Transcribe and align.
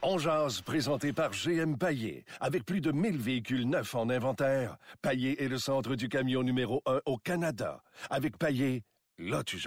On 0.00 0.16
jase, 0.16 0.60
présenté 0.60 1.12
par 1.12 1.32
GM 1.32 1.76
Paillé. 1.76 2.24
Avec 2.38 2.64
plus 2.64 2.80
de 2.80 2.92
1000 2.92 3.18
véhicules 3.18 3.68
neufs 3.68 3.96
en 3.96 4.08
inventaire, 4.08 4.76
Paillé 5.02 5.42
est 5.42 5.48
le 5.48 5.58
centre 5.58 5.96
du 5.96 6.08
camion 6.08 6.44
numéro 6.44 6.82
1 6.86 7.00
au 7.04 7.16
Canada. 7.18 7.82
Avec 8.08 8.38
Paillé, 8.38 8.84
là 9.18 9.42
tu. 9.42 9.58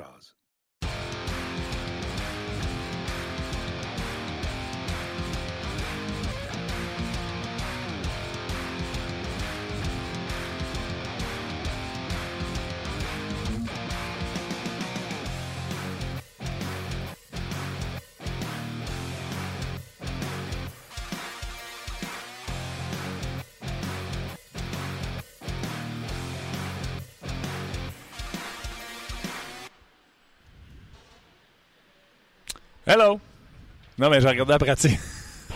Hello! 32.94 33.22
Non, 33.98 34.10
mais 34.10 34.20
j'ai 34.20 34.28
regardé 34.28 34.52
la 34.52 34.60
pratique. 34.60 35.00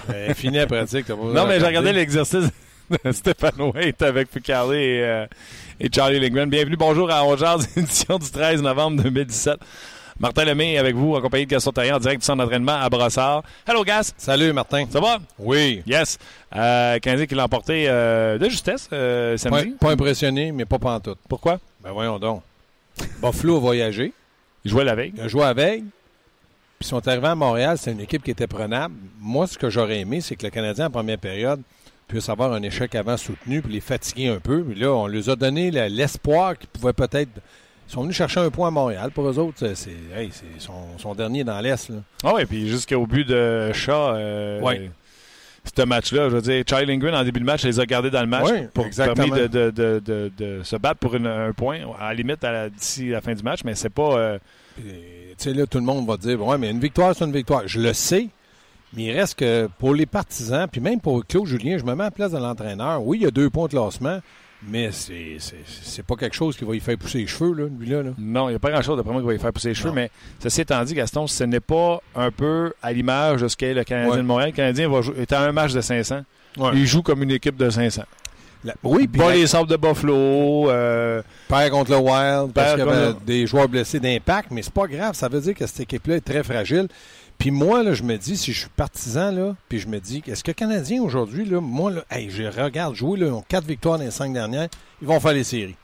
Euh, 0.10 0.34
fini 0.34 0.56
la 0.56 0.68
pratique. 0.68 1.06
pas 1.08 1.16
non, 1.16 1.46
mais 1.46 1.60
j'ai 1.60 1.66
regardé 1.66 1.92
l'exercice 1.92 2.46
de 2.90 3.12
Stéphane 3.12 3.60
Waite 3.60 4.02
avec 4.04 4.30
et, 4.38 4.42
euh, 4.48 5.26
et 5.78 5.90
Charlie 5.94 6.18
Lindgren. 6.22 6.50
Bienvenue, 6.50 6.78
bonjour 6.78 7.12
à 7.12 7.26
Ongears, 7.26 7.60
édition 7.76 8.20
du 8.20 8.32
13 8.32 8.62
novembre 8.62 9.04
2017. 9.04 9.58
Martin 10.18 10.46
Lemay 10.46 10.78
avec 10.78 10.96
vous, 10.96 11.14
en 11.14 11.20
compagnie 11.20 11.46
de 11.46 11.50
Gaston 11.52 11.74
Taillon, 11.74 11.96
en 11.96 12.00
direct 12.00 12.22
du 12.22 12.26
centre 12.26 12.42
d'entraînement 12.42 12.80
à 12.80 12.88
Brossard. 12.90 13.44
Hello, 13.68 13.84
Gas! 13.84 14.14
Salut, 14.16 14.54
Martin. 14.54 14.86
Ça 14.90 15.02
va? 15.02 15.18
Oui. 15.38 15.84
Yes. 15.86 16.18
Euh, 16.56 17.00
Canadien 17.00 17.26
qui 17.26 17.36
l'a 17.36 17.44
emporté 17.44 17.90
euh, 17.90 18.38
de 18.38 18.48
justesse 18.48 18.88
euh, 18.94 19.34
Pas, 19.34 19.38
samedi. 19.38 19.72
pas 19.78 19.92
impressionné, 19.92 20.54
mais 20.54 20.64
pas 20.64 20.80
pantoute. 20.80 21.20
Pourquoi? 21.28 21.60
Ben 21.84 21.92
voyons 21.92 22.18
donc. 22.18 22.44
Buffalo 23.22 23.58
a 23.58 23.60
voyagé. 23.60 24.14
Il 24.64 24.72
jouait 24.72 24.86
la 24.86 24.96
veille. 24.96 25.12
Il 25.18 25.22
a 25.22 25.28
joué 25.28 25.44
avec. 25.44 25.84
Puis 26.80 26.88
ils 26.88 26.88
sont 26.88 27.08
arrivés 27.08 27.28
à 27.28 27.36
Montréal. 27.36 27.78
C'est 27.80 27.92
une 27.92 28.02
équipe 28.02 28.24
qui 28.24 28.32
était 28.32 28.48
prenable. 28.48 28.96
Moi, 29.20 29.48
ce 29.48 29.58
que 29.58 29.70
j'aurais 29.70 30.00
aimé, 30.00 30.22
c'est 30.22 30.36
que 30.36 30.44
le 30.46 30.50
Canadien, 30.52 30.88
en 30.88 30.90
première 30.92 31.18
période, 31.18 31.62
puisse 32.08 32.30
avoir 32.30 32.52
un 32.54 32.62
échec 32.62 32.94
avant 32.96 33.18
soutenu, 33.18 33.62
puis 33.62 33.74
les 33.74 33.80
fatiguer 33.82 34.28
un 34.30 34.40
peu. 34.40 34.62
Puis 34.64 34.80
là, 34.80 34.92
on 34.92 35.08
leur 35.08 35.30
a 35.30 35.36
donné 35.36 35.72
l'espoir 35.72 36.58
qu'ils 36.58 36.70
pouvaient 36.70 36.94
peut-être. 36.94 37.30
Ils 37.88 37.92
sont 37.92 38.02
venus 38.02 38.16
chercher 38.16 38.40
un 38.40 38.50
point 38.50 38.68
à 38.68 38.72
Montréal. 38.72 39.12
Pour 39.12 39.28
eux 39.30 39.38
autres, 39.40 39.58
c'est, 39.76 39.92
hey, 40.16 40.32
son, 40.60 40.74
son 40.98 41.14
dernier 41.16 41.44
dans 41.44 41.60
l'Est. 41.62 41.92
Ah 42.24 42.34
oui, 42.36 42.46
puis 42.46 42.68
jusqu'au 42.68 43.06
but 43.08 43.28
de 43.28 43.72
Shaw. 43.74 44.14
Euh, 44.16 44.60
Ouais. 44.62 44.90
Ce 45.76 45.82
match-là, 45.82 46.30
je 46.30 46.36
veux 46.36 46.42
dire, 46.44 46.64
Charlie 46.70 46.86
Lindgren, 46.86 47.16
en 47.16 47.24
début 47.24 47.40
de 47.40 47.46
match, 47.46 47.64
les 47.64 47.80
a 47.80 47.86
gardés 47.88 48.12
dans 48.12 48.22
le 48.22 48.28
match 48.28 48.44
Ouais, 48.52 48.70
pour 48.72 48.86
permis 48.88 49.32
de, 49.32 49.48
de- 49.48 49.72
de- 49.72 50.00
de- 50.06 50.32
de 50.38 50.64
se 50.64 50.76
battre 50.76 51.00
pour 51.00 51.16
une- 51.16 51.26
un 51.26 51.54
point, 51.54 51.80
à 52.00 52.10
la 52.10 52.14
limite 52.14 52.44
à 52.44 52.52
la- 52.52 52.70
d'ici 52.70 53.10
la 53.10 53.20
fin 53.20 53.34
du 53.34 53.42
match, 53.42 53.62
mais 53.66 53.74
c'est 53.74 53.90
pas. 53.90 54.16
euh, 54.16 54.40
Puis, 54.76 54.84
sais, 55.44 55.54
là, 55.54 55.66
tout 55.66 55.78
le 55.78 55.84
monde 55.84 56.08
va 56.08 56.18
dire, 56.18 56.42
ouais, 56.46 56.58
mais 56.58 56.70
une 56.72 56.80
victoire, 56.80 57.14
c'est 57.16 57.26
une 57.26 57.32
victoire. 57.32 57.64
Je 57.66 57.80
le 57.80 57.94
sais, 57.94 58.28
mais 58.94 59.04
il 59.06 59.12
reste 59.12 59.40
que 59.40 59.68
pour 59.80 59.94
les 59.94 60.06
partisans, 60.06 60.68
puis 60.72 60.82
même 60.82 61.00
pour 61.00 61.26
Claude 61.26 61.46
Julien, 61.48 61.78
je 61.78 61.84
me 61.84 61.94
mets 61.96 62.04
à 62.04 62.08
la 62.08 62.12
place 62.12 62.32
de 62.32 62.38
l'entraîneur. 62.38 63.04
Oui, 63.06 63.18
il 63.20 63.24
y 63.24 63.28
a 63.28 63.32
deux 63.32 63.50
points 63.50 63.66
de 63.66 63.72
classement, 63.72 64.20
mais 64.68 64.90
c'est, 64.92 65.38
pas 66.08 66.16
quelque 66.16 66.36
chose 66.36 66.56
qui 66.58 66.64
va 66.66 66.74
lui 66.74 66.80
faire 66.80 66.98
pousser 66.98 67.20
les 67.20 67.28
cheveux, 67.28 67.54
là, 67.54 67.68
lui-là. 67.80 68.04
là. 68.04 68.10
non, 68.18 68.48
il 68.48 68.52
n'y 68.54 68.56
a 68.56 68.60
pas 68.60 68.72
grand-chose 68.72 68.98
d'après 68.98 69.12
moi 69.12 69.22
qui 69.22 69.28
va 69.28 69.34
lui 69.34 69.40
faire 69.40 69.54
pousser 69.54 69.70
les 69.70 69.76
cheveux, 69.76 69.90
Non. 69.90 69.96
mais 69.96 70.10
ceci 70.40 70.62
étant 70.62 70.84
dit, 70.84 70.94
Gaston, 70.94 71.28
ce 71.28 71.44
n'est 71.44 71.60
pas 71.60 72.02
un 72.16 72.32
peu 72.32 72.74
à 72.82 72.92
l'image 72.94 73.42
de 73.42 73.48
ce 73.48 73.56
qu'est 73.58 73.74
le 73.74 73.84
Canadien 73.84 74.12
Ouais. 74.12 74.18
de 74.18 74.24
Montréal. 74.24 74.50
Le 74.52 74.56
Canadien 74.56 74.90
va 74.90 75.02
jouer, 75.02 75.16
est 75.20 75.32
à 75.34 75.42
un 75.42 75.52
match 75.52 75.74
de 75.74 75.82
500. 75.82 76.22
Ouais. 76.58 76.72
Il 76.74 76.86
joue 76.88 77.02
comme 77.04 77.22
une 77.22 77.32
équipe 77.32 77.58
de 77.58 77.70
500. 77.70 78.04
La- 78.66 78.74
oui, 78.84 79.08
puis 79.08 79.22
la- 79.22 79.36
les 79.36 79.48
sables 79.48 79.70
de 79.70 79.78
Buffalo. 79.78 80.70
euh, 80.70 81.22
perd 81.48 81.70
contre 81.72 81.92
le 81.92 81.98
Wild, 81.98 82.52
parce 82.54 82.72
qu'il 82.72 82.80
y 82.80 82.82
avait 82.82 83.08
contre 83.14 83.22
des 83.26 83.46
joueurs 83.48 83.70
blessés 83.70 84.00
d'impact, 84.00 84.50
mais 84.52 84.62
c'est 84.64 84.74
pas 84.74 84.88
grave. 84.88 85.14
Ça 85.14 85.28
veut 85.30 85.40
dire 85.40 85.54
que 85.54 85.66
cette 85.68 85.82
équipe-là 85.82 86.16
est 86.16 86.22
très 86.26 86.44
fragile. 86.44 86.88
Puis 87.38 87.52
moi, 87.52 87.84
là, 87.84 87.94
je 87.94 88.02
me 88.04 88.18
dis, 88.18 88.38
si 88.38 88.54
je 88.54 88.62
suis 88.62 88.70
partisan, 88.76 89.30
là, 89.32 89.56
puis 89.70 89.78
je 89.80 89.88
me 89.88 90.00
dis, 90.00 90.24
est-ce 90.26 90.44
que 90.44 90.52
les 90.52 90.56
Canadiens 90.56 91.02
aujourd'hui, 91.04 91.46
là, 91.46 91.60
moi, 91.62 91.92
là, 91.92 92.04
hey, 92.10 92.30
je 92.30 92.44
regarde 92.44 92.96
jouer, 92.96 93.20
là, 93.20 93.28
ils 93.28 93.34
ont 93.34 93.44
quatre 93.48 93.66
victoires 93.66 93.98
dans 94.00 94.06
les 94.06 94.12
cinq 94.12 94.34
dernières, 94.34 94.70
ils 95.02 95.08
vont 95.08 95.20
faire 95.20 95.34
les 95.34 95.44
séries. 95.44 95.76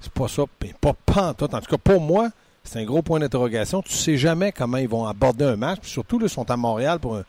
C'est 0.00 0.12
pas 0.12 0.28
ça, 0.28 0.44
puis 0.58 0.72
pas 0.80 0.94
pantoute. 1.04 1.52
En 1.52 1.60
tout 1.60 1.70
cas, 1.70 1.78
pour 1.82 2.00
moi, 2.00 2.28
c'est 2.64 2.78
un 2.78 2.84
gros 2.84 3.02
point 3.02 3.18
d'interrogation. 3.20 3.82
Tu 3.82 3.92
sais 3.92 4.16
jamais 4.16 4.52
comment 4.52 4.76
ils 4.78 4.88
vont 4.88 5.04
aborder 5.06 5.44
un 5.44 5.56
match. 5.56 5.80
Puis 5.82 5.90
surtout, 5.90 6.18
là, 6.18 6.26
ils 6.26 6.30
sont 6.30 6.48
à 6.50 6.56
Montréal 6.56 6.98
pour 7.00 7.16
un, 7.16 7.24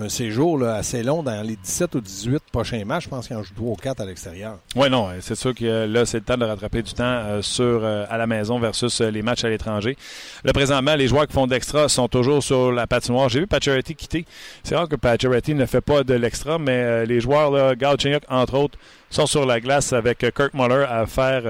un 0.00 0.08
séjour 0.08 0.62
assez 0.64 1.02
long 1.02 1.22
dans 1.22 1.42
les 1.42 1.56
17 1.56 1.94
ou 1.96 2.00
18 2.00 2.42
prochains 2.50 2.84
matchs. 2.84 3.04
Je 3.04 3.08
pense 3.08 3.26
qu'ils 3.26 3.36
en 3.36 3.42
jouent 3.42 3.54
3 3.54 3.70
ou 3.70 3.76
4 3.76 4.00
à 4.00 4.06
l'extérieur. 4.06 4.58
Oui, 4.74 4.88
non, 4.88 5.08
euh, 5.08 5.18
c'est 5.20 5.34
sûr 5.34 5.54
que 5.54 5.64
euh, 5.64 5.86
là, 5.86 6.06
c'est 6.06 6.18
le 6.18 6.24
temps 6.24 6.36
de 6.36 6.44
rattraper 6.44 6.82
du 6.82 6.92
temps 6.92 7.04
euh, 7.04 7.42
sur 7.42 7.84
à 7.84 8.16
la 8.16 8.26
maison 8.26 8.58
versus 8.58 9.00
les 9.00 9.22
matchs 9.22 9.44
à 9.44 9.48
l'étranger. 9.48 9.96
Là, 10.44 10.52
présentement, 10.52 10.94
les 10.94 11.08
joueurs 11.08 11.26
qui 11.26 11.34
font 11.34 11.46
de 11.46 11.52
l'extra 11.52 11.88
sont 11.88 12.08
toujours 12.08 12.42
sur 12.42 12.72
la 12.72 12.86
patinoire. 12.86 13.28
J'ai 13.28 13.40
vu 13.40 13.46
Pacioretty 13.46 13.94
quitter. 13.94 14.24
C'est 14.62 14.76
rare 14.76 14.88
que 14.88 14.96
Pacioretty 14.96 15.54
ne 15.54 15.66
fait 15.66 15.80
pas 15.80 16.04
de 16.04 16.14
l'extra, 16.14 16.58
mais 16.58 17.06
les 17.06 17.20
joueurs, 17.20 17.50
là, 17.50 17.74
Galchenyuk, 17.74 18.22
entre 18.28 18.54
autres, 18.54 18.78
sont 19.10 19.26
sur 19.26 19.44
la 19.46 19.60
glace 19.60 19.92
avec 19.92 20.18
Kirk 20.18 20.54
Muller 20.54 20.86
à 20.88 21.06
faire 21.06 21.42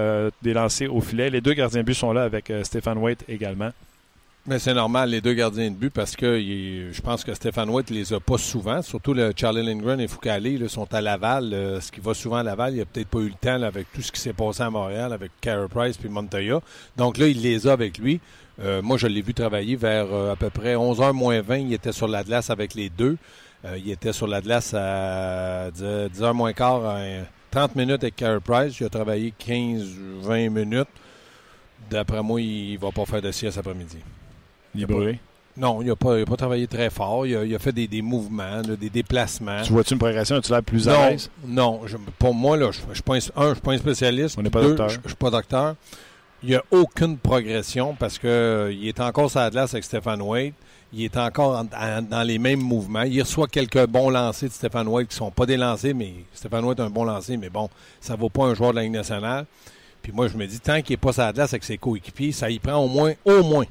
des 0.42 0.52
lancers 0.52 0.92
au 0.94 1.00
filet. 1.00 1.30
Les 1.30 1.40
deux 1.40 1.54
gardiens 1.54 1.80
de 1.80 1.86
but 1.86 1.94
sont 1.94 2.12
là 2.12 2.22
avec 2.22 2.52
Stéphane 2.64 2.98
Waite 2.98 3.24
également. 3.28 3.70
Mais 4.44 4.58
c'est 4.58 4.74
normal, 4.74 5.10
les 5.10 5.20
deux 5.20 5.34
gardiens 5.34 5.70
de 5.70 5.76
but, 5.76 5.90
parce 5.90 6.16
que 6.16 6.40
je 6.40 7.00
pense 7.00 7.22
que 7.22 7.32
Stéphane 7.32 7.70
White 7.70 7.90
les 7.90 8.12
a 8.12 8.18
pas 8.18 8.38
souvent. 8.38 8.82
Surtout 8.82 9.14
le 9.14 9.32
Charlie 9.36 9.64
Lindgren 9.64 10.00
et 10.00 10.08
Foucault 10.08 10.30
là, 10.30 10.68
sont 10.68 10.92
à 10.92 11.00
Laval. 11.00 11.54
euh, 11.54 11.80
ce 11.80 11.92
qui 11.92 12.00
va 12.00 12.12
souvent 12.12 12.38
à 12.38 12.42
Laval, 12.42 12.74
il 12.74 12.80
a 12.80 12.84
peut-être 12.84 13.06
pas 13.06 13.20
eu 13.20 13.28
le 13.28 13.34
temps 13.40 13.62
avec 13.62 13.92
tout 13.92 14.02
ce 14.02 14.10
qui 14.10 14.20
s'est 14.20 14.32
passé 14.32 14.64
à 14.64 14.70
Montréal, 14.70 15.12
avec 15.12 15.30
Carey 15.40 15.68
Price 15.70 15.96
puis 15.96 16.08
Montoya. 16.08 16.58
Donc 16.96 17.18
là, 17.18 17.28
il 17.28 17.40
les 17.40 17.68
a 17.68 17.72
avec 17.72 17.98
lui. 17.98 18.20
Euh, 18.60 18.82
moi, 18.82 18.96
je 18.96 19.06
l'ai 19.06 19.22
vu 19.22 19.32
travailler 19.32 19.76
vers 19.76 20.12
euh, 20.12 20.32
à 20.32 20.36
peu 20.36 20.50
près 20.50 20.74
11h 20.74 21.12
moins 21.12 21.40
20. 21.40 21.58
Il 21.58 21.72
était 21.72 21.92
sur 21.92 22.08
la 22.08 22.24
glace 22.24 22.50
avec 22.50 22.74
les 22.74 22.88
deux. 22.88 23.16
Il 23.76 23.92
était 23.92 24.12
sur 24.12 24.26
la 24.26 24.40
glace 24.40 24.74
à 24.74 25.70
10h 25.70 26.32
moins 26.32 26.52
quart, 26.52 26.84
à, 26.84 26.96
euh, 26.96 27.22
30 27.52 27.76
minutes 27.76 28.02
avec 28.02 28.16
Carey 28.16 28.40
Price. 28.44 28.80
Il 28.80 28.86
a 28.86 28.88
travaillé 28.88 29.32
15-20 29.38 30.48
minutes. 30.50 30.88
D'après 31.88 32.24
moi, 32.24 32.40
il 32.40 32.76
va 32.78 32.90
pas 32.90 33.04
faire 33.04 33.22
de 33.22 33.30
sieste 33.30 33.58
après-midi. 33.58 33.98
Il 34.74 34.86
brûlé. 34.86 35.18
Non, 35.54 35.82
il 35.82 35.88
n'a 35.88 35.96
pas, 35.96 36.24
travaillé 36.36 36.66
très 36.66 36.88
fort. 36.88 37.26
Il 37.26 37.36
a, 37.36 37.44
il 37.44 37.54
a 37.54 37.58
fait 37.58 37.72
des, 37.72 37.86
des 37.86 38.00
mouvements, 38.00 38.62
là, 38.66 38.74
des 38.74 38.88
déplacements. 38.88 39.60
Tu 39.62 39.72
vois-tu 39.72 39.92
une 39.92 39.98
progression? 39.98 40.36
As-tu 40.36 40.50
l'air 40.50 40.62
plus 40.62 40.88
à 40.88 41.10
l'aise? 41.10 41.30
non 41.46 41.82
je- 41.86 41.98
pour 42.18 42.32
moi, 42.34 42.56
là, 42.56 42.70
je 42.72 42.80
ne 42.88 42.94
suis 42.94 43.02
pas 43.02 43.14
un, 43.16 43.18
je 43.50 43.52
suis 43.54 43.60
pas 43.60 43.72
un 43.72 43.78
spécialiste. 43.78 44.36
On 44.38 44.42
n'est 44.42 44.48
pas 44.48 44.62
Deux, 44.62 44.68
docteur. 44.68 44.88
Je 44.88 44.98
ne 44.98 45.06
suis 45.08 45.14
pas 45.16 45.30
docteur. 45.30 45.74
Il 46.42 46.48
n'y 46.48 46.54
a 46.54 46.62
aucune 46.70 47.18
progression 47.18 47.94
parce 47.98 48.18
que 48.18 48.26
euh, 48.26 48.74
est 48.82 48.98
encore 48.98 49.30
sur 49.30 49.40
la 49.40 49.50
glace 49.50 49.74
avec 49.74 49.84
Stéphane 49.84 50.22
Wade. 50.22 50.54
Il 50.94 51.04
est 51.04 51.16
encore 51.18 51.56
en- 51.58 51.66
en- 51.78 52.02
dans 52.02 52.22
les 52.22 52.38
mêmes 52.38 52.60
mouvements. 52.62 53.02
Il 53.02 53.20
reçoit 53.20 53.46
quelques 53.46 53.86
bons 53.86 54.08
lancers 54.10 54.48
de 54.48 54.54
Stéphane 54.54 54.88
Wade 54.88 55.06
qui 55.06 55.14
ne 55.14 55.18
sont 55.18 55.30
pas 55.30 55.44
des 55.46 55.56
lancers, 55.58 55.94
mais 55.94 56.14
Stéphane 56.32 56.64
Wade 56.64 56.80
est 56.80 56.82
un 56.82 56.90
bon 56.90 57.04
lancer, 57.04 57.36
mais 57.36 57.50
bon, 57.50 57.68
ça 58.00 58.14
ne 58.14 58.18
vaut 58.18 58.28
pas 58.30 58.44
un 58.44 58.54
joueur 58.54 58.70
de 58.70 58.76
la 58.76 58.82
Ligue 58.84 58.92
nationale. 58.92 59.44
Puis 60.02 60.12
moi, 60.12 60.28
je 60.28 60.36
me 60.36 60.46
dis, 60.46 60.58
tant 60.60 60.80
qu'il 60.82 60.94
n'est 60.94 60.96
pas 60.98 61.12
sur 61.12 61.22
la 61.22 61.32
glace 61.32 61.52
avec 61.52 61.62
ses 61.62 61.76
coéquipiers, 61.78 62.32
ça 62.32 62.48
y 62.50 62.58
prend 62.58 62.76
au 62.78 62.88
moins, 62.88 63.12
au 63.24 63.42
moins, 63.44 63.64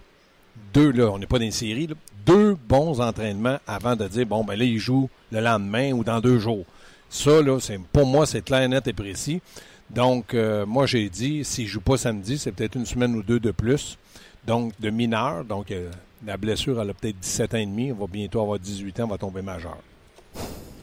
deux, 0.73 0.91
là, 0.91 1.09
on 1.11 1.19
n'est 1.19 1.25
pas 1.25 1.39
dans 1.39 1.45
une 1.45 1.51
série, 1.51 1.87
là, 1.87 1.95
deux 2.25 2.55
bons 2.67 3.01
entraînements 3.01 3.57
avant 3.67 3.95
de 3.95 4.07
dire, 4.07 4.25
bon, 4.25 4.43
ben 4.43 4.55
là, 4.57 4.63
il 4.65 4.77
joue 4.77 5.09
le 5.31 5.39
lendemain 5.41 5.91
ou 5.91 6.03
dans 6.03 6.19
deux 6.19 6.39
jours. 6.39 6.65
Ça, 7.09 7.41
là, 7.41 7.59
c'est, 7.59 7.79
pour 7.91 8.05
moi, 8.05 8.25
c'est 8.25 8.43
clair, 8.43 8.67
net 8.69 8.87
et 8.87 8.93
précis. 8.93 9.41
Donc, 9.89 10.33
euh, 10.33 10.65
moi, 10.65 10.85
j'ai 10.85 11.09
dit, 11.09 11.43
s'il 11.43 11.65
ne 11.65 11.69
joue 11.69 11.81
pas 11.81 11.97
samedi, 11.97 12.37
c'est 12.37 12.51
peut-être 12.53 12.75
une 12.75 12.85
semaine 12.85 13.15
ou 13.15 13.23
deux 13.23 13.39
de 13.39 13.51
plus. 13.51 13.97
Donc, 14.47 14.73
de 14.79 14.89
mineur. 14.89 15.43
Donc, 15.43 15.71
euh, 15.71 15.89
la 16.25 16.37
blessure, 16.37 16.81
elle 16.81 16.89
a 16.89 16.93
peut-être 16.93 17.19
17 17.19 17.53
ans 17.55 17.57
et 17.57 17.65
demi. 17.65 17.91
On 17.91 17.95
va 17.95 18.07
bientôt 18.07 18.41
avoir 18.41 18.57
18 18.59 18.99
ans, 19.01 19.03
on 19.05 19.07
va 19.07 19.17
tomber 19.17 19.41
majeur. 19.41 19.77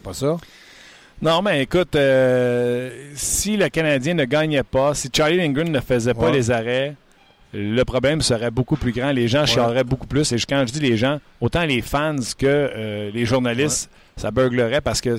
Pas 0.02 0.12
ça? 0.12 0.36
Non, 1.22 1.40
mais 1.42 1.62
écoute, 1.62 1.96
euh, 1.96 3.10
si 3.14 3.56
le 3.56 3.68
Canadien 3.70 4.14
ne 4.14 4.24
gagnait 4.24 4.62
pas, 4.62 4.94
si 4.94 5.08
Charlie 5.12 5.38
Lindgren 5.38 5.70
ne 5.72 5.80
faisait 5.80 6.14
pas 6.14 6.26
Ouais. 6.26 6.32
les 6.32 6.50
arrêts, 6.50 6.94
le 7.54 7.82
problème 7.84 8.20
serait 8.20 8.50
beaucoup 8.50 8.76
plus 8.76 8.92
grand. 8.92 9.10
Les 9.12 9.28
gens 9.28 9.46
chialeraient 9.46 9.84
beaucoup 9.84 10.06
plus. 10.06 10.30
Et 10.32 10.36
quand 10.48 10.64
je 10.66 10.72
dis 10.72 10.80
les 10.80 10.96
gens, 10.96 11.18
autant 11.40 11.64
les 11.64 11.80
fans 11.82 12.16
que 12.36 12.46
euh, 12.46 13.10
les 13.12 13.24
journalistes, 13.24 13.90
ça 14.16 14.30
burglerait 14.30 14.80
parce 14.80 15.00
que 15.00 15.16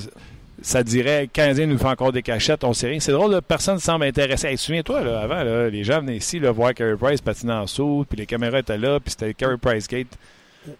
ça 0.61 0.83
dirait 0.83 1.21
le 1.21 1.27
Canadien 1.27 1.65
nous 1.67 1.77
fait 1.77 1.85
encore 1.87 2.11
des 2.11 2.21
cachettes, 2.21 2.63
on 2.63 2.73
sait 2.73 2.89
rien. 2.89 2.99
C'est 2.99 3.13
drôle, 3.13 3.31
là, 3.31 3.41
personne 3.41 3.75
ne 3.75 3.79
semble 3.79 4.03
intéressé. 4.05 4.47
Hey, 4.47 4.57
Souviens-toi, 4.57 5.01
là, 5.01 5.21
avant, 5.21 5.41
là, 5.43 5.69
les 5.69 5.83
gens 5.83 6.01
venaient 6.01 6.17
ici 6.17 6.37
là, 6.39 6.51
voir 6.51 6.73
Carey 6.73 6.97
Price 6.99 7.21
patiner 7.21 7.53
en 7.53 7.65
saut, 7.65 8.05
puis 8.07 8.17
les 8.19 8.25
caméras 8.25 8.59
étaient 8.59 8.77
là, 8.77 8.99
puis 8.99 9.11
c'était 9.11 9.33
Carey 9.33 9.55
Price 9.59 9.87
Gate. 9.87 10.07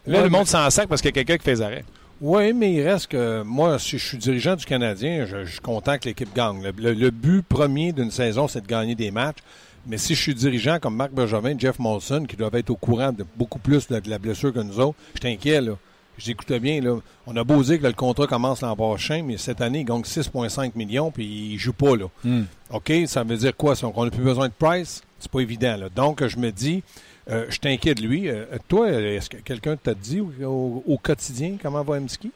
Là, 0.06 0.18
Ouais, 0.18 0.24
le 0.25 0.30
monde 0.30 0.42
mais- 0.42 0.46
s'en 0.48 0.69
sac 0.69 0.88
parce 0.90 1.01
qu'il 1.01 1.10
y 1.10 1.13
a 1.13 1.24
quelqu'un 1.24 1.38
qui 1.38 1.44
fait 1.46 1.51
les 1.54 1.62
arrêts. 1.62 1.86
Oui, 2.22 2.51
mais 2.51 2.74
il 2.74 2.86
reste 2.86 3.07
que 3.07 3.42
moi, 3.44 3.80
si 3.80 3.98
je 3.98 4.06
suis 4.06 4.18
dirigeant 4.18 4.57
du 4.57 4.66
Canadien, 4.66 5.25
je, 5.25 5.46
je 5.46 5.51
suis 5.51 5.62
content 5.62 5.98
que 5.98 6.10
l'équipe 6.10 6.36
gagne. 6.36 6.62
Le, 6.62 6.72
le- 6.78 6.94
le 6.94 7.10
but 7.12 7.42
premier 7.48 7.94
d'une 7.94 8.12
saison, 8.12 8.50
c'est 8.50 8.60
de 8.60 8.68
gagner 8.68 8.94
des 8.96 9.10
matchs. 9.12 9.38
Mais 9.87 9.97
si 9.97 10.15
je 10.15 10.21
suis 10.21 10.35
dirigeant 10.35 10.79
comme 10.79 10.95
Marc 10.95 11.11
Bergevin, 11.11 11.57
Jeff 11.57 11.79
Molson, 11.79 12.25
qui 12.27 12.35
doivent 12.35 12.55
être 12.55 12.69
au 12.69 12.75
courant 12.75 13.11
de 13.11 13.25
beaucoup 13.35 13.59
plus 13.59 13.87
de, 13.87 13.99
de 13.99 14.09
la 14.09 14.19
blessure 14.19 14.53
que 14.53 14.59
nous 14.59 14.79
autres, 14.79 14.97
je 15.15 15.19
t'inquiète, 15.19 15.63
là. 15.63 15.73
j'écoutais 16.17 16.59
bien, 16.59 16.81
là, 16.81 16.97
on 17.25 17.35
a 17.35 17.43
beau 17.43 17.61
dire 17.63 17.79
que 17.79 17.87
le 17.87 17.93
contrat 17.93 18.27
commence 18.27 18.61
l'an 18.61 18.75
prochain, 18.75 19.23
mais 19.25 19.37
cette 19.37 19.61
année, 19.61 19.79
il 19.79 19.85
gagne 19.85 20.01
6,5 20.01 20.71
millions, 20.75 21.11
puis 21.11 21.53
il 21.53 21.57
joue 21.57 21.73
pas, 21.73 21.95
là. 21.95 22.05
Hmm. 22.23 22.43
OK, 22.71 22.91
ça 23.07 23.23
veut 23.23 23.37
dire 23.37 23.55
quoi? 23.55 23.73
On 23.83 24.05
n'a 24.05 24.11
plus 24.11 24.23
besoin 24.23 24.47
de 24.47 24.53
Price? 24.57 25.01
C'est 25.19 25.31
pas 25.31 25.39
évident, 25.39 25.75
là. 25.77 25.89
Donc, 25.89 26.25
je 26.25 26.37
me 26.37 26.51
dis, 26.51 26.83
euh, 27.29 27.45
je 27.49 27.59
t'inquiète 27.59 27.97
de 27.97 28.07
lui. 28.07 28.29
Euh, 28.29 28.45
toi, 28.67 28.89
est-ce 28.89 29.29
que 29.29 29.37
quelqu'un 29.37 29.75
t'a 29.75 29.93
dit 29.93 30.21
au 30.21 30.99
quotidien 31.01 31.57
comment 31.61 31.83
va 31.83 31.97
Emski? 31.97 32.31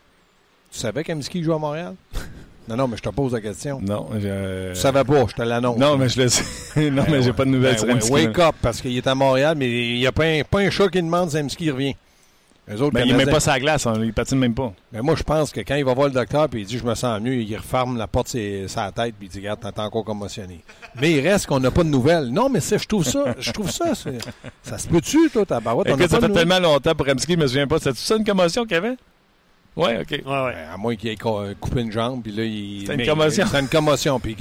Tu 0.72 0.80
savais 0.80 1.04
qu'Emski 1.04 1.44
joue 1.44 1.54
à 1.54 1.60
Montréal? 1.60 1.96
non, 2.68 2.76
non, 2.78 2.88
mais 2.88 2.98
je 2.98 3.02
te 3.02 3.10
pose 3.10 3.34
la 3.34 3.42
question. 3.42 3.80
Non, 3.82 4.08
je... 4.20 4.74
Tu 4.74 4.80
savais 4.80 5.04
pas, 5.04 5.26
je 5.28 5.34
te 5.36 5.42
l'annonce. 5.42 5.78
Non, 5.78 5.98
mais 5.98 6.10
je 6.10 6.22
le 6.22 6.28
sais. 6.30 6.44
non, 6.92 7.04
mais 7.10 7.22
j'ai 7.22 7.34
pas 7.34 7.46
de 7.46 7.50
nouvelles 7.50 7.76
Ben 7.82 8.00
sur 8.02 8.12
ouais. 8.14 8.26
Wake 8.28 8.40
up, 8.40 8.56
parce 8.62 8.82
qu'il 8.82 8.96
est 8.96 9.08
à 9.08 9.16
Montréal, 9.16 9.56
mais 9.58 9.70
il 9.70 10.00
n'y 10.00 10.08
a 10.08 10.12
pas 10.12 10.26
un, 10.26 10.42
pas 10.50 10.60
un 10.60 10.70
chat 10.70 10.88
qui 10.90 11.02
demande 11.02 11.30
si 11.32 11.38
Emski 11.38 11.72
revient. 11.72 11.96
Eux 12.72 12.82
autres, 12.82 12.94
Ben, 12.94 13.04
il 13.06 13.14
même 13.14 13.30
pas 13.30 13.42
sa 13.42 13.60
glace, 13.60 13.86
hein, 13.88 13.94
il 14.02 14.14
patine 14.14 14.38
même 14.40 14.54
pas. 14.54 14.72
Mais 14.94 15.02
moi, 15.02 15.16
je 15.18 15.24
pense 15.24 15.52
que 15.52 15.60
quand 15.60 15.76
il 15.76 15.84
va 15.84 15.94
voir 15.94 16.08
le 16.08 16.14
docteur 16.14 16.46
et 16.46 16.60
il 16.60 16.66
dit 16.66 16.78
je 16.78 16.86
me 16.86 16.96
sens 16.96 17.20
mieux, 17.20 17.36
il 17.36 17.58
referme 17.58 17.98
la 17.98 18.08
porte 18.08 18.30
sur 18.30 18.70
sa 18.70 18.90
tête 18.94 19.16
puis 19.20 19.28
il 19.28 19.30
dit 19.30 19.40
regarde, 19.40 19.60
t'es 19.60 19.82
encore 19.82 20.06
commotionné. 20.06 20.62
Mais 21.02 21.12
il 21.12 21.20
reste 21.20 21.48
qu'on 21.48 21.60
n'a 21.60 21.72
pas 21.72 21.84
de 21.84 21.90
nouvelles. 21.90 22.28
Non, 22.30 22.48
mais 22.48 22.62
c'est, 22.62 22.78
je 22.78 22.88
trouve 22.88 23.04
ça, 23.04 23.36
je 23.38 23.52
trouve 23.52 23.70
ça, 23.70 23.94
c'est- 23.96 24.18
ça 24.62 24.78
se 24.78 24.88
peut-tu, 24.88 25.30
toi, 25.30 25.46
ta 25.46 25.60
barouette? 25.60 25.90
Écoute, 25.90 26.10
ça 26.10 26.22
fait 26.22 26.30
de 26.30 26.34
tellement 26.34 26.60
longtemps 26.60 26.96
pour 26.96 27.10
Emski, 27.10 27.34
je 27.34 27.38
me 27.40 27.48
souviens 27.48 27.68
pas. 27.68 27.80
C'était 27.80 27.98
ça 27.98 28.16
une 28.16 28.24
commotion 28.24 28.64
qu'il 28.64 28.76
y 28.76 28.78
avait? 28.78 28.96
Ouais, 29.76 30.00
OK. 30.02 30.10
Ouais, 30.12 30.18
ouais. 30.20 30.24
Ben, 30.26 30.70
à 30.74 30.78
moins 30.78 30.96
qu'il 30.96 31.10
ait 31.10 31.16
co- 31.16 31.44
coupé 31.60 31.82
une 31.82 31.92
jambe, 31.92 32.22
puis 32.22 32.32
là, 32.32 32.44
il. 32.44 32.82
C'était 32.82 32.94
une 32.94 32.98
mais- 33.00 33.08
commotion. 33.08 33.46
C'était 33.46 33.60
une 33.60 33.68
commotion. 33.70 34.20
Puis 34.20 34.36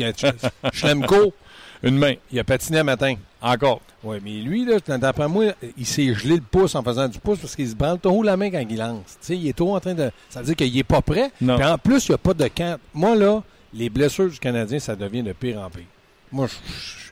Schlemko, 0.73 1.33
Une 1.83 1.99
main. 1.99 2.15
il 2.31 2.39
a 2.39 2.45
patiné 2.45 2.79
un 2.79 2.85
matin. 2.85 3.15
Encore. 3.41 3.81
Oui, 4.05 4.19
mais 4.23 4.31
lui, 4.41 4.65
là, 4.65 4.79
d'après 4.99 5.27
moi, 5.29 5.47
il 5.77 5.87
s'est 5.87 6.15
gelé 6.15 6.37
le 6.37 6.43
pouce 6.43 6.75
en 6.77 6.83
faisant 6.83 7.09
du 7.09 7.19
pouce 7.19 7.39
parce 7.41 7.57
qu'il 7.57 7.69
se 7.69 7.75
branle 7.75 7.99
trop 7.99 8.23
la 8.23 8.37
main 8.37 8.51
quand 8.51 8.61
il 8.69 8.77
lance. 8.77 9.05
Tu 9.07 9.27
sais, 9.27 9.37
il 9.37 9.49
est 9.49 9.53
trop 9.57 9.75
en 9.75 9.81
train 9.81 9.95
de. 9.95 10.11
Ça 10.31 10.41
veut 10.41 10.47
dire 10.47 10.57
qu'il 10.57 10.73
n'est 10.75 10.85
pas 10.85 11.01
prêt. 11.03 11.31
Non. 11.41 11.57
Puis 11.57 11.65
en 11.67 11.79
plus, 11.79 12.07
il 12.07 12.13
n'y 12.13 12.15
a 12.15 12.19
pas 12.19 12.35
de 12.35 12.47
camp. 12.49 12.79
Moi, 12.95 13.17
là, 13.17 13.43
les 13.75 13.89
blessures 13.91 14.29
du 14.31 14.39
Canadien, 14.39 14.79
ça 14.79 14.95
devient 14.95 15.23
de 15.25 15.33
pire 15.33 15.61
en 15.61 15.71
pire. 15.71 15.83
Moi, 16.31 16.47
je. 16.47 17.11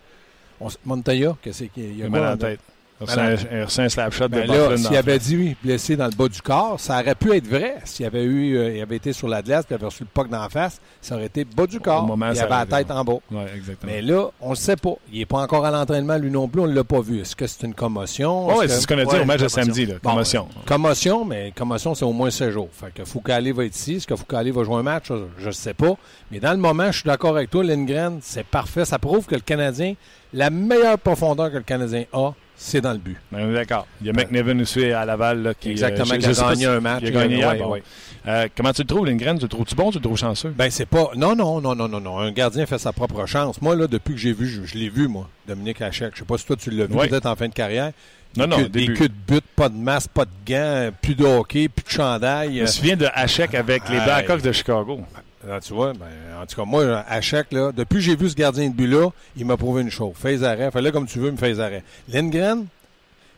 on 0.61 0.69
Montoya, 0.84 1.37
qu'est-ce 1.43 1.64
qu'il 1.64 1.99
y 1.99 2.02
a? 2.02 2.06
Il 2.06 2.06
a 2.06 2.08
mal 2.08 2.38
dans- 2.38 2.46
tête. 2.46 2.61
Il 3.00 3.81
un- 3.81 3.88
slap 3.88 4.12
shot 4.12 4.25
de 4.29 4.29
Ben 4.35 4.47
là, 4.47 4.76
s'il 4.76 4.97
avait 4.97 5.19
dit 5.19 5.37
oui, 5.37 5.56
blessé 5.62 5.97
dans 5.97 6.06
le 6.06 6.12
bas 6.14 6.29
du 6.29 6.43
corps, 6.43 6.79
ça 6.79 7.00
aurait 7.00 7.14
pu 7.14 7.32
être 7.35 7.47
vrai. 7.47 7.76
S'il 7.85 8.05
avait 8.06 8.23
eu, 8.25 8.56
euh, 8.56 8.76
il 8.76 8.82
avait 8.82 8.97
été 8.97 9.12
sur 9.12 9.26
la 9.29 9.41
glace, 9.43 9.64
puis 9.64 9.73
il 9.75 9.76
avait 9.76 9.87
reçu 9.87 10.02
le 10.02 10.08
puck 10.12 10.29
dans 10.29 10.43
la 10.43 10.49
face, 10.49 10.81
ça 11.00 11.14
aurait 11.14 11.26
été 11.26 11.44
bas 11.44 11.67
du 11.67 11.81
corps. 11.81 12.06
moment, 12.06 12.29
il 12.31 12.37
ça 12.37 12.43
avait 12.44 12.50
la 12.70 12.79
tête 12.79 12.91
en 12.91 13.02
bas. 13.05 13.14
Ouais, 13.31 13.47
exactement. 13.56 13.91
Mais 13.93 14.02
là, 14.02 14.26
on 14.41 14.50
ne 14.50 14.55
sait 14.55 14.76
pas. 14.76 14.94
Il 15.12 15.19
n'est 15.20 15.26
pas 15.26 15.38
encore 15.38 15.64
à 15.64 15.70
l'entraînement, 15.70 16.17
lui 16.19 16.31
non 16.31 16.47
plus, 16.49 16.61
on 16.61 16.67
ne 16.67 16.75
l'a 16.75 16.85
pas 16.85 17.00
vu. 17.00 17.20
Est-ce 17.20 17.35
que 17.35 17.47
c'est 17.47 17.67
une 17.67 17.75
commotion? 17.75 18.49
Que- 18.49 18.69
c'est 18.69 18.81
ce 18.81 18.87
qu'on 18.87 18.99
a 18.99 19.05
dit 19.05 19.14
Ouais, 19.14 19.23
au 19.23 19.25
match 19.25 19.41
de 19.41 19.49
samedi, 19.49 19.87
là. 19.87 19.94
Bon, 20.02 20.11
Commotion. 20.11 20.49
Commotion, 20.67 21.25
mais 21.25 21.52
commotion, 21.56 21.94
c'est 21.94 22.05
au 22.05 22.12
moins 22.12 22.31
16 22.31 22.52
jours. 22.52 22.69
Fait 22.73 22.93
que 22.93 23.05
Foucault 23.05 23.32
va 23.55 23.64
être 23.64 23.75
ici. 23.76 23.94
Est-ce 23.97 24.06
que 24.06 24.17
Foucault 24.17 24.37
va 24.37 24.64
jouer 24.64 24.76
un 24.76 24.82
match? 24.82 25.11
Je 25.38 25.47
ne 25.47 25.52
sais 25.52 25.75
pas. 25.75 25.94
Mais 26.31 26.38
dans 26.38 26.52
le 26.52 26.58
moment, 26.58 26.93
je 26.93 26.99
suis 27.00 27.06
d'accord 27.06 27.37
avec 27.37 27.50
toi, 27.50 27.64
Lindgren, 27.64 28.19
c'est 28.23 28.44
parfait. 28.47 28.85
Ça 28.85 28.99
prouve 28.99 29.26
que 29.26 29.35
le 29.35 29.41
Canadien, 29.41 29.94
la 30.32 30.50
meilleure 30.50 30.99
profondeur 30.99 31.50
que 31.50 31.56
le 31.56 31.62
Canadien 31.62 32.05
a, 32.12 32.32
c'est 32.62 32.83
dans 32.83 32.93
le 32.93 32.99
but. 32.99 33.17
Ben, 33.33 33.51
d'accord. 33.55 33.87
Il 34.03 34.07
y 34.07 34.11
a 34.11 34.12
McNevin 34.12 34.61
aussi 34.61 34.85
à 34.93 35.05
Laval 35.07 35.43
là, 35.43 35.55
qui 35.55 35.71
Exactement, 35.71 36.12
euh, 36.15 36.19
qui 36.19 36.27
a 36.27 36.33
gagné 36.51 36.67
un 36.67 36.81
match. 36.81 37.03
Il 37.03 37.09
a 37.09 37.11
gagné 37.23 37.37
hier. 37.37 37.49
Ouais, 37.49 37.59
bon. 37.59 37.71
ouais. 37.73 37.83
Euh, 38.29 38.49
comment 38.55 38.73
tu 38.75 38.83
le 38.83 38.87
trouves, 38.87 39.07
Lindgren? 39.07 39.37
Tu 39.39 39.45
le 39.45 39.49
trouves-tu 39.49 39.75
bon 39.75 39.89
ou 39.89 39.93
tu 39.93 39.97
le 39.99 40.03
trouves 40.03 40.19
chanceux? 40.19 40.51
Ben, 40.51 40.71
c'est 40.71 40.85
pas. 40.85 41.11
Non, 41.17 41.35
non, 41.35 41.61
non, 41.62 41.75
non, 41.75 41.89
non, 41.89 42.01
non. 42.01 42.19
Un 42.19 42.33
gardien 42.33 42.67
fait 42.67 42.77
sa 42.79 42.93
propre 42.93 43.25
chance. 43.25 43.62
Moi, 43.62 43.75
là, 43.77 43.87
depuis 43.87 44.12
que 44.12 44.21
j'ai 44.21 44.33
vu, 44.35 44.47
je, 44.47 44.65
je 44.65 44.75
l'ai 44.77 44.91
vu, 44.91 45.09
moi, 45.09 45.27
Dominique 45.49 45.81
Hachek. 45.81 46.11
Je 46.15 46.19
sais 46.19 46.25
pas 46.27 46.37
si 46.37 46.45
toi, 46.45 46.57
tu 46.57 46.71
l'as 46.71 46.85
vu 46.87 46.95
Ouais. 46.95 47.09
peut-être 47.09 47.25
en 47.27 47.35
fin 47.35 47.49
de 47.49 47.55
carrière. 47.55 47.93
Non, 48.37 48.47
non, 48.47 48.59
Que- 48.59 48.69
des 48.69 48.87
queues 48.93 49.09
de 49.09 49.15
but, 49.27 49.45
pas 49.57 49.69
de 49.71 49.77
masque, 49.77 50.11
pas 50.11 50.25
de 50.27 50.31
gants, 50.47 50.91
plus 51.01 51.15
de 51.15 51.25
hockey, 51.25 51.69
plus 51.69 51.83
de 51.85 51.89
chandail. 51.91 52.57
Je 52.59 52.61
me 52.62 52.67
souviens 52.67 52.97
de 52.97 53.07
Hachek 53.12 53.55
avec 53.55 53.89
les. 53.89 53.97
Blackhawks 54.01 54.43
de 54.43 54.53
Chicago? 54.53 55.01
Ah, 55.48 55.58
tu 55.60 55.72
vois, 55.72 55.94
ben, 55.94 56.06
en 56.40 56.44
tout 56.44 56.56
cas, 56.56 56.64
moi, 56.64 56.98
à 57.08 57.20
chaque, 57.22 57.52
là, 57.52 57.72
depuis 57.72 57.96
que 57.96 58.00
j'ai 58.02 58.16
vu 58.16 58.28
ce 58.28 58.34
gardien 58.34 58.69
de 58.69 58.75
but-là, 58.75 59.08
il 59.37 59.46
m'a 59.46 59.56
prouvé 59.56 59.81
une 59.82 59.90
chose. 59.90 60.12
Fais 60.14 60.42
arrêt. 60.42 60.70
Fais-le 60.70 60.90
comme 60.92 61.06
tu 61.06 61.19
veux, 61.19 61.31
mais 61.31 61.38
fais 61.38 61.58
arrêt. 61.60 61.82
Lindgren, 62.08 62.66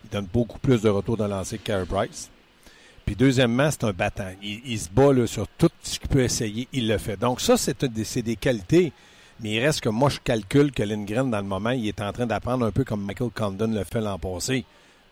il 0.04 0.10
donne 0.10 0.26
beaucoup 0.32 0.58
plus 0.58 0.82
de 0.82 0.88
retours 0.88 1.16
de 1.16 1.25
lancer 1.25 1.58
que 1.58 1.64
Carey 1.64 1.87
Price. 1.87 2.28
Puis 3.06 3.14
deuxièmement, 3.14 3.70
c'est 3.70 3.84
un 3.84 3.93
battant. 3.93 4.31
Il, 4.43 4.60
il 4.64 4.78
se 4.78 4.88
bat 4.90 5.12
là, 5.12 5.26
sur 5.26 5.46
tout 5.58 5.70
ce 5.82 6.00
qu'il 6.00 6.08
peut 6.08 6.22
essayer, 6.22 6.66
il 6.72 6.88
le 6.88 6.99
fait. 6.99 7.16
Donc 7.16 7.40
ça, 7.40 7.56
c'est 7.56 7.84
des, 7.84 8.22
des 8.22 8.37
qualités. 8.37 8.93
Mais 9.40 9.50
il 9.50 9.60
reste 9.60 9.81
que 9.81 9.88
moi, 9.88 10.08
je 10.08 10.19
calcule 10.22 10.72
que 10.72 10.82
Lindgren, 10.82 11.31
dans 11.31 11.38
le 11.40 11.44
moment, 11.44 11.70
il 11.70 11.87
est 11.87 12.00
en 12.00 12.12
train 12.12 12.26
d'apprendre 12.26 12.66
un 12.66 12.70
peu 12.70 12.84
comme 12.84 13.04
Michael 13.04 13.31
Condon 13.31 13.69
le 13.69 13.84
fait 13.84 14.00
l'an 14.00 14.19
passé. 14.19 14.64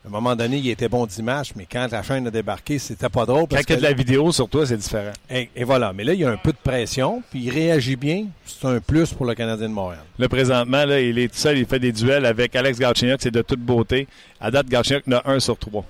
À 0.03 0.09
un 0.09 0.11
moment 0.11 0.35
donné, 0.35 0.57
il 0.57 0.69
était 0.71 0.89
bon 0.89 1.05
dimanche, 1.05 1.53
mais 1.57 1.67
quand 1.71 1.87
la 1.93 2.03
chaîne 2.03 2.27
a 2.27 2.31
débarqué, 2.31 2.79
c'était 2.79 3.11
pas 3.11 3.27
drôle. 3.27 3.47
Quand 3.51 3.59
il 3.61 3.71
y 3.71 3.73
a 3.75 3.77
de 3.77 3.83
la 3.83 3.93
vidéo 3.93 4.33
sur 4.33 4.49
toi, 4.49 4.67
c'est 4.67 4.79
différent. 4.79 5.13
et, 5.29 5.51
et 5.55 5.63
voilà. 5.63 5.93
Mais 5.93 6.05
là, 6.05 6.15
il 6.15 6.21
y 6.21 6.25
a 6.25 6.31
un 6.31 6.39
peu 6.39 6.53
de 6.53 6.59
pression, 6.63 7.23
puis 7.31 7.41
il 7.41 7.51
réagit 7.51 7.97
bien. 7.97 8.25
C'est 8.47 8.67
un 8.67 8.81
plus 8.81 9.13
pour 9.13 9.27
le 9.27 9.35
Canadien 9.35 9.69
de 9.69 9.75
Montréal. 9.75 10.03
Là, 10.19 10.29
présentement, 10.29 10.87
là, 10.87 11.01
il 11.01 11.19
est 11.19 11.29
tout 11.29 11.37
seul, 11.39 11.59
il 11.59 11.67
fait 11.67 11.79
des 11.79 11.93
duels 11.93 12.25
avec 12.25 12.57
Alex 12.57 12.79
Galchenyuk, 12.79 13.21
c'est 13.21 13.31
de 13.31 13.43
toute 13.43 13.61
beauté. 13.61 14.09
À 14.41 14.51
date, 14.51 14.69
Galchenyuk 14.69 15.07
en 15.09 15.13
a 15.13 15.23
un 15.33 15.39
sur 15.39 15.59
trois. 15.59 15.85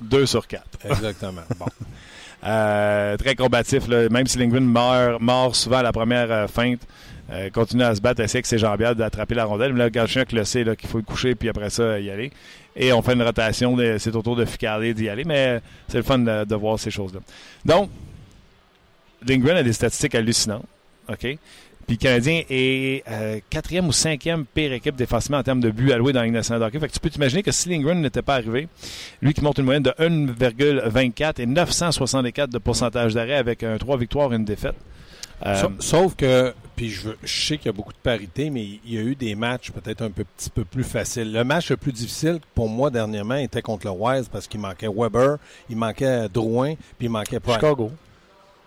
Deux 0.00 0.26
sur 0.26 0.46
quatre. 0.46 0.78
Exactement. 0.88 1.42
Bon. 1.58 1.66
Euh, 2.44 3.16
très 3.16 3.34
combatif, 3.34 3.88
là. 3.88 4.08
même 4.10 4.26
si 4.26 4.38
Lindgren 4.38 4.64
meurt, 5.18 5.54
souvent 5.56 5.78
à 5.78 5.82
la 5.82 5.90
première 5.92 6.30
euh, 6.30 6.46
feinte, 6.46 6.80
euh, 7.32 7.50
continue 7.50 7.82
à 7.82 7.94
se 7.94 8.00
battre, 8.00 8.20
essayer 8.20 8.38
avec 8.38 8.46
ses 8.46 8.58
jambières 8.58 8.94
d'attraper 8.94 9.34
la 9.34 9.44
rondelle. 9.44 9.72
Mais 9.72 9.80
là, 9.80 9.90
Galchenyuk 9.90 10.32
le 10.32 10.44
sait 10.44 10.64
là, 10.64 10.76
qu'il 10.76 10.88
faut 10.88 10.98
le 10.98 11.04
coucher, 11.04 11.34
puis 11.34 11.48
après 11.48 11.70
ça, 11.70 11.98
y 11.98 12.10
aller. 12.10 12.30
Et 12.76 12.92
on 12.92 13.02
fait 13.02 13.14
une 13.14 13.22
rotation, 13.22 13.76
c'est 13.98 14.14
au 14.14 14.22
tour 14.22 14.36
de 14.36 14.44
Ficardé 14.44 14.94
d'y 14.94 15.08
aller, 15.08 15.24
mais 15.24 15.60
c'est 15.88 15.96
le 15.96 16.02
fun 16.02 16.18
de, 16.18 16.54
voir 16.54 16.78
ces 16.78 16.90
choses-là. 16.90 17.20
Donc, 17.64 17.90
Lindgren 19.26 19.56
a 19.56 19.62
des 19.62 19.72
statistiques 19.72 20.14
hallucinantes, 20.14 20.66
OK? 21.08 21.38
Puis 21.86 21.96
le 21.96 22.02
Canadien 22.02 22.42
est 22.50 23.04
euh, 23.08 23.38
quatrième 23.48 23.86
ou 23.86 23.92
cinquième 23.92 24.44
pire 24.44 24.72
équipe 24.72 24.96
défensivement 24.96 25.38
en 25.38 25.42
termes 25.44 25.60
de 25.60 25.70
buts 25.70 25.92
alloués 25.92 26.12
dans 26.12 26.20
la 26.20 26.26
Ligue. 26.26 26.42
Fait 26.42 26.88
que 26.88 26.92
tu 26.92 26.98
peux 26.98 27.10
t'imaginer 27.10 27.44
que 27.44 27.52
si 27.52 27.68
Lindgren 27.68 28.00
n'était 28.00 28.22
pas 28.22 28.34
arrivé, 28.34 28.66
lui 29.22 29.32
qui 29.34 29.40
monte 29.40 29.58
une 29.58 29.66
moyenne 29.66 29.84
de 29.84 29.90
1,24 29.90 31.40
et 31.40 31.46
964 31.46 32.50
de 32.50 32.58
pourcentage 32.58 33.14
d'arrêt 33.14 33.36
avec 33.36 33.62
un 33.62 33.78
3 33.78 33.98
victoires 33.98 34.32
et 34.32 34.36
une 34.36 34.44
défaite. 34.44 34.74
Euh, 35.44 35.54
Sa- 35.54 35.70
Sauf 35.80 36.14
que, 36.16 36.54
puis 36.76 36.88
je, 36.88 37.08
veux- 37.08 37.18
je 37.22 37.46
sais 37.46 37.58
qu'il 37.58 37.66
y 37.66 37.68
a 37.68 37.72
beaucoup 37.72 37.92
de 37.92 37.98
parité, 38.02 38.48
mais 38.48 38.62
il 38.86 38.94
y 38.94 38.98
a 38.98 39.02
eu 39.02 39.14
des 39.14 39.34
matchs 39.34 39.70
peut-être 39.70 40.02
un 40.02 40.10
peu, 40.10 40.24
petit 40.24 40.48
peu 40.50 40.64
plus 40.64 40.84
faciles. 40.84 41.32
Le 41.32 41.44
match 41.44 41.70
le 41.70 41.76
plus 41.76 41.92
difficile 41.92 42.38
pour 42.54 42.68
moi 42.68 42.90
dernièrement 42.90 43.34
était 43.36 43.62
contre 43.62 43.86
le 43.86 43.92
Wise 43.92 44.28
parce 44.30 44.46
qu'il 44.46 44.60
manquait 44.60 44.88
Weber, 44.88 45.36
il 45.68 45.76
manquait 45.76 46.28
Drouin, 46.32 46.74
puis 46.98 47.06
il 47.06 47.10
manquait. 47.10 47.38
Chicago. 47.46 47.90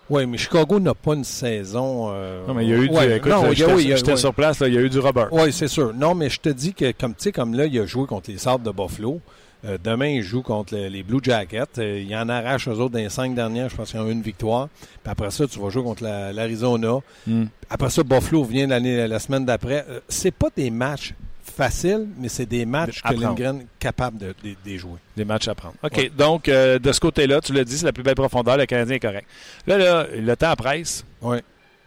Oui, 0.08 0.26
mais 0.26 0.38
Chicago 0.38 0.80
n'a 0.80 0.92
pas 0.94 1.14
une 1.14 1.22
saison. 1.24 2.08
euh, 2.12 2.44
Non, 2.46 2.54
mais 2.54 2.64
il 2.64 2.70
y 2.70 2.72
a 2.72 2.76
eu 2.78 2.88
du. 2.88 2.94
ouais, 2.96 3.16
écoute, 3.18 3.32
j'étais 3.52 3.72
oui, 4.12 4.18
sur 4.18 4.34
place, 4.34 4.58
là, 4.58 4.66
il 4.66 4.74
y 4.74 4.78
a 4.78 4.80
eu 4.80 4.90
du 4.90 4.98
rubber. 4.98 5.26
Oui, 5.30 5.52
c'est 5.52 5.68
sûr. 5.68 5.94
Non, 5.94 6.14
mais 6.16 6.28
je 6.28 6.40
te 6.40 6.48
dis 6.48 6.74
que, 6.74 6.90
comme 6.92 7.14
tu 7.14 7.22
sais, 7.24 7.32
comme 7.32 7.54
là, 7.54 7.66
il 7.66 7.78
a 7.78 7.86
joué 7.86 8.06
contre 8.06 8.28
les 8.30 8.38
Sabres 8.38 8.64
de 8.64 8.70
Buffalo. 8.72 9.20
Euh, 9.64 9.76
demain, 9.82 10.06
il 10.06 10.22
joue 10.22 10.42
contre 10.42 10.74
le- 10.74 10.88
les 10.88 11.02
Blue 11.02 11.20
Jackets. 11.22 11.78
Euh, 11.78 12.00
il 12.00 12.16
en 12.16 12.28
arrache 12.28 12.66
eux 12.68 12.72
autres 12.72 12.90
dans 12.94 12.98
les 12.98 13.10
cinq 13.10 13.34
dernières. 13.34 13.68
Je 13.68 13.76
pense 13.76 13.90
qu'ils 13.90 14.00
ont 14.00 14.08
eu 14.08 14.12
une 14.12 14.22
victoire. 14.22 14.68
Puis 15.02 15.10
après 15.10 15.30
ça, 15.30 15.46
tu 15.46 15.58
vas 15.58 15.68
jouer 15.70 15.82
contre 15.82 16.02
la- 16.02 16.32
l'Arizona. 16.32 16.98
Hmm. 17.26 17.44
Après 17.68 17.90
ça, 17.90 18.02
Buffalo 18.02 18.44
vient 18.44 18.66
l'année, 18.66 19.06
la 19.06 19.18
semaine 19.18 19.44
d'après. 19.44 19.84
Euh, 19.88 20.00
c'est 20.08 20.30
pas 20.30 20.48
des 20.56 20.70
matchs 20.70 21.12
faciles, 21.42 22.06
mais 22.18 22.28
c'est 22.28 22.46
des 22.46 22.64
matchs 22.64 23.02
que. 23.02 23.14
Lindgren 23.14 23.60
est 23.60 23.66
capable 23.78 24.16
de, 24.18 24.34
de- 24.42 24.54
de 24.64 24.76
jouer. 24.78 24.98
Des 25.16 25.24
matchs 25.26 25.48
à 25.48 25.54
prendre. 25.54 25.74
OK. 25.82 25.96
Ouais. 25.96 26.10
Donc, 26.16 26.48
euh, 26.48 26.78
de 26.78 26.92
ce 26.92 27.00
côté-là, 27.00 27.40
tu 27.40 27.52
l'as 27.52 27.64
dit, 27.64 27.76
c'est 27.76 27.84
la 27.86 27.92
plus 27.92 28.02
belle 28.02 28.14
profondeur. 28.14 28.56
Le 28.56 28.64
Canadien 28.66 28.96
est 28.96 29.00
correct. 29.00 29.26
Là, 29.66 29.76
là, 29.76 30.06
le 30.16 30.36
temps 30.36 30.54
presse. 30.56 31.04
Oui. 31.20 31.38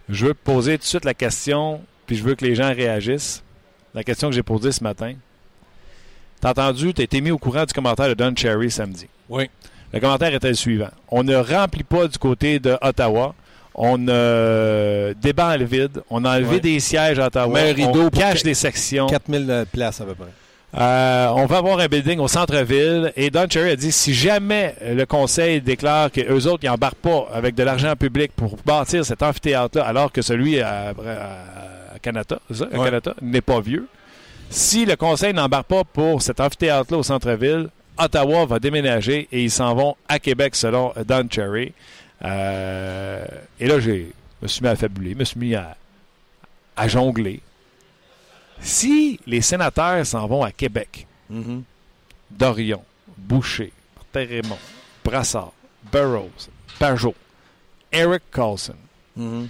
Je 0.10 0.28
veux 0.28 0.34
poser 0.34 0.74
tout 0.78 0.84
de 0.84 0.88
suite 0.88 1.06
la 1.06 1.14
question, 1.16 1.82
puis 2.06 2.18
je 2.18 2.24
veux 2.24 2.36
que 2.36 2.46
les 2.46 2.54
gens 2.56 2.72
réagissent. 2.74 3.42
La 3.96 4.04
question 4.04 4.30
que 4.30 4.36
j'ai 4.36 4.44
posée 4.44 4.72
ce 4.72 4.84
matin. 4.84 5.14
T'as 6.44 6.50
entendu, 6.52 6.94
t'as 6.94 7.04
été 7.04 7.22
mis 7.22 7.32
au 7.32 7.38
courant 7.38 7.64
du 7.64 7.72
commentaire 7.74 8.10
de 8.10 8.16
Don 8.16 8.34
Cherry 8.36 8.70
samedi. 8.70 9.08
Oui. 9.30 9.50
Le 9.94 10.00
commentaire 10.02 10.34
était 10.34 10.50
le 10.50 10.56
suivant. 10.56 10.90
On 11.10 11.24
ne 11.24 11.36
remplit 11.38 11.84
pas 11.84 12.06
du 12.08 12.18
côté 12.18 12.60
de 12.60 12.76
Ottawa. 12.82 13.34
On 13.76 13.98
euh, 14.10 15.14
débat 15.22 15.56
le 15.56 15.64
vide. 15.64 16.02
On 16.10 16.26
a 16.26 16.36
enlevé 16.36 16.60
des 16.60 16.82
sièges 16.82 17.18
à 17.18 17.28
Ottawa. 17.28 17.60
Rideau 17.62 18.08
on 18.08 18.10
cache 18.10 18.44
des 18.44 18.56
sections. 18.56 19.08
4000 19.08 19.66
places 19.72 20.02
à 20.02 20.04
peu 20.06 20.16
près. 20.16 20.28
Euh, 20.76 21.28
on 21.36 21.46
va 21.46 21.60
avoir 21.60 21.80
un 21.80 21.88
building 21.88 22.20
au 22.20 22.28
centre-ville. 22.28 23.14
Et 23.16 23.30
Don 23.30 23.46
Cherry 23.50 23.70
a 23.70 23.76
dit 23.78 23.94
si 23.94 24.14
jamais 24.14 24.76
le 24.86 25.06
conseil 25.06 25.62
déclare 25.62 26.12
qu'eux 26.12 26.46
autres 26.48 26.68
n'embarquent 26.68 26.96
pas 26.96 27.28
avec 27.34 27.56
de 27.56 27.64
l'argent 27.64 27.96
public 27.96 28.34
pour 28.36 28.58
bâtir 28.66 29.06
cet 29.06 29.24
amphithéâtre-là, 29.24 29.86
alors 29.86 30.12
que 30.12 30.22
celui 30.22 30.60
à, 30.60 30.90
à- 30.90 31.96
à 31.96 32.00
Canada, 32.02 32.40
c'est 32.50 32.58
ça, 32.58 32.66
à 32.74 32.78
Ouais. 32.78 32.86
Canada, 32.86 33.14
n'est 33.22 33.42
pas 33.42 33.62
vieux, 33.62 33.88
si 34.54 34.86
le 34.86 34.96
conseil 34.96 35.34
n'embarque 35.34 35.68
pas 35.68 35.84
pour 35.84 36.22
cet 36.22 36.40
amphithéâtre-là 36.40 36.98
au 37.00 37.04
centre-ville, 37.04 37.70
Ottawa 37.98 38.46
va 38.46 38.60
déménager 38.60 39.28
et 39.32 39.44
ils 39.44 39.52
s'en 39.52 39.74
vont 39.76 39.96
à 40.08 40.20
Québec 40.20 40.56
selon 40.56 40.94
Don 41.06 41.28
Cherry. 41.30 41.74
Euh, 42.24 43.26
et 43.60 43.68
là, 43.68 43.80
j'ai 43.80 44.12
me 44.42 44.48
suis 44.48 44.62
mis 44.62 44.68
à 44.68 44.76
fabuler, 44.76 45.16
me 45.16 45.24
suis 45.24 45.40
mis 45.40 45.56
à, 45.56 45.76
à 46.76 46.88
jongler. 46.88 47.42
Si 48.62 49.20
les 49.26 49.42
sénateurs 49.42 50.06
s'en 50.06 50.28
vont 50.28 50.44
à 50.44 50.52
Québec, 50.52 51.08
Mhm. 51.30 51.64
Dorion, 52.30 52.84
Boucher, 53.18 53.72
Raymond, 54.14 54.58
Brassard, 55.04 55.54
Burroughs, 55.92 56.50
Pajot, 56.78 57.16
Eric 57.92 58.22
Carlson. 58.32 58.76
Mhm. 59.16 59.48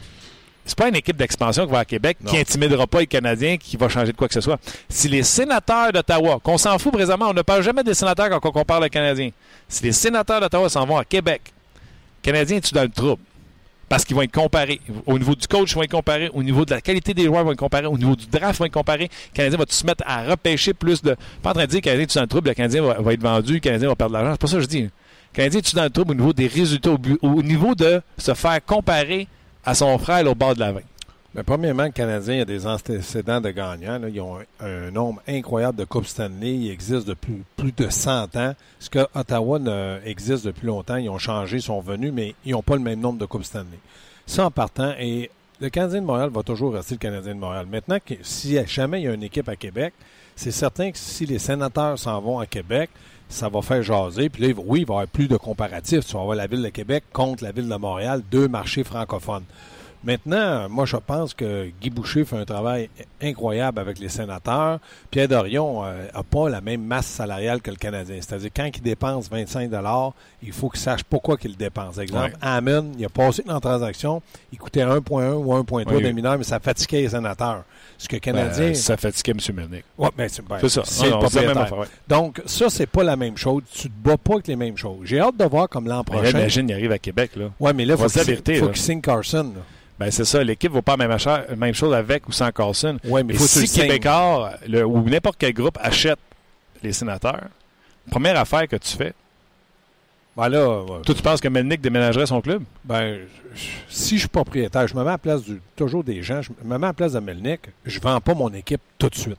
C'est 0.65 0.77
pas 0.77 0.88
une 0.88 0.96
équipe 0.96 1.17
d'expansion 1.17 1.65
qui 1.65 1.72
va 1.74 1.79
à 1.79 1.86
Québec 1.86 2.17
Non. 2.22 2.32
qui 2.32 2.38
intimidera 2.38 2.88
pas 2.88 3.01
les 3.01 3.08
Canadiens, 3.08 3.58
qui 3.58 3.75
va 3.75 3.89
changer 3.89 4.12
de 4.13 4.17
quoi 4.17 4.27
que 4.29 4.34
ce 4.34 4.39
soit. 4.41 4.60
Si 4.88 5.10
les 5.10 5.24
sénateurs 5.24 5.91
d'Ottawa, 5.91 6.39
qu'on 6.41 6.58
s'en 6.58 6.77
fout 6.79 6.93
présentement, 6.93 7.29
on 7.29 7.34
ne 7.34 7.41
parle 7.41 7.62
jamais 7.63 7.84
des 7.84 7.93
sénateurs 7.93 8.29
quand 8.29 8.39
on 8.48 8.51
compare 8.51 8.79
les 8.79 8.89
Canadiens. 8.89 9.29
Si 9.67 9.84
les 9.84 9.91
sénateurs 9.91 10.39
d'Ottawa 10.39 10.70
s'en 10.70 10.86
vont 10.86 10.98
à 10.98 11.03
Québec, 11.05 11.41
les 12.24 12.32
Canadiens, 12.32 12.60
tu 12.62 12.74
dans 12.74 12.84
le 12.84 12.89
trouble? 12.89 13.22
Parce 13.89 14.05
qu'ils 14.05 14.15
vont 14.15 14.22
être 14.24 14.32
comparés. 14.32 14.79
Au 15.05 15.20
niveau 15.20 15.36
du 15.36 15.46
coach, 15.46 15.72
ils 15.72 15.75
vont 15.75 15.84
être 15.84 15.91
comparés. 15.91 16.29
Au 16.34 16.41
niveau 16.41 16.63
de 16.65 16.72
la 16.72 16.82
qualité 16.82 17.13
des 17.13 17.25
joueurs, 17.25 17.41
ils 17.41 17.46
vont 17.46 17.51
être 17.51 17.60
comparés. 17.60 17.86
Au 17.86 17.98
niveau 17.98 18.15
du 18.15 18.25
draft, 18.25 18.55
ils 18.55 18.60
vont 18.60 18.65
être 18.65 18.74
comparés. 18.74 19.10
Le 19.32 19.36
Canadien 19.36 19.58
va 19.60 19.65
se 19.67 19.86
mettre 19.86 20.03
à 20.08 20.24
repêcher 20.24 20.74
plus 20.74 21.01
de. 21.03 21.15
Pas 21.43 21.50
en 21.51 21.53
train 21.53 21.65
de 21.65 21.70
dire 21.70 21.82
que 21.82 21.89
le 21.89 21.91
Canadien, 21.91 22.05
tu 22.08 22.15
dans 22.17 22.22
le 22.22 22.27
trouble, 22.27 22.48
le 22.50 22.53
Canadien 22.55 22.82
va, 22.82 22.93
va 23.01 23.13
être 23.13 23.22
vendu, 23.22 23.53
le 23.55 23.60
Canadien 23.60 23.89
va 23.89 23.96
perdre 23.96 24.13
de 24.13 24.17
l'argent. 24.20 24.32
C'est 24.36 24.41
pas 24.41 24.48
ça 24.48 24.55
que 24.55 24.62
je 24.62 24.67
dis. 24.67 24.82
Le 24.84 24.89
Canadien, 25.34 25.60
tu 25.62 25.75
dans 25.75 25.84
le 25.84 25.89
trouble 25.89 26.12
au 26.12 26.15
niveau 26.15 26.34
des 26.34 26.48
résultats, 26.48 26.91
au, 26.91 26.98
bu- 26.98 27.20
au 27.22 27.43
niveau 27.43 27.75
de 27.75 28.01
se 28.17 28.34
faire 28.34 28.63
comparer 28.65 29.27
à 29.65 29.74
son 29.74 29.98
frère 29.98 30.25
au 30.29 30.36
bord 30.36 30.55
de 30.55 30.60
la 30.60 30.72
veine. 30.72 30.84
Mais 31.36 31.41
premièrement, 31.41 31.86
le 31.86 31.91
Canadien 31.91 32.41
a 32.41 32.46
des 32.46 32.67
antécédents 32.67 33.41
de 33.41 33.50
gagnants. 33.50 33.98
là. 33.98 34.08
Ils 34.08 34.22
ont 34.22 34.38
un, 34.60 34.91
nombre 34.91 35.22
incroyable 35.27 35.79
de 35.79 35.84
Coupes 35.84 36.05
Stanley. 36.05 36.53
Ils 36.53 36.72
existent 36.72 37.10
depuis 37.10 37.41
plus 37.58 37.72
de 37.72 37.89
100 37.89 38.36
ans. 38.36 38.53
Ce 38.79 38.89
que 38.89 39.08
Ottawa 39.15 39.58
ne 39.58 40.00
existe 40.05 40.46
depuis 40.46 40.67
longtemps. 40.67 40.98
Ils 40.98 41.10
ont 41.10 41.17
changé, 41.17 41.60
sont 41.60 41.82
venus, 41.82 42.12
mais 42.13 42.36
ils 42.46 42.51
n'ont 42.51 42.62
pas 42.62 42.75
le 42.75 42.82
même 42.82 43.00
nombre 43.00 43.17
de 43.17 43.25
Coupes 43.25 43.46
Stanley. 43.46 43.79
Ça 44.27 44.46
en 44.46 44.51
partant, 44.51 44.93
et 45.00 45.32
le 45.60 45.70
Canadien 45.70 46.01
de 46.01 46.05
Montréal 46.05 46.29
va 46.29 46.43
toujours 46.43 46.74
rester 46.74 46.96
le 46.96 47.00
Canadien 47.00 47.34
de 47.34 47.39
Montréal. 47.39 47.65
Maintenant, 47.70 47.98
si 48.22 48.58
jamais 48.67 49.01
il 49.01 49.05
y 49.05 49.08
a 49.08 49.13
une 49.13 49.24
équipe 49.24 49.50
à 49.50 49.55
Québec, 49.55 49.93
c'est 50.36 50.51
certain 50.51 50.91
que 50.91 50.98
si 50.98 51.25
les 51.25 51.39
sénateurs 51.39 51.98
s'en 51.98 52.22
vont 52.22 52.39
à 52.39 52.46
Québec, 52.46 52.89
ça 53.30 53.50
va 53.50 53.62
faire 53.62 53.82
jaser. 53.84 54.30
Puis 54.30 54.48
là, 54.48 54.53
oui, 54.65 54.82
il 54.82 54.86
va 54.86 54.94
y 54.94 54.98
avoir 54.98 55.08
plus 55.08 55.27
de 55.27 55.38
comparatifs. 55.38 56.06
Tu 56.06 56.13
vas 56.13 56.22
avoir 56.22 56.36
la 56.36 56.48
ville 56.48 56.62
de 56.62 56.70
Québec 56.70 57.03
contre 57.12 57.44
la 57.44 57.51
ville 57.51 57.68
de 57.68 57.75
Montréal, 57.75 58.22
deux 58.32 58.48
marchés 58.48 58.84
francophones. 58.84 59.46
Maintenant, 60.03 60.67
moi, 60.69 60.86
je 60.86 60.98
pense 60.98 61.33
que 61.33 61.69
Guy 61.81 61.89
Boucher 61.89 62.25
fait 62.25 62.36
un 62.38 62.45
travail 62.45 62.89
incroyable 63.22 63.79
avec 63.79 64.00
les 64.00 64.10
sénateurs. 64.10 64.79
Pierre 65.10 65.27
Dorion 65.29 65.83
n'a 65.83 66.24
pas 66.29 66.50
la 66.50 66.60
même 66.62 66.83
masse 66.83 67.05
salariale 67.07 67.62
que 67.62 67.72
le 67.72 67.77
Canadien. 67.77 68.17
C'est-à-dire, 68.19 68.50
quand 68.55 68.69
il 68.75 68.81
dépense 68.81 69.29
25 69.29 69.69
il 70.41 70.51
faut 70.51 70.69
qu'il 70.69 70.79
sache 70.81 71.03
pourquoi 71.03 71.38
qu'il 71.38 71.51
le 71.51 71.57
dépense. 71.57 71.98
Exemple, 71.98 72.24
Ouais. 72.24 72.33
Hammond, 72.41 72.91
il 72.98 73.05
a 73.05 73.10
passé 73.10 73.43
dans 73.45 73.53
la 73.55 73.60
transaction, 73.62 74.22
il 74.51 74.57
coûtait 74.60 74.83
1,1 74.83 75.33
ou 75.36 75.53
1,3 75.53 75.95
Oui. 75.95 76.03
des 76.03 76.12
mineurs, 76.13 76.38
mais 76.38 76.43
ça 76.43 76.60
fatiguait 76.60 77.01
les 77.01 77.10
sénateurs. 77.10 77.63
Ce 77.98 78.07
que 78.10 78.15
le 78.17 78.19
Canadien... 78.19 78.67
Ben, 78.67 78.75
ça 78.75 78.98
fatiguait 78.98 79.31
M. 79.31 79.55
Melnick. 79.55 79.86
Ouais, 79.98 80.10
ben, 80.17 80.27
c'est 80.27 80.45
ben, 80.45 80.60
ça. 80.67 80.81
c'est 80.83 81.10
Non, 81.10 81.17
le 81.17 81.24
non, 81.24 81.29
c'est 81.29 81.36
la 81.41 81.48
même 81.48 81.55
propriétaire. 81.55 81.62
affaire, 81.63 81.77
ouais. 81.79 81.88
Donc, 82.10 82.41
ça, 82.45 82.69
c'est 82.69 82.88
pas 82.88 83.03
la 83.03 83.15
même 83.15 83.38
chose. 83.38 83.62
Tu 83.72 83.89
te 83.89 83.93
bats 84.03 84.17
pas 84.17 84.33
avec 84.33 84.48
les 84.48 84.55
mêmes 84.57 84.75
choses. 84.77 85.00
J'ai 85.05 85.19
hâte 85.19 85.38
de 85.38 85.45
voir 85.45 85.69
comme 85.69 85.88
l'an 85.88 86.03
Mais 86.10 86.15
là, 86.15 86.22
prochain. 86.24 86.39
imagine, 86.39 86.67
il 86.69 86.74
arrive 86.74 86.91
à 86.91 87.00
Québec. 87.00 87.31
Là. 87.38 87.45
Ouais, 87.60 87.72
mais 87.72 87.86
là, 87.86 87.95
faut 87.95 88.07
vérité, 88.07 88.55
faut 88.55 88.67
qu'il 88.67 88.81
signe 88.81 89.00
Carson. 89.01 89.53
là. 89.55 89.62
Ben, 90.03 90.12
c'est 90.12 90.25
ça. 90.25 90.43
L'équipe 90.43 90.72
ne 90.72 90.75
vaut 90.75 90.81
pas 90.81 90.98
la 90.98 91.07
même, 91.55 91.74
chose 91.74 91.93
avec 91.93 92.27
ou 92.27 92.31
sans 92.31 92.51
Carlson. 92.51 92.98
Ouais, 93.05 93.24
mais 93.24 93.33
Et 93.33 93.38
faut 93.38 93.45
si. 93.45 93.67
Québécois 93.81 94.53
le- 94.67 94.86
ou 94.86 95.01
n'importe 95.10 95.38
quel 95.39 95.53
groupe 95.53 95.77
achète 95.81 96.19
les 96.81 96.91
sénateurs, 96.93 97.48
première 98.12 98.38
affaire 98.39 98.67
que 98.67 98.75
tu 98.75 98.95
fais, 98.98 99.13
Ben 100.36 100.50
là, 100.50 100.81
ouais. 100.81 101.01
toi, 101.05 101.15
tu 101.15 101.22
penses 101.22 101.39
que 101.39 101.48
Melnick 101.48 101.79
déménagerait 101.79 102.25
son 102.25 102.41
club? 102.41 102.63
Ben, 102.83 103.19
je- 103.55 103.62
si 103.88 104.15
je 104.15 104.22
suis 104.22 104.27
propriétaire, 104.27 104.88
je 104.88 104.95
me 104.95 105.01
mets 105.03 105.10
à 105.10 105.13
la 105.13 105.17
place 105.17 105.43
du, 105.43 105.62
toujours 105.75 106.03
des 106.03 106.22
gens, 106.24 106.41
je 106.41 106.50
me 106.63 106.69
mets 106.77 106.86
à 106.86 106.89
la 106.89 106.93
place 106.93 107.13
de 107.13 107.19
Melnick, 107.19 107.62
je 107.86 108.00
vends 108.00 108.19
pas 108.19 108.33
mon 108.33 108.51
équipe 108.53 108.81
tout 108.98 109.10
de 109.10 109.15
suite. 109.15 109.38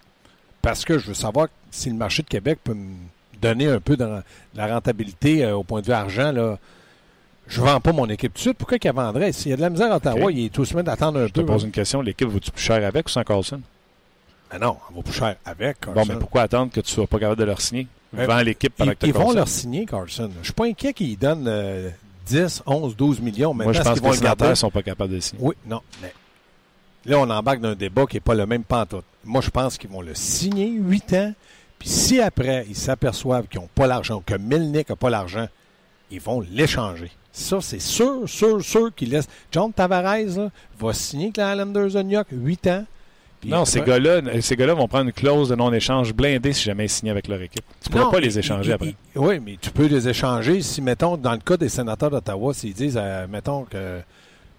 Parce 0.63 0.85
que 0.85 0.99
je 0.99 1.09
veux 1.09 1.15
savoir 1.15 1.49
si 1.71 1.91
le 1.91 1.97
marché 1.97 2.23
de 2.23 2.29
Québec 2.29 2.59
peut 2.65 2.73
me 2.75 2.95
donner 3.43 3.67
un 3.67 3.81
peu 3.81 3.97
de, 3.97 4.05
de 4.07 4.23
la 4.55 4.67
rentabilité 4.69 5.45
euh, 5.45 5.57
au 5.57 5.65
point 5.65 5.81
de 5.83 5.87
vue 5.87 5.93
argent. 5.93 6.33
Là. 6.33 6.59
Je 7.47 7.61
vends 7.61 7.81
pas 7.81 7.93
mon 7.93 8.09
équipe 8.09 8.33
tout 8.33 8.39
de 8.39 8.41
suite. 8.43 8.59
Pourquoi 8.59 8.79
qu'il 8.79 8.91
vendrait? 8.93 9.33
S'il 9.33 9.51
y 9.51 9.53
a 9.53 9.57
de 9.57 9.61
la 9.61 9.71
misère 9.71 9.93
à 9.93 9.97
Ottawa, 9.97 10.33
il 10.33 10.47
est 10.47 10.49
tout 10.49 10.65
semaine 10.65 10.85
d'attendre 10.87 11.21
un 11.21 11.27
Je 11.27 11.33
te 11.33 11.41
peu. 11.41 11.47
pose 11.47 11.63
hein. 11.63 11.67
une 11.67 11.73
question. 11.73 12.01
L'équipe 12.01 12.29
vaut-tu 12.29 12.51
plus 12.51 12.63
cher 12.63 12.85
avec 12.87 13.07
ou 13.07 13.11
sans 13.11 13.23
Carlson? 13.23 13.61
Ben 14.51 14.59
non, 14.59 14.77
on 14.91 14.97
va 14.97 15.03
plus 15.03 15.13
cher 15.13 15.37
avec 15.45 15.81
Carson. 15.81 16.01
Bon, 16.01 16.07
mais 16.09 16.19
pourquoi 16.19 16.43
attendre 16.43 16.73
que 16.73 16.81
tu 16.81 16.91
sois 16.91 17.07
pas 17.07 17.19
capable 17.19 17.39
de 17.41 17.45
leur 17.45 17.61
signer? 17.61 17.87
Ouais. 18.17 18.27
Vends 18.27 18.41
l'équipe 18.41 18.75
pendant 18.77 18.93
Ils, 19.03 19.09
ils 19.09 19.13
vont 19.13 19.33
leur 19.33 19.49
signer, 19.49 19.85
Carson. 19.85 20.31
Je 20.41 20.45
suis 20.45 20.53
pas 20.53 20.67
inquiet 20.67 20.93
qu'ils 20.93 21.19
donnent 21.19 21.47
euh, 21.49 21.91
10, 22.27 22.63
11, 22.65 22.97
12 22.97 23.21
millions. 23.21 23.53
Moi, 23.53 23.65
je 23.73 23.79
Maintenant, 23.79 23.91
pense 23.93 24.01
que 24.01 24.07
les 24.07 24.17
sénateurs 24.17 24.51
ne 24.51 24.55
sont 24.55 24.71
pas 24.71 24.83
capables 24.83 25.11
de 25.11 25.17
le 25.17 25.21
signer. 25.21 25.43
Oui, 25.43 25.55
non. 25.67 25.81
Mais 26.01 26.13
là, 27.07 27.19
on 27.19 27.29
embarque 27.29 27.61
dans 27.61 27.71
un 27.71 27.75
débat 27.75 28.07
qui 28.07 28.17
n'est 28.17 28.21
pas 28.21 28.35
le 28.35 28.47
même 28.47 28.65
pantoute. 28.65 29.05
Moi, 29.25 29.41
je 29.43 29.51
pense 29.51 29.77
qu'ils 29.77 29.91
vont 29.91 30.03
le 30.03 30.15
signer 30.15 30.71
8 30.71 31.13
ans. 31.15 31.35
Puis 31.79 31.89
si 31.89 32.21
après, 32.21 32.65
ils 32.69 32.77
s'aperçoivent 32.77 33.49
qu'ils 33.49 33.61
n'ont 33.61 33.69
pas 33.75 33.87
l'argent, 33.87 34.23
que 34.25 34.35
Melnick 34.35 34.89
n'a 34.89 34.97
pas 34.97 35.11
l'argent, 35.11 35.49
ils 36.11 36.21
vont 36.21 36.41
l'échanger. 36.41 37.11
Ça, 37.37 37.59
c'est 37.61 37.81
sûr, 37.81 38.29
sûr, 38.29 38.63
sûr 38.65 38.95
qu'ils 38.95 39.11
laissent. 39.11 39.29
John 39.51 39.73
Tavares 39.73 40.03
là, 40.37 40.51
va 40.79 40.93
signer 40.93 41.25
avec 41.27 41.37
les 41.37 41.43
Islanders 41.53 41.91
de 41.91 42.03
New 42.05 42.11
York 42.13 42.29
8 42.31 42.67
ans. 42.69 42.85
Non, 43.47 43.65
ces 43.67 43.81
gars-là, 43.83 44.23
ces 44.41 44.55
gars-là 44.57 44.73
vont 44.73 44.87
prendre 44.89 45.07
une 45.07 45.13
clause 45.13 45.49
de 45.51 45.55
non-échange 45.57 46.15
blindée 46.15 46.53
si 46.55 46.63
jamais 46.63 46.87
ils 46.87 46.89
signent 46.89 47.11
avec 47.11 47.27
leur 47.29 47.43
équipe. 47.43 47.65
Tu 47.83 47.91
ne 47.91 47.99
pourras 47.99 48.11
pas 48.11 48.21
les 48.21 48.39
échanger 48.39 48.71
il- 48.71 48.73
après. 48.73 48.95
il- 49.15 49.19
oui, 49.19 49.41
mais 49.45 49.59
tu 49.61 49.71
peux 49.71 49.87
les 49.87 50.09
échanger 50.09 50.63
si, 50.63 50.81
mettons, 50.81 51.17
dans 51.19 51.33
le 51.33 51.39
cas 51.39 51.57
des 51.59 51.69
sénateurs 51.69 52.11
d'Ottawa, 52.11 52.55
s'ils 52.55 52.73
disent, 52.73 52.99
euh, 52.99 53.27
mettons 53.29 53.65
que 53.65 54.01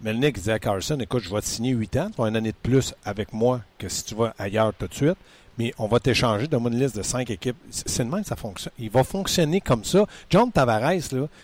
Melnick 0.01 0.39
dit 0.39 0.51
à 0.51 0.59
Carson, 0.59 0.97
écoute, 0.99 1.23
je 1.23 1.33
vais 1.33 1.41
te 1.41 1.45
signer 1.47 1.71
8 1.71 1.95
ans, 1.97 2.09
tu 2.13 2.21
vas 2.21 2.27
une 2.27 2.35
année 2.35 2.51
de 2.51 2.57
plus 2.61 2.93
avec 3.05 3.33
moi 3.33 3.61
que 3.79 3.87
si 3.89 4.03
tu 4.03 4.13
vas 4.13 4.35
ailleurs 4.37 4.71
tout 4.77 4.87
de 4.87 4.93
suite, 4.93 5.17
mais 5.57 5.73
on 5.77 5.87
va 5.87 5.99
t'échanger, 5.99 6.47
donne-moi 6.47 6.71
une 6.71 6.79
liste 6.79 6.97
de 6.97 7.01
5 7.03 7.29
équipes. 7.29 7.55
C'est 7.69 8.03
de 8.03 8.09
même 8.09 8.21
que 8.21 8.27
ça 8.27 8.35
fonctionne. 8.35 8.73
Il 8.79 8.89
va 8.89 9.03
fonctionner 9.03 9.61
comme 9.61 9.83
ça. 9.83 10.05
John 10.29 10.51
Tavares, 10.51 10.91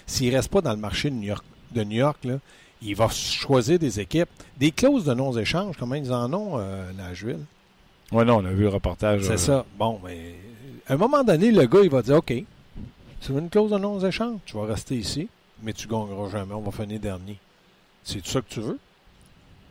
s'il 0.06 0.36
reste 0.36 0.50
pas 0.50 0.62
dans 0.62 0.72
le 0.72 0.78
marché 0.78 1.10
de 1.10 1.16
New 1.16 1.28
York, 1.28 1.44
de 1.72 1.84
New 1.84 1.98
York 1.98 2.18
là, 2.26 2.36
il 2.82 2.96
va 2.96 3.08
choisir 3.10 3.78
des 3.80 4.00
équipes. 4.00 4.30
Des 4.58 4.72
clauses 4.72 5.06
de 5.06 5.14
non-échange, 5.14 5.76
comment 5.78 5.96
ils 5.96 6.12
en 6.12 6.34
ont, 6.34 6.58
euh, 6.58 6.92
Nashville? 6.94 7.40
Oui, 8.12 8.26
non, 8.26 8.38
on 8.38 8.46
a 8.46 8.52
vu 8.52 8.64
le 8.64 8.70
reportage. 8.70 9.22
C'est 9.24 9.34
euh, 9.34 9.38
ça. 9.38 9.66
Bon, 9.78 10.00
mais 10.04 10.36
à 10.88 10.94
un 10.94 10.98
moment 10.98 11.24
donné, 11.24 11.52
le 11.52 11.66
gars, 11.66 11.80
il 11.84 11.90
va 11.90 12.02
dire 12.02 12.16
OK, 12.16 12.34
tu 13.22 13.32
veux 13.32 13.40
une 13.40 13.50
clause 13.50 13.72
de 13.72 13.78
non-échange, 13.78 14.40
tu 14.46 14.58
vas 14.58 14.66
rester 14.66 14.96
ici, 14.98 15.30
mais 15.62 15.74
tu 15.74 15.88
gagneras 15.88 16.30
jamais, 16.30 16.54
on 16.54 16.62
va 16.62 16.72
finir 16.72 17.00
dernier. 17.00 17.38
C'est 18.04 18.26
ça 18.26 18.42
que 18.42 18.50
tu 18.50 18.60
veux? 18.62 18.80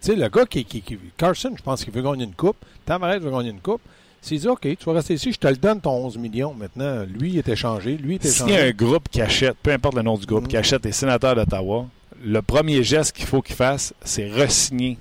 Tu 0.01 0.07
sais, 0.07 0.17
le 0.17 0.29
gars 0.29 0.47
qui, 0.47 0.65
qui, 0.65 0.81
qui- 0.81 0.99
Carson, 1.17 1.53
je 1.57 1.63
pense 1.63 1.85
qu'il 1.85 1.93
veut 1.93 2.01
gagner 2.01 2.25
une 2.25 2.35
coupe. 2.35 2.57
Tavares 2.87 3.19
veut 3.19 3.31
gagner 3.31 3.51
une 3.51 3.61
coupe. 3.61 3.83
S'il 4.23 4.41
dit 4.41 4.49
OK, 4.49 4.61
tu 4.63 4.85
vas 4.85 4.93
rester 4.93 5.15
ici, 5.15 5.33
je 5.33 5.39
te 5.39 5.49
le 5.49 5.57
donne 5.57 5.81
ton 5.81 5.93
11 5.93 6.19
millions. 6.19 6.55
Maintenant, 6.55 7.05
lui, 7.05 7.31
il 7.31 7.39
est 7.39 7.49
échangé, 7.49 7.97
lui, 7.97 8.17
il 8.17 8.27
est 8.27 8.31
S'il 8.31 8.51
y 8.51 8.57
a 8.57 8.65
un 8.65 8.71
groupe 8.71 9.09
qui 9.09 9.23
achète, 9.23 9.57
peu 9.63 9.73
importe 9.73 9.97
le 9.97 10.03
nom 10.03 10.17
du 10.17 10.27
groupe, 10.27 10.47
qui 10.47 10.57
achète 10.57 10.85
les 10.85 10.93
sénateurs 10.93 11.35
d'Ottawa, 11.35 11.87
le 12.23 12.43
premier 12.43 12.83
geste 12.83 13.17
qu'il 13.17 13.27
faut 13.27 13.41
qu'il 13.41 13.57
fasse, 13.57 13.95
c'est 14.05 14.29
re-signer 14.29 14.99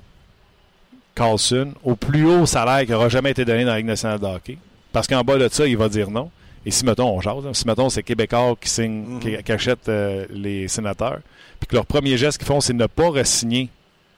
Carlson 1.16 1.74
au 1.84 1.96
plus 1.96 2.26
haut 2.26 2.46
salaire 2.46 2.86
qui 2.86 2.92
n'aura 2.92 3.10
jamais 3.10 3.32
été 3.32 3.44
donné 3.44 3.66
dans 3.66 3.72
la 3.72 3.78
Ligue 3.78 3.88
nationale 3.88 4.20
de 4.20 4.26
hockey. 4.26 4.58
Parce 4.94 5.06
qu'en 5.08 5.22
bas 5.24 5.38
de 5.38 5.50
ça, 5.50 5.68
il 5.68 5.76
va 5.76 5.90
dire 5.90 6.10
non. 6.10 6.32
Et 6.66 6.72
si, 6.72 6.86
mettons, 6.86 7.10
on 7.10 7.22
jase, 7.22 7.46
hein, 7.46 7.54
si, 7.54 7.68
mettons, 7.68 7.90
c'est 7.90 8.04
Québécois 8.04 8.56
qui, 8.60 8.70
signe, 8.70 9.20
qui, 9.20 9.36
qui 9.44 9.52
achètent 9.52 9.90
euh, 9.90 10.26
les 10.30 10.68
sénateurs, 10.68 11.20
puis 11.60 11.68
que 11.68 11.76
leur 11.76 11.86
premier 11.86 12.18
geste 12.18 12.38
qu'ils 12.38 12.48
font, 12.48 12.62
c'est 12.62 12.74
ne 12.74 12.86
pas 12.86 13.10
re-signer 13.10 13.70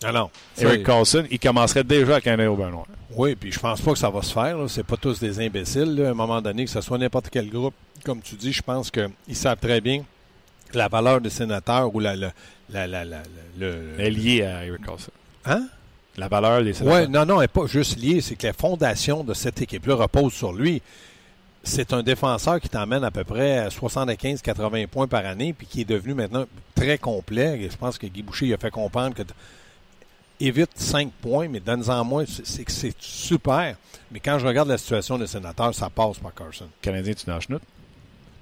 Ah 0.03 0.11
non. 0.11 0.29
Eric 0.57 0.83
Carlson, 0.85 1.25
il 1.29 1.39
commencerait 1.39 1.83
déjà 1.83 2.13
avec 2.13 2.27
un 2.27 2.39
œil 2.39 2.47
au 2.47 2.57
noir. 2.57 2.85
Oui, 3.15 3.35
puis 3.35 3.51
je 3.51 3.59
pense 3.59 3.81
pas 3.81 3.91
que 3.91 3.97
ça 3.99 4.09
va 4.09 4.21
se 4.21 4.31
faire. 4.33 4.57
C'est 4.67 4.83
pas 4.85 4.97
tous 4.97 5.19
des 5.19 5.39
imbéciles. 5.45 5.95
là. 5.95 6.07
À 6.07 6.11
un 6.11 6.15
moment 6.15 6.41
donné, 6.41 6.65
que 6.65 6.71
ce 6.71 6.81
soit 6.81 6.97
n'importe 6.97 7.29
quel 7.29 7.49
groupe, 7.49 7.73
comme 8.03 8.21
tu 8.21 8.35
dis, 8.35 8.51
je 8.53 8.61
pense 8.61 8.89
qu'ils 8.89 9.35
savent 9.35 9.59
très 9.59 9.81
bien 9.81 10.03
la 10.73 10.87
valeur 10.87 11.19
des 11.19 11.29
sénateurs 11.29 11.93
ou 11.93 11.99
la, 11.99 12.15
la, 12.15 12.31
la, 12.71 12.87
la, 12.87 13.03
la- 13.05 13.23
le... 13.59 13.75
Elle 13.99 14.05
est 14.07 14.09
liée 14.11 14.43
à 14.43 14.65
Eric 14.65 14.85
Carlson. 14.85 15.11
Hein? 15.45 15.67
La 16.17 16.27
valeur 16.29 16.63
des 16.63 16.73
sénateurs. 16.73 17.01
Oui, 17.03 17.09
non, 17.09 17.25
non, 17.25 17.35
elle 17.35 17.41
n'est 17.41 17.47
pas 17.49 17.65
juste 17.67 17.99
liée. 17.99 18.21
C'est 18.21 18.35
que 18.35 18.47
la 18.47 18.53
fondation 18.53 19.23
de 19.23 19.33
cette 19.33 19.61
équipe-là 19.61 19.95
repose 19.95 20.31
sur 20.33 20.53
lui. 20.53 20.81
C'est 21.63 21.93
un 21.93 22.01
défenseur 22.01 22.59
qui 22.59 22.69
t'emmène 22.69 23.03
à 23.03 23.11
peu 23.11 23.23
près 23.23 23.57
à 23.59 23.67
75-80 23.67 24.87
points 24.87 25.07
par 25.07 25.25
année, 25.25 25.53
puis 25.53 25.67
qui 25.67 25.81
est 25.81 25.85
devenu 25.85 26.13
maintenant 26.15 26.45
très 26.73 26.97
complet. 26.97 27.59
Et 27.61 27.69
je 27.69 27.77
pense 27.77 27.97
que 27.97 28.07
Guy 28.07 28.23
Boucher 28.23 28.47
il 28.47 28.53
a 28.53 28.57
fait 28.57 28.71
comprendre 28.71 29.13
que 29.15 29.21
évite 30.47 30.71
5 30.75 31.11
points, 31.21 31.47
mais 31.47 31.59
donne-en 31.59 32.03
moins. 32.03 32.25
C'est- 32.27 32.95
super. 32.99 33.75
Mais 34.11 34.19
quand 34.19 34.39
je 34.39 34.45
regarde 34.47 34.67
la 34.67 34.77
situation 34.77 35.17
des 35.17 35.27
sénateurs, 35.27 35.73
ça 35.73 35.89
passe 35.89 36.17
par 36.19 36.33
Carson. 36.33 36.65
Canadien, 36.81 37.13
tu 37.13 37.25
chenoutes. 37.41 37.61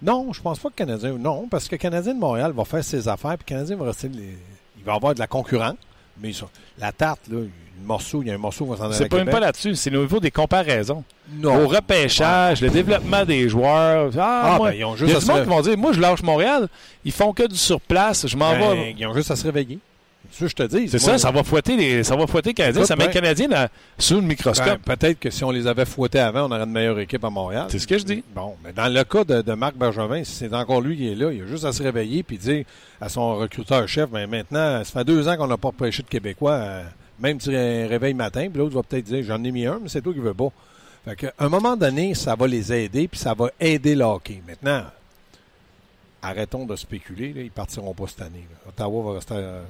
Non, 0.02 0.32
je 0.34 0.42
pense 0.42 0.60
pas 0.60 0.70
que 0.70 0.76
Canadien. 0.76 1.14
Non, 1.20 1.48
parce 1.50 1.68
que 1.68 1.76
Canadien 1.76 2.14
de 2.14 2.20
Montréal 2.20 2.54
va 2.56 2.64
faire 2.66 2.84
ses 2.84 3.08
affaires, 3.08 3.38
puis 3.38 3.46
Canadien 3.46 3.76
va 3.76 3.86
rester. 3.86 4.08
les- 4.08 4.38
il 4.78 4.84
va 4.86 4.94
avoir 4.94 5.14
de 5.14 5.20
la 5.20 5.28
concurrence, 5.28 5.76
mais 6.22 6.32
sont- 6.32 6.50
la 6.78 6.92
tarte, 6.94 7.28
là, 7.28 7.40
le 7.40 7.50
morceau, 7.86 8.22
il 8.22 8.30
y 8.30 8.32
a 8.32 8.36
un 8.36 8.38
morceau 8.38 8.64
qui 8.64 8.72
va 8.72 8.78
s'en 8.78 8.86
aller 8.86 8.94
C'est 8.96 9.10
pas 9.10 9.18
même 9.18 9.30
pas 9.30 9.42
là-dessus, 9.42 9.76
c'est 9.76 9.94
au 9.96 10.02
niveau 10.02 10.22
des 10.22 10.32
comparaisons. 10.32 11.04
Non. 11.34 11.64
Au 11.64 11.68
repêchage, 11.68 12.62
le 12.62 12.70
développement 12.70 13.26
des 13.26 13.50
joueurs. 13.50 14.12
Ah, 14.18 14.54
Ah, 14.54 14.58
moi, 14.58 14.70
ben, 14.72 14.78
ils 14.78 14.86
ont 14.86 14.96
il 14.96 15.00
juste 15.00 15.28
y 15.28 15.32
a 15.32 15.42
qui 15.42 15.48
vont 15.50 15.62
dire 15.62 15.78
Moi, 15.78 15.92
je 15.94 16.00
lâche 16.00 16.24
Montréal. 16.24 16.68
Ils 17.04 17.12
font 17.12 17.34
que 17.34 17.46
du 17.48 17.58
surplace. 17.58 18.26
Je 18.26 18.38
m'en 18.38 18.52
Ben, 18.52 18.72
vais. 18.74 18.96
Ils 18.98 19.06
ont 19.06 19.14
juste 19.14 19.32
à 19.32 19.36
se 19.36 19.44
réveiller. 19.44 19.80
C'est 20.32 20.48
je 20.48 20.56
te 20.56 20.64
dis. 20.64 20.88
C'est 20.90 21.00
ça, 21.00 21.18
ça 21.18 21.32
va 21.32 21.44
fouetter 21.44 21.76
les, 21.76 22.04
ça 22.04 22.16
va 22.16 22.28
fouetter 22.28 22.50
les 22.50 22.54
Canadiens. 22.54 22.86
Ça 22.86 22.96
met 22.96 23.08
les 23.08 23.14
Canadiens 23.14 23.68
sous 23.98 24.16
le 24.16 24.22
microscope. 24.22 24.80
Ben, 24.86 24.96
peut-être 24.96 25.20
que 25.20 25.30
si 25.30 25.44
on 25.44 25.52
les 25.52 25.68
avait 25.68 25.86
fouettés 25.86 26.20
avant, 26.20 26.48
on 26.48 26.52
aurait 26.52 26.64
une 26.64 26.72
meilleure 26.72 27.00
équipe 27.00 27.24
à 27.24 27.30
Montréal. 27.30 27.68
C'est 27.70 27.80
ce 27.80 27.88
que 27.88 27.98
je 27.98 28.04
dis. 28.04 28.24
Bon, 28.34 28.56
mais 28.64 28.72
dans 28.72 28.88
le 28.88 29.04
cas 29.04 29.24
de, 29.24 29.54
Marc 29.54 29.76
Bergevin, 29.76 30.24
si 30.24 30.34
c'est 30.34 30.54
encore 30.54 30.82
lui 30.82 30.98
qui 30.98 31.12
est 31.12 31.16
là, 31.16 31.32
il 31.32 31.42
a 31.42 31.48
juste 31.48 31.66
à 31.66 31.74
se 31.74 31.84
réveiller 31.84 32.24
puis 32.24 32.38
dire 32.38 32.66
à 33.02 33.10
son 33.10 33.36
recruteur-chef, 33.36 34.10
mais 34.12 34.28
ben, 34.28 34.38
maintenant, 34.38 34.84
ça 34.84 35.00
fait 35.00 35.06
deux 35.06 35.28
ans 35.28 35.38
qu'on 35.38 35.48
n'a 35.48 35.58
pas 35.58 35.72
pêché 35.72 36.04
de 36.04 36.08
Québécois. 36.08 36.52
Euh, 36.52 36.84
même 37.20 37.38
tu 37.38 37.50
réveilles 37.50 38.14
matin, 38.14 38.48
puis 38.50 38.60
l'autre 38.60 38.76
va 38.76 38.84
peut-être 38.84 39.06
dire 39.06 39.24
j'en 39.24 39.44
ai 39.44 39.52
mis 39.52 39.66
un, 39.66 39.80
mais 39.82 39.90
c'est 39.90 40.02
toi 40.02 40.14
qui 40.14 40.20
veux 40.20 40.34
pas. 40.34 40.50
Fait 41.06 41.16
qu'à 41.16 41.34
un 41.40 41.50
moment 41.50 41.76
donné, 41.76 42.14
ça 42.14 42.36
va 42.36 42.48
les 42.48 42.72
aider, 42.72 43.08
puis 43.08 43.20
ça 43.20 43.34
va 43.34 43.50
aider 43.60 43.96
le 43.96 44.06
hockey. 44.06 44.42
Maintenant, 44.48 44.84
arrêtons 46.22 46.66
de 46.66 46.76
spéculer, 46.76 47.34
là, 47.34 47.42
ils 47.42 47.52
partiront 47.52 47.94
pas 47.94 48.08
cette 48.08 48.22
année. 48.22 48.48
Ottawa 48.68 49.04
va 49.04 49.14
rester. 49.16 49.36
Euh, 49.36 49.62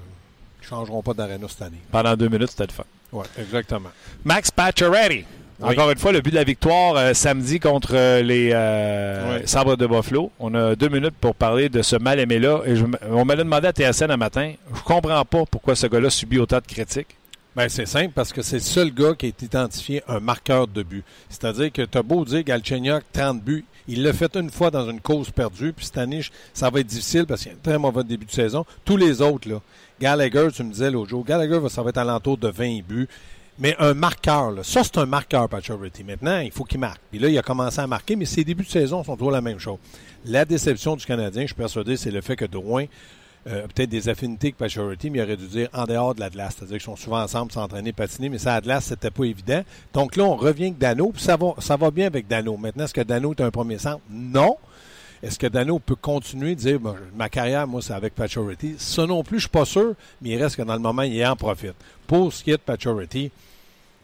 changeront 0.69 1.01
pas 1.01 1.13
d'aréna 1.13 1.47
cette 1.47 1.61
année. 1.61 1.79
Pendant 1.91 2.15
deux 2.15 2.29
minutes, 2.29 2.49
c'était 2.51 2.67
le 2.67 2.71
fun. 2.71 2.83
Oui, 3.11 3.25
exactement. 3.39 3.89
Max 4.23 4.51
Pacioretty. 4.51 5.25
Encore 5.61 5.91
une 5.91 5.97
fois, 5.97 6.13
le 6.13 6.21
but 6.21 6.31
de 6.31 6.35
la 6.35 6.45
victoire 6.45 6.95
euh, 6.95 7.13
samedi 7.13 7.59
contre 7.59 7.91
euh, 7.93 8.21
les 8.21 9.45
Sabres 9.45 9.75
de 9.75 9.87
Buffalo. 9.87 10.31
On 10.39 10.53
a 10.55 10.75
deux 10.75 10.87
minutes 10.87 11.15
pour 11.19 11.35
parler 11.35 11.67
de 11.67 11.81
ce 11.81 11.97
mal-aimé-là. 11.97 12.61
Et 12.65 12.75
on 13.09 13.25
me 13.25 13.35
l'a 13.35 13.43
demandé 13.43 13.67
à 13.67 13.71
TSN 13.73 14.09
un 14.09 14.17
matin. 14.17 14.53
Je 14.73 14.81
comprends 14.81 15.25
pas 15.25 15.43
pourquoi 15.51 15.75
ce 15.75 15.87
gars-là 15.87 16.09
subit 16.09 16.39
autant 16.39 16.59
de 16.59 16.65
critiques. 16.65 17.17
Ben, 17.55 17.67
c'est 17.67 17.87
simple 17.87 18.11
parce 18.15 18.31
que 18.31 18.41
c'est 18.41 18.57
le 18.57 18.61
seul 18.61 18.93
gars 18.93 19.15
qui 19.17 19.25
été 19.27 19.45
identifié 19.45 20.03
un 20.07 20.19
marqueur 20.19 20.67
de 20.67 20.83
but. 20.83 21.03
C'est-à-dire 21.29 21.71
que 21.71 21.81
tu 21.81 21.97
as 21.97 22.03
beau 22.03 22.23
dire 22.23 22.43
Galchenyuk, 22.43 23.03
30 23.11 23.41
buts, 23.43 23.65
il 23.87 24.03
l'a 24.03 24.13
fait 24.13 24.33
une 24.37 24.51
fois 24.51 24.69
dans 24.69 24.89
une 24.89 25.01
cause 25.01 25.31
perdue, 25.31 25.73
puis 25.73 25.87
cette 25.87 25.97
année, 25.97 26.21
ça 26.53 26.69
va 26.69 26.79
être 26.79 26.87
difficile 26.87 27.25
parce 27.25 27.41
qu'il 27.41 27.51
y 27.51 27.55
a 27.55 27.57
un 27.57 27.61
très 27.61 27.77
mauvais 27.79 28.03
début 28.03 28.25
de 28.25 28.31
saison. 28.31 28.65
Tous 28.85 28.97
les 28.97 29.21
autres, 29.21 29.49
là, 29.49 29.59
Gallagher, 29.99 30.47
tu 30.53 30.63
me 30.63 30.71
disais 30.71 30.91
l'autre 30.91 31.09
jour, 31.09 31.25
Gallagher, 31.25 31.59
ça 31.69 31.83
va 31.83 31.89
être 31.89 31.97
à 31.97 32.03
l'entour 32.03 32.37
de 32.37 32.47
20 32.47 32.81
buts. 32.87 33.07
Mais 33.61 33.75
un 33.79 33.93
marqueur, 33.93 34.51
là, 34.51 34.63
ça, 34.63 34.83
c'est 34.85 34.97
un 34.97 35.05
marqueur, 35.05 35.49
Pacioretty. 35.49 36.05
Maintenant, 36.05 36.39
il 36.39 36.51
faut 36.51 36.63
qu'il 36.63 36.79
marque. 36.79 37.01
Puis 37.11 37.19
là, 37.19 37.27
il 37.27 37.37
a 37.37 37.41
commencé 37.41 37.81
à 37.81 37.87
marquer, 37.87 38.15
mais 38.15 38.23
ses 38.23 38.45
débuts 38.45 38.63
de 38.63 38.69
saison 38.69 39.03
sont 39.03 39.17
toujours 39.17 39.31
la 39.31 39.41
même 39.41 39.59
chose. 39.59 39.79
La 40.25 40.45
déception 40.45 40.95
du 40.95 41.05
Canadien, 41.05 41.41
je 41.41 41.47
suis 41.47 41.55
persuadé, 41.55 41.97
c'est 41.97 42.11
le 42.11 42.21
fait 42.21 42.37
que 42.37 42.45
Drouin 42.45 42.85
euh, 43.47 43.67
peut-être 43.67 43.89
des 43.89 44.09
affinités 44.09 44.51
que 44.51 44.57
Pacioretty, 44.57 45.09
mais 45.09 45.19
il 45.19 45.21
aurait 45.23 45.37
dû 45.37 45.47
dire 45.47 45.69
en 45.73 45.85
dehors 45.85 46.13
de 46.13 46.19
la 46.19 46.29
glace. 46.29 46.55
C'est-à-dire 46.57 46.77
qu'ils 46.77 46.85
sont 46.85 46.97
souvent 46.97 47.21
ensemble, 47.21 47.51
s'entraîner, 47.51 47.93
patiner, 47.93 48.29
mais 48.29 48.37
ça, 48.37 48.55
à 48.55 48.61
glace, 48.61 48.85
c'était 48.85 49.11
pas 49.11 49.23
évident. 49.23 49.63
Donc 49.93 50.17
là, 50.17 50.25
on 50.25 50.35
revient 50.35 50.65
avec 50.65 50.77
Dano, 50.77 51.11
puis 51.13 51.21
ça 51.23 51.37
va, 51.37 51.53
ça 51.59 51.77
va 51.77 51.89
bien 51.89 52.07
avec 52.07 52.27
Dano. 52.27 52.57
Maintenant, 52.57 52.83
est-ce 52.83 52.93
que 52.93 53.01
Dano 53.01 53.33
est 53.33 53.41
un 53.41 53.49
premier 53.49 53.77
centre? 53.77 54.01
Non. 54.09 54.57
Est-ce 55.21 55.37
que 55.37 55.47
Dano 55.47 55.79
peut 55.79 55.95
continuer 55.95 56.55
de 56.55 56.59
dire 56.59 56.79
ma 57.15 57.29
carrière, 57.29 57.67
moi, 57.67 57.81
c'est 57.81 57.93
avec 57.93 58.15
Pacioretty? 58.15 58.75
Ça 58.77 59.05
non 59.05 59.23
plus, 59.23 59.37
je 59.37 59.43
suis 59.43 59.49
pas 59.49 59.65
sûr, 59.65 59.93
mais 60.21 60.29
il 60.29 60.41
reste 60.41 60.55
que 60.55 60.61
dans 60.61 60.73
le 60.73 60.79
moment, 60.79 61.03
il 61.03 61.25
en 61.25 61.35
profite. 61.35 61.75
Pour 62.07 62.31
ce 62.31 62.43
qui 62.43 62.51
est 62.51 62.57
de 62.57 62.61
Pacioretty, 62.61 63.31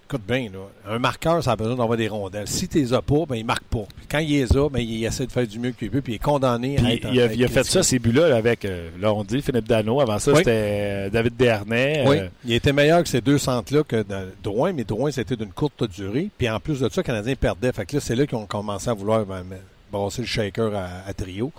Écoute 0.08 0.22
bien, 0.28 0.50
là, 0.54 0.60
un 0.88 1.00
marqueur, 1.00 1.44
ça 1.44 1.54
a 1.54 1.56
besoin 1.56 1.76
d'avoir 1.76 1.98
des 1.98 2.08
rondelles. 2.08 2.48
Si 2.48 2.68
tu 2.68 2.78
les 2.78 2.94
as 2.94 3.02
pas, 3.02 3.26
ben, 3.28 3.38
il 3.38 3.46
marque 3.46 3.64
pas. 3.64 3.86
quand 4.08 4.20
il 4.20 4.30
les 4.30 4.56
a, 4.56 4.70
ben, 4.70 4.80
il 4.80 5.04
essaie 5.04 5.26
de 5.26 5.32
faire 5.32 5.48
du 5.48 5.58
mieux 5.58 5.72
qu'il 5.72 5.90
peut, 5.90 6.02
puis 6.02 6.14
il 6.14 6.16
est 6.18 6.20
condamné 6.20 6.78
à 6.78 6.94
être 6.94 7.08
Il, 7.12 7.20
a, 7.20 7.34
il 7.34 7.44
a 7.44 7.48
fait 7.48 7.64
ça, 7.64 7.82
ces 7.82 7.98
buts-là, 7.98 8.36
avec, 8.36 8.66
euh, 8.66 8.92
là, 9.02 9.12
on 9.12 9.24
dit 9.24 9.42
Philippe 9.42 9.68
Dano. 9.68 10.00
Avant 10.00 10.20
ça, 10.20 10.36
c'était 10.36 10.52
euh, 10.52 11.10
David 11.10 11.36
Dernay. 11.36 12.04
Oui, 12.06 12.20
euh, 12.20 12.28
il 12.46 12.54
était 12.54 12.72
meilleur 12.72 13.02
que 13.02 13.10
ces 13.10 13.22
deux 13.22 13.40
centres-là 13.40 13.82
que 13.84 14.06
Drouin, 14.44 14.74
mais 14.74 14.84
Drouin, 14.84 15.10
c'était 15.10 15.36
d'une 15.36 15.52
courte 15.52 15.84
durée. 15.90 16.30
Puis 16.38 16.48
en 16.52 16.60
plus 16.60 16.82
de 16.82 16.90
ça, 16.90 17.02
le 17.02 17.04
Canadien 17.04 17.34
perdait. 17.34 17.72
Fait 17.72 17.88
que 17.88 17.96
là, 17.96 18.00
c'est 18.00 18.16
là 18.16 18.28
qu'ils 18.28 18.38
ont 18.38 18.46
commencé 18.46 18.88
à 18.92 18.94
vouloir 18.94 19.26
ben, 19.26 19.44
brasser 19.92 20.22
le 20.22 20.28
shaker 20.28 20.74
à, 20.76 21.14
trio. 21.14 21.52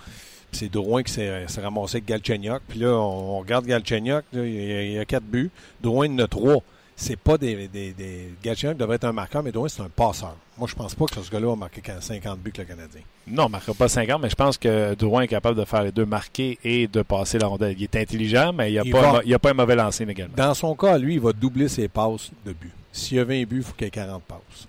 Puis 0.50 0.60
c'est 0.60 0.68
Drouin 0.68 1.02
qui 1.02 1.12
s'est 1.12 1.46
ramassé 1.60 1.96
avec 1.96 2.06
Galchenyuk. 2.06 2.62
Puis 2.68 2.80
là, 2.80 2.88
on, 2.88 3.38
regarde 3.40 3.66
Galchenyuk, 3.66 4.24
il, 4.32 4.92
y 4.92 4.98
a, 4.98 5.04
quatre 5.04 5.24
buts. 5.24 5.50
Drouin 5.80 6.08
en 6.10 6.18
a 6.20 6.26
trois 6.26 6.62
c'est 6.98 7.16
pas 7.16 7.36
des, 7.36 7.68
des, 7.68 7.92
des 7.92 8.30
devrait 8.74 8.96
être 8.96 9.04
un 9.04 9.12
marqueur, 9.12 9.42
mais 9.42 9.52
Drouin, 9.52 9.68
c'est 9.68 9.82
un 9.82 9.90
passeur. 9.90 10.34
Moi, 10.56 10.66
je 10.66 10.74
pense 10.74 10.94
pas 10.94 11.04
que 11.04 11.20
ce 11.20 11.30
gars-là 11.30 11.52
a 11.52 11.56
marqué 11.56 11.82
50 12.00 12.38
buts 12.38 12.52
que 12.52 12.62
le 12.62 12.66
Canadien. 12.66 13.02
Non, 13.26 13.44
il 13.44 13.46
ne 13.46 13.52
marquera 13.52 13.74
pas 13.74 13.88
50, 13.88 14.22
mais 14.22 14.30
je 14.30 14.34
pense 14.34 14.56
que 14.56 14.94
Drouin 14.94 15.22
est 15.22 15.28
capable 15.28 15.58
de 15.58 15.66
faire 15.66 15.82
les 15.82 15.92
deux, 15.92 16.06
marquer 16.06 16.58
et 16.64 16.88
de 16.88 17.02
passer 17.02 17.38
la 17.38 17.48
rondelle. 17.48 17.74
Il 17.76 17.82
est 17.82 17.96
intelligent, 17.96 18.54
mais 18.54 18.72
il 18.72 18.76
n'a 18.76 18.84
pas, 18.84 19.20
a 19.20 19.38
pas 19.38 19.50
un 19.50 19.54
mauvais 19.54 19.76
lancer 19.76 20.04
également. 20.04 20.34
Dans 20.34 20.54
son 20.54 20.74
cas, 20.74 20.96
lui, 20.96 21.14
il 21.14 21.20
va 21.20 21.34
doubler 21.34 21.68
ses 21.68 21.88
passes 21.88 22.30
de 22.46 22.54
but. 22.54 22.72
S'il 22.92 23.18
y 23.18 23.20
a 23.20 23.24
20 23.24 23.44
buts, 23.44 23.56
il 23.58 23.62
faut 23.62 23.74
qu'il 23.74 23.84
y 23.84 23.88
ait 23.88 23.90
40 23.90 24.22
passes. 24.22 24.66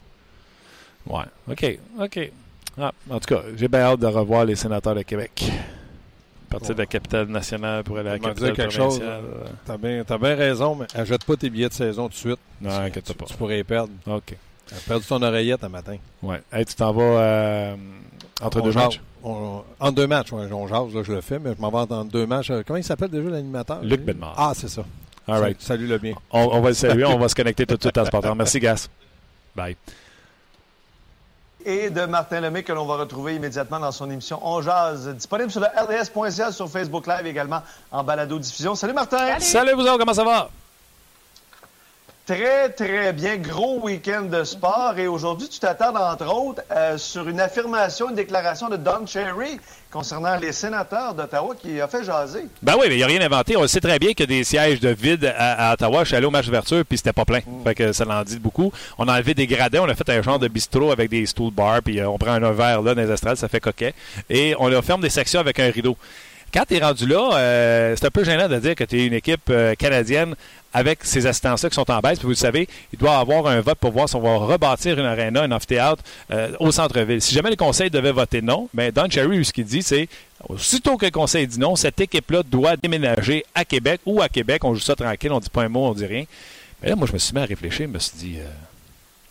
Ouais, 1.06 1.24
OK, 1.50 1.80
OK. 2.02 2.32
Ah, 2.80 2.92
en 3.10 3.20
tout 3.20 3.36
cas, 3.36 3.42
j'ai 3.56 3.68
bien 3.68 3.82
hâte 3.82 4.00
de 4.00 4.08
revoir 4.08 4.46
les 4.46 4.56
sénateurs 4.56 4.96
de 4.96 5.02
Québec. 5.02 5.52
Partir 6.50 6.76
de 6.76 6.80
la 6.80 6.86
capitale 6.86 7.28
nationale 7.28 7.84
pour 7.84 7.98
aller 7.98 8.10
à 8.10 8.14
la 8.14 8.20
capitale 8.20 8.54
quelque 8.54 8.78
provinciale. 8.78 9.22
Tu 9.66 9.72
as 9.72 9.78
bien, 9.78 10.04
bien 10.04 10.36
raison, 10.36 10.76
mais 10.76 10.86
achète 10.96 11.26
pas 11.26 11.36
tes 11.36 11.50
billets 11.50 11.68
de 11.68 11.74
saison 11.74 12.04
tout 12.04 12.14
de 12.14 12.16
suite. 12.16 12.40
Non, 12.62 12.70
inquiète 12.70 13.12
pas. 13.14 13.26
Tu 13.26 13.34
pourrais 13.36 13.64
perdre. 13.64 13.92
OK. 14.06 14.36
Tu 14.68 14.74
as 14.74 14.78
perdu 14.88 15.06
ton 15.06 15.22
oreillette 15.22 15.64
un 15.64 15.70
matin. 15.70 15.98
Ouais. 16.22 16.42
Hey, 16.52 16.66
tu 16.66 16.76
t'en 16.76 16.94
vas 16.94 17.02
euh, 17.02 17.76
entre 18.42 18.62
deux 18.62 18.72
matchs? 18.72 19.02
en 19.24 19.92
deux 19.92 20.08
matchs, 20.08 20.32
ouais, 20.32 20.50
on 20.54 20.68
jase, 20.68 20.94
là, 20.94 21.04
je 21.04 21.12
le 21.12 21.22
fais, 21.22 21.38
mais 21.38 21.54
je 21.54 21.62
m'en 21.62 21.70
vais 21.70 21.80
entre 21.80 22.06
deux 22.06 22.26
matchs. 22.26 22.52
Euh, 22.52 22.64
comment 22.66 22.78
il 22.78 22.84
s'appelle 22.84 23.10
déjà 23.10 23.30
l'animateur? 23.30 23.82
Luc 23.84 24.02
Benmar. 24.02 24.34
Ah, 24.38 24.54
c'est 24.56 24.70
ça. 24.70 24.86
All 25.28 25.42
right. 25.42 25.62
Salut 25.62 25.88
le 25.88 25.98
bien. 25.98 26.14
On, 26.32 26.48
on 26.54 26.62
va 26.62 26.70
le 26.70 26.76
saluer, 26.76 27.04
on 27.04 27.18
va 27.18 27.28
se 27.28 27.36
connecter 27.36 27.66
tout 27.66 27.76
de 27.76 27.82
suite 27.82 27.98
à 27.98 28.06
Sportant. 28.06 28.36
Merci, 28.36 28.60
Gas. 28.60 28.88
Bye 29.56 29.76
et 31.68 31.90
de 31.90 32.06
Martin 32.06 32.40
Lemay 32.40 32.64
que 32.64 32.72
l'on 32.72 32.86
va 32.86 32.96
retrouver 32.96 33.36
immédiatement 33.36 33.78
dans 33.78 33.92
son 33.92 34.10
émission 34.10 34.40
On 34.42 34.62
Jazz, 34.62 35.10
disponible 35.10 35.52
sur 35.52 35.60
le 35.60 35.68
rds.ca, 35.68 36.54
sur 36.54 36.70
Facebook 36.70 37.06
Live 37.06 37.28
également 37.28 37.62
en 37.92 38.06
balado-diffusion. 38.06 38.74
Salut 38.74 38.94
Martin! 38.94 39.38
Salut, 39.40 39.74
vous 39.74 39.82
autres, 39.82 39.98
comment 39.98 40.14
ça 40.14 40.24
va? 40.24 40.50
Très, 42.28 42.68
très 42.68 43.14
bien. 43.14 43.38
Gros 43.38 43.80
week-end 43.82 44.24
de 44.24 44.44
sport. 44.44 44.96
Et 44.98 45.08
aujourd'hui, 45.08 45.48
tu 45.48 45.60
t'attardes, 45.60 45.96
entre 45.96 46.28
autres, 46.28 46.62
euh, 46.76 46.98
sur 46.98 47.26
une 47.30 47.40
affirmation, 47.40 48.10
une 48.10 48.16
déclaration 48.16 48.68
de 48.68 48.76
Don 48.76 49.06
Cherry 49.08 49.58
concernant 49.90 50.36
les 50.36 50.52
sénateurs 50.52 51.14
d'Ottawa 51.14 51.56
qui 51.58 51.80
a 51.80 51.88
fait 51.88 52.04
jaser. 52.04 52.48
Ben 52.62 52.74
oui, 52.78 52.88
mais 52.90 52.96
il 52.96 52.98
n'y 52.98 53.04
a 53.04 53.08
rien 53.08 53.22
inventé. 53.22 53.56
On 53.56 53.66
sait 53.66 53.80
très 53.80 53.98
bien 53.98 54.10
qu'il 54.10 54.30
y 54.30 54.36
a 54.36 54.38
des 54.40 54.44
sièges 54.44 54.82
de 54.82 54.90
vide 54.90 55.34
à, 55.38 55.72
Ottawa. 55.72 56.04
Je 56.04 56.10
suis 56.10 56.18
allé 56.18 56.26
au 56.26 56.30
match 56.30 56.48
d'ouverture, 56.48 56.84
puis 56.84 56.98
c'était 56.98 57.14
pas 57.14 57.24
plein. 57.24 57.40
Mm. 57.40 57.64
Fait 57.64 57.76
que 57.76 57.94
ça 57.94 58.04
l'en 58.04 58.22
dit 58.24 58.40
beaucoup. 58.40 58.74
On 58.98 59.08
a 59.08 59.14
enlevé 59.14 59.34
des 59.34 59.48
gradins. 59.48 59.84
On 59.84 59.90
a 59.90 59.96
fait 59.96 60.10
un 60.10 60.22
genre 60.22 60.38
de 60.38 60.50
bistrot 60.50 60.92
avec 60.92 61.10
des 61.10 61.26
stool 61.28 61.54
bars, 61.54 61.82
puis 61.82 62.02
euh, 62.02 62.10
on 62.10 62.18
prend 62.18 62.32
un 62.32 62.52
verre 62.52 62.82
là 62.82 62.94
dans 62.94 63.02
les 63.02 63.10
estrades, 63.10 63.38
ça 63.38 63.48
fait 63.48 63.62
coquet. 63.62 63.94
Et 64.30 64.54
on 64.60 64.68
leur 64.68 64.84
ferme 64.84 65.00
des 65.00 65.10
sections 65.10 65.40
avec 65.40 65.62
un 65.62 65.72
rideau. 65.72 65.96
Quand 66.54 66.64
tu 66.68 66.76
es 66.76 66.80
rendu 66.80 67.06
là, 67.06 67.32
euh, 67.34 67.96
c'est 67.98 68.06
un 68.06 68.12
peu 68.12 68.24
gênant 68.24 68.48
de 68.48 68.58
dire 68.58 68.76
que 68.76 68.84
tu 68.84 69.00
es 69.00 69.06
une 69.06 69.14
équipe 69.14 69.52
canadienne 69.78 70.36
avec 70.78 71.04
ces 71.04 71.26
assistants-là 71.26 71.70
qui 71.70 71.76
sont 71.76 71.90
en 71.90 72.00
baisse. 72.00 72.20
Puis 72.20 72.26
vous 72.26 72.32
le 72.32 72.36
savez, 72.36 72.68
il 72.94 73.00
doit 73.00 73.18
avoir 73.18 73.48
un 73.48 73.62
vote 73.62 73.80
pour 73.80 73.92
voir 73.92 74.08
si 74.08 74.16
on 74.16 74.22
va 74.22 74.38
rebâtir 74.38 75.00
une 75.00 75.06
arena, 75.06 75.42
un 75.42 75.52
amphithéâtre 75.52 76.04
euh, 76.32 76.52
au 76.60 76.72
centre-ville. 76.72 77.22
Si 77.22 77.34
jamais 77.34 77.50
le 77.50 77.56
conseil 77.56 77.90
devait 77.90 78.12
voter 78.12 78.42
non, 78.42 78.70
bien 78.74 78.92
Don 78.92 79.10
Cherry, 79.10 79.44
ce 79.44 79.52
qu'il 79.52 79.66
dit, 79.66 79.82
c'est 79.82 80.08
aussitôt 80.48 80.98
que 80.98 81.06
le 81.06 81.12
conseil 81.12 81.48
dit 81.48 81.60
non, 81.60 81.76
cette 81.76 82.00
équipe-là 82.00 82.44
doit 82.44 82.78
déménager 82.78 83.44
à 83.56 83.66
Québec 83.66 84.02
ou 84.06 84.22
à 84.22 84.30
Québec. 84.30 84.64
On 84.64 84.74
joue 84.76 84.82
ça 84.82 84.96
tranquille, 84.96 85.32
on 85.32 85.40
dit 85.40 85.50
pas 85.50 85.64
un 85.64 85.70
mot, 85.70 85.86
on 85.86 85.94
dit 85.94 86.06
rien. 86.06 86.26
Mais 86.82 86.90
là, 86.90 86.96
moi, 86.96 87.08
je 87.08 87.14
me 87.14 87.18
suis 87.18 87.34
mis 87.34 87.42
à 87.42 87.46
réfléchir, 87.46 87.88
je 87.88 87.94
me 87.94 88.00
suis 88.00 88.18
dit, 88.18 88.36
euh, 88.38 88.46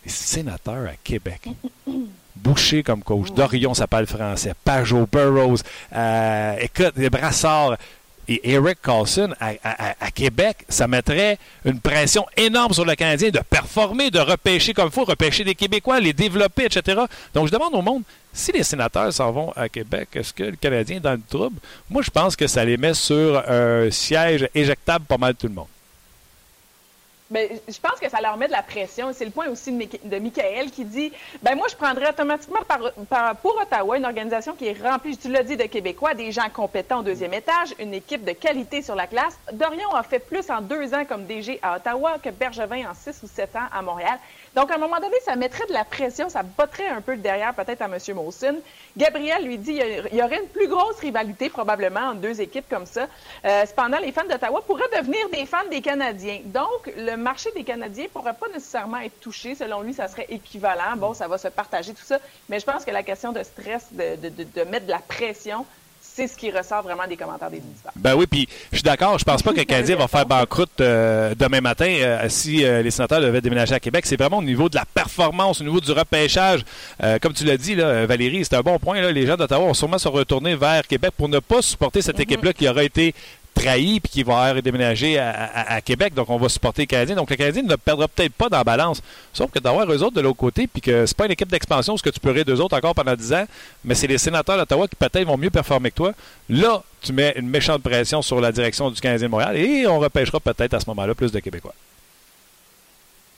les 0.03 0.11
sénateurs 0.11 0.85
à 0.85 0.95
Québec. 1.01 1.47
Boucher 2.37 2.83
comme 2.83 3.03
coach, 3.03 3.31
Dorion, 3.31 3.73
ça 3.73 3.87
parle 3.87 4.05
français, 4.07 4.53
Pajot, 4.63 5.07
Burroughs, 5.11 5.61
euh, 5.93 6.55
écoute, 6.59 6.93
les 6.95 7.09
brassards 7.09 7.77
et 8.27 8.51
Eric 8.51 8.81
Carlson 8.81 9.33
à, 9.39 10.11
Québec, 10.11 10.57
ça 10.67 10.87
mettrait 10.87 11.37
une 11.63 11.79
pression 11.79 12.25
énorme 12.35 12.73
sur 12.73 12.83
le 12.83 12.95
Canadien 12.95 13.29
de 13.29 13.39
performer, 13.39 14.11
de 14.11 14.19
repêcher 14.19 14.73
comme 14.73 14.87
il 14.87 14.91
faut, 14.91 15.05
repêcher 15.05 15.43
des 15.43 15.55
Québécois, 15.55 15.99
les 15.99 16.13
développer, 16.13 16.65
etc. 16.65 17.03
Donc, 17.33 17.47
je 17.47 17.51
demande 17.51 17.73
au 17.73 17.81
monde, 17.81 18.03
si 18.33 18.51
les 18.51 18.63
sénateurs 18.63 19.13
s'en 19.13 19.31
vont 19.31 19.51
à 19.55 19.69
Québec, 19.69 20.09
est-ce 20.13 20.33
que 20.33 20.43
le 20.43 20.55
Canadien 20.57 20.97
est 20.97 21.01
dans 21.01 21.13
le 21.13 21.21
trouble? 21.27 21.57
Moi, 21.89 22.01
je 22.01 22.09
pense 22.09 22.35
que 22.35 22.47
ça 22.47 22.65
les 22.65 22.77
met 22.77 22.93
sur 22.93 23.41
un 23.49 23.89
siège 23.91 24.49
éjectable 24.53 25.05
pas 25.05 25.17
mal 25.17 25.35
tout 25.35 25.47
le 25.47 25.53
monde. 25.53 25.67
Ben, 27.29 27.49
je 27.67 27.79
pense 27.79 27.99
que 27.99 28.09
ça 28.09 28.21
leur 28.21 28.37
met 28.37 28.47
de 28.47 28.53
la 28.53 28.63
pression. 28.63 29.11
C'est 29.13 29.25
le 29.25 29.31
point 29.31 29.47
aussi 29.49 29.71
de, 29.71 30.19
Michael 30.19 30.71
qui 30.71 30.85
dit 30.85 31.11
ben 31.41 31.55
moi, 31.55 31.67
je 31.69 31.75
prendrais 31.75 32.09
automatiquement 32.09 32.61
par, 32.67 33.35
pour 33.37 33.59
Ottawa 33.61 33.97
une 33.97 34.05
organisation 34.05 34.53
qui 34.53 34.67
est 34.67 34.81
remplie, 34.81 35.17
tu 35.17 35.29
l'as 35.29 35.43
dit, 35.43 35.57
de 35.57 35.63
Québécois, 35.63 36.13
des 36.13 36.31
gens 36.31 36.49
compétents 36.53 36.99
au 36.99 37.03
deuxième 37.03 37.33
étage, 37.33 37.73
une 37.79 37.93
équipe 37.93 38.23
de 38.23 38.31
qualité 38.31 38.81
sur 38.81 38.95
la 38.95 39.07
classe. 39.07 39.37
Dorion 39.51 39.89
a 39.93 40.03
fait 40.03 40.19
plus 40.19 40.49
en 40.49 40.61
deux 40.61 40.93
ans 40.93 41.03
comme 41.05 41.25
DG 41.25 41.59
à 41.61 41.75
Ottawa 41.75 42.17
que 42.19 42.29
Bergevin 42.29 42.89
en 42.89 42.93
six 42.93 43.21
ou 43.23 43.27
sept 43.27 43.55
ans 43.55 43.67
à 43.73 43.81
Montréal. 43.81 44.19
Donc, 44.57 44.71
à 44.71 44.73
un 44.73 44.79
moment 44.79 44.99
donné, 44.99 45.13
ça 45.23 45.35
mettrait 45.35 45.67
de 45.67 45.73
la 45.73 45.85
pression, 45.85 46.29
ça 46.29 46.41
botterait 46.41 46.87
un 46.87 46.99
peu 46.99 47.15
derrière 47.15 47.53
peut-être 47.53 47.83
à 47.83 47.85
M. 47.85 47.99
Mawson. 48.15 48.55
Gabriel 48.97 49.45
lui 49.45 49.59
dit 49.59 49.77
qu'il 49.77 50.17
y 50.17 50.23
aurait 50.23 50.39
une 50.39 50.47
plus 50.47 50.67
grosse 50.67 50.97
rivalité 50.97 51.47
probablement 51.49 51.99
entre 52.09 52.21
deux 52.21 52.41
équipes 52.41 52.67
comme 52.67 52.87
ça. 52.87 53.05
Euh, 53.45 53.65
cependant, 53.67 53.99
les 53.99 54.11
fans 54.11 54.25
d'Ottawa 54.27 54.63
pourraient 54.65 54.89
devenir 54.97 55.29
des 55.29 55.45
fans 55.45 55.69
des 55.69 55.81
Canadiens. 55.81 56.39
Donc, 56.45 56.91
le 56.97 57.15
marché 57.17 57.51
des 57.51 57.63
Canadiens 57.63 58.05
ne 58.05 58.09
pourrait 58.09 58.33
pas 58.33 58.47
nécessairement 58.47 58.97
être 58.97 59.19
touché. 59.19 59.53
Selon 59.53 59.81
lui, 59.81 59.93
ça 59.93 60.07
serait 60.07 60.25
équivalent. 60.27 60.95
Bon, 60.95 61.13
ça 61.13 61.27
va 61.27 61.37
se 61.37 61.49
partager 61.49 61.93
tout 61.93 62.03
ça. 62.03 62.17
Mais 62.49 62.59
je 62.59 62.65
pense 62.65 62.83
que 62.83 62.89
la 62.89 63.03
question 63.03 63.31
de 63.31 63.43
stress, 63.43 63.85
de 63.93 64.63
mettre 64.63 64.87
de 64.87 64.91
la 64.91 65.03
pression, 65.07 65.67
c'est 66.17 66.27
ce 66.27 66.35
qui 66.35 66.49
ressort 66.49 66.81
vraiment 66.81 67.05
des 67.07 67.15
commentaires 67.15 67.51
des 67.51 67.59
visiteurs. 67.59 67.91
Ben 67.95 68.15
oui, 68.15 68.25
puis 68.25 68.49
je 68.71 68.77
suis 68.77 68.83
d'accord. 68.83 69.19
Je 69.19 69.23
pense 69.23 69.43
pas 69.43 69.53
que 69.53 69.61
Canadien 69.61 69.97
va 69.97 70.07
faire 70.07 70.25
banqueroute 70.25 70.81
euh, 70.81 71.35
demain 71.37 71.61
matin 71.61 71.85
euh, 71.85 72.25
si 72.27 72.65
euh, 72.65 72.81
les 72.81 72.89
sénateurs 72.89 73.21
devaient 73.21 73.39
déménager 73.39 73.75
à 73.75 73.79
Québec. 73.79 74.03
C'est 74.07 74.17
vraiment 74.17 74.39
au 74.39 74.43
niveau 74.43 74.67
de 74.67 74.75
la 74.75 74.85
performance, 74.85 75.61
au 75.61 75.63
niveau 75.63 75.79
du 75.79 75.91
repêchage. 75.91 76.61
comme 77.21 77.33
tu 77.33 77.45
l'as 77.45 77.57
dit, 77.57 77.75
là, 77.75 78.07
Valérie, 78.07 78.43
c'est 78.43 78.55
un 78.55 78.61
bon 78.61 78.79
point. 78.79 78.99
Là. 78.99 79.11
Les 79.11 79.27
gens 79.27 79.37
d'Ottawa 79.37 79.67
vont 79.67 79.75
sûrement 79.75 79.99
se 79.99 80.07
retourner 80.07 80.55
vers 80.55 80.87
Québec 80.87 81.11
pour 81.15 81.29
ne 81.29 81.37
pas 81.37 81.61
supporter 81.61 82.01
cette 82.01 82.17
mm-hmm. 82.17 82.21
équipe-là 82.23 82.53
qui 82.53 82.67
aurait 82.67 82.87
été 82.87 83.13
trahi 83.57 83.99
puis 83.99 84.11
qui 84.11 84.23
va 84.23 84.59
déménager 84.61 85.17
à, 85.19 85.81
Québec. 85.81 86.13
Donc, 86.13 86.29
on 86.29 86.37
va 86.37 86.49
supporter 86.49 86.83
les 86.83 86.87
Canadiens. 86.87 87.15
Donc, 87.15 87.29
le 87.29 87.35
Canadien 87.35 87.63
ne 87.63 87.75
perdra 87.75 88.07
peut-être 88.07 88.33
pas 88.33 88.49
dans 88.49 88.57
la 88.57 88.63
balance. 88.63 89.01
Sauf 89.33 89.51
que 89.51 89.59
d'avoir 89.59 89.91
eux 89.91 90.03
autres 90.03 90.15
de 90.15 90.21
l'autre 90.21 90.37
côté, 90.37 90.67
puis 90.67 90.81
que 90.81 91.05
c'est 91.05 91.17
pas 91.17 91.25
une 91.25 91.31
équipe 91.31 91.49
d'expansion, 91.49 91.97
ce 91.97 92.03
que 92.03 92.09
tu 92.09 92.19
peux 92.19 92.33
d'eux 92.43 92.59
autres 92.59 92.77
encore 92.77 92.93
pendant 92.93 93.15
10 93.15 93.33
ans, 93.33 93.45
mais 93.83 93.95
c'est 93.95 94.07
les 94.07 94.17
sénateurs 94.17 94.57
d'Ottawa 94.57 94.87
qui 94.87 94.95
peut-être 94.95 95.25
vont 95.25 95.37
mieux 95.37 95.49
performer 95.49 95.91
que 95.91 95.95
toi. 95.95 96.11
Là, 96.49 96.83
tu 97.01 97.13
mets 97.13 97.33
une 97.37 97.49
méchante 97.49 97.81
pression 97.81 98.21
sur 98.21 98.39
la 98.41 98.51
direction 98.51 98.91
du 98.91 98.99
Canadien 98.99 99.27
de 99.27 99.31
Montréal 99.31 99.57
et 99.57 99.87
on 99.87 99.99
repêchera 99.99 100.39
peut-être 100.39 100.73
à 100.73 100.79
ce 100.79 100.85
moment-là 100.87 101.15
plus 101.15 101.31
de 101.31 101.39
Québécois. 101.39 101.73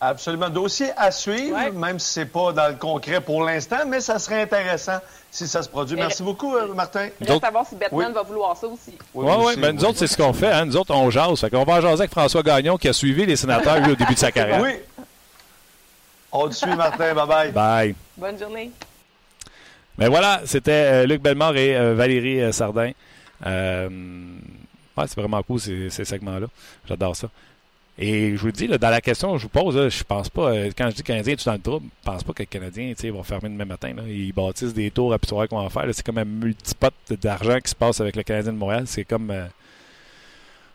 Absolument. 0.01 0.49
Dossier 0.49 0.91
à 0.95 1.11
suivre, 1.11 1.71
même 1.73 1.99
si 1.99 2.13
ce 2.13 2.19
n'est 2.21 2.25
pas 2.25 2.53
dans 2.53 2.69
le 2.69 2.75
concret 2.75 3.19
pour 3.19 3.43
l'instant, 3.43 3.79
mais 3.85 3.99
ça 3.99 4.17
serait 4.17 4.41
intéressant 4.43 4.99
si 5.29 5.45
ça 5.45 5.61
se 5.61 5.67
produit. 5.67 5.97
Merci 5.97 6.23
beaucoup, 6.23 6.55
euh, 6.55 6.73
Martin. 6.73 7.09
Je 7.19 7.33
veux 7.33 7.39
savoir 7.39 7.67
si 7.67 7.75
Batman 7.75 8.13
va 8.13 8.23
vouloir 8.23 8.55
ça 8.55 8.67
aussi. 8.67 8.97
Oui, 9.13 9.33
oui. 9.39 9.53
Ben, 9.57 9.75
nous 9.75 9.83
autres, 9.83 9.97
c'est 9.97 10.07
ce 10.07 10.15
qu'on 10.15 10.31
fait. 10.31 10.51
Hein. 10.51 10.65
Nous 10.65 10.77
autres, 10.77 10.95
on 10.95 11.09
jase. 11.09 11.43
on 11.51 11.63
va 11.63 11.81
jaser 11.81 12.01
avec 12.01 12.11
François 12.11 12.41
Gagnon 12.41 12.77
qui 12.77 12.87
a 12.87 12.93
suivi 12.93 13.25
les 13.25 13.35
sénateurs 13.35 13.77
au 13.89 13.95
début 13.95 14.13
de 14.13 14.19
sa 14.19 14.31
carrière. 14.31 14.61
Oui. 14.61 14.75
On 16.31 16.47
te 16.47 16.53
suit, 16.53 16.75
Martin. 16.75 17.13
Bye-bye. 17.13 17.51
Bye. 17.53 17.95
Bonne 18.15 18.39
journée. 18.39 18.71
Mais 19.97 20.05
ben 20.05 20.11
voilà, 20.11 20.41
c'était 20.45 20.71
euh, 20.71 21.05
Luc 21.05 21.21
Bellemare 21.21 21.57
et 21.57 21.75
euh, 21.75 21.93
Valérie 21.93 22.53
Sardin. 22.53 22.91
c'est 23.43 23.89
vraiment 25.17 25.43
cool 25.43 25.59
ces, 25.59 25.89
ces 25.89 26.05
segments-là. 26.05 26.47
J'adore 26.87 27.17
ça. 27.17 27.27
Et 28.01 28.37
je 28.37 28.41
vous 28.41 28.51
dis, 28.51 28.65
dans 28.69 28.89
la 28.89 29.01
question 29.01 29.33
que 29.33 29.39
je 29.39 29.43
vous 29.43 29.49
pose, 29.49 29.75
là, 29.75 29.89
je 29.89 30.03
pense 30.05 30.29
pas, 30.29 30.51
euh, 30.53 30.71
quand 30.75 30.89
je 30.89 30.95
dis 30.95 31.03
Canadien, 31.03 31.35
tu 31.35 31.43
dans 31.43 31.53
le 31.53 31.59
trouble, 31.59 31.87
je 32.01 32.09
pense 32.09 32.23
pas 32.23 32.31
que 32.31 32.43
les 32.43 32.47
Canadiens 32.47 32.93
vont 33.11 33.23
fermer 33.23 33.49
demain 33.49 33.65
matin. 33.65 33.93
Là. 33.93 34.03
Ils 34.07 34.31
bâtissent 34.31 34.73
des 34.73 34.89
tours 34.89 35.13
à 35.13 35.17
qu'on 35.47 35.61
va 35.61 35.69
faire. 35.69 35.85
C'est 35.91 36.05
comme 36.05 36.17
un 36.17 36.23
multipot 36.23 36.87
d'argent 37.21 37.59
qui 37.59 37.69
se 37.69 37.75
passe 37.75 37.99
avec 37.99 38.15
le 38.15 38.23
Canadien 38.23 38.53
de 38.53 38.57
Montréal. 38.57 38.83
C'est 38.85 39.03
comme. 39.03 39.31
Euh, 39.31 39.47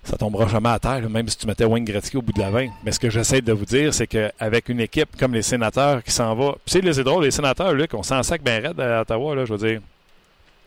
ça 0.02 0.18
tombera 0.18 0.46
jamais 0.48 0.68
à 0.68 0.78
terre, 0.78 1.08
même 1.08 1.26
si 1.30 1.38
tu 1.38 1.46
mettais 1.46 1.64
Wayne 1.64 1.87
Gretzky 1.87 2.18
au 2.18 2.22
bout 2.22 2.34
de 2.34 2.40
la 2.40 2.50
20. 2.50 2.68
Mais 2.84 2.92
ce 2.92 3.00
que 3.00 3.08
j'essaie 3.08 3.40
de 3.40 3.54
vous 3.54 3.64
dire, 3.64 3.94
c'est 3.94 4.06
qu'avec 4.06 4.68
une 4.68 4.80
équipe 4.80 5.16
comme 5.18 5.32
les 5.32 5.40
sénateurs 5.40 6.02
qui 6.02 6.10
s'en 6.10 6.34
va. 6.34 6.56
Puis 6.66 6.78
c'est 6.92 7.04
drôle, 7.04 7.24
les 7.24 7.30
sénateurs, 7.30 7.72
Luc, 7.72 7.94
on 7.94 8.02
s'en 8.02 8.22
sac 8.22 8.42
bien 8.42 8.60
raide 8.60 8.78
à 8.78 9.00
Ottawa, 9.00 9.34
là, 9.34 9.46
je 9.46 9.54
veux 9.54 9.66
dire. 9.66 9.80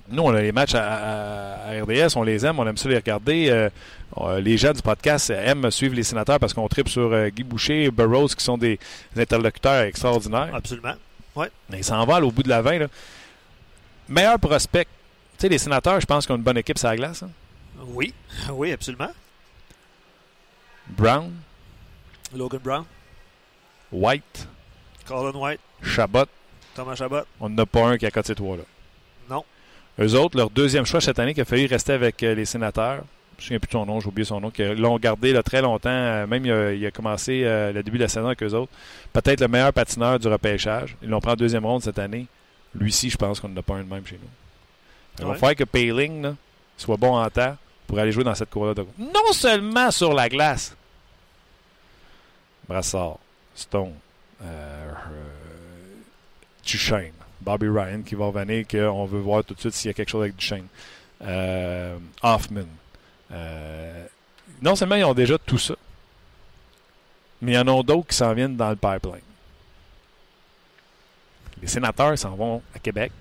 Nous, 0.10 0.24
on 0.24 0.34
a 0.34 0.42
les 0.42 0.54
matchs 0.54 0.76
à, 0.76 1.58
RDS, 1.82 2.16
on 2.16 2.24
les 2.24 2.46
aime, 2.46 2.60
on 2.60 2.68
aime 2.68 2.78
ça 2.78 2.88
les 2.88 2.96
regarder. 2.96 3.50
Euh, 3.50 3.70
euh, 4.18 4.40
les 4.40 4.58
gens 4.58 4.72
du 4.72 4.82
podcast 4.82 5.30
aiment 5.30 5.70
suivre 5.70 5.96
les 5.96 6.04
sénateurs 6.04 6.40
parce 6.40 6.54
qu'on 6.54 6.68
tripe 6.70 6.88
sur 6.88 7.12
euh, 7.12 7.28
Guy 7.28 7.44
Boucher 7.44 7.84
et 7.84 7.92
Burroughs 7.92 8.30
qui 8.30 8.44
sont 8.44 8.58
des, 8.58 8.80
interlocuteurs 9.18 9.82
extraordinaires. 9.84 10.50
Absolument. 10.54 10.96
Ouais. 11.36 11.52
Mais 11.70 11.80
ils 11.80 11.84
s'envolent 11.84 12.24
au 12.24 12.32
bout 12.32 12.44
de 12.44 12.50
la 12.50 12.62
20. 12.62 12.80
Là. 12.80 12.88
Meilleur 14.08 14.40
prospect. 14.40 14.86
Tu 14.86 15.42
sais, 15.42 15.50
les 15.50 15.58
sénateurs, 15.58 16.00
je 16.00 16.06
pense 16.06 16.26
qu'ils 16.26 16.34
ont 16.34 16.38
une 16.38 16.44
bonne 16.44 16.58
équipe 16.58 16.78
sur 16.78 16.88
la 16.88 16.96
glace. 16.96 17.24
Hein? 17.24 17.30
Oui, 17.88 18.14
oui, 18.52 18.72
absolument. 18.72 19.12
Brown. 20.88 21.34
Logan 22.34 22.62
Brown. 22.64 22.86
White. 23.92 24.48
Colin 25.06 25.38
White. 25.38 25.60
Chabot. 25.84 26.26
Thomas 26.74 26.96
Chabot. 26.96 27.24
On 27.40 27.50
n'en 27.50 27.64
a 27.64 27.66
pas 27.66 27.88
un 27.88 27.98
qui 27.98 28.06
a 28.06 28.12
coté 28.12 28.34
trois 28.36 28.56
là. 28.56 28.64
Eux 30.00 30.14
autres, 30.16 30.38
leur 30.38 30.50
deuxième 30.50 30.86
choix 30.86 31.02
cette 31.02 31.20
année 31.20 31.34
qui 31.34 31.42
a 31.42 31.46
failli 31.46 31.68
rester 31.68 31.94
avec 31.94 32.22
euh, 32.24 32.36
les 32.36 32.46
sénateurs, 32.46 33.04
je 33.38 33.44
ne 33.44 33.46
souviens 33.46 33.60
plus 33.60 33.68
de 33.68 33.72
son 33.74 33.86
nom, 33.86 34.00
j'ai 34.00 34.08
oublié 34.08 34.26
son 34.26 34.42
nom, 34.42 34.50
qui 34.50 34.64
l'ont 34.64 34.98
gardé 34.98 35.32
là, 35.32 35.44
très 35.44 35.62
longtemps. 35.62 35.90
Euh, 35.90 36.26
même 36.26 36.46
il 36.46 36.86
a, 36.86 36.92
commencé 36.92 37.44
euh, 37.44 37.72
le 37.72 37.84
début 37.84 37.98
de 37.98 38.04
la 38.04 38.10
saison 38.10 38.28
avec 38.28 38.42
eux 38.42 38.54
autres. 38.54 38.72
Peut-être 39.14 39.42
le 39.42 39.48
meilleur 39.48 39.72
patineur 39.74 40.18
du 40.20 40.28
repêchage. 40.28 40.96
Ils 41.04 41.10
l'ont 41.10 41.20
pris 41.20 41.32
en 41.32 41.36
deuxième 41.36 41.66
ronde 41.66 41.84
cette 41.84 42.00
année. 42.00 42.26
Lui-ci, 42.74 43.10
je 43.10 43.18
pense 43.18 43.40
qu'on 43.40 43.50
n'a 43.50 43.62
pas 43.62 43.76
un 43.76 43.84
de 43.84 43.90
même 43.90 44.06
chez 44.06 44.20
nous. 44.22 44.30
Il 45.20 45.26
va 45.26 45.34
falloir 45.34 45.56
que 45.56 45.64
Payling 45.64 46.34
soit 46.78 46.98
bon 46.98 47.16
en 47.16 47.30
temps 47.30 47.56
pour 47.86 47.98
aller 48.00 48.12
jouer 48.12 48.24
dans 48.24 48.36
cette 48.36 48.50
cour-là. 48.50 48.74
Non 48.98 49.32
seulement 49.32 49.90
sur 49.92 50.14
la 50.14 50.30
glace. 50.30 50.76
Brassard, 52.68 53.18
Stone, 53.56 53.94
euh, 54.44 54.94
Duchesne. 56.66 57.14
Bobby 57.42 57.68
Ryan 57.68 58.02
qui 58.02 58.16
va 58.16 58.26
revenir, 58.26 58.68
qu'on 58.68 59.06
veut 59.06 59.20
voir 59.20 59.44
tout 59.44 59.54
de 59.54 59.60
suite 59.60 59.74
s'il 59.74 59.90
y 59.90 59.92
a 59.92 59.94
quelque 59.94 60.10
chose 60.10 60.24
avec 60.24 60.36
Duchesne. 60.36 60.68
Euh, 61.22 61.98
Hoffman. 62.22 62.68
Euh, 63.32 64.06
non 64.62 64.76
seulement 64.76 64.96
ils 64.96 65.04
ont 65.04 65.14
déjà 65.14 65.38
tout 65.38 65.58
ça, 65.58 65.76
mais 67.42 67.54
il 67.54 67.56
y 67.56 67.58
en 67.58 67.68
a 67.68 67.84
d'autres 67.84 68.08
qui 68.08 68.16
s'en 68.16 68.34
viennent 68.34 68.56
dans 68.56 68.70
le 68.70 68.76
pipeline. 68.76 69.22
Les 71.62 71.68
sénateurs 71.68 72.18
s'en 72.18 72.36
vont 72.36 72.62
à 72.76 72.80
Québec. 72.80 73.12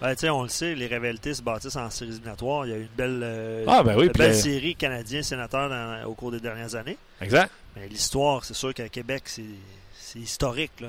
Ben, 0.00 0.16
on 0.30 0.42
le 0.42 0.48
sait, 0.48 0.74
les 0.74 0.86
rivalités 0.86 1.34
se 1.34 1.42
bâtissent 1.42 1.76
en 1.76 1.90
séries 1.90 2.12
éliminatoires. 2.12 2.64
Il 2.64 2.70
y 2.70 2.74
a 2.74 2.78
eu 2.78 2.82
une 2.82 2.96
belle, 2.96 3.20
euh, 3.22 3.64
ah, 3.68 3.82
ben 3.82 4.10
belle 4.10 4.34
série 4.34 4.74
canadien-sénateur 4.74 6.08
au 6.08 6.14
cours 6.14 6.30
des 6.30 6.40
dernières 6.40 6.74
années. 6.74 6.96
Exact. 7.20 7.52
Mais 7.76 7.86
l'histoire, 7.86 8.44
c'est 8.44 8.54
sûr 8.54 8.72
qu'à 8.72 8.88
Québec, 8.88 9.24
c'est 9.26 9.44
c'est 10.12 10.18
historique. 10.18 10.72
Là. 10.80 10.88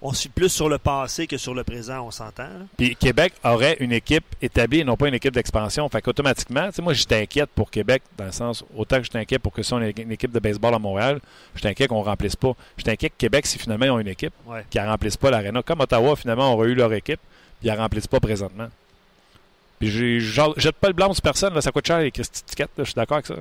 On, 0.00 0.12
suit 0.12 0.30
plus 0.30 0.48
sur 0.48 0.70
le 0.70 0.78
passé 0.78 1.26
que 1.26 1.36
sur 1.36 1.54
le 1.54 1.64
présent, 1.64 2.06
on 2.06 2.10
s'entend. 2.10 2.48
Puis 2.78 2.96
Québec 2.96 3.34
aurait 3.44 3.76
une 3.80 3.92
équipe 3.92 4.24
établie 4.40 4.80
et 4.80 4.84
non 4.84 4.96
pas 4.96 5.08
une 5.08 5.14
équipe 5.14 5.34
d'expansion. 5.34 5.86
Fait 5.90 6.00
qu'automatiquement, 6.00 6.70
moi, 6.80 6.94
je 6.94 7.04
t'inquiète 7.04 7.50
pour 7.54 7.70
Québec, 7.70 8.02
dans 8.16 8.24
le 8.24 8.32
sens, 8.32 8.64
autant 8.74 8.98
que 8.98 9.04
je 9.04 9.10
t'inquiète 9.10 9.42
pour 9.42 9.52
que 9.52 9.62
ce 9.62 9.68
soit 9.68 9.78
une, 9.78 10.12
équipe 10.12 10.32
de 10.32 10.38
baseball 10.38 10.74
à 10.74 10.78
Montréal, 10.78 11.20
je 11.54 11.60
t'inquiète 11.60 11.88
qu'on 11.88 12.00
ne 12.00 12.04
remplisse 12.04 12.36
pas. 12.36 12.52
Je 12.78 12.84
t'inquiète 12.84 13.12
que 13.12 13.18
Québec, 13.18 13.46
si 13.46 13.58
finalement 13.58 13.84
ils 13.84 13.90
ont 13.90 13.98
une 13.98 14.08
équipe 14.08 14.34
qui 14.70 14.78
ne 14.78 14.86
remplisse 14.86 15.18
pas 15.18 15.30
l'aréna, 15.30 15.62
comme 15.62 15.80
Ottawa, 15.80 16.16
finalement, 16.16 16.54
aurait 16.54 16.68
eu 16.68 16.74
leur 16.74 16.92
équipe, 16.94 17.20
puis 17.60 17.68
ils 17.68 17.72
ne 17.72 17.76
remplissent 17.76 18.08
pas 18.08 18.20
présentement. 18.20 18.68
Puis 19.78 19.90
je 19.90 20.52
jette 20.56 20.76
pas 20.76 20.88
le 20.88 20.94
blanc 20.94 21.12
sur 21.12 21.20
personne, 21.20 21.52
là, 21.52 21.60
ça 21.60 21.70
coûte 21.70 21.86
cher 21.86 21.98
les 21.98 22.10
tickets, 22.10 22.70
je 22.78 22.84
suis 22.84 22.94
d'accord 22.94 23.18
avec 23.18 23.26
ça. 23.26 23.34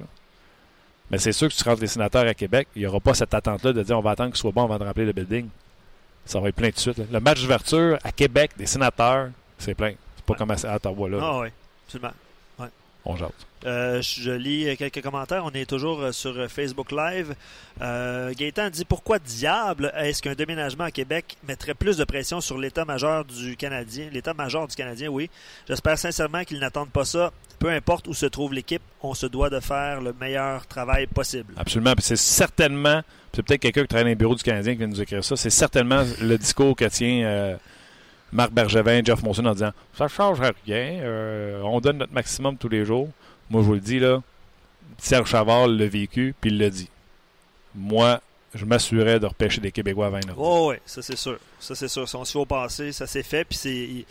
Mais 1.12 1.18
c'est 1.18 1.32
sûr 1.32 1.48
que 1.48 1.54
si 1.54 1.64
tu 1.64 1.70
rentres 1.70 1.82
les 1.82 1.88
sénateurs 1.88 2.28
à 2.28 2.34
Québec, 2.34 2.68
il 2.76 2.82
n'y 2.82 2.88
aura 2.88 3.00
pas 3.00 3.14
cette 3.14 3.34
attente-là 3.34 3.74
de 3.74 3.84
dire 3.84 3.98
on 3.98 4.02
va 4.02 4.12
attendre 4.12 4.32
qu'il 4.32 4.40
soit 4.40 4.52
bon 4.52 4.64
avant 4.64 4.78
de 4.78 4.84
remplir 4.84 5.06
le 5.06 5.14
building. 5.14 5.48
Ça 6.26 6.40
va 6.40 6.50
être 6.50 6.56
plein 6.56 6.70
de 6.70 6.78
suite. 6.78 7.00
Le 7.12 7.20
match 7.20 7.42
d'ouverture 7.42 8.00
à 8.04 8.12
Québec 8.12 8.52
des 8.58 8.66
sénateurs, 8.66 9.30
c'est 9.60 9.76
plein. 9.76 9.94
C'est 10.16 10.26
pas 10.26 10.34
comme 10.34 10.52
à 10.52 10.76
Ottawa. 10.76 11.10
Là. 11.10 11.18
Ah 11.22 11.40
oui, 11.42 11.50
absolument. 11.86 12.14
On 13.06 13.16
euh, 13.66 14.00
je 14.02 14.32
lis 14.32 14.76
quelques 14.78 15.02
commentaires. 15.02 15.44
On 15.44 15.52
est 15.52 15.68
toujours 15.68 16.02
euh, 16.02 16.12
sur 16.12 16.50
Facebook 16.50 16.92
Live. 16.92 17.36
Euh, 17.82 18.32
Gaëtan 18.36 18.70
dit 18.70 18.86
Pourquoi 18.86 19.18
diable 19.18 19.92
est-ce 19.96 20.22
qu'un 20.22 20.36
déménagement 20.36 20.84
à 20.84 20.92
Québec 20.92 21.38
mettrait 21.48 21.74
plus 21.74 21.98
de 21.98 22.04
pression 22.04 22.42
sur 22.42 22.58
l'état-major 22.60 23.26
du 23.26 23.58
Canadien 23.58 24.10
L'état-major 24.12 24.68
du 24.68 24.76
Canadien, 24.76 25.10
oui. 25.10 25.30
J'espère 25.68 25.98
sincèrement 25.98 26.44
qu'ils 26.44 26.60
n'attendent 26.60 26.92
pas 26.92 27.06
ça. 27.06 27.32
Peu 27.66 27.72
importe 27.72 28.08
où 28.08 28.14
se 28.14 28.28
trouve 28.28 28.54
l'équipe, 28.54 28.84
on 29.02 29.16
se 29.16 29.26
doit 29.26 29.50
de 29.50 29.60
faire 29.60 30.00
le 30.00 30.14
meilleur 30.22 30.68
travail 30.68 31.08
possible. 31.08 31.52
Absolument. 31.58 31.96
c'est 31.98 32.16
certainement, 32.16 33.02
c'est 33.34 33.42
peut-être 33.42 33.60
quelqu'un 33.60 33.82
qui 33.82 33.88
travaille 33.88 34.04
dans 34.04 34.10
les 34.10 34.16
bureaux 34.16 34.36
du 34.36 34.44
Canadien 34.44 34.74
qui 34.74 34.78
vient 34.78 34.88
nous 34.88 35.02
écrire 35.02 35.26
ça, 35.26 35.36
c'est 35.36 35.50
certainement 35.50 36.04
le 36.22 36.38
discours 36.38 36.76
que 36.76 36.86
tient. 36.86 37.58
Marc 38.32 38.52
Bergevin, 38.52 39.02
Jeff 39.04 39.24
Monson 39.24 39.44
en 39.46 39.54
disant 39.54 39.72
Ça 39.98 40.04
ne 40.04 40.10
change 40.10 40.42
rien, 40.68 41.00
euh, 41.02 41.60
on 41.64 41.80
donne 41.80 41.98
notre 41.98 42.14
maximum 42.14 42.56
tous 42.56 42.70
les 42.70 42.86
jours. 42.86 43.10
Moi, 43.50 43.64
je 43.64 43.66
vous 43.66 43.74
le 43.74 43.80
dis, 43.80 43.98
là, 43.98 44.22
Serge 45.00 45.32
Chavard 45.32 45.68
l'a 45.68 45.88
vécu, 45.88 46.36
puis 46.40 46.52
il 46.52 46.60
l'a 46.60 46.70
dit. 46.70 46.88
Moi, 47.74 48.22
je 48.54 48.64
m'assurais 48.66 49.20
de 49.20 49.26
repêcher 49.26 49.60
des 49.60 49.72
Québécois 49.72 50.06
à 50.06 50.10
20 50.12 50.30
ans. 50.30 50.36
Oh, 50.38 50.68
oui, 50.70 50.76
ça 50.86 51.02
c'est 51.02 51.18
sûr. 51.18 51.40
Ça 51.60 51.74
c'est 51.74 51.88
sûr. 51.88 52.08
Si 52.08 52.16
on 52.16 52.26
se 52.26 52.32
fait 52.32 52.38
au 52.38 52.46
passé, 52.46 52.92
ça 52.92 53.08
s'est 53.08 53.24
fait, 53.24 53.44
puis 53.44 53.58
c'est. 53.58 54.06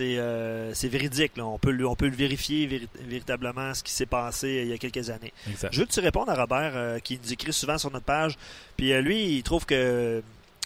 Euh, 0.00 0.70
c'est 0.74 0.88
véridique. 0.88 1.36
Là. 1.36 1.46
On, 1.46 1.58
peut 1.58 1.70
le, 1.70 1.86
on 1.86 1.94
peut 1.94 2.08
le 2.08 2.16
vérifier 2.16 2.88
véritablement 3.00 3.74
ce 3.74 3.82
qui 3.82 3.92
s'est 3.92 4.06
passé 4.06 4.62
il 4.64 4.70
y 4.70 4.72
a 4.72 4.78
quelques 4.78 5.10
années. 5.10 5.32
Je 5.70 5.80
veux 5.80 5.86
que 5.86 5.92
tu 5.92 6.00
répondes 6.00 6.28
à 6.28 6.34
Robert 6.34 6.72
euh, 6.74 6.98
qui 6.98 7.18
nous 7.22 7.32
écrit 7.32 7.52
souvent 7.52 7.78
sur 7.78 7.90
notre 7.90 8.04
page. 8.04 8.36
Puis 8.76 8.92
lui, 9.02 9.36
il 9.36 9.42
trouve 9.42 9.66
que 9.66 10.22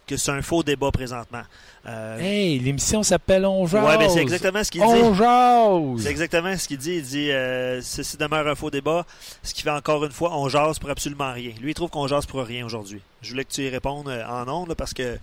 que 0.06 0.16
c'est 0.16 0.30
un 0.30 0.42
faux 0.42 0.62
débat 0.62 0.90
présentement. 0.90 1.42
Euh, 1.86 2.18
hey, 2.18 2.58
l'émission 2.58 3.02
s'appelle 3.02 3.46
On 3.46 3.66
jase. 3.66 3.84
Ouais, 3.84 3.98
mais 3.98 4.08
c'est 4.08 4.20
exactement 4.20 4.62
ce 4.62 4.70
qu'il 4.70 4.80
dit. 4.80 4.86
On 4.86 5.14
jase. 5.14 6.02
C'est 6.02 6.10
exactement 6.10 6.56
ce 6.56 6.68
qu'il 6.68 6.78
dit. 6.78 6.96
Il 6.96 7.02
dit 7.02 7.30
euh, 7.30 7.80
ceci 7.82 8.16
demeure 8.16 8.46
un 8.46 8.54
faux 8.54 8.70
débat. 8.70 9.06
Ce 9.42 9.54
qui 9.54 9.62
fait 9.62 9.70
encore 9.70 10.04
une 10.04 10.12
fois, 10.12 10.36
on 10.36 10.48
jase 10.48 10.78
pour 10.78 10.90
absolument 10.90 11.32
rien. 11.32 11.52
Lui, 11.60 11.70
il 11.70 11.74
trouve 11.74 11.90
qu'on 11.90 12.06
jase 12.06 12.26
pour 12.26 12.42
rien 12.42 12.64
aujourd'hui. 12.64 13.00
Je 13.22 13.30
voulais 13.30 13.44
que 13.44 13.52
tu 13.52 13.62
y 13.62 13.68
répondes 13.68 14.08
euh, 14.08 14.24
en 14.26 14.48
ondes 14.48 14.74
parce 14.74 14.94
que 14.94 15.18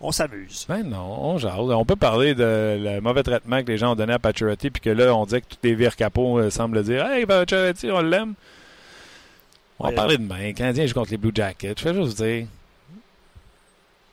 on 0.00 0.12
s'amuse. 0.12 0.66
Ben 0.68 0.82
non, 0.82 1.22
on 1.22 1.38
jase. 1.38 1.54
On 1.58 1.84
peut 1.84 1.96
parler 1.96 2.34
de 2.34 2.78
le 2.80 3.00
mauvais 3.00 3.22
traitement 3.22 3.62
que 3.62 3.68
les 3.68 3.78
gens 3.78 3.92
ont 3.92 3.96
donné 3.96 4.14
à 4.14 4.18
Pacioretty 4.18 4.70
puis 4.70 4.80
que 4.80 4.90
là, 4.90 5.14
on 5.14 5.26
dit 5.26 5.40
que 5.40 5.46
tous 5.48 5.58
les 5.62 5.74
vires 5.74 5.96
capots 5.96 6.38
euh, 6.38 6.50
semblent 6.50 6.82
dire 6.82 7.06
Hey, 7.06 7.26
Pacioretty, 7.26 7.90
on 7.90 8.00
l'aime. 8.00 8.34
On 9.78 9.88
va 9.88 9.92
parler 9.92 10.16
de 10.16 10.22
demain. 10.22 10.48
Le 10.48 10.52
Canadien 10.52 10.86
joue 10.86 10.94
contre 10.94 11.10
les 11.10 11.16
Blue 11.16 11.32
Jackets. 11.34 11.74
Je 11.78 11.82
fais 11.82 11.94
juste 11.94 12.22
dire 12.22 12.46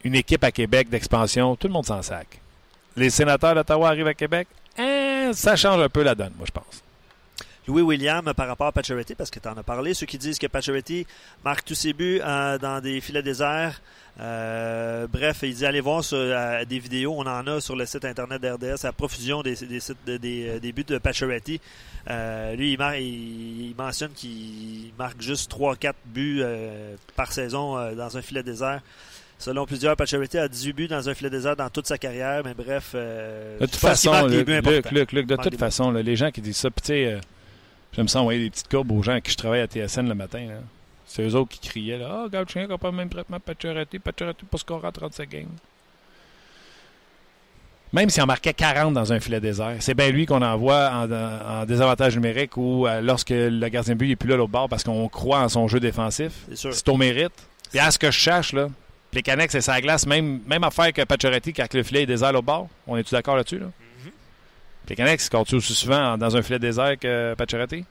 une 0.03 0.15
équipe 0.15 0.43
à 0.43 0.51
Québec 0.51 0.89
d'expansion, 0.89 1.55
tout 1.55 1.67
le 1.67 1.73
monde 1.73 1.85
s'en 1.85 2.01
sac. 2.01 2.39
Les 2.95 3.09
sénateurs 3.09 3.53
d'Ottawa 3.55 3.89
arrivent 3.89 4.07
à 4.07 4.13
Québec, 4.13 4.47
hein, 4.77 5.31
ça 5.33 5.55
change 5.55 5.81
un 5.81 5.89
peu 5.89 6.03
la 6.03 6.15
donne, 6.15 6.33
moi, 6.37 6.45
je 6.47 6.51
pense. 6.51 6.83
Louis 7.67 7.81
William 7.81 8.33
par 8.33 8.47
rapport 8.47 8.67
à 8.67 8.71
Pacioretty, 8.71 9.15
parce 9.15 9.29
que 9.29 9.39
tu 9.39 9.47
en 9.49 9.57
as 9.57 9.63
parlé, 9.63 9.93
ceux 9.93 10.05
qui 10.05 10.17
disent 10.17 10.39
que 10.39 10.47
Pacioretty 10.47 11.05
marque 11.43 11.65
tous 11.65 11.75
ses 11.75 11.91
buts 11.91 12.21
euh, 12.23 12.57
dans 12.57 12.79
des 12.81 13.01
filets 13.01 13.21
déserts. 13.21 13.81
Euh, 14.19 15.05
bref, 15.07 15.39
il 15.43 15.53
dit 15.53 15.65
allez 15.65 15.81
voir 15.81 16.03
sur, 16.03 16.17
euh, 16.17 16.65
des 16.65 16.79
vidéos, 16.79 17.13
on 17.15 17.27
en 17.27 17.45
a 17.45 17.61
sur 17.61 17.75
le 17.75 17.85
site 17.85 18.03
internet 18.03 18.41
d'RDS 18.41 18.85
à 18.85 18.91
profusion 18.91 19.43
des, 19.43 19.55
des, 19.55 20.17
des, 20.17 20.59
des 20.59 20.71
buts 20.71 20.83
de 20.83 20.97
Pacioretty. 20.97 21.61
lui, 22.55 22.73
il, 22.73 22.81
il, 22.99 23.75
mentionne 23.77 24.11
qu'il 24.13 24.91
marque 24.97 25.21
juste 25.21 25.51
3-4 25.51 25.93
buts 26.05 26.43
par 27.15 27.31
saison 27.31 27.93
dans 27.93 28.17
un 28.17 28.21
filet 28.21 28.43
désert. 28.43 28.81
Selon 29.39 29.67
plusieurs, 29.67 29.95
Pacioretty 29.95 30.39
a 30.39 30.47
18 30.47 30.73
buts 30.73 30.87
dans 30.87 31.07
un 31.09 31.13
filet 31.13 31.29
désert 31.29 31.55
dans 31.55 31.69
toute 31.69 31.85
sa 31.85 31.99
carrière, 31.99 32.41
mais 32.43 32.55
bref. 32.55 32.95
de 32.95 33.65
toute 33.65 33.75
façon, 33.75 34.25
Luc, 34.25 34.47
Luc, 34.91 35.11
Luc, 35.11 35.27
de 35.27 35.35
toute 35.35 35.59
façon, 35.59 35.91
les 35.91 36.15
gens 36.15 36.31
qui 36.31 36.41
disent 36.41 36.57
ça, 36.57 36.69
tu 36.71 36.85
sais 36.85 37.19
J'aime 37.97 38.07
ça 38.07 38.19
envoyer 38.19 38.43
des 38.43 38.49
petites 38.51 38.67
courbes 38.67 38.91
aux 38.91 39.01
gens 39.01 39.13
à 39.13 39.21
qui 39.21 39.31
je 39.31 39.37
travaille 39.37 39.61
à 39.61 39.65
TSN 39.65 40.07
le 40.07 40.13
matin. 40.13 40.47
C'est 41.07 41.23
eux 41.23 41.35
autres 41.35 41.49
qui 41.49 41.69
criaient 41.69 41.97
là, 41.97 42.07
Ah, 42.09 42.17
oh, 42.19 42.23
regarde, 42.25 42.49
chien 42.49 42.67
n'a 42.67 42.77
pas 42.77 42.91
le 42.91 42.97
même 42.97 43.09
traitement, 43.09 43.39
Pacioretty, 43.39 43.99
Pacioretty 43.99 44.45
pour 44.45 44.59
scorer 44.59 44.87
à 44.87 44.91
37 44.91 45.29
games. 45.29 45.47
Même 47.93 48.09
s'il 48.09 48.21
en 48.21 48.25
marquait 48.25 48.53
40 48.53 48.93
dans 48.93 49.13
un 49.13 49.19
filet 49.21 49.39
désert, 49.39 49.77
c'est 49.79 49.93
bien 49.93 50.09
lui 50.09 50.25
qu'on 50.25 50.41
envoie 50.41 50.91
en, 50.91 51.65
désavantage 51.65 52.15
numérique 52.15 52.57
ou 52.57 52.85
euh, 52.85 52.99
lorsque 52.99 53.29
le 53.29 53.69
gardien 53.69 53.93
de 53.93 53.99
but 53.99 54.09
n'est 54.09 54.15
plus 54.17 54.29
là 54.29 54.35
l'autre 54.35 54.51
bord 54.51 54.67
parce 54.67 54.83
qu'on 54.83 55.07
croit 55.07 55.39
en 55.39 55.47
son 55.47 55.69
jeu 55.69 55.79
défensif. 55.79 56.33
C'est 56.53 56.89
au 56.89 56.97
mérite. 56.97 57.31
Puis 57.69 57.79
à 57.79 57.89
ce 57.89 57.97
que 57.97 58.11
je 58.11 58.17
cherche, 58.17 58.51
là, 58.51 58.67
les 59.13 59.21
Canex, 59.21 59.53
c'est 59.53 59.61
sa 59.61 59.79
glace, 59.79 60.05
même, 60.05 60.41
même 60.45 60.65
affaire 60.65 60.91
que 60.91 61.01
Pacioretty 61.01 61.53
quand 61.53 61.73
le 61.73 61.83
filet 61.83 62.03
est 62.03 62.05
désert 62.05 62.33
l'autre 62.33 62.45
bord. 62.45 62.67
On 62.85 62.97
est-tu 62.97 63.15
d'accord 63.15 63.37
là-dessus? 63.37 63.59
Là? 63.59 63.67
Pécanex, 64.85 65.25
score-tu 65.25 65.55
aussi 65.55 65.73
souvent 65.73 66.17
dans 66.17 66.35
un 66.35 66.41
filet 66.41 66.59
désert 66.59 66.97
que 66.99 67.33
Pacioretty? 67.35 67.83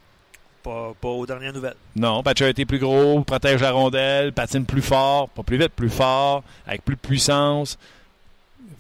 Pas, 0.67 0.95
pas 1.01 1.09
aux 1.09 1.25
dernières 1.25 1.53
nouvelles. 1.53 1.77
Non, 1.95 2.25
Pacioretty 2.25 2.65
plus 2.65 2.81
gros, 2.81 3.21
protège 3.21 3.61
la 3.61 3.71
rondelle, 3.71 4.33
patine 4.33 4.67
plus 4.67 4.83
fort, 4.83 5.29
pas 5.29 5.45
plus 5.45 5.59
vite, 5.59 5.69
plus 5.69 5.89
fort, 5.89 6.43
avec 6.67 6.85
plus 6.85 6.97
de 6.97 7.01
puissance. 7.01 7.79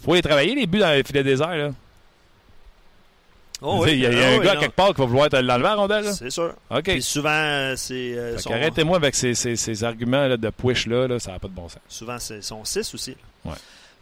faut 0.01 0.15
les 0.15 0.23
travailler, 0.23 0.57
les 0.57 0.67
buts 0.67 0.81
dans 0.81 0.91
les 0.91 1.05
filets 1.05 1.23
désert, 1.23 1.55
là. 1.55 1.71
Oh 3.63 3.87
il 3.87 4.01
y 4.01 4.07
a, 4.07 4.11
un 4.11 4.39
gars 4.41 4.57
quelque 4.57 4.75
part 4.75 4.93
qui 4.93 5.01
va 5.01 5.07
vouloir 5.07 5.29
l'enlever 5.33 5.63
la 5.63 5.75
rondelle. 5.77 6.13
C'est 6.13 6.31
sûr. 6.31 6.55
OK. 6.71 6.83
Puis 6.83 7.03
souvent, 7.03 7.73
c'est. 7.77 8.15
Euh, 8.17 8.37
arrêtez-moi 8.51 8.97
avec 8.97 9.15
ces, 9.15 9.35
ces, 9.35 9.55
ces 9.55 9.85
arguments 9.85 10.27
là, 10.27 10.37
de 10.37 10.51
push-là, 10.51 11.07
là, 11.07 11.21
ça 11.21 11.33
n'a 11.33 11.39
pas 11.39 11.49
de 11.49 11.55
bon 11.55 11.69
sens. 11.69 11.81
Souvent, 11.89 12.19
c'est 12.19 12.43
son 12.43 12.65
6 12.65 12.95
aussi. 12.95 13.17
Ouais. 13.45 13.55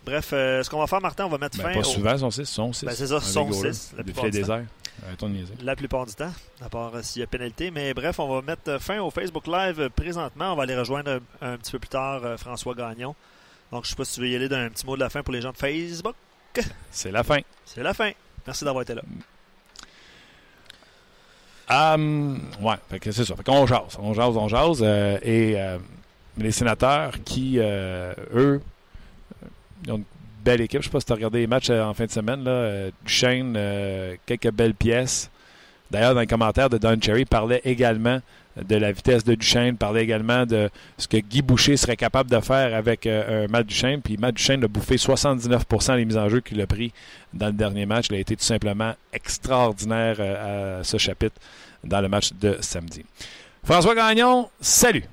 Bref, 0.06 0.30
euh, 0.32 0.62
ce 0.62 0.70
qu'on 0.70 0.80
va 0.80 0.86
faire, 0.86 1.02
Martin, 1.02 1.26
on 1.26 1.28
va 1.28 1.38
mettre 1.38 1.58
ben, 1.58 1.64
fin. 1.64 1.74
Pas 1.74 1.84
souvent, 1.84 2.18
son 2.18 2.30
6, 2.30 2.44
son 2.46 2.72
6. 2.72 2.86
Ben, 2.86 2.94
c'est 2.94 3.06
ça, 3.06 3.20
son 3.20 3.52
6. 3.52 3.92
La 3.96 4.02
plupart, 4.02 4.30
des 4.30 4.50
airs. 4.50 4.64
La 5.62 5.76
plupart 5.76 6.06
du 6.06 6.14
temps, 6.14 6.32
à 6.60 6.68
part 6.68 6.94
euh, 6.94 7.02
s'il 7.02 7.20
y 7.20 7.22
a 7.22 7.26
pénalité. 7.26 7.70
Mais 7.70 7.94
bref, 7.94 8.18
on 8.18 8.28
va 8.28 8.42
mettre 8.42 8.80
fin 8.80 9.00
au 9.00 9.10
Facebook 9.10 9.46
Live 9.46 9.90
présentement. 9.90 10.52
On 10.52 10.56
va 10.56 10.64
aller 10.64 10.76
rejoindre 10.76 11.20
un, 11.40 11.56
petit 11.56 11.72
peu 11.72 11.78
plus 11.78 11.88
tard 11.88 12.24
euh, 12.24 12.36
François 12.36 12.74
Gagnon. 12.74 13.14
Donc, 13.72 13.84
je 13.84 13.88
ne 13.88 13.90
sais 13.90 13.96
pas 13.96 14.04
si 14.04 14.14
tu 14.14 14.20
veux 14.20 14.28
y 14.28 14.36
aller 14.36 14.48
d'un 14.48 14.68
petit 14.70 14.86
mot 14.86 14.94
de 14.94 15.00
la 15.00 15.10
fin 15.10 15.22
pour 15.22 15.34
les 15.34 15.40
gens 15.40 15.52
de 15.52 15.56
Facebook. 15.56 16.14
C'est 16.90 17.10
la 17.10 17.24
fin. 17.24 17.40
C'est 17.64 17.82
la 17.82 17.94
fin. 17.94 18.12
Merci 18.46 18.64
d'avoir 18.64 18.82
été 18.82 18.94
là. 18.94 19.02
Um, 21.66 22.42
ouais, 22.60 22.76
c'est 23.02 23.24
ça. 23.24 23.34
Fait 23.36 23.42
qu'on 23.42 23.66
jase, 23.66 23.98
on 23.98 24.12
jase, 24.12 24.36
on 24.36 24.48
jase. 24.48 24.82
et 24.82 25.56
les 26.36 26.52
sénateurs 26.52 27.14
qui, 27.24 27.58
eux, 27.58 28.60
ils 29.84 29.92
ont 29.92 29.96
une 29.96 30.04
belle 30.44 30.60
équipe. 30.60 30.82
Je 30.82 30.88
ne 30.88 30.90
sais 30.90 30.90
pas 30.90 31.00
si 31.00 31.06
tu 31.06 31.12
as 31.12 31.16
regardé 31.16 31.40
les 31.40 31.46
matchs 31.46 31.70
euh, 31.70 31.82
en 31.82 31.94
fin 31.94 32.04
de 32.06 32.10
semaine. 32.10 32.44
Euh, 32.46 32.90
Duchesne, 33.04 33.54
euh, 33.56 34.14
quelques 34.26 34.52
belles 34.52 34.74
pièces. 34.74 35.30
D'ailleurs, 35.90 36.14
dans 36.14 36.20
les 36.20 36.26
commentaires 36.26 36.70
de 36.70 36.78
Don 36.78 36.96
Cherry, 37.00 37.24
parlait 37.24 37.60
également 37.64 38.20
de 38.56 38.76
la 38.76 38.92
vitesse 38.92 39.24
de 39.24 39.34
Duchesne, 39.34 39.76
parlait 39.76 40.04
également 40.04 40.46
de 40.46 40.70
ce 40.96 41.08
que 41.08 41.16
Guy 41.16 41.42
Boucher 41.42 41.76
serait 41.76 41.96
capable 41.96 42.30
de 42.30 42.38
faire 42.40 42.74
avec 42.74 43.06
un 43.06 43.46
Matt 43.48 43.66
Duchesne. 43.66 44.00
Puis 44.00 44.16
Matt 44.16 44.36
Duchesne 44.36 44.62
a 44.64 44.68
bouffé 44.68 44.96
79% 44.96 45.96
des 45.96 46.04
mises 46.04 46.16
en 46.16 46.28
jeu 46.28 46.40
qu'il 46.40 46.60
a 46.60 46.66
pris 46.66 46.92
dans 47.32 47.46
le 47.46 47.52
dernier 47.52 47.84
match. 47.84 48.06
Il 48.10 48.16
a 48.16 48.18
été 48.18 48.36
tout 48.36 48.44
simplement 48.44 48.94
extraordinaire 49.12 50.20
à 50.20 50.84
ce 50.84 50.98
chapitre 50.98 51.36
dans 51.82 52.00
le 52.00 52.08
match 52.08 52.32
de 52.32 52.56
samedi. 52.60 53.04
François 53.64 53.94
Gagnon, 53.94 54.48
salut. 54.60 55.04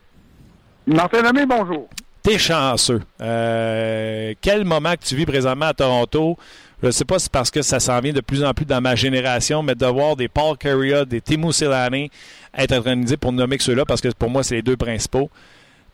Martin 0.86 1.22
Lemay, 1.22 1.46
bonjour. 1.46 1.90
T'es 2.24 2.38
chanceux. 2.38 3.02
Euh, 3.20 4.34
quel 4.42 4.64
moment 4.64 4.94
que 4.94 5.04
tu 5.04 5.16
vis 5.16 5.26
présentement 5.26 5.68
à 5.68 5.74
Toronto? 5.74 6.38
Je 6.82 6.88
ne 6.88 6.92
sais 6.92 7.06
pas 7.06 7.20
si 7.20 7.24
c'est 7.24 7.32
parce 7.32 7.52
que 7.52 7.62
ça 7.62 7.80
s'en 7.80 8.00
vient 8.00 8.14
de 8.14 8.22
plus 8.22 8.44
en 8.44 8.54
plus 8.54 8.66
dans 8.66 8.82
ma 8.82 8.96
génération, 8.96 9.62
mais 9.62 9.76
de 9.76 9.86
voir 9.86 10.16
des 10.16 10.28
Paul 10.28 10.58
Carrier, 10.58 11.06
des 11.06 11.22
Timo 11.22 11.52
Silani 11.52 12.10
être 12.56 12.76
organisés 12.76 13.18
pour 13.18 13.32
nommer 13.32 13.58
que 13.58 13.64
ceux-là, 13.64 13.86
parce 13.86 14.02
que 14.02 14.10
pour 14.10 14.30
moi, 14.30 14.44
c'est 14.44 14.56
les 14.56 14.62
deux 14.62 14.78
principaux. 14.78 15.30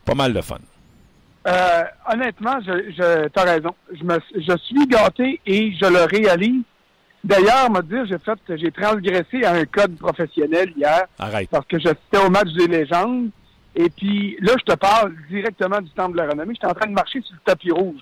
Pas 0.06 0.16
mal 0.16 0.34
de 0.34 0.42
fun. 0.42 0.58
Euh, 1.48 1.84
honnêtement, 2.12 2.60
je, 2.66 2.92
je 2.92 3.28
tu 3.28 3.40
as 3.40 3.44
raison. 3.44 3.74
Je, 3.94 4.04
me, 4.04 4.20
je 4.36 4.58
suis 4.63 4.88
gâté 4.88 5.40
et 5.46 5.74
je 5.74 5.86
le 5.86 6.04
réalise. 6.04 6.63
D'ailleurs, 7.24 7.70
me 7.70 7.82
dire, 7.82 8.06
j'ai 8.06 8.18
fait, 8.20 8.58
j'ai 8.58 8.72
transgressé 8.72 9.44
à 9.44 9.54
un 9.54 9.66
code 9.66 9.98
professionnel 9.98 10.72
hier. 10.78 11.06
Arrête. 11.20 11.50
Parce 11.50 11.66
que 11.68 11.80
j'étais 11.80 12.18
au 12.26 12.30
match 12.30 12.50
des 12.54 12.68
légendes. 12.68 13.30
Et 13.78 13.90
puis 13.90 14.38
là, 14.42 14.54
je 14.58 14.74
te 14.74 14.76
parle 14.76 15.13
directement 15.30 15.80
du 15.80 15.90
Temple 15.92 16.13
de 16.13 16.18
la 16.18 16.30
Renommée. 16.30 16.56
J'étais 16.56 16.66
en 16.66 16.74
train 16.74 16.88
de 16.88 16.94
marcher 16.94 17.22
sur 17.22 17.36
le 17.36 17.42
tapis 17.46 17.72
rouge 17.72 18.02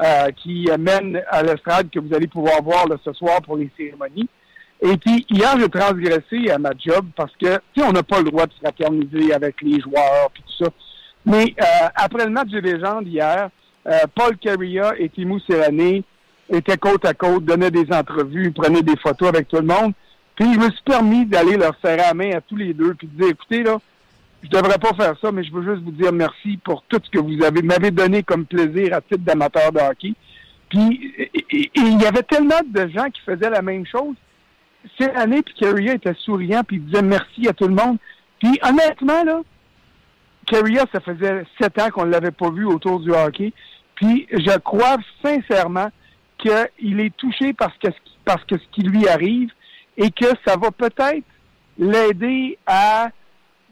euh, 0.00 0.30
qui 0.30 0.68
mène 0.78 1.20
à 1.28 1.42
l'estrade 1.42 1.90
que 1.90 1.98
vous 1.98 2.14
allez 2.14 2.28
pouvoir 2.28 2.62
voir 2.62 2.86
ce 3.04 3.12
soir 3.12 3.42
pour 3.42 3.56
les 3.56 3.68
cérémonies. 3.76 4.28
Et 4.80 4.96
puis 4.96 5.26
hier, 5.28 5.58
j'ai 5.58 5.68
transgressé 5.68 6.50
à 6.50 6.58
ma 6.58 6.70
job 6.78 7.06
parce 7.16 7.32
que, 7.32 7.56
tu 7.74 7.80
sais, 7.80 7.86
on 7.86 7.90
n'a 7.90 8.04
pas 8.04 8.18
le 8.18 8.30
droit 8.30 8.46
de 8.46 8.52
fraterniser 8.62 9.34
avec 9.34 9.60
les 9.60 9.80
joueurs 9.80 10.30
et 10.36 10.40
tout 10.40 10.64
ça. 10.64 10.70
Mais 11.26 11.52
euh, 11.60 11.88
après 11.96 12.24
le 12.24 12.30
match 12.30 12.48
des 12.50 12.60
légendes 12.60 13.08
hier, 13.08 13.50
euh, 13.88 13.98
Paul 14.14 14.36
Carria 14.36 14.94
et 14.98 15.08
Timo 15.08 15.40
Serrané 15.40 16.04
étaient 16.48 16.76
côte 16.76 17.04
à 17.04 17.14
côte, 17.14 17.44
donnaient 17.44 17.72
des 17.72 17.92
entrevues, 17.92 18.52
prenaient 18.52 18.82
des 18.82 18.96
photos 18.96 19.30
avec 19.30 19.48
tout 19.48 19.56
le 19.56 19.62
monde. 19.62 19.92
Puis 20.36 20.54
je 20.54 20.58
me 20.60 20.70
suis 20.70 20.82
permis 20.84 21.26
d'aller 21.26 21.56
leur 21.56 21.74
serrer 21.82 21.96
la 21.96 22.14
main 22.14 22.30
à 22.36 22.40
tous 22.40 22.56
les 22.56 22.72
deux 22.72 22.94
puis 22.94 23.08
de 23.08 23.20
dire, 23.20 23.32
écoutez, 23.32 23.64
là, 23.64 23.78
je 24.42 24.48
devrais 24.48 24.78
pas 24.78 24.94
faire 24.94 25.14
ça, 25.20 25.32
mais 25.32 25.42
je 25.42 25.52
veux 25.52 25.62
juste 25.62 25.84
vous 25.84 25.92
dire 25.92 26.12
merci 26.12 26.58
pour 26.58 26.82
tout 26.84 27.00
ce 27.02 27.10
que 27.10 27.18
vous 27.18 27.42
avez 27.42 27.62
m'avez 27.62 27.90
donné 27.90 28.22
comme 28.22 28.46
plaisir 28.46 28.94
à 28.94 29.00
titre 29.00 29.24
d'amateur 29.24 29.72
de 29.72 29.80
hockey. 29.80 30.14
Puis 30.68 31.14
il 31.74 32.00
y 32.00 32.06
avait 32.06 32.22
tellement 32.22 32.60
de 32.64 32.88
gens 32.88 33.10
qui 33.10 33.20
faisaient 33.22 33.50
la 33.50 33.62
même 33.62 33.86
chose. 33.86 34.14
Cette 34.98 35.16
année, 35.16 35.42
puis 35.42 35.54
Carrier 35.54 35.92
était 35.92 36.14
souriant, 36.14 36.62
puis 36.62 36.76
il 36.76 36.84
disait 36.84 37.02
merci 37.02 37.48
à 37.48 37.52
tout 37.52 37.66
le 37.66 37.74
monde. 37.74 37.98
Puis 38.38 38.58
honnêtement, 38.62 39.24
là, 39.24 39.40
Carrier, 40.46 40.80
ça 40.92 41.00
faisait 41.00 41.44
sept 41.60 41.78
ans 41.80 41.90
qu'on 41.90 42.06
ne 42.06 42.12
l'avait 42.12 42.30
pas 42.30 42.50
vu 42.50 42.64
autour 42.64 43.00
du 43.00 43.10
hockey. 43.10 43.52
Puis 43.96 44.28
je 44.30 44.56
crois 44.58 44.96
sincèrement 45.22 45.90
qu'il 46.38 47.00
est 47.00 47.16
touché 47.16 47.52
parce 47.52 47.76
que, 47.78 47.88
parce 48.24 48.44
que 48.44 48.56
ce 48.56 48.64
qui 48.70 48.82
lui 48.82 49.08
arrive 49.08 49.50
et 49.96 50.10
que 50.10 50.26
ça 50.46 50.56
va 50.56 50.70
peut-être 50.70 51.24
l'aider 51.78 52.56
à 52.66 53.10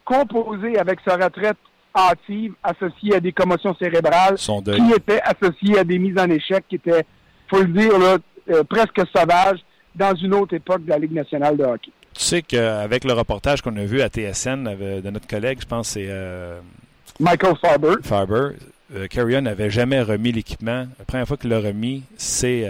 composé 0.07 0.79
avec 0.79 1.01
sa 1.07 1.17
retraite 1.17 1.59
hâtive 1.95 2.55
associée 2.63 3.17
à 3.17 3.21
des 3.21 3.33
commotions 3.33 3.75
cérébrales 3.77 4.37
qui 4.37 4.93
étaient 4.95 5.21
associées 5.23 5.79
à 5.79 5.85
des 5.85 5.99
mises 5.99 6.19
en 6.19 6.31
échec 6.31 6.65
qui 6.69 6.77
étaient, 6.77 7.05
faut 7.49 7.61
le 7.61 7.69
dire, 7.69 7.93
euh, 8.51 8.63
presque 8.65 9.03
sauvages 9.15 9.59
dans 9.95 10.15
une 10.15 10.35
autre 10.35 10.55
époque 10.55 10.85
de 10.85 10.91
la 10.91 10.99
Ligue 10.99 11.13
nationale 11.13 11.57
de 11.57 11.65
hockey. 11.65 11.91
Tu 12.15 12.23
sais 12.23 12.43
qu'avec 12.43 13.05
le 13.05 13.13
reportage 13.13 13.61
qu'on 13.61 13.77
a 13.77 13.85
vu 13.85 14.01
à 14.01 14.09
TSN 14.09 14.65
de 14.65 15.11
notre 15.11 15.27
collègue, 15.27 15.59
je 15.61 15.67
pense 15.67 15.89
que 15.89 15.95
c'est 15.95 16.07
euh, 16.09 16.61
Michael 17.21 17.57
Farber. 17.61 17.95
Farber. 18.03 18.51
Euh, 18.95 19.41
n'avait 19.41 19.71
jamais 19.71 20.01
remis 20.01 20.31
l'équipement. 20.31 20.87
La 20.99 21.05
première 21.05 21.27
fois 21.27 21.37
qu'il 21.37 21.51
l'a 21.51 21.59
remis, 21.59 22.05
c'est 22.17 22.65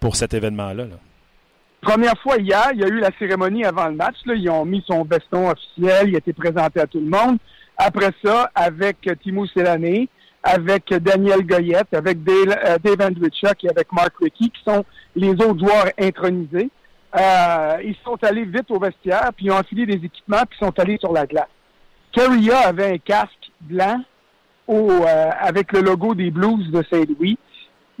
pour 0.00 0.16
cet 0.16 0.32
événement-là. 0.32 0.84
là 0.84 0.96
Première 1.86 2.18
fois 2.18 2.36
hier, 2.38 2.70
il 2.72 2.80
y 2.80 2.84
a 2.84 2.88
eu 2.88 2.98
la 2.98 3.12
cérémonie 3.16 3.64
avant 3.64 3.86
le 3.86 3.94
match. 3.94 4.16
Là. 4.24 4.34
Ils 4.34 4.50
ont 4.50 4.64
mis 4.64 4.82
son 4.88 5.04
veston 5.04 5.50
officiel, 5.50 6.08
il 6.08 6.16
a 6.16 6.18
été 6.18 6.32
présenté 6.32 6.80
à 6.80 6.86
tout 6.88 6.98
le 6.98 7.06
monde. 7.06 7.38
Après 7.76 8.10
ça, 8.24 8.50
avec 8.56 9.08
Timo 9.22 9.46
Selané, 9.46 10.08
avec 10.42 10.92
Daniel 10.92 11.46
Goyette, 11.46 11.94
avec 11.94 12.24
Dave, 12.24 12.58
euh, 12.66 12.78
Dave 12.82 13.12
et 13.62 13.68
avec 13.68 13.92
Mark 13.92 14.12
Rickey, 14.20 14.48
qui 14.48 14.62
sont 14.66 14.84
les 15.14 15.30
autres 15.30 15.60
joueurs 15.60 15.86
intronisés. 15.96 16.70
Euh, 17.16 17.76
ils 17.84 17.96
sont 18.04 18.18
allés 18.24 18.46
vite 18.46 18.68
au 18.70 18.80
vestiaire, 18.80 19.30
puis 19.36 19.46
ils 19.46 19.52
ont 19.52 19.58
enfilé 19.58 19.86
des 19.86 20.04
équipements, 20.04 20.42
puis 20.50 20.58
ils 20.60 20.64
sont 20.64 20.78
allés 20.80 20.98
sur 20.98 21.12
la 21.12 21.24
glace. 21.24 21.46
Carria 22.10 22.66
avait 22.66 22.94
un 22.94 22.98
casque 22.98 23.52
blanc 23.60 24.02
au, 24.66 24.90
euh, 24.90 25.30
avec 25.38 25.70
le 25.70 25.82
logo 25.82 26.16
des 26.16 26.32
Blues 26.32 26.68
de 26.68 26.84
Saint-Louis. 26.90 27.38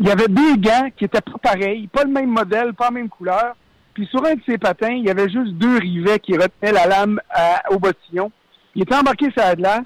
Il 0.00 0.08
y 0.08 0.10
avait 0.10 0.26
deux 0.26 0.56
gants 0.56 0.88
qui 0.96 1.04
étaient 1.04 1.20
pas 1.20 1.38
pareils, 1.40 1.86
pas 1.86 2.02
le 2.02 2.10
même 2.10 2.30
modèle, 2.30 2.74
pas 2.74 2.86
la 2.86 2.90
même 2.90 3.08
couleur. 3.08 3.54
Puis 3.96 4.06
sur 4.08 4.22
un 4.26 4.34
de 4.34 4.42
ses 4.46 4.58
patins, 4.58 4.90
il 4.90 5.06
y 5.06 5.10
avait 5.10 5.30
juste 5.30 5.54
deux 5.54 5.78
rivets 5.78 6.18
qui 6.18 6.34
retenaient 6.34 6.70
la 6.70 6.86
lame 6.86 7.18
au 7.70 7.78
bottillon. 7.78 8.30
Il 8.74 8.82
était 8.82 8.94
embarqué 8.94 9.30
sur 9.30 9.42
la. 9.56 9.84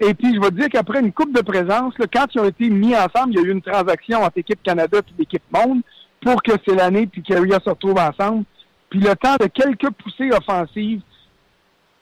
Et 0.00 0.14
puis, 0.14 0.34
je 0.34 0.40
vais 0.40 0.50
dire 0.50 0.70
qu'après 0.70 1.00
une 1.00 1.12
coupe 1.12 1.36
de 1.36 1.42
présence, 1.42 1.92
quand 2.10 2.24
ils 2.34 2.40
ont 2.40 2.46
été 2.46 2.70
mis 2.70 2.96
ensemble, 2.96 3.34
il 3.34 3.34
y 3.34 3.38
a 3.40 3.42
eu 3.42 3.50
une 3.50 3.60
transaction 3.60 4.20
entre 4.20 4.32
l'équipe 4.36 4.62
Canada 4.62 5.00
et 5.00 5.12
l'équipe 5.18 5.42
Monde 5.52 5.82
pour 6.22 6.42
que 6.42 6.52
c'est 6.66 6.74
l'année 6.74 7.06
puis 7.06 7.22
Carrier 7.22 7.52
se 7.62 7.68
retrouve 7.68 7.98
ensemble. 7.98 8.44
puis 8.88 9.00
le 9.00 9.14
temps 9.14 9.36
de 9.38 9.44
quelques 9.44 9.90
poussées 9.90 10.30
offensives, 10.32 11.02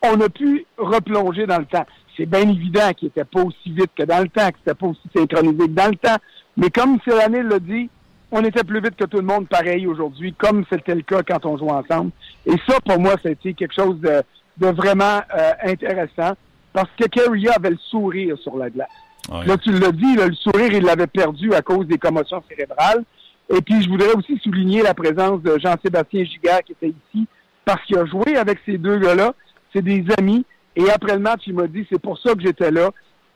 on 0.04 0.20
a 0.20 0.28
pu 0.28 0.64
replonger 0.78 1.46
dans 1.46 1.58
le 1.58 1.66
temps. 1.66 1.86
C'est 2.16 2.26
bien 2.26 2.48
évident 2.48 2.92
qu'il 2.96 3.08
n'était 3.08 3.24
pas 3.24 3.42
aussi 3.42 3.72
vite 3.72 3.90
que 3.98 4.04
dans 4.04 4.22
le 4.22 4.28
temps, 4.28 4.46
qu'il 4.46 4.58
n'était 4.64 4.74
pas 4.74 4.86
aussi 4.86 5.08
synchronisé 5.12 5.66
que 5.66 5.72
dans 5.72 5.90
le 5.90 5.96
temps. 5.96 6.18
Mais 6.56 6.70
comme 6.70 7.00
l'année 7.04 7.42
l'a 7.42 7.58
dit, 7.58 7.90
on 8.32 8.44
était 8.44 8.64
plus 8.64 8.80
vite 8.80 8.96
que 8.96 9.04
tout 9.04 9.18
le 9.18 9.24
monde 9.24 9.48
pareil 9.48 9.86
aujourd'hui, 9.86 10.34
comme 10.34 10.64
c'était 10.70 10.94
le 10.94 11.02
cas 11.02 11.22
quand 11.22 11.46
on 11.46 11.56
jouait 11.56 11.72
ensemble. 11.72 12.10
Et 12.44 12.54
ça, 12.68 12.80
pour 12.84 12.98
moi, 12.98 13.14
c'était 13.22 13.54
quelque 13.54 13.74
chose 13.74 14.00
de, 14.00 14.22
vraiment 14.58 15.20
euh, 15.36 15.52
intéressant 15.62 16.32
parce 16.72 16.90
que 16.98 17.06
Kerry 17.06 17.48
avait 17.48 17.70
le 17.70 17.78
sourire 17.90 18.36
sur 18.38 18.56
la 18.56 18.70
glace. 18.70 18.88
Là, 19.28 19.56
tu 19.56 19.72
l'as 19.72 19.92
dit, 19.92 20.14
le 20.14 20.32
sourire, 20.34 20.72
il 20.72 20.84
l'avait 20.84 21.06
perdu 21.06 21.52
à 21.52 21.62
cause 21.62 21.86
des 21.86 21.98
commotions 21.98 22.42
cérébrales. 22.48 23.02
Et 23.48 23.60
puis, 23.60 23.82
je 23.82 23.88
voudrais 23.88 24.12
aussi 24.14 24.38
souligner 24.42 24.82
la 24.82 24.94
présence 24.94 25.42
de 25.42 25.58
Jean-Sébastien 25.58 26.24
Giguère 26.24 26.62
qui 26.64 26.72
était 26.72 26.94
ici 27.08 27.26
parce 27.64 27.82
qu'il 27.84 27.98
a 27.98 28.06
joué 28.06 28.36
avec 28.36 28.58
ces 28.64 28.78
deux 28.78 28.98
gars-là. 28.98 29.34
C'est 29.74 29.82
des 29.82 30.04
amis. 30.18 30.44
Et 30.76 30.90
après 30.90 31.14
le 31.14 31.20
match, 31.20 31.42
il 31.46 31.54
m'a 31.54 31.66
dit, 31.66 31.86
c'est 31.90 32.00
pour 32.00 32.18
ça 32.18 32.34
que 32.34 32.40
j'étais 32.40 32.70
là. 32.70 32.90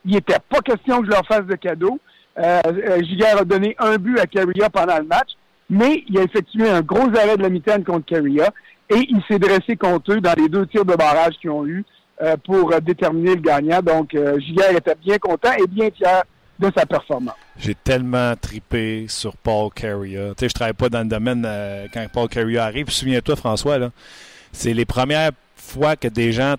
Il 0.05 0.13
n'était 0.13 0.39
pas 0.49 0.61
question 0.61 0.99
que 0.99 1.05
je 1.07 1.11
leur 1.11 1.25
fasse 1.25 1.45
de 1.45 1.55
cadeau. 1.55 1.99
Euh, 2.37 2.61
euh 2.65 3.03
Giguère 3.03 3.39
a 3.39 3.45
donné 3.45 3.75
un 3.79 3.97
but 3.97 4.19
à 4.19 4.25
Carria 4.25 4.69
pendant 4.69 4.97
le 4.97 5.05
match, 5.05 5.29
mais 5.69 6.03
il 6.07 6.17
a 6.17 6.23
effectué 6.23 6.69
un 6.69 6.81
gros 6.81 7.09
arrêt 7.15 7.37
de 7.37 7.43
la 7.43 7.49
mitaine 7.49 7.83
contre 7.83 8.05
Carria 8.05 8.51
et 8.89 9.07
il 9.09 9.21
s'est 9.27 9.39
dressé 9.39 9.75
contre 9.75 10.13
eux 10.13 10.21
dans 10.21 10.33
les 10.37 10.49
deux 10.49 10.65
tirs 10.67 10.85
de 10.85 10.95
barrage 10.95 11.33
qu'ils 11.41 11.49
ont 11.49 11.65
eu 11.65 11.83
euh, 12.21 12.35
pour 12.45 12.73
déterminer 12.81 13.35
le 13.35 13.41
gagnant. 13.41 13.81
Donc, 13.81 14.13
euh, 14.13 14.39
Giguère 14.39 14.75
était 14.75 14.95
bien 14.95 15.17
content 15.17 15.51
et 15.53 15.67
bien 15.67 15.89
fier 15.91 16.23
de 16.59 16.71
sa 16.75 16.85
performance. 16.85 17.35
J'ai 17.57 17.75
tellement 17.75 18.35
tripé 18.35 19.05
sur 19.07 19.35
Paul 19.35 19.69
Carrier. 19.73 20.31
Tu 20.37 20.41
sais, 20.41 20.49
je 20.49 20.53
travaille 20.53 20.73
pas 20.73 20.89
dans 20.89 21.01
le 21.01 21.09
domaine 21.09 21.47
quand 21.91 22.05
Paul 22.13 22.29
Carrier 22.29 22.59
arrive. 22.59 22.89
Souviens-toi, 22.89 23.35
François, 23.35 23.79
là, 23.79 23.89
c'est 24.51 24.73
les 24.73 24.85
premières 24.85 25.31
fois 25.55 25.95
que 25.95 26.07
des 26.07 26.31
gens 26.31 26.55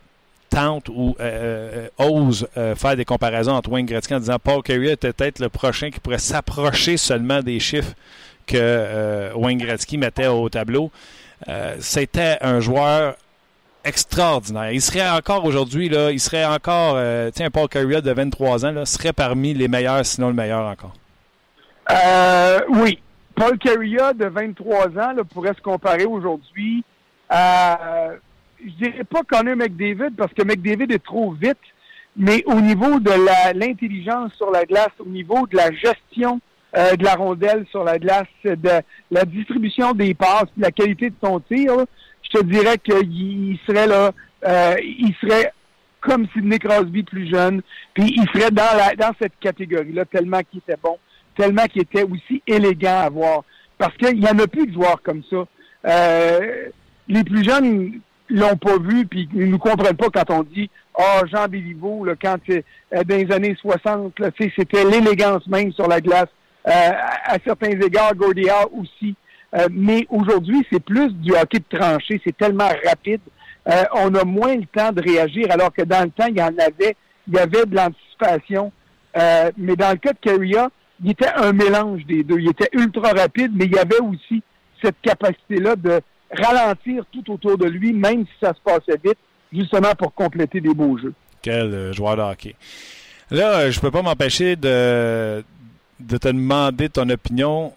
tentent 0.53 0.89
ou 0.91 1.17
euh, 1.19 1.89
euh, 2.01 2.05
osent 2.05 2.47
euh, 2.57 2.75
faire 2.75 2.95
des 2.97 3.05
comparaisons 3.05 3.53
entre 3.53 3.71
Wayne 3.71 3.87
Gretzky 3.87 4.15
en 4.15 4.19
disant 4.19 4.39
Paul 4.39 4.63
Carrier 4.63 4.93
était 4.93 5.13
peut-être 5.13 5.39
le 5.39 5.49
prochain 5.49 5.91
qui 5.91 5.99
pourrait 5.99 6.19
s'approcher 6.19 6.97
seulement 6.97 7.41
des 7.41 7.59
chiffres 7.59 7.95
que 8.47 9.33
Wayne 9.35 9.59
Gretzky 9.59 9.97
mettait 9.97 10.27
au 10.27 10.49
tableau. 10.49 10.91
C'était 11.79 12.39
un 12.41 12.61
joueur 12.61 13.15
extraordinaire. 13.85 14.73
Il 14.73 14.83
serait 14.83 15.09
encore 15.09 15.45
aujourd'hui, 15.45 15.87
il 15.87 16.21
serait 16.21 16.45
encore, 16.45 16.99
tiens, 17.33 17.51
Paul 17.51 17.69
Carrier 17.69 18.03
de 18.03 18.13
23 18.13 18.67
ans, 18.67 18.85
serait 18.85 19.13
parmi 19.13 19.55
les 19.55 19.69
meilleurs, 19.69 20.05
sinon 20.05 20.29
le 20.29 20.35
meilleur 20.35 20.67
encore. 20.67 20.93
oui. 22.69 22.99
Paul 23.35 23.57
Carrier 23.59 24.13
de 24.15 24.27
23 24.27 24.89
ans 24.99 25.15
pourrait 25.33 25.55
se 25.55 25.63
comparer 25.63 26.05
aujourd'hui 26.05 26.85
à 27.31 28.11
je 28.65 28.85
dirais 28.85 29.05
pas 29.05 29.23
Connor 29.23 29.57
McDavid 29.57 30.15
parce 30.17 30.33
que 30.33 30.43
McDavid 30.43 30.93
est 30.93 31.05
trop 31.05 31.33
vite, 31.33 31.59
mais 32.17 32.43
au 32.47 32.61
niveau 32.61 33.01
de 33.01 33.11
l'intelligence 33.59 34.33
sur 34.35 34.51
la 34.51 34.65
glace, 34.65 34.93
au 34.99 35.09
niveau 35.09 35.47
de 35.47 35.57
la 35.57 35.73
gestion 35.73 36.41
euh, 36.77 36.97
de 36.97 37.05
la 37.05 37.15
rondelle 37.15 37.67
sur 37.71 37.85
la 37.85 37.99
glace, 37.99 38.27
de 38.45 38.83
la 39.11 39.25
distribution 39.25 39.93
des 39.93 40.15
passes, 40.15 40.49
de 40.57 40.63
la 40.63 40.71
qualité 40.71 41.11
de 41.11 41.17
son 41.23 41.41
tir, 41.41 41.73
je 42.23 42.39
te 42.39 42.45
dirais 42.45 42.79
qu'il 42.79 43.59
serait 43.67 43.87
là, 43.87 44.13
euh, 44.47 44.77
il 44.83 45.15
serait 45.21 45.53
comme 46.01 46.27
Sidney 46.33 46.59
Crosby 46.59 47.03
plus 47.03 47.31
jeune, 47.31 47.63
puis 47.95 48.15
il 48.17 48.27
serait 48.35 48.51
dans 48.51 48.77
la 48.77 48.95
dans 48.97 49.15
cette 49.21 49.39
catégorie-là 49.41 50.05
tellement 50.05 50.41
qu'il 50.51 50.59
était 50.59 50.79
bon, 50.83 50.99
tellement 51.37 51.65
qu'il 51.67 51.83
était 51.83 52.03
aussi 52.03 52.43
élégant 52.47 53.01
à 53.01 53.09
voir, 53.09 53.45
parce 53.79 53.97
qu'il 53.97 54.19
y 54.19 54.27
en 54.27 54.39
a 54.39 54.47
plus 54.47 54.67
de 54.67 54.73
joueurs 54.73 55.01
comme 55.03 55.23
ça. 55.31 55.45
Euh, 55.85 56.69
les 57.09 57.25
plus 57.25 57.45
jeunes 57.45 58.01
l'ont 58.39 58.57
pas 58.57 58.79
vu, 58.79 59.07
puis 59.07 59.29
ils 59.35 59.51
nous 59.51 59.59
comprennent 59.59 59.97
pas 59.97 60.09
quand 60.13 60.31
on 60.31 60.43
dit 60.43 60.71
Ah, 60.99 61.21
oh, 61.23 61.27
Jean 61.27 61.49
Béliveau, 61.49 62.05
là, 62.05 62.15
quand 62.21 62.39
euh, 62.51 62.61
dans 63.05 63.17
les 63.17 63.33
années 63.33 63.57
60, 63.61 64.15
c'était 64.39 64.85
l'élégance 64.85 65.47
même 65.47 65.73
sur 65.73 65.89
la 65.89 66.01
glace. 66.01 66.29
Euh, 66.69 66.91
à, 67.25 67.37
certains 67.45 67.71
égards, 67.71 68.15
Gordia 68.15 68.67
aussi. 68.73 69.17
Euh, 69.55 69.67
mais 69.71 70.07
aujourd'hui, 70.09 70.67
c'est 70.71 70.83
plus 70.83 71.13
du 71.15 71.33
hockey 71.33 71.59
de 71.59 71.79
tranchée, 71.79 72.21
c'est 72.25 72.37
tellement 72.37 72.69
rapide. 72.87 73.21
Euh, 73.69 73.85
on 73.95 74.15
a 74.15 74.25
moins 74.25 74.57
le 74.57 74.67
temps 74.67 74.93
de 74.93 75.03
réagir, 75.03 75.47
alors 75.51 75.73
que 75.73 75.83
dans 75.83 76.05
le 76.05 76.11
temps, 76.11 76.27
il 76.29 76.39
y 76.39 76.43
en 76.43 76.57
avait, 76.59 76.97
il 77.29 77.35
y 77.35 77.39
avait 77.39 77.67
de 77.67 77.75
l'anticipation. 77.75 78.73
mais 79.59 79.77
dans 79.77 79.91
le 79.91 79.99
cas 79.99 80.13
de 80.13 80.19
Carrier, 80.21 80.65
il 81.05 81.11
était 81.11 81.33
un 81.35 81.53
mélange 81.53 82.05
des 82.07 82.23
deux. 82.23 82.39
Il 82.39 82.49
était 82.49 82.71
ultra 82.73 83.13
rapide, 83.13 83.53
mais 83.55 83.67
il 83.67 83.75
y 83.75 83.79
avait 83.79 84.01
aussi 84.01 84.43
cette 84.83 85.01
capacité-là 85.03 85.77
de 85.77 86.01
ralentir 86.33 87.05
tout 87.13 87.33
autour 87.33 87.59
de 87.59 87.67
lui, 87.67 87.93
même 87.93 88.25
si 88.25 88.33
ça 88.41 88.53
se 88.55 88.61
passait 88.61 89.01
vite, 89.03 89.19
justement 89.53 89.95
pour 89.95 90.15
compléter 90.15 90.61
des 90.61 90.75
beaux 90.75 90.97
jeux. 90.99 91.15
Quel 91.43 91.75
euh, 91.75 91.93
joueur 91.93 92.17
de 92.17 92.23
hockey. 92.23 92.55
Là, 93.31 93.61
euh, 93.61 93.71
je 93.71 93.81
peux 93.81 93.91
pas 93.91 94.03
m'empêcher 94.03 94.57
de, 94.57 95.45
te 96.09 96.29
demander 96.29 96.89
ton 96.89 97.09
opinion. 97.09 97.73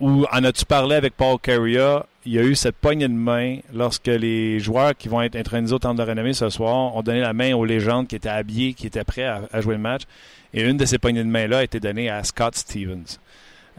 Ou 0.00 0.24
en 0.30 0.44
as-tu 0.44 0.64
parlé 0.64 0.94
avec 0.94 1.14
Paul 1.16 1.38
Carrier? 1.40 1.98
Il 2.24 2.32
y 2.32 2.38
a 2.38 2.42
eu 2.42 2.54
cette 2.54 2.76
poignée 2.76 3.08
de 3.08 3.12
main 3.12 3.58
lorsque 3.72 4.06
les 4.06 4.60
joueurs 4.60 4.94
qui 4.96 5.08
vont 5.08 5.22
être 5.22 5.34
intronisés 5.34 5.74
au 5.74 5.78
temps 5.78 5.94
de 5.94 6.02
renommée 6.02 6.34
ce 6.34 6.50
soir 6.50 6.94
ont 6.94 7.02
donné 7.02 7.20
la 7.20 7.32
main 7.32 7.54
aux 7.54 7.64
légendes 7.64 8.06
qui 8.06 8.16
étaient 8.16 8.28
habillées, 8.28 8.74
qui 8.74 8.86
étaient 8.86 9.02
prêts 9.02 9.24
à 9.24 9.60
jouer 9.60 9.74
le 9.74 9.80
match. 9.80 10.02
Et 10.54 10.62
une 10.62 10.76
de 10.76 10.84
ces 10.84 10.98
poignées 10.98 11.24
de 11.24 11.28
main-là 11.28 11.58
a 11.58 11.64
été 11.64 11.80
donnée 11.80 12.08
à 12.10 12.22
Scott 12.24 12.54
Stevens. 12.54 13.18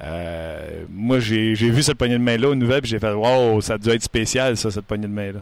Euh, 0.02 0.86
moi, 0.90 1.20
j'ai 1.20 1.54
vu 1.54 1.84
cette 1.84 1.98
poignée 1.98 2.18
de 2.18 2.24
main-là 2.24 2.50
aux 2.50 2.56
nouvelles, 2.56 2.82
puis 2.82 2.92
j'ai 2.92 3.00
fait 3.00 3.12
Wow, 3.12 3.60
ça 3.62 3.74
a 3.74 3.78
dû 3.78 3.90
être 3.90 4.04
spécial, 4.04 4.56
ça, 4.56 4.72
cette 4.72 4.86
poignée 4.86 5.08
de 5.08 5.14
main-là. 5.14 5.40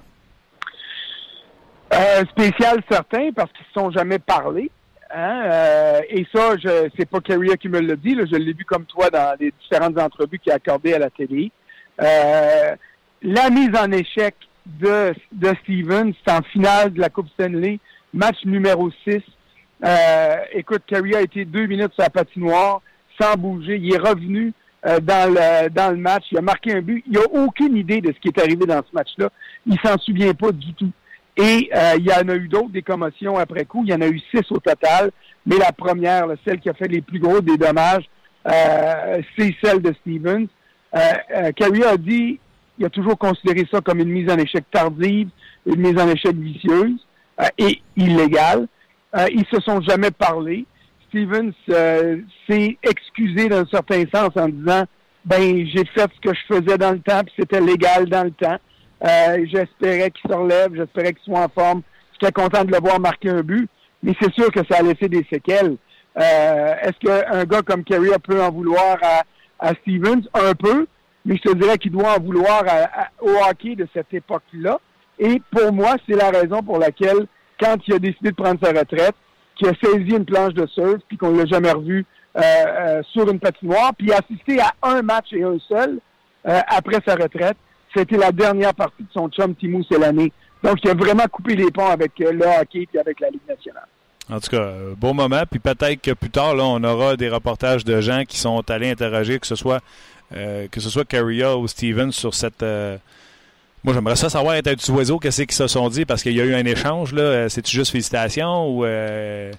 Euh, 1.94 2.26
spécial, 2.32 2.82
certain, 2.90 3.30
parce 3.36 3.52
qu'ils 3.52 3.66
ne 3.66 3.74
se 3.74 3.80
sont 3.80 3.92
jamais 3.92 4.20
parlé. 4.20 4.72
Hein? 5.14 5.42
Euh, 5.46 6.02
et 6.10 6.26
ça, 6.34 6.58
je 6.58 6.90
c'est 6.98 7.08
pas 7.08 7.22
Carrier 7.22 7.56
qui 7.58 7.70
me 7.70 7.80
l'a 7.80 7.96
dit, 7.96 8.18
je 8.30 8.36
l'ai 8.36 8.54
vu 8.54 8.66
comme 8.66 8.86
toi 8.86 9.10
dans 9.10 9.38
les 9.40 9.54
différentes 9.62 9.98
entrevues 9.98 10.38
qu'il 10.40 10.52
a 10.52 10.56
accordées 10.56 10.94
à 10.94 11.00
la 11.00 11.10
télé. 11.10 11.52
la 12.00 13.50
mise 13.50 13.72
en 13.80 13.92
échec 13.92 14.36
de, 14.66 15.14
de 15.32 15.54
Stevens, 15.64 16.12
c'est 16.26 16.34
en 16.34 16.42
finale 16.42 16.92
de 16.92 17.00
la 17.00 17.10
Coupe 17.10 17.30
Stanley, 17.30 17.80
match 18.14 18.44
numéro 18.44 18.90
6. 19.08 19.22
écoute, 20.52 20.82
Carrier 20.88 21.16
a 21.16 21.22
été 21.22 21.46
deux 21.46 21.68
minutes 21.68 21.94
sur 21.94 22.04
la 22.04 22.10
patinoire 22.10 22.82
sans 23.20 23.36
bouger. 23.36 23.78
Il 23.82 23.94
est 23.94 23.98
revenu 23.98 24.54
euh, 24.86 25.00
dans, 25.00 25.34
le, 25.34 25.70
dans 25.70 25.92
le 25.92 25.98
match. 25.98 26.26
Il 26.32 26.38
a 26.38 26.42
marqué 26.42 26.74
un 26.74 26.82
but. 26.82 27.04
Il 27.08 27.14
n'a 27.14 27.26
aucune 27.34 27.76
idée 27.76 28.02
de 28.02 28.14
ce 28.14 28.20
qui 28.20 28.28
est 28.28 28.40
arrivé 28.40 28.66
dans 28.66 28.80
ce 28.80 28.94
match-là. 28.94 29.30
Il 29.66 29.78
s'en 29.80 29.98
souvient 29.98 30.34
pas 30.34 30.52
du 30.52 30.74
tout. 30.74 30.92
Et 31.38 31.70
euh, 31.76 31.94
il 32.00 32.06
y 32.06 32.12
en 32.12 32.28
a 32.30 32.36
eu 32.36 32.48
d'autres, 32.48 32.72
des 32.72 32.82
commotions 32.82 33.38
après 33.38 33.66
coup. 33.66 33.84
Il 33.84 33.92
y 33.92 33.94
en 33.94 34.02
a 34.02 34.08
eu 34.08 34.20
six 34.32 34.52
au 34.52 34.60
total. 34.60 35.12
Mais 35.46 35.58
la 35.58 35.72
première, 35.72 36.26
celle 36.46 36.60
qui 36.60 36.70
a 36.70 36.74
fait 36.74 36.88
les 36.88 37.02
plus 37.02 37.20
gros 37.20 37.42
des 37.42 37.58
dommages, 37.58 38.10
euh, 38.48 39.22
c'est 39.38 39.56
celle 39.64 39.82
de 39.82 39.94
Stevens. 40.02 40.48
Euh, 40.96 41.52
Carey 41.56 41.86
a 41.86 41.98
dit, 41.98 42.40
il 42.80 42.86
a 42.86 42.90
toujours 42.90 43.18
considéré 43.18 43.68
ça 43.72 43.82
comme 43.82 44.00
une 44.00 44.10
mise 44.10 44.30
en 44.32 44.38
échec 44.38 44.66
tardive, 44.72 45.30
une 45.66 45.80
mise 45.80 46.00
en 46.00 46.10
échec 46.10 46.36
vicieuse 46.36 47.00
et 47.58 47.82
illégale. 47.96 48.68
ils 49.32 49.46
se 49.52 49.60
sont 49.62 49.82
jamais 49.82 50.12
parlé. 50.12 50.66
Stevens 51.10 51.54
euh, 51.70 52.18
s'est 52.50 52.78
excusé 52.84 53.50
d'un 53.50 53.66
certain 53.66 54.04
sens 54.14 54.30
en 54.36 54.50
disant 54.50 54.86
ben 55.26 55.68
j'ai 55.68 55.86
fait 55.86 56.10
ce 56.16 56.30
que 56.30 56.34
je 56.34 56.56
faisais 56.56 56.78
dans 56.78 56.92
le 56.92 57.00
temps, 57.00 57.22
puis 57.24 57.34
c'était 57.38 57.60
légal 57.60 58.08
dans 58.08 58.24
le 58.24 58.32
temps. 58.32 58.58
Euh, 59.04 59.46
j'espérais 59.52 60.10
qu'il 60.12 60.30
se 60.30 60.36
relève, 60.36 60.74
j'espérais 60.74 61.14
qu'il 61.14 61.24
soit 61.24 61.44
en 61.44 61.50
forme. 61.50 61.82
J'étais 62.14 62.32
content 62.32 62.64
de 62.64 62.72
le 62.72 62.80
voir 62.80 63.00
marquer 63.00 63.30
un 63.30 63.42
but, 63.42 63.70
mais 64.02 64.14
c'est 64.22 64.34
sûr 64.34 64.52
que 64.52 64.62
ça 64.70 64.80
a 64.80 64.82
laissé 64.82 65.10
des 65.10 65.26
séquelles. 65.32 65.76
Euh, 66.18 66.74
est-ce 66.82 66.98
qu'un 67.06 67.44
gars 67.44 67.62
comme 67.62 67.84
Kerry 67.84 68.10
peut 68.24 68.42
en 68.42 68.52
vouloir 68.52 68.98
à, 69.60 69.74
Stevens? 69.82 70.24
Un 70.34 70.54
peu, 70.54 70.88
mais 71.26 71.36
je 71.36 71.52
te 71.52 71.58
dirais 71.58 71.78
qu'il 71.78 71.92
doit 71.92 72.16
en 72.18 72.22
vouloir 72.22 72.64
au 73.22 73.32
hockey 73.50 73.76
de 73.76 73.88
cette 73.94 74.14
époque-là. 74.14 74.80
Et 75.20 75.42
pour 75.52 75.74
moi, 75.74 75.96
c'est 76.08 76.16
la 76.16 76.30
raison 76.30 76.64
pour 76.64 76.80
laquelle, 76.80 77.28
quand 77.60 77.76
il 77.88 77.96
a 77.96 78.00
décidé 78.00 78.32
de 78.32 78.36
prendre 78.36 78.60
sa 78.64 78.72
retraite, 78.72 79.16
qui 79.58 79.68
a 79.68 79.74
saisi 79.82 80.12
une 80.12 80.26
planche 80.26 80.54
de 80.54 80.66
surf, 80.68 81.02
puis 81.08 81.18
qu'on 81.18 81.36
l'a 81.36 81.46
jamais 81.46 81.72
revu 81.72 82.06
euh, 82.38 82.42
euh, 82.42 83.02
sur 83.12 83.30
une 83.30 83.40
patinoire, 83.40 83.94
puis 83.98 84.12
assisté 84.12 84.60
à 84.60 84.74
un 84.84 85.02
match 85.02 85.28
et 85.32 85.44
un 85.44 85.58
seul 85.68 86.00
euh, 86.48 86.60
après 86.68 87.00
sa 87.06 87.16
retraite. 87.16 87.58
C'était 87.96 88.18
la 88.18 88.32
dernière 88.32 88.74
partie 88.74 89.04
de 89.04 89.10
son 89.14 89.28
chum 89.30 89.56
Timou 89.56 89.82
l'année. 90.00 90.32
Donc, 90.64 90.78
il 90.84 90.90
a 90.90 90.94
vraiment 90.94 91.26
coupé 91.32 91.56
les 91.56 91.72
ponts 91.72 91.88
avec 91.88 92.12
le 92.20 92.46
hockey 92.62 92.88
et 92.94 93.00
avec 93.00 93.20
la 93.20 93.30
Ligue 93.30 93.48
nationale. 93.48 93.88
En 94.30 94.40
tout 94.40 94.50
cas, 94.50 94.72
bon 94.98 95.14
moment. 95.14 95.44
Puis 95.50 95.60
peut-être 95.60 96.02
que 96.02 96.12
plus 96.12 96.30
tard, 96.30 96.56
là, 96.56 96.64
on 96.66 96.84
aura 96.84 97.16
des 97.16 97.30
reportages 97.30 97.86
de 97.86 98.02
gens 98.02 98.24
qui 98.28 98.38
sont 98.38 98.70
allés 98.70 98.92
interroger, 98.92 99.40
que 99.40 99.48
ce 99.48 99.56
soit 99.56 99.82
que 100.30 100.82
ce 100.82 100.90
soit 100.90 101.06
Carrier 101.06 101.46
ou 101.46 101.68
Stevens 101.70 102.12
sur 102.12 102.34
cette 102.34 102.66
moi, 103.88 103.94
j'aimerais 103.94 104.18
ça 104.18 104.28
savoir 104.28 104.56
être 104.56 104.68
un 104.68 104.76
petit 104.76 104.92
oiseau, 104.92 105.18
qu'est-ce 105.18 105.44
qu'ils 105.44 105.54
se 105.54 105.68
sont 105.68 105.88
dit, 105.88 106.04
parce 106.04 106.22
qu'il 106.22 106.36
y 106.36 106.42
a 106.42 106.44
eu 106.44 106.56
un 106.56 106.66
échange, 106.66 107.14
là. 107.14 107.22
Euh, 107.22 107.48
c'est-tu 107.48 107.74
juste 107.74 107.94
félicitations 107.94 108.68
ou. 108.68 108.84
Euh, 108.84 109.50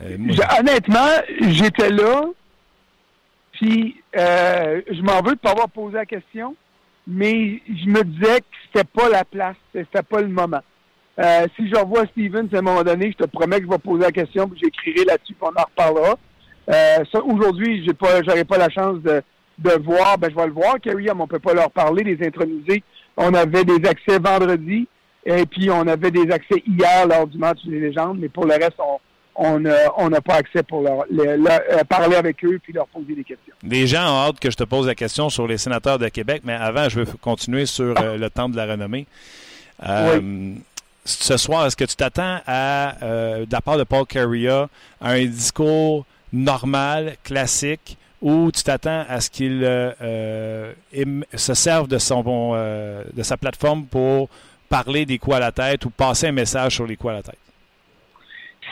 euh, 0.00 0.16
honnêtement, 0.60 1.08
j'étais 1.40 1.90
là, 1.90 2.22
puis 3.50 3.96
je 4.14 5.02
m'en 5.02 5.16
veux 5.22 5.30
de 5.30 5.30
ne 5.30 5.34
pas 5.34 5.50
avoir 5.50 5.68
posé 5.70 5.96
la 5.96 6.06
question, 6.06 6.54
mais 7.04 7.60
je 7.66 7.90
me 7.90 8.04
disais 8.04 8.38
que 8.42 8.46
c'était 8.66 8.86
pas 8.86 9.08
la 9.08 9.24
place, 9.24 9.56
c'était 9.74 10.04
pas 10.04 10.20
le 10.20 10.28
moment. 10.28 10.60
Euh, 11.18 11.48
si 11.56 11.68
je 11.68 11.74
revois 11.74 12.06
Stevens 12.12 12.48
à 12.52 12.58
un 12.58 12.62
moment 12.62 12.84
donné, 12.84 13.10
je 13.10 13.24
te 13.24 13.28
promets 13.28 13.58
que 13.58 13.64
je 13.64 13.70
vais 13.70 13.78
poser 13.78 14.04
la 14.04 14.12
question, 14.12 14.48
puis 14.48 14.60
j'écrirai 14.62 15.04
là-dessus, 15.04 15.34
puis 15.34 15.42
on 15.42 15.60
en 15.60 15.64
reparlera. 15.64 16.16
Euh, 16.70 17.04
aujourd'hui, 17.24 17.84
j'ai 17.84 17.92
pas, 17.92 18.22
pas 18.22 18.58
la 18.58 18.70
chance 18.70 19.02
de, 19.02 19.20
de 19.58 19.70
voir, 19.82 20.16
ben 20.16 20.30
je 20.30 20.36
vais 20.36 20.46
le 20.46 20.52
voir. 20.52 20.78
Kerry, 20.80 21.08
on 21.10 21.26
peut 21.26 21.40
pas 21.40 21.54
leur 21.54 21.72
parler, 21.72 22.04
les 22.04 22.24
intronisés. 22.24 22.84
On 23.20 23.34
avait 23.34 23.64
des 23.64 23.86
accès 23.86 24.18
vendredi, 24.18 24.86
et 25.26 25.44
puis 25.44 25.70
on 25.70 25.86
avait 25.86 26.10
des 26.10 26.30
accès 26.30 26.62
hier 26.66 27.06
lors 27.06 27.26
du 27.26 27.36
match 27.36 27.58
des 27.64 27.80
légendes, 27.80 28.18
mais 28.18 28.28
pour 28.28 28.46
le 28.46 28.54
reste, 28.54 28.78
on 28.78 28.98
on 29.38 30.08
n'a 30.10 30.20
pas 30.20 30.34
accès 30.34 30.62
pour 30.62 30.82
leur, 30.82 31.04
euh, 31.12 31.84
parler 31.88 32.16
avec 32.16 32.44
eux 32.44 32.58
puis 32.62 32.72
leur 32.72 32.86
poser 32.88 33.14
des 33.14 33.24
questions. 33.24 33.54
Les 33.62 33.86
gens 33.86 34.02
ont 34.02 34.28
hâte 34.28 34.40
que 34.40 34.50
je 34.50 34.56
te 34.56 34.64
pose 34.64 34.86
la 34.86 34.94
question 34.94 35.30
sur 35.30 35.46
les 35.46 35.58
sénateurs 35.58 35.98
de 35.98 36.08
Québec, 36.08 36.42
mais 36.44 36.54
avant, 36.54 36.88
je 36.88 37.00
veux 37.00 37.06
continuer 37.20 37.66
sur 37.66 37.94
euh, 38.00 38.16
le 38.16 38.30
temps 38.30 38.48
de 38.48 38.56
la 38.56 38.66
renommée. 38.66 39.06
Euh, 39.86 40.54
ce 41.04 41.36
soir, 41.36 41.66
est-ce 41.66 41.76
que 41.76 41.84
tu 41.84 41.94
t'attends 41.94 42.40
à, 42.46 42.94
de 43.00 43.52
la 43.52 43.60
part 43.60 43.78
de 43.78 43.84
Paul 43.84 44.04
Carrier, 44.06 44.64
à 45.00 45.12
un 45.12 45.24
discours 45.24 46.04
normal, 46.32 47.16
classique, 47.22 47.96
ou 48.20 48.50
tu 48.50 48.62
t'attends 48.62 49.04
à 49.08 49.20
ce 49.20 49.30
qu'il 49.30 49.60
se 51.34 51.54
serve 51.54 51.88
de, 51.88 51.98
son, 51.98 52.52
de 53.12 53.22
sa 53.22 53.36
plateforme 53.36 53.86
pour 53.86 54.28
parler 54.68 55.06
des 55.06 55.18
coups 55.18 55.36
à 55.36 55.40
la 55.40 55.52
tête 55.52 55.84
ou 55.84 55.90
passer 55.90 56.28
un 56.28 56.32
message 56.32 56.74
sur 56.74 56.86
les 56.86 56.96
coups 56.96 57.12
à 57.12 57.16
la 57.16 57.22
tête? 57.22 57.38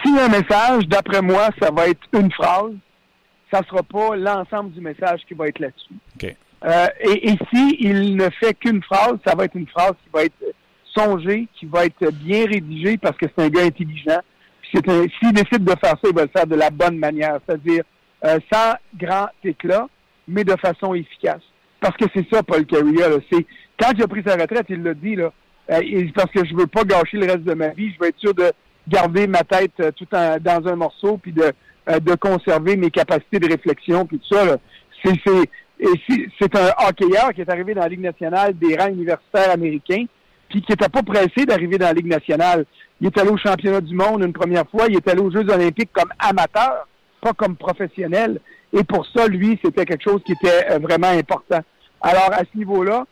A 0.04 0.24
un 0.24 0.28
message, 0.28 0.86
d'après 0.88 1.22
moi, 1.22 1.48
ça 1.60 1.70
va 1.70 1.88
être 1.88 2.02
une 2.12 2.30
phrase. 2.30 2.72
Ça 3.50 3.60
ne 3.60 3.64
sera 3.66 3.82
pas 3.82 4.16
l'ensemble 4.16 4.72
du 4.72 4.80
message 4.80 5.20
qui 5.26 5.34
va 5.34 5.48
être 5.48 5.58
là-dessus. 5.58 5.94
Euh, 6.64 6.86
et, 7.00 7.30
et 7.30 7.38
s'il 7.50 8.16
ne 8.16 8.28
fait 8.30 8.54
qu'une 8.54 8.82
phrase, 8.82 9.16
ça 9.24 9.34
va 9.34 9.44
être 9.44 9.54
une 9.54 9.68
phrase 9.68 9.92
qui 10.04 10.10
va 10.12 10.24
être 10.24 10.44
songée, 10.84 11.46
qui 11.58 11.66
va 11.66 11.86
être 11.86 12.10
bien 12.10 12.46
rédigée 12.46 12.98
parce 12.98 13.16
que 13.16 13.26
c'est 13.26 13.44
un 13.44 13.48
gars 13.48 13.64
intelligent. 13.64 14.20
S'il 14.70 15.32
décide 15.32 15.64
de 15.64 15.74
faire 15.80 15.96
ça, 16.02 16.08
il 16.08 16.14
va 16.14 16.22
le 16.22 16.28
faire 16.28 16.46
de 16.46 16.56
la 16.56 16.70
bonne 16.70 16.98
manière, 16.98 17.38
c'est-à-dire 17.46 17.84
euh, 18.24 18.38
sans 18.52 18.74
grand 18.96 19.28
éclat, 19.44 19.88
mais 20.26 20.44
de 20.44 20.56
façon 20.56 20.94
efficace. 20.94 21.42
Parce 21.80 21.96
que 21.96 22.06
c'est 22.14 22.26
ça, 22.32 22.42
Paul 22.42 22.64
Carrier. 22.66 23.04
C'est 23.30 23.46
quand 23.78 23.92
il 23.94 24.02
a 24.02 24.08
pris 24.08 24.22
sa 24.26 24.36
retraite, 24.36 24.66
il 24.68 24.82
l'a 24.82 24.94
dit 24.94 25.16
là. 25.16 25.32
Euh, 25.70 26.08
parce 26.14 26.30
que 26.30 26.44
je 26.44 26.54
veux 26.54 26.66
pas 26.66 26.84
gâcher 26.84 27.16
le 27.16 27.26
reste 27.26 27.42
de 27.42 27.54
ma 27.54 27.68
vie, 27.68 27.92
je 27.92 27.98
veux 28.00 28.08
être 28.08 28.18
sûr 28.18 28.34
de 28.34 28.52
garder 28.86 29.26
ma 29.26 29.40
tête 29.40 29.72
euh, 29.80 29.90
tout 29.90 30.06
en, 30.12 30.36
dans 30.40 30.68
un 30.68 30.76
morceau, 30.76 31.18
puis 31.18 31.32
de, 31.32 31.52
euh, 31.88 31.98
de 31.98 32.14
conserver 32.14 32.76
mes 32.76 32.90
capacités 32.90 33.40
de 33.40 33.48
réflexion, 33.48 34.06
puis 34.06 34.18
tout 34.18 34.34
ça. 34.34 34.56
C'est, 35.04 35.20
c'est, 36.40 36.56
un 36.56 36.88
hockeyeur 36.88 37.32
qui 37.34 37.40
est 37.40 37.50
arrivé 37.50 37.74
dans 37.74 37.82
la 37.82 37.88
Ligue 37.88 38.00
nationale 38.00 38.56
des 38.56 38.76
rangs 38.76 38.88
universitaires 38.88 39.50
américains, 39.50 40.04
puis 40.48 40.62
qui 40.62 40.72
n'était 40.72 40.88
pas 40.88 41.02
pressé 41.02 41.44
d'arriver 41.46 41.78
dans 41.78 41.86
la 41.86 41.92
Ligue 41.92 42.06
nationale. 42.06 42.64
Il 43.00 43.08
est 43.08 43.18
allé 43.18 43.30
au 43.30 43.36
championnat 43.36 43.80
du 43.80 43.94
monde 43.94 44.22
une 44.22 44.32
première 44.32 44.68
fois, 44.70 44.86
il 44.88 44.96
est 44.96 45.08
allé 45.08 45.20
aux 45.20 45.30
Jeux 45.30 45.48
olympiques 45.50 45.90
comme 45.92 46.12
amateur, 46.18 46.86
pas 47.20 47.32
comme 47.32 47.56
professionnel. 47.56 48.40
Et 48.72 48.84
pour 48.84 49.06
ça, 49.06 49.26
lui, 49.26 49.58
c'était 49.64 49.84
quelque 49.84 50.02
chose 50.02 50.22
qui 50.24 50.32
était 50.32 50.72
euh, 50.72 50.78
vraiment 50.78 51.08
important. 51.08 51.60
Alors, 52.00 52.30
à 52.32 52.40
ce 52.40 52.56
niveau-là, 52.56 53.06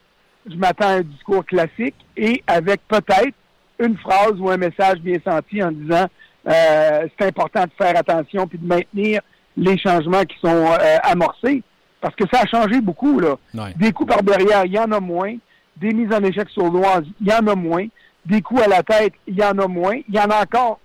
je 0.48 0.56
m'attends 0.56 0.88
à 0.88 0.92
un 0.94 1.00
discours 1.02 1.44
classique 1.44 1.94
et 2.16 2.42
avec 2.46 2.80
peut-être 2.88 3.34
une 3.78 3.96
phrase 3.96 4.34
ou 4.38 4.50
un 4.50 4.56
message 4.56 4.98
bien 5.00 5.18
senti 5.24 5.62
en 5.62 5.72
disant 5.72 6.06
euh, 6.46 7.08
c'est 7.18 7.26
important 7.26 7.64
de 7.64 7.70
faire 7.78 7.96
attention 7.96 8.46
puis 8.46 8.58
de 8.58 8.66
maintenir 8.66 9.22
les 9.56 9.78
changements 9.78 10.24
qui 10.24 10.36
sont 10.40 10.66
euh, 10.66 10.96
amorcés. 11.02 11.62
Parce 12.00 12.14
que 12.16 12.24
ça 12.30 12.42
a 12.42 12.46
changé 12.46 12.80
beaucoup, 12.82 13.18
là. 13.18 13.36
Des 13.76 13.92
coups 13.92 14.12
par 14.12 14.22
derrière, 14.22 14.66
il 14.66 14.72
y 14.72 14.78
en 14.78 14.92
a 14.92 15.00
moins. 15.00 15.34
Des 15.76 15.92
mises 15.92 16.12
en 16.12 16.22
échec 16.22 16.48
sur 16.50 16.62
sournoises, 16.62 17.04
il 17.20 17.28
y 17.28 17.32
en 17.32 17.46
a 17.46 17.54
moins. 17.54 17.86
Des 18.26 18.42
coups 18.42 18.62
à 18.62 18.68
la 18.68 18.82
tête, 18.82 19.14
il 19.26 19.36
y 19.36 19.42
en 19.42 19.58
a 19.58 19.66
moins. 19.66 19.96
Il 20.08 20.14
y 20.14 20.18
en 20.18 20.28
a 20.28 20.42
encore 20.42 20.80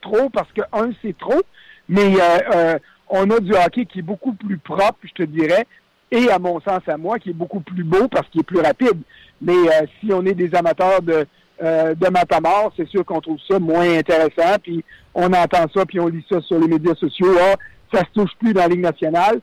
trop 0.00 0.28
parce 0.30 0.50
que, 0.52 0.62
un, 0.72 0.90
c'est 1.00 1.16
trop. 1.16 1.40
Mais 1.88 2.14
euh, 2.20 2.78
on 3.08 3.28
a 3.30 3.40
du 3.40 3.52
hockey 3.52 3.86
qui 3.86 4.00
est 4.00 4.02
beaucoup 4.02 4.32
plus 4.34 4.58
propre, 4.58 4.98
je 5.02 5.12
te 5.12 5.22
dirais, 5.22 5.66
et 6.10 6.30
à 6.30 6.38
mon 6.38 6.60
sens, 6.60 6.80
à 6.86 6.96
moi, 6.96 7.18
qui 7.18 7.30
est 7.30 7.34
beaucoup 7.34 7.60
plus 7.60 7.84
beau 7.84 8.08
parce 8.08 8.28
qu'il 8.28 8.40
est 8.40 8.44
plus 8.44 8.60
rapide. 8.60 9.00
Mais 9.40 9.54
si 10.00 10.12
on 10.12 10.24
est 10.24 10.34
des 10.34 10.54
amateurs 10.54 11.02
de, 11.02 11.26
euh, 11.62 11.94
de 11.94 12.08
Matamor, 12.08 12.72
c'est 12.76 12.88
sûr 12.88 13.04
qu'on 13.04 13.20
trouve 13.20 13.38
ça 13.48 13.58
moins 13.60 13.98
intéressant, 13.98 14.56
puis 14.60 14.84
on 15.14 15.32
entend 15.32 15.66
ça, 15.72 15.86
puis 15.86 16.00
on 16.00 16.08
lit 16.08 16.24
ça 16.28 16.40
sur 16.40 16.58
les 16.58 16.66
médias 16.66 16.94
sociaux. 16.94 17.32
Ah, 17.40 17.54
ça 17.92 18.00
se 18.00 18.12
touche 18.12 18.32
plus 18.40 18.52
dans 18.52 18.62
la 18.62 18.68
Ligue 18.68 18.80
nationale. 18.80 19.40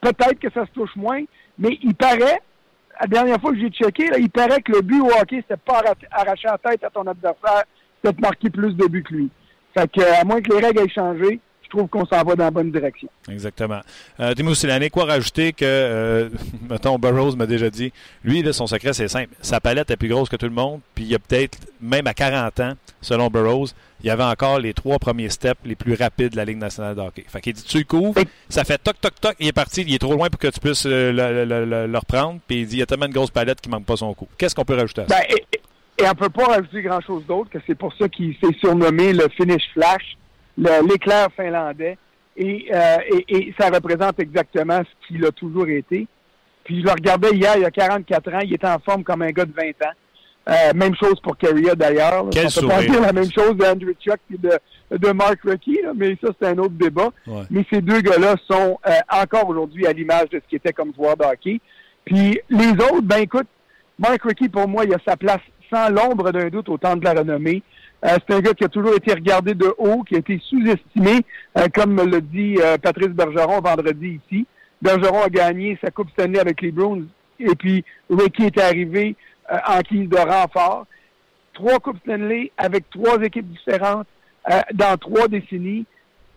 Peut-être 0.00 0.38
que 0.40 0.50
ça 0.52 0.66
se 0.66 0.72
touche 0.72 0.94
moins, 0.96 1.22
mais 1.58 1.78
il 1.82 1.94
paraît, 1.94 2.40
la 3.00 3.06
dernière 3.06 3.40
fois 3.40 3.52
que 3.52 3.58
j'ai 3.58 3.70
checké, 3.70 4.10
il 4.18 4.30
paraît 4.30 4.60
que 4.62 4.72
le 4.72 4.80
but 4.80 5.00
au 5.00 5.06
hockey, 5.06 5.44
c'était 5.48 5.60
pas 5.64 5.82
arracher 6.10 6.48
la 6.48 6.58
tête 6.58 6.82
à 6.82 6.90
ton 6.90 7.06
adversaire, 7.06 7.64
c'était 8.02 8.16
de 8.16 8.20
marquer 8.20 8.50
plus 8.50 8.74
de 8.74 8.86
buts 8.86 9.04
que 9.04 9.14
lui. 9.14 9.30
Fait 9.76 9.90
que, 9.90 10.00
à 10.20 10.24
moins 10.24 10.40
que 10.40 10.52
les 10.52 10.66
règles 10.66 10.80
aient 10.80 10.88
changé, 10.88 11.40
je 11.68 11.76
trouve 11.76 11.88
qu'on 11.88 12.06
s'en 12.06 12.22
va 12.22 12.34
dans 12.34 12.44
la 12.44 12.50
bonne 12.50 12.72
direction. 12.72 13.08
Exactement. 13.30 13.80
Euh, 14.20 14.34
Timo 14.34 14.52
quoi 14.90 15.04
rajouter 15.04 15.52
que, 15.52 15.64
euh, 15.64 16.28
mettons, 16.70 16.98
Burroughs 16.98 17.36
m'a 17.36 17.46
déjà 17.46 17.68
dit, 17.68 17.92
lui, 18.24 18.42
son 18.54 18.66
secret, 18.66 18.94
c'est 18.94 19.08
simple. 19.08 19.34
Sa 19.42 19.60
palette 19.60 19.90
est 19.90 19.96
plus 19.96 20.08
grosse 20.08 20.28
que 20.28 20.36
tout 20.36 20.46
le 20.46 20.52
monde, 20.52 20.80
puis 20.94 21.04
il 21.04 21.10
y 21.10 21.14
a 21.14 21.18
peut-être, 21.18 21.58
même 21.80 22.06
à 22.06 22.14
40 22.14 22.60
ans, 22.60 22.72
selon 23.02 23.28
Burroughs, 23.28 23.74
il 24.00 24.06
y 24.06 24.10
avait 24.10 24.24
encore 24.24 24.60
les 24.60 24.72
trois 24.72 24.98
premiers 24.98 25.28
steps 25.28 25.60
les 25.64 25.74
plus 25.74 25.94
rapides 25.94 26.32
de 26.32 26.36
la 26.36 26.44
Ligue 26.44 26.58
nationale 26.58 26.94
de 26.94 27.00
hockey. 27.00 27.24
Fait 27.28 27.40
qu'il 27.40 27.52
dit, 27.52 27.62
tu 27.62 27.78
le 27.78 27.84
couvres, 27.84 28.20
ça 28.48 28.64
fait 28.64 28.78
toc, 28.78 28.98
toc, 29.00 29.20
toc, 29.20 29.36
il 29.38 29.48
est 29.48 29.52
parti, 29.52 29.82
il 29.82 29.94
est 29.94 29.98
trop 29.98 30.14
loin 30.14 30.30
pour 30.30 30.38
que 30.38 30.48
tu 30.48 30.60
puisses 30.60 30.86
euh, 30.86 31.12
le, 31.12 31.98
reprendre, 31.98 32.40
puis 32.46 32.60
il 32.60 32.66
dit, 32.66 32.76
il 32.76 32.78
y 32.80 32.82
a 32.82 32.86
tellement 32.86 33.08
de 33.08 33.12
grosses 33.12 33.30
palettes 33.30 33.60
qu'il 33.60 33.70
manque 33.70 33.84
pas 33.84 33.96
son 33.96 34.14
coup. 34.14 34.28
Qu'est-ce 34.38 34.54
qu'on 34.54 34.64
peut 34.64 34.76
rajouter 34.76 35.02
à 35.02 35.08
ça? 35.08 35.16
Ben, 35.16 35.36
et, 35.36 36.02
et, 36.02 36.08
on 36.08 36.14
peut 36.14 36.30
pas 36.30 36.46
rajouter 36.46 36.80
grand-chose 36.80 37.26
d'autre, 37.26 37.50
que 37.50 37.58
c'est 37.66 37.74
pour 37.74 37.92
ça 37.94 38.08
qu'il 38.08 38.34
s'est 38.36 38.56
surnommé 38.60 39.12
le 39.12 39.28
finish 39.36 39.68
flash 39.74 40.16
l'éclair 40.58 41.28
finlandais. 41.36 41.96
Euh, 42.40 42.96
et, 43.10 43.36
et, 43.36 43.54
ça 43.58 43.68
représente 43.68 44.20
exactement 44.20 44.78
ce 44.78 45.08
qu'il 45.08 45.24
a 45.24 45.32
toujours 45.32 45.68
été. 45.68 46.06
Puis 46.64 46.80
je 46.80 46.84
le 46.84 46.92
regardais 46.92 47.30
hier, 47.30 47.54
il 47.56 47.62
y 47.62 47.64
a 47.64 47.70
44 47.70 48.34
ans, 48.34 48.40
il 48.42 48.54
était 48.54 48.68
en 48.68 48.78
forme 48.78 49.02
comme 49.02 49.22
un 49.22 49.30
gars 49.30 49.44
de 49.44 49.52
20 49.52 49.68
ans. 49.86 49.94
Euh, 50.48 50.72
même 50.74 50.94
chose 50.94 51.20
pour 51.20 51.36
Carrier 51.36 51.72
d'ailleurs. 51.76 52.24
On 52.24 52.30
peut 52.30 52.68
pas 52.68 52.82
dire 52.82 53.00
la 53.02 53.12
même 53.12 53.30
chose 53.30 53.54
d'Andrew 53.56 53.92
Chuck 54.00 54.18
et 54.32 54.38
de, 54.38 54.58
de 54.96 55.12
Mark 55.12 55.40
Recchi, 55.44 55.78
mais 55.94 56.16
ça 56.22 56.28
c'est 56.40 56.48
un 56.48 56.58
autre 56.58 56.74
débat. 56.74 57.10
Mais 57.50 57.64
ces 57.70 57.82
deux 57.82 58.00
gars-là 58.00 58.36
sont 58.50 58.78
euh, 58.86 58.90
encore 59.10 59.48
aujourd'hui 59.48 59.86
à 59.86 59.92
l'image 59.92 60.30
de 60.30 60.40
ce 60.42 60.48
qui 60.48 60.56
était 60.56 60.72
comme 60.72 60.94
joueur 60.94 61.16
de 61.16 61.24
hockey. 61.24 61.60
Puis 62.04 62.40
les 62.48 62.70
autres, 62.70 63.02
ben 63.02 63.18
écoute, 63.18 63.48
Mark 63.98 64.22
Recchi 64.22 64.48
pour 64.48 64.68
moi, 64.68 64.84
il 64.84 64.94
a 64.94 64.98
sa 65.06 65.16
place 65.16 65.40
sans 65.70 65.90
l'ombre 65.90 66.30
d'un 66.32 66.48
doute 66.48 66.68
au 66.70 66.78
temps 66.78 66.96
de 66.96 67.04
la 67.04 67.12
renommée. 67.12 67.62
Euh, 68.04 68.16
c'est 68.26 68.36
un 68.36 68.40
gars 68.40 68.54
qui 68.54 68.64
a 68.64 68.68
toujours 68.68 68.94
été 68.94 69.12
regardé 69.12 69.54
de 69.54 69.74
haut, 69.76 70.02
qui 70.04 70.14
a 70.14 70.18
été 70.18 70.40
sous-estimé, 70.44 71.20
euh, 71.56 71.66
comme 71.74 71.94
me 71.94 72.04
l'a 72.04 72.20
dit 72.20 72.56
euh, 72.62 72.78
Patrice 72.78 73.08
Bergeron 73.08 73.60
vendredi 73.60 74.20
ici. 74.24 74.46
Bergeron 74.80 75.22
a 75.22 75.28
gagné 75.28 75.76
sa 75.82 75.90
Coupe 75.90 76.10
Stanley 76.10 76.38
avec 76.38 76.60
les 76.62 76.70
Bruins 76.70 77.06
et 77.40 77.54
puis 77.56 77.84
Ricky 78.08 78.44
est 78.44 78.60
arrivé 78.60 79.16
en 79.66 79.80
guise 79.80 80.08
de 80.08 80.16
renfort. 80.16 80.86
Trois 81.54 81.80
Coupes 81.80 81.98
Stanley 82.04 82.52
avec 82.56 82.88
trois 82.90 83.20
équipes 83.22 83.50
différentes 83.50 84.06
dans 84.74 84.96
trois 84.96 85.26
décennies. 85.26 85.84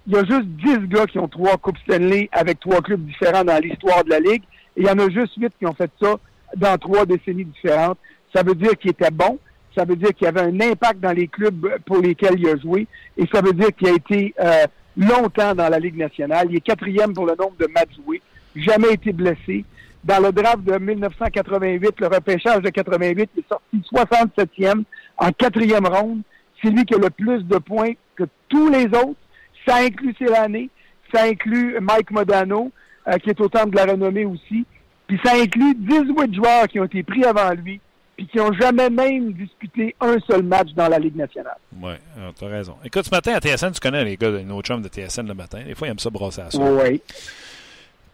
Il 0.07 0.13
y 0.13 0.17
a 0.17 0.23
juste 0.25 0.45
dix 0.45 0.87
gars 0.87 1.05
qui 1.05 1.19
ont 1.19 1.27
trois 1.27 1.57
Coupes 1.57 1.77
Stanley 1.87 2.29
avec 2.31 2.59
trois 2.59 2.81
clubs 2.81 3.05
différents 3.05 3.43
dans 3.43 3.59
l'histoire 3.59 4.03
de 4.03 4.09
la 4.09 4.19
Ligue. 4.19 4.43
Et 4.75 4.81
il 4.81 4.87
y 4.87 4.89
en 4.89 4.97
a 4.97 5.09
juste 5.09 5.33
huit 5.37 5.53
qui 5.59 5.67
ont 5.67 5.73
fait 5.73 5.91
ça 6.01 6.15
dans 6.55 6.77
trois 6.79 7.05
décennies 7.05 7.45
différentes. 7.45 7.99
Ça 8.33 8.41
veut 8.41 8.55
dire 8.55 8.71
qu'il 8.77 8.91
était 8.91 9.11
bon 9.11 9.37
ça 9.75 9.85
veut 9.85 9.95
dire 9.95 10.09
qu'il 10.13 10.25
y 10.25 10.27
avait 10.27 10.41
un 10.41 10.59
impact 10.59 10.99
dans 10.99 11.11
les 11.11 11.27
clubs 11.27 11.77
pour 11.85 11.97
lesquels 11.97 12.39
il 12.39 12.47
a 12.47 12.57
joué, 12.57 12.87
et 13.17 13.25
ça 13.31 13.41
veut 13.41 13.53
dire 13.53 13.73
qu'il 13.75 13.87
a 13.87 13.93
été 13.93 14.33
euh, 14.39 14.65
longtemps 14.97 15.55
dans 15.55 15.69
la 15.69 15.79
Ligue 15.79 15.97
nationale. 15.97 16.47
Il 16.49 16.57
est 16.57 16.61
quatrième 16.61 17.13
pour 17.13 17.25
le 17.25 17.35
nombre 17.39 17.55
de 17.59 17.67
matchs 17.67 17.95
joués, 18.03 18.21
jamais 18.55 18.93
été 18.93 19.13
blessé. 19.13 19.65
Dans 20.03 20.19
le 20.19 20.31
draft 20.31 20.63
de 20.63 20.77
1988, 20.77 21.99
le 21.99 22.07
repêchage 22.07 22.61
de 22.61 22.69
88, 22.69 23.29
il 23.35 23.39
est 23.39 23.47
sorti 23.47 23.81
67e 23.93 24.83
en 25.17 25.31
quatrième 25.31 25.85
ronde. 25.85 26.21
C'est 26.61 26.71
lui 26.71 26.83
qui 26.85 26.95
a 26.95 26.97
le 26.97 27.09
plus 27.11 27.43
de 27.43 27.57
points 27.57 27.93
que 28.15 28.23
tous 28.49 28.69
les 28.69 28.85
autres. 28.85 29.19
Ça 29.67 29.77
inclut 29.77 30.15
l'années. 30.21 30.69
ça 31.13 31.23
inclut 31.23 31.77
Mike 31.79 32.09
Modano, 32.09 32.71
euh, 33.07 33.17
qui 33.19 33.29
est 33.29 33.39
au 33.39 33.47
temps 33.47 33.67
de 33.67 33.75
la 33.75 33.85
renommée 33.85 34.25
aussi. 34.25 34.65
Puis 35.05 35.19
ça 35.23 35.33
inclut 35.35 35.75
18 35.75 36.33
joueurs 36.33 36.67
qui 36.67 36.79
ont 36.79 36.85
été 36.85 37.03
pris 37.03 37.23
avant 37.23 37.51
lui 37.51 37.79
qui 38.17 38.37
n'ont 38.37 38.53
jamais 38.53 38.89
même 38.89 39.33
disputé 39.33 39.95
un 39.99 40.17
seul 40.27 40.43
match 40.43 40.69
dans 40.75 40.87
la 40.87 40.99
Ligue 40.99 41.15
nationale. 41.15 41.57
Oui, 41.81 41.93
tu 42.37 42.45
as 42.45 42.47
raison. 42.47 42.75
Écoute, 42.83 43.05
ce 43.05 43.11
matin 43.11 43.33
à 43.33 43.39
TSN, 43.39 43.71
tu 43.71 43.79
connais 43.79 44.03
les 44.03 44.17
gars 44.17 44.31
de 44.31 44.39
nos 44.39 44.61
chums 44.61 44.81
de 44.81 44.87
TSN 44.87 45.27
le 45.27 45.33
matin. 45.33 45.59
Des 45.65 45.75
fois, 45.75 45.87
ils 45.87 45.91
aiment 45.91 45.99
ça 45.99 46.09
brosser 46.09 46.41
à 46.41 46.51
soupe. 46.51 46.61
Oui. 46.63 47.01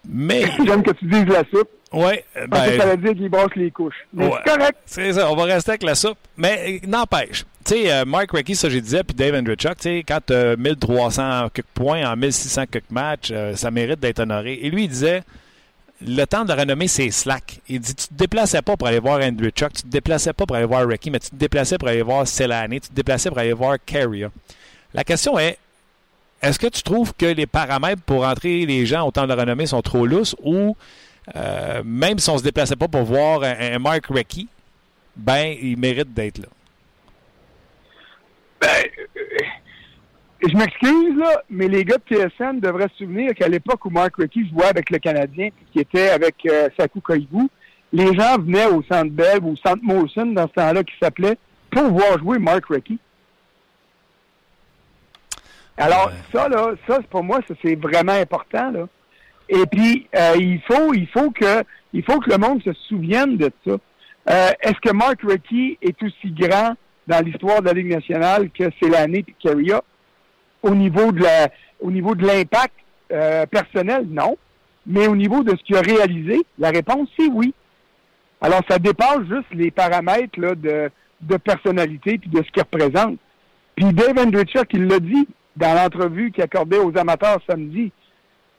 Mais. 0.07 0.45
J'aime 0.65 0.83
que 0.83 0.91
tu 0.91 1.05
dises 1.05 1.25
la 1.25 1.43
soupe. 1.51 1.69
Oui. 1.93 2.13
Parce 2.49 2.67
que 2.67 2.77
ben, 2.77 2.81
ça 2.81 2.85
veut 2.87 2.97
dire 2.97 3.13
qu'ils 3.13 3.29
brossent 3.29 3.55
les 3.55 3.71
couches. 3.71 4.07
Mais 4.13 4.29
c'est 4.29 4.51
correct. 4.51 4.77
C'est 4.85 5.13
ça, 5.13 5.31
on 5.31 5.35
va 5.35 5.43
rester 5.43 5.71
avec 5.71 5.83
la 5.83 5.95
soupe. 5.95 6.17
Mais 6.35 6.81
n'empêche. 6.85 7.45
Tu 7.65 7.73
sais, 7.73 7.91
euh, 7.91 8.05
Mark 8.05 8.31
Recchi, 8.31 8.55
ça 8.55 8.69
j'ai 8.69 8.79
disais, 8.79 9.03
puis 9.03 9.13
Dave 9.13 9.35
Andrichuk, 9.35 9.75
tu 9.77 9.83
sais, 9.83 10.03
quand 10.07 10.19
tu 10.25 10.33
as 10.33 10.55
1300 10.55 11.49
quelques 11.53 11.67
points 11.73 12.09
en 12.09 12.15
1600 12.15 12.63
quelques 12.71 12.91
matchs, 12.91 13.29
euh, 13.31 13.55
ça 13.55 13.71
mérite 13.71 13.99
d'être 13.99 14.19
honoré. 14.19 14.53
Et 14.61 14.69
lui, 14.69 14.85
il 14.85 14.89
disait 14.89 15.23
le 16.05 16.25
temps 16.25 16.45
de 16.45 16.53
renommée, 16.53 16.87
c'est 16.87 17.09
slack. 17.09 17.59
Il 17.67 17.79
dit 17.79 17.95
tu 17.95 18.07
te 18.07 18.13
déplaçais 18.13 18.61
pas 18.61 18.77
pour 18.77 18.87
aller 18.87 18.99
voir 18.99 19.19
Andrew 19.21 19.49
Chuck, 19.49 19.73
tu 19.73 19.81
te 19.81 19.87
déplaçais 19.87 20.33
pas 20.33 20.45
pour 20.45 20.55
aller 20.55 20.65
voir 20.65 20.87
Ricky, 20.87 21.09
mais 21.09 21.19
tu 21.19 21.29
te 21.29 21.35
déplaçais 21.35 21.77
pour 21.77 21.87
aller 21.87 22.01
voir 22.01 22.27
Selani, 22.27 22.81
tu 22.81 22.89
te 22.89 22.93
déplaçais 22.93 23.29
pour 23.29 23.39
aller 23.39 23.53
voir 23.53 23.77
Carrier. 23.83 24.27
La 24.93 25.03
question 25.03 25.39
est 25.39 25.57
est-ce 26.41 26.59
que 26.59 26.67
tu 26.67 26.83
trouves 26.83 27.13
que 27.17 27.25
les 27.25 27.47
paramètres 27.47 28.01
pour 28.03 28.25
entrer 28.25 28.65
les 28.65 28.85
gens 28.85 29.07
au 29.07 29.11
temps 29.11 29.25
de 29.25 29.33
renommée 29.33 29.65
sont 29.65 29.81
trop 29.81 30.05
lousses 30.05 30.35
ou 30.43 30.75
euh, 31.35 31.81
même 31.83 32.19
si 32.19 32.29
on 32.29 32.37
se 32.37 32.43
déplaçait 32.43 32.75
pas 32.75 32.87
pour 32.87 33.03
voir 33.03 33.43
un, 33.43 33.79
Mark 33.79 34.05
Recchi, 34.07 34.47
ben 35.15 35.55
il 35.59 35.77
mérite 35.77 36.13
d'être 36.13 36.37
là? 36.37 36.47
Ben, 38.61 38.85
je 40.47 40.57
m'excuse, 40.57 41.17
là, 41.17 41.43
mais 41.49 41.67
les 41.67 41.83
gars 41.83 41.97
de 41.97 42.15
TSN 42.15 42.59
devraient 42.59 42.89
se 42.89 42.97
souvenir 43.05 43.33
qu'à 43.33 43.47
l'époque 43.47 43.85
où 43.85 43.89
Mark 43.89 44.15
Rickey 44.17 44.41
jouait 44.51 44.67
avec 44.67 44.89
le 44.89 44.99
Canadien, 44.99 45.49
qui 45.71 45.79
était 45.79 46.09
avec 46.09 46.35
euh, 46.45 46.69
Saku 46.77 47.01
Koivu, 47.01 47.47
les 47.91 48.13
gens 48.13 48.37
venaient 48.37 48.67
au 48.67 48.83
Centre 48.83 49.11
Bell 49.11 49.39
ou 49.41 49.53
au 49.53 49.55
Centre 49.55 49.81
Molson 49.81 50.27
dans 50.27 50.47
ce 50.47 50.53
temps-là 50.53 50.83
qui 50.83 50.93
s'appelait 51.01 51.37
pour 51.69 51.89
voir 51.89 52.19
jouer 52.19 52.39
Mark 52.39 52.65
Rickey. 52.69 52.97
Alors, 55.77 56.11
ça, 56.33 56.49
là, 56.49 56.71
ça, 56.87 56.99
pour 57.09 57.23
moi, 57.23 57.39
ça, 57.47 57.53
c'est 57.61 57.75
vraiment 57.75 58.13
important, 58.13 58.71
là. 58.71 58.87
Et 59.49 59.65
puis, 59.71 60.07
euh, 60.15 60.33
il 60.37 60.59
faut, 60.61 60.93
il 60.93 61.07
faut 61.07 61.31
que, 61.31 61.63
il 61.93 62.03
faut 62.03 62.19
que 62.19 62.29
le 62.29 62.37
monde 62.37 62.61
se 62.63 62.73
souvienne 62.73 63.37
de 63.37 63.49
ça. 63.65 63.71
Euh, 63.71 64.49
est-ce 64.61 64.79
que 64.81 64.93
Mark 64.93 65.21
Rickey 65.23 65.77
est 65.81 66.01
aussi 66.03 66.31
grand 66.31 66.73
dans 67.07 67.23
l'histoire 67.23 67.61
de 67.61 67.67
la 67.67 67.73
Ligue 67.73 67.93
nationale 67.93 68.49
que 68.49 68.65
c'est 68.81 68.89
l'année 68.89 69.23
et 69.25 69.35
Carrier? 69.41 69.75
Au 70.63 70.75
niveau 70.75 71.11
de 71.11 71.21
la, 71.21 71.49
au 71.79 71.91
niveau 71.91 72.15
de 72.15 72.25
l'impact 72.25 72.73
euh, 73.11 73.45
personnel, 73.45 74.05
non. 74.09 74.37
Mais 74.85 75.07
au 75.07 75.15
niveau 75.15 75.43
de 75.43 75.51
ce 75.51 75.63
qu'il 75.63 75.75
a 75.75 75.81
réalisé, 75.81 76.41
la 76.57 76.69
réponse, 76.69 77.09
c'est 77.17 77.27
oui. 77.27 77.53
Alors, 78.39 78.61
ça 78.69 78.79
dépasse 78.79 79.21
juste 79.29 79.53
les 79.53 79.71
paramètres 79.71 80.39
là, 80.39 80.55
de, 80.55 80.89
de 81.21 81.37
personnalité 81.37 82.17
puis 82.17 82.29
de 82.29 82.37
ce 82.37 82.51
qu'il 82.51 82.63
représente. 82.63 83.17
Puis 83.75 83.93
Dave 83.93 84.17
Andrichuk, 84.17 84.67
il 84.73 84.87
l'a 84.87 84.99
dit 84.99 85.27
dans 85.55 85.73
l'entrevue 85.73 86.31
qu'il 86.31 86.43
accordait 86.43 86.79
aux 86.79 86.95
amateurs 86.97 87.39
samedi. 87.49 87.91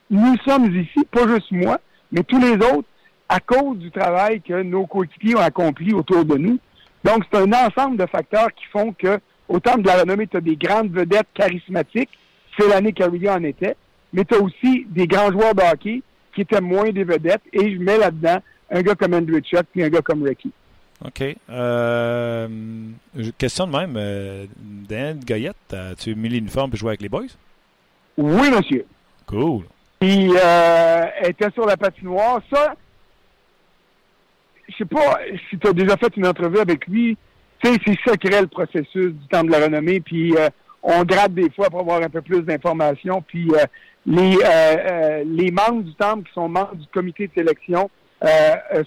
Nous 0.09 0.35
sommes 0.45 0.73
ici, 0.75 1.05
pas 1.11 1.27
juste 1.27 1.51
moi, 1.51 1.79
mais 2.11 2.23
tous 2.23 2.39
les 2.39 2.55
autres, 2.55 2.87
à 3.27 3.39
cause 3.39 3.77
du 3.77 3.91
travail 3.91 4.41
que 4.41 4.63
nos 4.63 4.85
coéquipiers 4.87 5.35
ont 5.35 5.41
accompli 5.41 5.93
autour 5.93 6.25
de 6.25 6.35
nous. 6.35 6.59
Donc, 7.03 7.23
c'est 7.31 7.39
un 7.39 7.51
ensemble 7.53 7.97
de 7.97 8.05
facteurs 8.07 8.51
qui 8.53 8.65
font 8.71 8.91
que 8.91 9.19
Autant 9.49 9.77
de 9.77 9.87
la 9.87 10.01
renommée, 10.01 10.27
tu 10.27 10.37
as 10.37 10.41
des 10.41 10.55
grandes 10.55 10.91
vedettes 10.91 11.27
charismatiques. 11.33 12.11
C'est 12.57 12.67
l'année 12.67 12.93
qu'Aria 12.93 13.33
en 13.33 13.43
était. 13.43 13.75
Mais 14.13 14.23
tu 14.23 14.35
as 14.35 14.39
aussi 14.39 14.85
des 14.89 15.07
grands 15.07 15.31
joueurs 15.31 15.55
de 15.55 15.61
hockey 15.61 16.01
qui 16.33 16.41
étaient 16.41 16.61
moins 16.61 16.91
des 16.91 17.03
vedettes. 17.03 17.41
Et 17.51 17.73
je 17.73 17.79
mets 17.79 17.97
là-dedans 17.97 18.37
un 18.69 18.81
gars 18.81 18.95
comme 18.95 19.15
Andrew 19.15 19.39
Chuck 19.41 19.65
et 19.75 19.83
un 19.83 19.89
gars 19.89 20.01
comme 20.01 20.23
Ricky. 20.23 20.51
OK. 21.03 21.23
Euh, 21.49 22.47
question 23.37 23.67
de 23.67 23.71
même. 23.71 23.95
Euh, 23.97 24.45
Dan 24.59 25.19
Goyette, 25.25 25.73
as-tu 25.73 26.13
mis 26.15 26.29
l'uniforme 26.29 26.69
pour 26.69 26.79
jouer 26.79 26.91
avec 26.91 27.01
les 27.01 27.09
boys? 27.09 27.27
Oui, 28.17 28.51
monsieur. 28.51 28.85
Cool. 29.25 29.63
Il 30.01 30.35
euh, 30.35 31.05
était 31.23 31.51
sur 31.51 31.65
la 31.65 31.77
patinoire. 31.77 32.41
Ça, 32.53 32.75
je 34.67 34.75
sais 34.77 34.85
pas 34.85 35.19
si 35.49 35.57
tu 35.57 35.67
as 35.67 35.73
déjà 35.73 35.97
fait 35.97 36.15
une 36.17 36.27
entrevue 36.27 36.59
avec 36.59 36.85
lui 36.87 37.17
tu 37.61 37.73
sais, 37.73 37.79
c'est 37.85 38.11
secret 38.11 38.41
le 38.41 38.47
processus 38.47 39.13
du 39.13 39.27
temps 39.29 39.43
de 39.43 39.51
la 39.51 39.65
renommée, 39.65 39.99
puis 39.99 40.35
euh, 40.37 40.49
on 40.81 41.03
gratte 41.03 41.33
des 41.33 41.49
fois 41.51 41.69
pour 41.69 41.81
avoir 41.81 42.01
un 42.01 42.09
peu 42.09 42.21
plus 42.21 42.41
d'informations, 42.41 43.21
puis 43.21 43.49
euh, 43.53 43.65
les, 44.05 44.37
euh, 44.43 45.23
les 45.25 45.51
membres 45.51 45.83
du 45.83 45.93
temple 45.95 46.27
qui 46.27 46.33
sont 46.33 46.47
membres 46.47 46.75
du 46.75 46.87
comité 46.87 47.27
de 47.27 47.33
sélection 47.35 47.89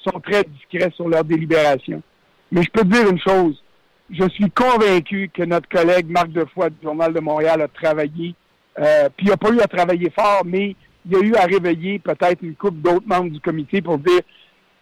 sont 0.04 0.20
très 0.20 0.44
discrets 0.44 0.92
sur 0.94 1.08
leur 1.08 1.24
délibération. 1.24 2.02
Mais 2.50 2.62
je 2.62 2.70
peux 2.70 2.82
te 2.82 2.88
dire 2.88 3.08
une 3.08 3.18
chose, 3.18 3.62
je 4.10 4.28
suis 4.28 4.50
convaincu 4.50 5.30
que 5.32 5.42
notre 5.42 5.66
collègue 5.70 6.10
Marc 6.10 6.28
Defoy 6.32 6.68
du 6.68 6.76
Journal 6.82 7.14
de 7.14 7.20
Montréal 7.20 7.62
a 7.62 7.68
travaillé, 7.68 8.34
puis 8.76 9.26
il 9.26 9.28
n'a 9.28 9.38
pas 9.38 9.50
eu 9.50 9.60
à 9.60 9.66
travailler 9.66 10.10
fort, 10.10 10.42
mais 10.44 10.76
il 11.08 11.16
a 11.16 11.20
eu 11.20 11.34
à 11.36 11.46
réveiller 11.46 11.98
peut-être 11.98 12.42
une 12.42 12.54
couple 12.54 12.82
d'autres 12.82 13.06
membres 13.06 13.30
du 13.30 13.40
comité 13.40 13.80
pour 13.80 13.96
dire 13.96 14.20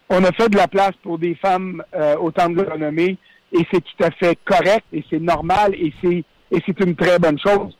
on 0.09 0.21
a 0.25 0.33
fait 0.33 0.49
de 0.49 0.57
la 0.57 0.67
place 0.67 0.95
pour 1.01 1.17
des 1.17 1.35
femmes 1.35 1.81
au 2.19 2.29
temps 2.31 2.49
de 2.49 2.61
la 2.61 2.73
renommée 2.73 3.17
et 3.51 3.65
c'est 3.71 3.81
tout 3.81 4.03
à 4.03 4.11
fait 4.11 4.37
correct 4.45 4.85
et 4.93 5.03
c'est 5.09 5.19
normal 5.19 5.73
et 5.75 5.93
c'est 6.01 6.23
et 6.51 6.61
c'est 6.65 6.79
une 6.81 6.95
très 6.95 7.17
bonne 7.17 7.39
chose. 7.39 7.75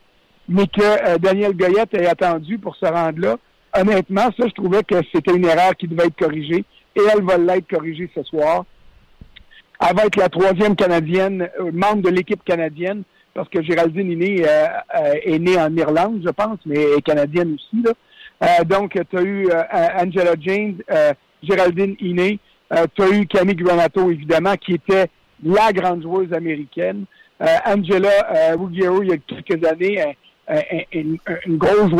Mais 0.48 0.66
que 0.66 0.82
euh, 0.82 1.18
Daniel 1.18 1.54
Goyette 1.54 1.94
ait 1.94 2.06
attendu 2.06 2.58
pour 2.58 2.74
se 2.76 2.86
rendre 2.86 3.20
là, 3.20 3.36
honnêtement, 3.78 4.28
ça, 4.38 4.46
je 4.46 4.52
trouvais 4.54 4.82
que 4.82 4.96
c'était 5.14 5.34
une 5.34 5.44
erreur 5.44 5.76
qui 5.76 5.86
devait 5.86 6.06
être 6.06 6.16
corrigée 6.16 6.64
et 6.96 7.00
elle 7.12 7.22
va 7.22 7.38
l'être 7.38 7.68
corrigée 7.68 8.10
ce 8.14 8.22
soir. 8.24 8.64
Elle 9.80 9.96
va 9.96 10.04
être 10.06 10.16
la 10.16 10.28
troisième 10.28 10.74
Canadienne, 10.76 11.48
euh, 11.60 11.70
membre 11.72 12.02
de 12.02 12.10
l'équipe 12.10 12.42
canadienne, 12.44 13.02
parce 13.34 13.48
que 13.48 13.62
Géraldine 13.62 14.10
Iné 14.10 14.44
euh, 14.46 14.66
est 15.22 15.38
née 15.38 15.58
en 15.58 15.74
Irlande, 15.76 16.22
je 16.24 16.30
pense, 16.30 16.58
mais 16.66 16.80
est 16.96 17.02
canadienne 17.02 17.54
aussi. 17.54 17.82
Là. 17.82 18.64
donc, 18.64 18.98
tu 19.10 19.16
as 19.16 19.22
eu 19.22 19.48
Angela 19.98 20.34
James, 20.38 20.76
Géraldine 21.42 21.96
Iné, 22.00 22.38
tu 22.94 23.02
as 23.02 23.08
eu 23.08 23.26
Camille 23.26 23.56
Granato, 23.56 24.10
évidemment, 24.10 24.54
qui 24.56 24.74
était 24.74 25.08
la 25.42 25.72
grande 25.72 26.02
joueuse 26.02 26.32
américaine. 26.32 27.04
Euh, 27.40 27.56
Angela 27.66 28.10
euh, 28.34 28.56
Ruggiero, 28.56 29.02
il 29.02 29.08
y 29.08 29.12
a 29.12 29.16
quelques 29.16 29.64
années, 29.66 30.04
une, 30.92 31.18
grosse 31.48 31.90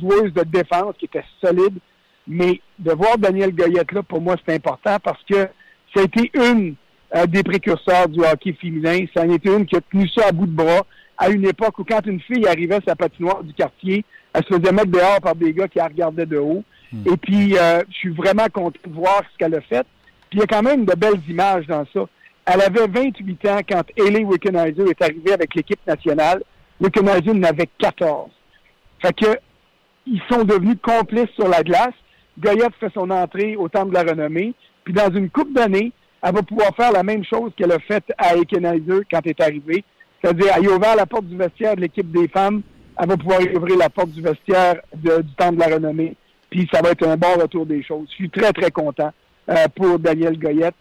joueuse 0.00 0.32
de 0.32 0.42
défense 0.44 0.94
qui 0.98 1.06
était 1.06 1.24
solide. 1.40 1.78
Mais 2.26 2.60
de 2.78 2.92
voir 2.92 3.18
Daniel 3.18 3.54
Goyette 3.54 3.92
là, 3.92 4.02
pour 4.02 4.20
moi, 4.20 4.36
c'est 4.46 4.54
important 4.54 4.96
parce 5.02 5.22
que 5.24 5.46
ça 5.94 6.00
a 6.00 6.02
été 6.02 6.30
une 6.34 6.74
euh, 7.14 7.26
des 7.26 7.42
précurseurs 7.42 8.08
du 8.08 8.20
hockey 8.20 8.54
féminin. 8.54 9.04
Ça 9.14 9.24
en 9.24 9.30
été 9.30 9.54
une 9.54 9.66
qui 9.66 9.76
a 9.76 9.80
tenu 9.80 10.08
ça 10.08 10.28
à 10.28 10.32
bout 10.32 10.46
de 10.46 10.52
bras 10.52 10.86
à 11.18 11.28
une 11.28 11.46
époque 11.46 11.78
où 11.78 11.84
quand 11.84 12.04
une 12.06 12.20
fille 12.20 12.46
arrivait 12.46 12.76
à 12.76 12.80
sa 12.86 12.96
patinoire 12.96 13.44
du 13.44 13.52
quartier, 13.52 14.04
elle 14.32 14.42
se 14.44 14.54
faisait 14.54 14.72
mettre 14.72 14.90
dehors 14.90 15.20
par 15.20 15.34
des 15.34 15.52
gars 15.52 15.68
qui 15.68 15.78
la 15.78 15.86
regardaient 15.86 16.26
de 16.26 16.38
haut. 16.38 16.64
Hmm. 16.92 17.12
Et 17.12 17.16
puis, 17.16 17.50
je 17.52 17.94
suis 17.94 18.08
vraiment 18.08 18.46
content 18.52 18.80
de 18.84 18.92
voir 18.92 19.22
ce 19.32 19.38
qu'elle 19.38 19.54
a 19.54 19.60
fait. 19.60 19.86
Puis 20.30 20.38
il 20.38 20.40
y 20.40 20.42
a 20.42 20.46
quand 20.46 20.62
même 20.62 20.84
de 20.84 20.94
belles 20.94 21.20
images 21.28 21.66
dans 21.66 21.86
ça. 21.92 22.06
Elle 22.46 22.60
avait 22.60 22.86
28 22.86 23.48
ans 23.48 23.60
quand 23.68 23.82
Hayley 23.96 24.24
Wickenheiser 24.24 24.90
est 24.90 25.02
arrivée 25.02 25.32
avec 25.32 25.54
l'équipe 25.54 25.80
nationale. 25.86 26.42
Wickenheiser 26.80 27.30
en 27.30 27.42
avait 27.42 27.68
14. 27.78 28.30
Fait 29.00 29.14
que, 29.14 29.38
ils 30.06 30.20
sont 30.30 30.44
devenus 30.44 30.76
complices 30.82 31.30
sur 31.34 31.48
la 31.48 31.62
glace. 31.62 31.94
Goyette 32.38 32.74
fait 32.78 32.92
son 32.92 33.10
entrée 33.10 33.56
au 33.56 33.68
Temple 33.68 33.90
de 33.90 33.94
la 33.94 34.02
Renommée. 34.02 34.54
Puis 34.84 34.92
dans 34.92 35.10
une 35.10 35.30
coupe 35.30 35.54
d'années, 35.54 35.92
elle 36.22 36.34
va 36.34 36.42
pouvoir 36.42 36.74
faire 36.76 36.92
la 36.92 37.02
même 37.02 37.24
chose 37.24 37.52
qu'elle 37.56 37.72
a 37.72 37.78
faite 37.78 38.12
à 38.18 38.36
Wickenheiser 38.36 39.02
quand 39.10 39.20
elle 39.24 39.30
est 39.30 39.40
arrivée. 39.40 39.84
C'est-à-dire, 40.20 40.52
elle 40.56 40.68
a 40.68 40.72
ouvert 40.74 40.96
la 40.96 41.06
porte 41.06 41.26
du 41.26 41.36
vestiaire 41.36 41.76
de 41.76 41.82
l'équipe 41.82 42.10
des 42.10 42.28
femmes. 42.28 42.62
Elle 42.98 43.08
va 43.08 43.16
pouvoir 43.16 43.40
ouvrir 43.40 43.78
la 43.78 43.88
porte 43.90 44.10
du 44.10 44.20
vestiaire 44.20 44.76
du 44.94 45.08
Temple 45.36 45.56
de 45.56 45.60
la 45.60 45.74
Renommée. 45.74 46.16
Puis 46.50 46.68
ça 46.72 46.82
va 46.82 46.90
être 46.90 47.06
un 47.06 47.16
bon 47.16 47.34
retour 47.40 47.66
des 47.66 47.82
choses. 47.82 48.06
Je 48.10 48.14
suis 48.14 48.30
très, 48.30 48.52
très 48.52 48.70
content 48.70 49.12
euh, 49.48 49.54
pour 49.74 49.98
Daniel 49.98 50.38
Goyette. 50.38 50.74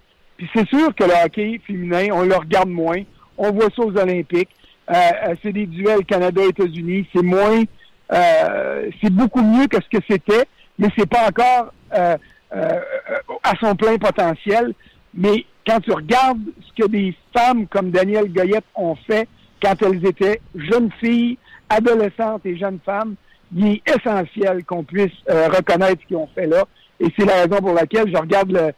C'est 0.54 0.68
sûr 0.68 0.94
que 0.96 1.04
le 1.04 1.14
hockey 1.26 1.62
féminin, 1.66 2.08
on 2.12 2.24
le 2.24 2.36
regarde 2.36 2.70
moins. 2.70 3.02
On 3.38 3.52
voit 3.52 3.70
ça 3.76 3.84
aux 3.84 3.98
Olympiques. 3.98 4.50
Euh, 4.90 4.94
euh, 4.94 5.36
c'est 5.42 5.54
des 5.54 5.66
duels 5.66 6.06
Canada-États-Unis. 6.06 7.08
C'est 7.14 7.22
moins, 7.22 7.64
euh, 8.12 8.90
c'est 9.02 9.14
beaucoup 9.14 9.42
mieux 9.42 9.68
que 9.68 9.78
ce 9.78 9.98
que 9.98 10.04
c'était, 10.10 10.46
mais 10.78 10.90
c'est 10.98 11.10
pas 11.10 11.28
encore 11.28 11.74
à 11.92 13.54
son 13.60 13.76
plein 13.76 13.98
potentiel. 13.98 14.74
Mais 15.14 15.46
quand 15.66 15.80
tu 15.80 15.92
regardes 15.92 16.42
ce 16.62 16.84
que 16.84 16.88
des 16.88 17.16
femmes 17.36 17.68
comme 17.68 17.92
Danielle 17.92 18.32
Goyette 18.32 18.66
ont 18.76 18.96
fait 18.96 19.28
quand 19.62 19.82
elles 19.82 20.06
étaient 20.06 20.42
jeunes 20.56 20.90
filles, 21.00 21.38
adolescentes 21.70 22.46
et 22.46 22.58
jeunes 22.58 22.80
femmes, 22.86 23.16
il 23.56 23.68
est 23.68 23.82
essentiel 23.90 24.66
qu'on 24.66 24.84
puisse 24.84 25.14
reconnaître 25.28 26.02
ce 26.02 26.08
qu'ils 26.08 26.18
ont 26.18 26.30
fait 26.36 26.48
là. 26.48 26.66
Et 27.00 27.08
c'est 27.18 27.26
la 27.26 27.44
raison 27.44 27.58
pour 27.58 27.74
laquelle 27.74 28.12
je 28.12 28.18
regarde 28.18 28.52
le, 28.52 28.74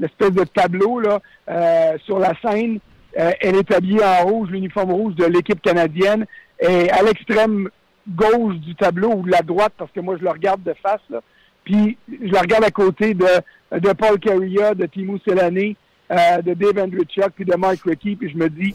l'espèce 0.00 0.32
de 0.32 0.44
tableau 0.44 0.98
là, 0.98 1.20
euh, 1.48 1.96
sur 2.04 2.18
la 2.18 2.32
scène. 2.42 2.80
Euh, 3.18 3.32
elle 3.40 3.56
est 3.56 3.72
habillée 3.72 4.04
en 4.04 4.24
rouge, 4.24 4.48
l'uniforme 4.50 4.92
rouge 4.92 5.14
de 5.14 5.26
l'équipe 5.26 5.60
canadienne. 5.60 6.26
Et 6.60 6.90
à 6.90 7.02
l'extrême 7.02 7.68
gauche 8.08 8.56
du 8.56 8.74
tableau 8.74 9.12
ou 9.14 9.22
de 9.22 9.30
la 9.30 9.42
droite, 9.42 9.72
parce 9.76 9.92
que 9.92 10.00
moi 10.00 10.16
je 10.18 10.24
le 10.24 10.30
regarde 10.30 10.62
de 10.62 10.74
face, 10.82 11.00
là, 11.10 11.20
puis 11.64 11.96
je 12.08 12.32
la 12.32 12.40
regarde 12.40 12.64
à 12.64 12.70
côté 12.70 13.14
de, 13.14 13.26
de 13.72 13.92
Paul 13.92 14.18
Carrier, 14.18 14.74
de 14.74 14.86
Timo 14.86 15.18
Selani, 15.26 15.76
euh, 16.10 16.42
de 16.42 16.54
Dave 16.54 16.78
Andrichuk, 16.78 17.30
puis 17.36 17.44
de 17.44 17.54
Mike 17.56 17.82
Rickey, 17.84 18.16
puis 18.16 18.30
je 18.30 18.36
me 18.36 18.48
dis, 18.48 18.74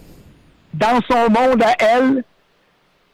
dans 0.73 1.01
son 1.09 1.29
monde 1.29 1.63
à 1.63 1.73
elle, 1.79 2.23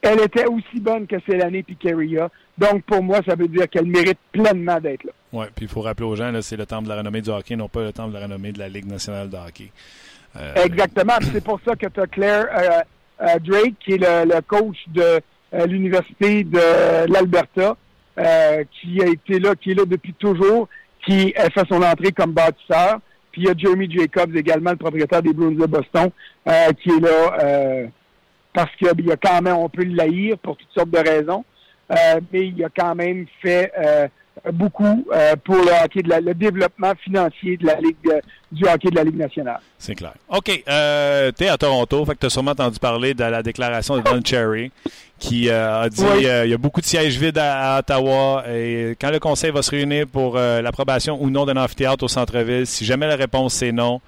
elle 0.01 0.21
était 0.21 0.45
aussi 0.45 0.79
bonne 0.79 1.07
que 1.07 1.17
Selani 1.27 1.59
et 1.59 1.75
Carrier. 1.75 2.25
Donc, 2.57 2.83
pour 2.83 3.03
moi, 3.03 3.19
ça 3.27 3.35
veut 3.35 3.47
dire 3.47 3.69
qu'elle 3.69 3.85
mérite 3.85 4.17
pleinement 4.31 4.79
d'être 4.79 5.03
là. 5.03 5.11
Oui, 5.33 5.45
puis 5.55 5.65
il 5.65 5.67
faut 5.69 5.81
rappeler 5.81 6.05
aux 6.05 6.15
gens, 6.15 6.31
c'est 6.41 6.57
le 6.57 6.65
temple 6.65 6.85
de 6.85 6.89
la 6.89 6.97
renommée 6.97 7.21
du 7.21 7.29
hockey, 7.29 7.55
non 7.55 7.69
pas 7.69 7.83
le 7.83 7.93
temple 7.93 8.09
de 8.09 8.17
la 8.17 8.23
renommée 8.23 8.51
de 8.51 8.59
la 8.59 8.69
Ligue 8.69 8.87
nationale 8.87 9.29
de 9.29 9.37
hockey. 9.37 9.71
Euh, 10.35 10.53
Exactement. 10.65 11.13
c'est 11.33 11.43
pour 11.43 11.59
ça 11.65 11.75
que 11.75 11.87
tu 11.87 11.99
as 11.99 12.07
Claire 12.07 12.47
euh, 12.53 13.27
euh, 13.27 13.39
Drake, 13.39 13.75
qui 13.83 13.93
est 13.93 13.97
le, 13.97 14.41
coach 14.41 14.77
de 14.87 15.21
l'Université 15.65 16.43
de 16.43 17.11
l'Alberta, 17.11 17.75
euh, 18.17 18.63
qui 18.71 19.01
a 19.01 19.07
été 19.07 19.39
là, 19.39 19.55
qui 19.55 19.71
est 19.71 19.73
là 19.73 19.85
depuis 19.85 20.13
toujours, 20.13 20.67
qui 21.05 21.33
a 21.35 21.49
fait 21.49 21.67
son 21.69 21.81
entrée 21.81 22.11
comme 22.11 22.33
bâtisseur. 22.33 22.99
Puis 23.31 23.43
il 23.43 23.47
y 23.47 23.49
a 23.49 23.53
Jeremy 23.57 23.89
Jacobs 23.89 24.35
également, 24.35 24.71
le 24.71 24.77
propriétaire 24.77 25.21
des 25.21 25.33
Bruins 25.33 25.51
de 25.51 25.65
Boston, 25.65 26.09
euh, 26.47 26.71
qui 26.83 26.89
est 26.89 26.99
là 26.99 27.37
euh, 27.41 27.87
parce 28.53 28.75
qu'il 28.75 29.05
y 29.05 29.11
a 29.11 29.17
quand 29.17 29.41
même, 29.41 29.55
on 29.55 29.69
peut 29.69 29.83
le 29.83 29.99
haïr 30.01 30.37
pour 30.39 30.57
toutes 30.57 30.71
sortes 30.75 30.89
de 30.89 30.97
raisons, 30.97 31.45
euh, 31.91 32.19
mais 32.31 32.47
il 32.47 32.63
a 32.63 32.69
quand 32.75 32.95
même 32.95 33.25
fait 33.41 33.71
euh, 33.79 34.07
beaucoup 34.53 35.05
euh, 35.13 35.35
pour 35.43 35.55
le 35.55 35.83
hockey, 35.83 36.01
de 36.01 36.09
la, 36.09 36.19
le 36.21 36.33
développement 36.33 36.93
financier 37.03 37.57
de 37.57 37.65
la 37.65 37.75
Ligue 37.79 37.95
euh, 38.07 38.19
du 38.51 38.63
hockey 38.65 38.89
de 38.89 38.95
la 38.95 39.03
Ligue 39.03 39.17
nationale. 39.17 39.59
C'est 39.77 39.95
clair. 39.95 40.13
OK. 40.29 40.63
Euh, 40.67 41.31
tu 41.37 41.43
es 41.43 41.47
à 41.49 41.57
Toronto, 41.57 42.05
fait 42.05 42.13
que 42.15 42.19
tu 42.19 42.25
as 42.25 42.29
sûrement 42.29 42.51
entendu 42.51 42.79
parler 42.79 43.13
de 43.13 43.23
la 43.23 43.43
déclaration 43.43 43.97
de 43.97 44.01
Don 44.01 44.21
Cherry 44.23 44.71
qui 45.19 45.49
euh, 45.49 45.83
a 45.83 45.89
dit 45.89 46.01
Oui. 46.01 46.25
il 46.45 46.49
y 46.49 46.53
a 46.53 46.57
beaucoup 46.57 46.81
de 46.81 46.85
sièges 46.85 47.17
vides 47.17 47.37
à, 47.37 47.75
à 47.75 47.79
Ottawa 47.79 48.43
et 48.49 48.95
quand 48.99 49.11
le 49.11 49.19
conseil 49.19 49.51
va 49.51 49.61
se 49.61 49.71
réunir 49.71 50.07
pour 50.07 50.35
l'approbation 50.35 51.21
ou 51.21 51.29
non 51.29 51.45
d'un 51.45 51.57
amphithéâtre 51.57 52.03
au 52.03 52.07
centre-ville, 52.07 52.65
si 52.65 52.85
jamais 52.85 53.07
la 53.07 53.15
réponse 53.15 53.53
c'est 53.53 53.71
non, 53.71 54.01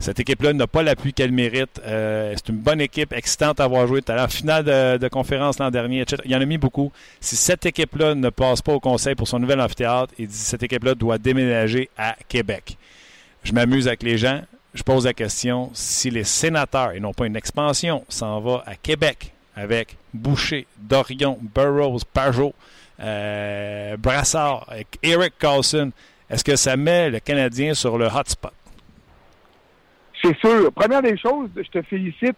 cette 0.00 0.18
équipe-là 0.18 0.54
n'a 0.54 0.66
pas 0.66 0.82
l'appui 0.82 1.12
qu'elle 1.12 1.30
mérite. 1.30 1.78
Euh, 1.84 2.32
c'est 2.34 2.48
une 2.48 2.58
bonne 2.58 2.80
équipe, 2.80 3.12
excitante 3.12 3.60
à 3.60 3.64
avoir 3.64 3.86
joué. 3.86 4.00
Tu 4.00 4.10
en 4.10 4.28
finale 4.28 4.64
de, 4.98 5.08
conférence 5.08 5.58
l'an 5.58 5.70
dernier, 5.70 6.00
etc. 6.00 6.22
Il 6.24 6.30
y 6.30 6.34
en 6.34 6.40
a 6.40 6.44
mis 6.46 6.56
beaucoup. 6.56 6.90
Si 7.20 7.36
cette 7.36 7.66
équipe-là 7.66 8.14
ne 8.14 8.30
passe 8.30 8.62
pas 8.62 8.72
au 8.72 8.80
conseil 8.80 9.14
pour 9.14 9.28
son 9.28 9.38
nouvel 9.38 9.60
amphithéâtre, 9.60 10.14
il 10.18 10.26
dit 10.26 10.34
cette 10.34 10.62
équipe-là 10.62 10.94
doit 10.94 11.18
déménager 11.18 11.90
à 11.98 12.16
Québec. 12.28 12.78
Je 13.44 13.52
m'amuse 13.52 13.88
avec 13.88 14.02
les 14.02 14.16
gens. 14.16 14.40
Je 14.72 14.82
pose 14.82 15.04
la 15.04 15.12
question 15.12 15.70
si 15.74 16.10
les 16.10 16.24
sénateurs, 16.24 16.92
et 16.92 17.00
non 17.00 17.12
pas 17.12 17.26
une 17.26 17.36
expansion, 17.36 18.04
s'en 18.08 18.40
va 18.40 18.62
à 18.66 18.76
Québec 18.76 19.32
avec 19.54 19.96
Boucher, 20.14 20.66
Dorion, 20.78 21.38
Burroughs, 21.54 22.04
Pajot, 22.10 22.54
euh, 23.00 23.96
Brassard, 23.98 24.72
Eric 25.02 25.34
Carlson, 25.38 25.90
est-ce 26.30 26.44
que 26.44 26.56
ça 26.56 26.76
met 26.76 27.10
le 27.10 27.18
Canadien 27.18 27.74
sur 27.74 27.98
le 27.98 28.06
hotspot? 28.06 28.52
C'est 30.22 30.36
sûr. 30.38 30.72
Première 30.72 31.02
des 31.02 31.16
choses, 31.16 31.48
je 31.56 31.68
te 31.70 31.82
félicite 31.82 32.36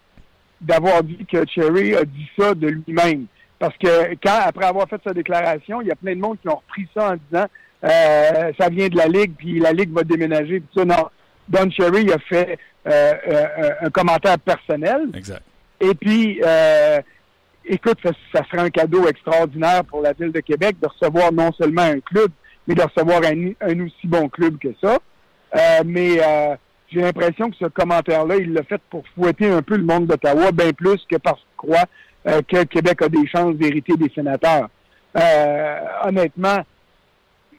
d'avoir 0.60 1.02
dit 1.02 1.26
que 1.30 1.44
Cherry 1.48 1.96
a 1.96 2.04
dit 2.04 2.30
ça 2.38 2.54
de 2.54 2.68
lui-même. 2.68 3.26
Parce 3.58 3.76
que 3.76 4.14
quand, 4.22 4.38
après 4.44 4.66
avoir 4.66 4.88
fait 4.88 5.00
sa 5.04 5.12
déclaration, 5.12 5.80
il 5.80 5.88
y 5.88 5.90
a 5.90 5.96
plein 5.96 6.14
de 6.14 6.20
monde 6.20 6.38
qui 6.40 6.48
ont 6.48 6.56
repris 6.56 6.88
ça 6.94 7.12
en 7.12 7.16
disant 7.30 7.46
euh, 7.84 8.52
ça 8.58 8.68
vient 8.68 8.88
de 8.88 8.96
la 8.96 9.06
Ligue, 9.06 9.32
puis 9.36 9.58
la 9.58 9.72
Ligue 9.72 9.92
va 9.92 10.04
déménager. 10.04 10.60
Puis 10.60 10.68
ça, 10.76 10.84
non. 10.84 11.08
Don 11.48 11.70
Cherry 11.70 12.12
a 12.12 12.18
fait 12.18 12.58
euh, 12.86 13.12
euh, 13.28 13.70
un 13.82 13.90
commentaire 13.90 14.38
personnel. 14.38 15.10
Exact. 15.14 15.42
Et 15.80 15.94
puis, 15.94 16.40
euh, 16.44 17.00
écoute, 17.64 17.98
ça, 18.04 18.10
ça 18.32 18.44
serait 18.44 18.62
un 18.62 18.70
cadeau 18.70 19.06
extraordinaire 19.08 19.84
pour 19.84 20.00
la 20.00 20.12
Ville 20.12 20.30
de 20.30 20.40
Québec 20.40 20.76
de 20.80 20.86
recevoir 20.86 21.32
non 21.32 21.52
seulement 21.52 21.82
un 21.82 22.00
club, 22.00 22.30
mais 22.66 22.74
de 22.74 22.82
recevoir 22.82 23.20
un, 23.24 23.52
un 23.60 23.80
aussi 23.84 24.06
bon 24.06 24.28
club 24.28 24.58
que 24.58 24.68
ça. 24.80 24.98
Euh, 25.54 25.82
mais 25.84 26.18
euh, 26.20 26.54
j'ai 26.92 27.00
l'impression 27.00 27.50
que 27.50 27.56
ce 27.56 27.66
commentaire-là, 27.66 28.36
il 28.36 28.52
l'a 28.52 28.62
fait 28.64 28.80
pour 28.90 29.04
fouetter 29.14 29.50
un 29.50 29.62
peu 29.62 29.76
le 29.76 29.84
monde 29.84 30.06
d'Ottawa, 30.06 30.52
bien 30.52 30.72
plus 30.72 31.00
que 31.10 31.16
parce 31.16 31.40
qu'il 31.40 31.56
croit 31.68 31.86
euh, 32.26 32.42
que 32.42 32.64
Québec 32.64 33.02
a 33.02 33.08
des 33.08 33.26
chances 33.26 33.54
d'hériter 33.56 33.96
des 33.96 34.10
sénateurs. 34.14 34.68
Euh, 35.16 35.78
honnêtement, 36.04 36.58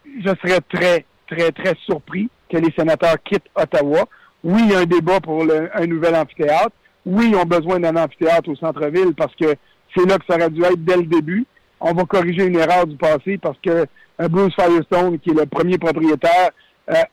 je 0.06 0.30
serais 0.30 0.62
très, 0.72 1.06
très, 1.28 1.52
très 1.52 1.76
surpris 1.86 2.30
que 2.50 2.58
les 2.58 2.72
sénateurs 2.78 3.16
quittent 3.24 3.50
Ottawa. 3.56 4.06
Oui, 4.44 4.62
il 4.66 4.72
y 4.72 4.76
a 4.76 4.80
un 4.80 4.86
débat 4.86 5.20
pour 5.20 5.44
un 5.44 5.88
nouvel 5.88 6.16
amphithéâtre. 6.16 6.72
Oui, 7.06 7.30
ils 7.30 7.36
ont 7.36 7.46
besoin 7.46 7.80
d'un 7.80 7.96
amphithéâtre 7.96 8.50
au 8.50 8.56
centre-ville 8.56 9.14
parce 9.16 9.36
que 9.36 9.56
c'est 9.96 10.06
là 10.08 10.18
que 10.18 10.26
ça 10.28 10.36
aurait 10.36 10.50
dû 10.50 10.64
être 10.64 10.84
dès 10.84 10.98
le 10.98 11.04
début. 11.04 11.46
On 11.80 11.94
va 11.94 12.04
corriger 12.06 12.46
une 12.46 12.58
erreur 12.58 12.86
du 12.88 12.96
passé 12.96 13.38
parce 13.38 13.58
que 13.60 13.86
euh, 14.22 14.28
Bruce 14.30 14.54
Firestone, 14.56 15.20
qui 15.20 15.32
est 15.32 15.40
le 15.40 15.46
premier 15.46 15.78
propriétaire, 15.78 16.52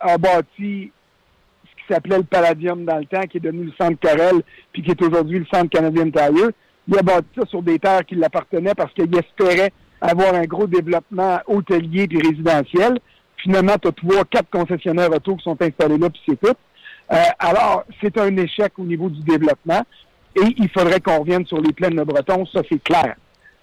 a 0.01 0.18
bâti 0.18 0.91
qui 1.91 1.95
s'appelait 1.95 2.18
le 2.18 2.24
Palladium 2.24 2.84
dans 2.84 2.99
le 2.99 3.07
temps, 3.07 3.22
qui 3.22 3.38
est 3.38 3.41
devenu 3.41 3.64
le 3.64 3.72
Centre 3.78 3.99
Corel, 4.01 4.43
puis 4.72 4.82
qui 4.82 4.93
est 4.93 5.03
aujourd'hui 5.03 5.41
le 5.41 5.47
Centre 5.53 5.70
canadien 5.70 6.09
Tire. 6.11 6.51
Il 6.86 6.99
a 6.99 7.03
bâti 7.03 7.26
ça 7.36 7.47
sur 7.47 7.62
des 7.62 7.78
terres 7.78 8.07
qui 8.07 8.14
l'appartenaient 8.14 8.74
parce 8.74 8.93
qu'il 8.93 9.14
espérait 9.16 9.72
avoir 10.01 10.34
un 10.34 10.45
gros 10.45 10.66
développement 10.66 11.41
hôtelier 11.47 12.07
puis 12.07 12.18
résidentiel. 12.18 12.99
Finalement, 13.38 13.76
tu 13.80 13.88
as 13.88 13.93
trois, 13.93 14.24
quatre 14.24 14.51
concessionnaires 14.51 15.11
auto 15.11 15.36
qui 15.36 15.43
sont 15.43 15.61
installés 15.61 15.99
là, 15.99 16.11
puis 16.11 16.22
c'est 16.28 16.41
tout. 16.41 16.55
Euh, 17.12 17.16
alors, 17.38 17.84
c'est 18.01 18.16
un 18.18 18.36
échec 18.36 18.72
au 18.78 18.84
niveau 18.84 19.09
du 19.09 19.22
développement 19.22 19.82
et 20.36 20.55
il 20.57 20.68
faudrait 20.68 21.01
qu'on 21.01 21.18
revienne 21.18 21.45
sur 21.47 21.61
les 21.61 21.72
plaines 21.72 21.97
de 21.97 22.05
Breton, 22.05 22.47
ça 22.47 22.61
c'est 22.70 22.82
clair. 22.82 23.16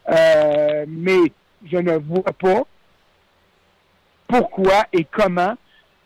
Euh, 0.09 0.86
mais 0.88 1.32
je 1.65 1.78
ne 1.78 1.97
vois 1.97 2.23
pas 2.23 2.63
pourquoi 4.28 4.86
et 4.91 5.05
comment 5.05 5.55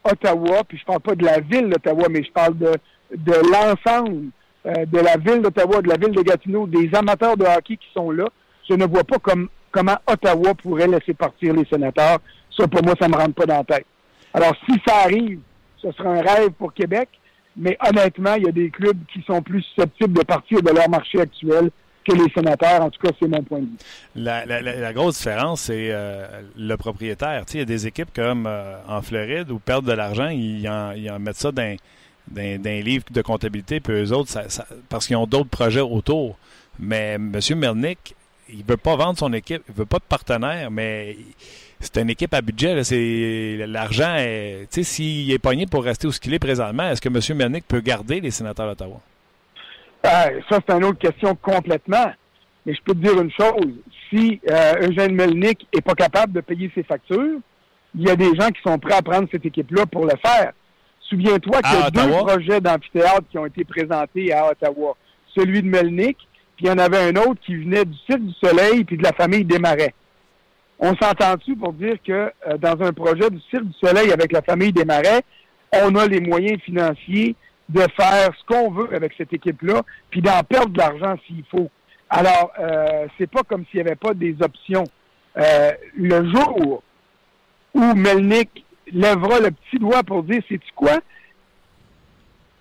Ottawa, 0.03 0.63
puis 0.67 0.77
je 0.77 0.85
parle 0.85 0.99
pas 0.99 1.15
de 1.15 1.25
la 1.25 1.39
ville 1.39 1.69
d'Ottawa, 1.69 2.07
mais 2.09 2.23
je 2.23 2.31
parle 2.31 2.57
de, 2.57 2.73
de 3.15 3.33
l'ensemble 3.51 4.29
euh, 4.65 4.85
de 4.85 4.99
la 4.99 5.17
ville 5.17 5.41
d'Ottawa, 5.41 5.81
de 5.81 5.89
la 5.89 5.97
ville 5.97 6.11
de 6.11 6.21
Gatineau, 6.21 6.67
des 6.67 6.89
amateurs 6.93 7.37
de 7.37 7.45
hockey 7.45 7.77
qui 7.77 7.87
sont 7.93 8.11
là. 8.11 8.25
Je 8.69 8.75
ne 8.75 8.85
vois 8.85 9.03
pas 9.03 9.17
comme, 9.17 9.49
comment 9.71 9.97
Ottawa 10.07 10.53
pourrait 10.55 10.87
laisser 10.87 11.13
partir 11.13 11.53
les 11.53 11.65
sénateurs. 11.65 12.19
Ça, 12.55 12.67
pour 12.67 12.83
moi, 12.83 12.93
ça 12.99 13.07
me 13.07 13.15
rentre 13.15 13.33
pas 13.33 13.45
dans 13.45 13.57
la 13.57 13.63
tête. 13.63 13.85
Alors, 14.33 14.55
si 14.65 14.79
ça 14.85 14.97
arrive, 15.03 15.39
ce 15.77 15.91
sera 15.91 16.09
un 16.09 16.21
rêve 16.21 16.51
pour 16.51 16.73
Québec, 16.73 17.09
mais 17.57 17.77
honnêtement, 17.85 18.35
il 18.35 18.43
y 18.43 18.49
a 18.49 18.51
des 18.51 18.69
clubs 18.69 18.99
qui 19.11 19.21
sont 19.23 19.41
plus 19.41 19.61
susceptibles 19.63 20.13
de 20.13 20.23
partir 20.23 20.61
de 20.61 20.71
leur 20.71 20.89
marché 20.89 21.19
actuel 21.19 21.69
que 22.05 22.13
les 22.13 22.29
sénateurs. 22.33 22.81
En 22.81 22.89
tout 22.89 22.99
cas, 23.01 23.11
c'est 23.19 23.27
mon 23.27 23.43
point 23.43 23.59
de 23.59 23.65
vue. 23.65 23.71
La, 24.15 24.45
la- 24.45 24.61
la- 24.61 24.93
grosse 24.93 25.17
différence, 25.17 25.61
c'est 25.61 25.89
euh, 25.91 26.41
le 26.57 26.75
propriétaire. 26.77 27.43
Il 27.53 27.59
y 27.59 27.61
a 27.61 27.65
des 27.65 27.87
équipes 27.87 28.09
comme 28.13 28.45
euh, 28.47 28.75
en 28.87 29.01
Floride 29.01 29.51
où 29.51 29.59
perdent 29.59 29.85
de 29.85 29.93
l'argent, 29.93 30.29
ils 30.29 30.67
en, 30.69 31.19
mettent 31.19 31.35
ça 31.37 31.51
dans, 31.51 31.75
un 32.35 32.81
livre 32.81 33.05
de 33.11 33.21
comptabilité, 33.21 33.79
puis 33.79 33.93
eux 33.93 34.11
autres, 34.13 34.29
ça- 34.29 34.65
parce 34.89 35.07
qu'ils 35.07 35.15
ont 35.17 35.27
d'autres 35.27 35.49
projets 35.49 35.81
autour. 35.81 36.37
Mais 36.79 37.13
M. 37.15 37.39
Melnick, 37.55 38.15
il 38.49 38.63
veut 38.65 38.77
pas 38.77 38.95
vendre 38.95 39.17
son 39.19 39.31
équipe, 39.33 39.61
il 39.69 39.75
veut 39.75 39.85
pas 39.85 39.99
de 39.99 40.03
partenaire, 40.03 40.71
mais 40.71 41.15
c'est 41.79 41.97
une 41.97 42.09
équipe 42.09 42.33
à 42.33 42.41
budget. 42.41 42.75
L'argent, 43.67 44.15
s'il 44.69 45.31
est 45.31 45.39
pogné 45.39 45.65
pour 45.67 45.83
rester 45.83 46.07
où 46.07 46.11
qu'il 46.11 46.33
est 46.33 46.39
présentement, 46.39 46.89
est-ce 46.89 47.01
que 47.01 47.09
M. 47.09 47.37
Melnick 47.37 47.67
peut 47.67 47.81
garder 47.81 48.19
les 48.21 48.31
sénateurs 48.31 48.67
d'Ottawa? 48.67 48.99
Ça, 50.03 50.29
c'est 50.49 50.71
une 50.71 50.85
autre 50.85 50.99
question 50.99 51.35
complètement. 51.35 52.11
Mais 52.65 52.73
je 52.73 52.81
peux 52.83 52.93
te 52.93 52.99
dire 52.99 53.19
une 53.19 53.31
chose. 53.31 53.73
Si 54.09 54.39
euh, 54.49 54.87
Eugène 54.87 55.15
Melnick 55.15 55.67
est 55.73 55.81
pas 55.81 55.95
capable 55.95 56.33
de 56.33 56.41
payer 56.41 56.71
ses 56.75 56.83
factures, 56.83 57.39
il 57.95 58.07
y 58.07 58.09
a 58.09 58.15
des 58.15 58.35
gens 58.35 58.49
qui 58.49 58.61
sont 58.63 58.77
prêts 58.77 58.95
à 58.95 59.01
prendre 59.01 59.27
cette 59.31 59.45
équipe-là 59.45 59.85
pour 59.85 60.05
le 60.05 60.13
faire. 60.23 60.53
Souviens-toi 61.09 61.61
qu'il 61.61 61.79
y 61.79 61.83
a 61.83 61.89
deux 61.89 62.11
projets 62.11 62.61
d'amphithéâtre 62.61 63.23
qui 63.29 63.37
ont 63.37 63.45
été 63.45 63.65
présentés 63.65 64.31
à 64.31 64.51
Ottawa. 64.51 64.95
Celui 65.35 65.61
de 65.61 65.67
Melnick, 65.67 66.17
puis 66.55 66.65
il 66.65 66.67
y 66.67 66.71
en 66.71 66.77
avait 66.77 67.09
un 67.09 67.15
autre 67.15 67.41
qui 67.45 67.55
venait 67.55 67.83
du 67.83 67.97
Cirque 68.05 68.21
du 68.21 68.33
Soleil 68.41 68.83
puis 68.85 68.97
de 68.97 69.03
la 69.03 69.13
famille 69.13 69.43
Desmarais. 69.43 69.93
On 70.79 70.95
s'entend-tu 70.95 71.55
pour 71.55 71.73
dire 71.73 71.97
que 72.05 72.31
euh, 72.47 72.57
dans 72.57 72.81
un 72.81 72.93
projet 72.93 73.29
du 73.29 73.39
Cirque 73.49 73.65
du 73.65 73.73
Soleil 73.83 74.11
avec 74.11 74.31
la 74.31 74.41
famille 74.41 74.71
Desmarais, 74.71 75.21
on 75.73 75.95
a 75.95 76.07
les 76.07 76.21
moyens 76.21 76.61
financiers 76.61 77.35
de 77.71 77.81
faire 77.95 78.29
ce 78.37 78.45
qu'on 78.45 78.69
veut 78.71 78.93
avec 78.93 79.13
cette 79.17 79.33
équipe-là, 79.33 79.81
puis 80.09 80.21
d'en 80.21 80.43
perdre 80.43 80.69
de 80.69 80.77
l'argent 80.77 81.15
s'il 81.25 81.43
faut. 81.49 81.69
Alors, 82.09 82.51
euh, 82.59 83.07
c'est 83.17 83.29
pas 83.29 83.43
comme 83.43 83.65
s'il 83.67 83.81
n'y 83.81 83.87
avait 83.87 83.95
pas 83.95 84.13
des 84.13 84.35
options. 84.41 84.83
Euh, 85.37 85.71
le 85.95 86.29
jour 86.29 86.83
où 87.73 87.95
Melnick 87.95 88.65
lèvera 88.91 89.39
le 89.39 89.51
petit 89.51 89.79
doigt 89.79 90.03
pour 90.03 90.23
dire, 90.23 90.41
c'est 90.49 90.57
tu 90.57 90.71
quoi? 90.75 90.99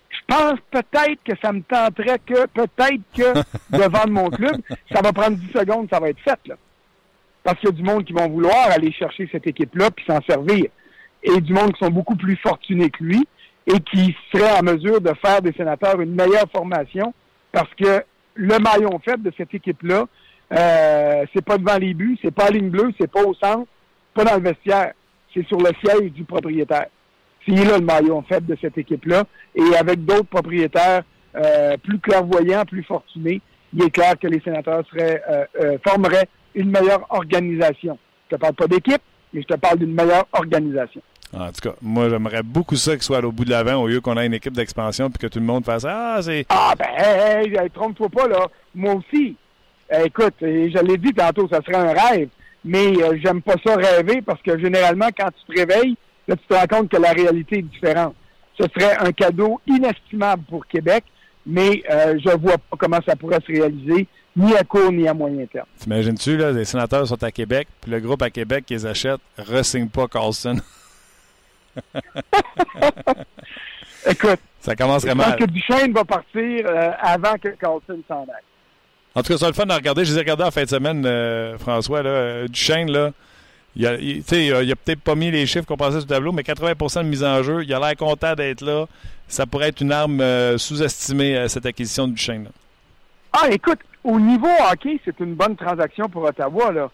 Je 0.09 0.35
pense 0.35 0.59
peut-être 0.71 1.21
que 1.25 1.33
ça 1.41 1.51
me 1.51 1.61
tenterait 1.61 2.19
que, 2.25 2.45
peut-être 2.47 3.01
que 3.13 3.33
de 3.77 3.83
vendre 3.91 4.11
mon 4.11 4.29
club, 4.29 4.61
ça 4.93 5.01
va 5.01 5.11
prendre 5.11 5.35
10 5.35 5.51
secondes, 5.51 5.87
ça 5.91 5.99
va 5.99 6.09
être 6.09 6.21
fait, 6.21 6.39
là. 6.45 6.55
Parce 7.43 7.59
qu'il 7.59 7.69
y 7.69 7.73
a 7.73 7.75
du 7.75 7.83
monde 7.83 8.05
qui 8.05 8.13
vont 8.13 8.29
vouloir 8.29 8.69
aller 8.69 8.91
chercher 8.93 9.27
cette 9.31 9.47
équipe-là 9.47 9.89
puis 9.91 10.05
s'en 10.05 10.21
servir. 10.21 10.65
Et 11.23 11.41
du 11.41 11.53
monde 11.53 11.73
qui 11.73 11.83
sont 11.83 11.91
beaucoup 11.91 12.15
plus 12.15 12.37
fortunés 12.37 12.91
que 12.91 13.03
lui 13.03 13.27
et 13.67 13.79
qui 13.79 14.15
seraient 14.33 14.59
en 14.59 14.63
mesure 14.63 15.01
de 15.01 15.11
faire 15.23 15.41
des 15.41 15.53
sénateurs 15.53 15.99
une 16.01 16.15
meilleure 16.15 16.49
formation 16.51 17.13
parce 17.51 17.69
que 17.75 18.03
le 18.35 18.57
maillon 18.59 18.99
faible 19.03 19.23
de 19.23 19.33
cette 19.37 19.53
équipe-là, 19.53 20.05
euh, 20.53 21.25
c'est 21.33 21.43
pas 21.43 21.57
devant 21.57 21.77
les 21.77 21.93
buts, 21.93 22.17
c'est 22.21 22.33
pas 22.33 22.45
à 22.45 22.49
ligne 22.49 22.69
bleue, 22.69 22.91
c'est 22.99 23.11
pas 23.11 23.23
au 23.23 23.33
centre, 23.33 23.67
pas 24.13 24.23
dans 24.23 24.35
le 24.35 24.41
vestiaire. 24.41 24.93
C'est 25.33 25.45
sur 25.47 25.57
le 25.57 25.71
siège 25.83 26.11
du 26.11 26.23
propriétaire. 26.23 26.87
C'est 27.47 27.55
là 27.55 27.77
le 27.77 27.85
maillon 27.85 28.21
faible 28.23 28.47
de 28.47 28.57
cette 28.59 28.77
équipe-là. 28.77 29.23
Et 29.55 29.75
avec 29.77 30.03
d'autres 30.03 30.27
propriétaires 30.27 31.03
euh, 31.35 31.77
plus 31.77 31.99
clairvoyants, 31.99 32.65
plus 32.65 32.83
fortunés, 32.83 33.41
il 33.73 33.83
est 33.83 33.89
clair 33.89 34.19
que 34.19 34.27
les 34.27 34.41
sénateurs 34.41 34.83
seraient, 34.91 35.21
euh, 35.29 35.45
euh, 35.61 35.77
formeraient 35.87 36.27
une 36.53 36.69
meilleure 36.69 37.05
organisation. 37.09 37.97
Je 38.29 38.35
te 38.35 38.41
parle 38.41 38.53
pas 38.53 38.67
d'équipe, 38.67 39.01
mais 39.33 39.41
je 39.41 39.47
te 39.47 39.57
parle 39.57 39.79
d'une 39.79 39.93
meilleure 39.93 40.27
organisation. 40.33 41.01
En 41.33 41.47
tout 41.51 41.69
cas, 41.69 41.75
moi, 41.81 42.09
j'aimerais 42.09 42.43
beaucoup 42.43 42.75
ça 42.75 42.91
qu'il 42.93 43.03
soit 43.03 43.23
au 43.23 43.31
bout 43.31 43.45
de 43.45 43.49
l'avant 43.51 43.75
au 43.75 43.87
lieu 43.87 44.01
qu'on 44.01 44.17
ait 44.17 44.25
une 44.25 44.33
équipe 44.33 44.53
d'expansion 44.53 45.09
puis 45.09 45.17
que 45.19 45.27
tout 45.27 45.39
le 45.39 45.45
monde 45.45 45.63
fasse 45.63 45.85
Ah, 45.87 46.19
c'est. 46.21 46.45
Ah 46.49 46.73
ben, 46.77 46.87
hey, 46.97 47.55
hey, 47.55 47.69
trompe-toi 47.69 48.09
pas, 48.09 48.27
là. 48.27 48.47
Moi 48.75 48.95
aussi. 48.95 49.35
Euh, 49.93 50.05
écoute, 50.05 50.35
euh, 50.43 50.69
je 50.73 50.77
l'ai 50.85 50.97
dit 50.97 51.13
tantôt, 51.13 51.47
ça 51.49 51.59
serait 51.65 51.75
un 51.77 51.93
rêve. 51.93 52.29
mais 52.63 52.93
euh, 53.01 53.17
j'aime 53.23 53.41
pas 53.41 53.55
ça 53.65 53.75
rêver 53.75 54.21
parce 54.21 54.41
que 54.41 54.57
généralement, 54.59 55.07
quand 55.17 55.29
tu 55.45 55.53
te 55.53 55.59
réveilles, 55.59 55.95
là, 56.27 56.35
tu 56.35 56.45
te 56.47 56.53
rends 56.53 56.67
compte 56.67 56.89
que 56.89 56.97
la 56.97 57.11
réalité 57.11 57.59
est 57.59 57.61
différente. 57.63 58.15
Ce 58.59 58.65
serait 58.73 58.95
un 58.97 59.11
cadeau 59.11 59.59
inestimable 59.67 60.43
pour 60.49 60.65
Québec, 60.67 61.03
mais 61.45 61.81
euh, 61.89 62.17
je 62.23 62.29
vois 62.37 62.57
pas 62.57 62.77
comment 62.77 62.99
ça 63.05 63.15
pourrait 63.15 63.39
se 63.45 63.51
réaliser, 63.51 64.07
ni 64.35 64.55
à 64.55 64.63
court 64.63 64.91
ni 64.91 65.07
à 65.07 65.13
moyen 65.13 65.45
terme. 65.45 65.65
T'imagines-tu, 65.79 66.37
là, 66.37 66.51
les 66.51 66.65
sénateurs 66.65 67.07
sont 67.07 67.21
à 67.23 67.31
Québec, 67.31 67.67
puis 67.81 67.91
le 67.91 67.99
groupe 67.99 68.21
à 68.21 68.29
Québec 68.29 68.65
qui 68.65 68.73
les 68.75 68.85
achète, 68.85 69.19
re-signe 69.37 69.87
pas 69.89 70.07
Carlson. 70.07 70.55
Écoute, 74.09 74.39
ça 74.59 74.75
commencerait 74.75 75.11
je 75.11 75.17
pense 75.17 75.27
mal. 75.27 75.37
que 75.39 75.45
Duchesne 75.45 75.93
va 75.93 76.03
partir 76.03 76.65
euh, 76.65 76.91
avant 76.99 77.35
que 77.37 77.49
Carlson 77.49 77.99
s'en 78.07 78.21
aille. 78.23 78.43
En 79.13 79.21
tout 79.21 79.33
cas, 79.33 79.37
c'est 79.37 79.47
le 79.47 79.53
fun 79.53 79.65
de 79.65 79.73
regarder. 79.73 80.05
Je 80.05 80.11
les 80.11 80.17
ai 80.17 80.21
regardés 80.21 80.43
en 80.43 80.51
fin 80.51 80.63
de 80.63 80.69
semaine, 80.69 81.05
euh, 81.05 81.57
François. 81.57 82.01
Là, 82.01 82.09
euh, 82.09 82.47
Duchesne, 82.47 82.89
là, 82.89 83.11
il 83.75 83.85
a, 83.85 83.95
il- 83.95 84.23
a, 84.53 84.61
il 84.63 84.71
a 84.71 84.75
peut-être 84.75 85.01
pas 85.01 85.15
mis 85.15 85.29
les 85.31 85.45
chiffres 85.45 85.65
qu'on 85.65 85.77
pensait 85.77 85.99
sur 85.99 86.07
le 86.09 86.15
tableau, 86.15 86.31
mais 86.31 86.41
80% 86.43 87.03
de 87.03 87.07
mise 87.09 87.23
en 87.23 87.43
jeu. 87.43 87.63
Il 87.63 87.73
a 87.73 87.79
l'air 87.79 87.95
content 87.95 88.33
d'être 88.33 88.61
là. 88.61 88.85
Ça 89.27 89.45
pourrait 89.45 89.69
être 89.69 89.81
une 89.81 89.91
arme 89.91 90.19
euh, 90.21 90.57
sous-estimée, 90.57 91.47
cette 91.47 91.65
acquisition 91.65 92.07
de 92.07 92.13
Duchesne. 92.13 92.45
là. 92.45 92.49
Ah, 93.33 93.47
écoute, 93.51 93.79
au 94.03 94.19
niveau 94.19 94.49
hockey, 94.71 94.99
c'est 95.05 95.19
une 95.19 95.35
bonne 95.35 95.55
transaction 95.55 96.09
pour 96.09 96.23
Ottawa. 96.23 96.71
Là. 96.71 96.89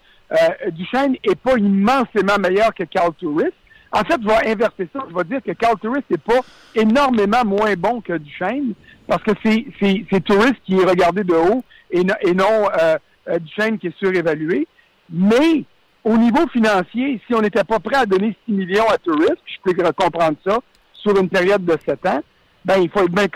Duchesne 0.72 1.16
est 1.24 1.36
pas 1.36 1.58
immensément 1.58 2.38
meilleur 2.38 2.74
que 2.74 2.84
Carl 2.84 3.14
Turris. 3.18 3.54
En 3.92 4.00
fait, 4.00 4.20
je 4.22 4.28
vais 4.28 4.52
inverser 4.52 4.88
ça. 4.94 5.00
Je 5.10 5.16
vais 5.16 5.24
dire 5.24 5.42
que 5.44 5.52
Carl 5.54 5.78
Turris 5.80 6.04
n'est 6.10 6.18
pas 6.18 6.40
énormément 6.76 7.44
moins 7.46 7.74
bon 7.78 8.02
que 8.02 8.14
Duchesne 8.18 8.74
parce 9.08 9.24
que 9.24 9.32
c'est, 9.44 9.66
Turris 10.26 10.54
qui 10.66 10.76
est 10.76 10.86
regardé 10.86 11.24
de 11.24 11.34
haut 11.34 11.64
et, 11.92 12.04
no- 12.04 12.14
et 12.22 12.34
non 12.34 12.70
euh, 12.80 12.98
euh, 13.30 13.40
Duchesne 13.40 13.78
qui 13.78 13.88
est 13.88 13.98
surévalué. 13.98 14.68
Mais 15.10 15.64
au 16.04 16.18
niveau 16.18 16.46
financier, 16.50 17.22
si 17.26 17.34
on 17.34 17.42
n'était 17.42 17.64
pas 17.64 17.80
prêt 17.80 17.96
à 17.98 18.06
donner 18.06 18.36
6 18.46 18.52
millions 18.52 18.88
à 18.90 18.98
Turris, 18.98 19.40
je 19.46 19.56
peux 19.64 19.74
comprendre 19.94 20.38
ça, 20.46 20.60
sur 20.94 21.18
une 21.18 21.30
période 21.30 21.64
de 21.64 21.78
7 21.86 22.06
ans, 22.08 22.22
ben 22.66 22.82
il 22.82 22.90
faut 22.90 23.00
être 23.04 23.12
bien 23.12 23.28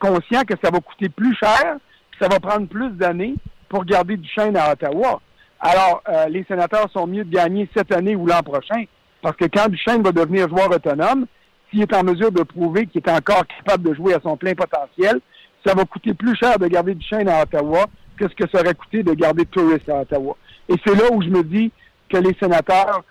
conscient 0.00 0.42
que 0.42 0.54
ça 0.62 0.70
va 0.70 0.80
coûter 0.80 1.08
plus 1.08 1.34
cher, 1.36 1.76
puis 2.10 2.18
ça 2.20 2.28
va 2.28 2.40
prendre 2.40 2.66
plus 2.66 2.90
d'années 2.90 3.34
pour 3.68 3.84
garder 3.84 4.16
Duchesne 4.16 4.56
à 4.56 4.72
Ottawa. 4.72 5.20
Alors, 5.60 6.02
euh, 6.08 6.26
les 6.26 6.42
sénateurs 6.44 6.90
sont 6.92 7.06
mieux 7.06 7.24
de 7.24 7.30
gagner 7.32 7.68
cette 7.76 7.92
année 7.92 8.16
ou 8.16 8.26
l'an 8.26 8.42
prochain, 8.42 8.82
parce 9.22 9.36
que 9.36 9.46
quand 9.46 9.68
Duchesne 9.68 10.02
va 10.02 10.12
devenir 10.12 10.48
joueur 10.48 10.70
autonome, 10.70 11.26
s'il 11.70 11.82
est 11.82 11.94
en 11.94 12.02
mesure 12.02 12.32
de 12.32 12.42
prouver 12.42 12.86
qu'il 12.86 13.02
est 13.04 13.10
encore 13.10 13.44
capable 13.46 13.88
de 13.88 13.94
jouer 13.94 14.14
à 14.14 14.20
son 14.20 14.36
plein 14.36 14.54
potentiel, 14.54 15.20
ça 15.64 15.74
va 15.74 15.84
coûter 15.84 16.14
plus 16.14 16.34
cher 16.36 16.58
de 16.58 16.66
garder 16.66 16.94
Duchesne 16.94 17.28
à 17.28 17.42
Ottawa 17.42 17.86
que 18.16 18.28
ce 18.28 18.34
que 18.34 18.48
ça 18.50 18.60
aurait 18.60 18.74
coûté 18.74 19.02
de 19.02 19.12
garder 19.12 19.46
Tourist 19.46 19.88
à 19.88 20.00
Ottawa. 20.00 20.36
Et 20.68 20.74
c'est 20.84 20.94
là 20.94 21.10
où 21.12 21.22
je 21.22 21.28
me 21.28 21.42
dis 21.42 21.70
que 22.08 22.16
les 22.16 22.34
sénateurs, 22.40 23.04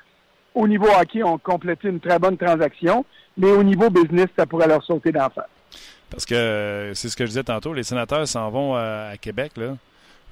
au 0.53 0.67
niveau 0.67 0.87
hockey, 0.99 1.23
ont 1.23 1.37
complété 1.37 1.87
une 1.87 1.99
très 1.99 2.19
bonne 2.19 2.37
transaction, 2.37 3.05
mais 3.37 3.51
au 3.51 3.63
niveau 3.63 3.89
business, 3.89 4.27
ça 4.37 4.45
pourrait 4.45 4.67
leur 4.67 4.83
sauter 4.83 5.11
d'en 5.11 5.29
face. 5.29 5.45
Parce 6.09 6.25
que 6.25 6.35
euh, 6.35 6.93
c'est 6.93 7.09
ce 7.09 7.15
que 7.15 7.25
je 7.25 7.29
disais 7.29 7.43
tantôt, 7.43 7.73
les 7.73 7.83
sénateurs 7.83 8.27
s'en 8.27 8.49
vont 8.49 8.75
euh, 8.75 9.13
à 9.13 9.17
Québec. 9.17 9.53
Là. 9.57 9.77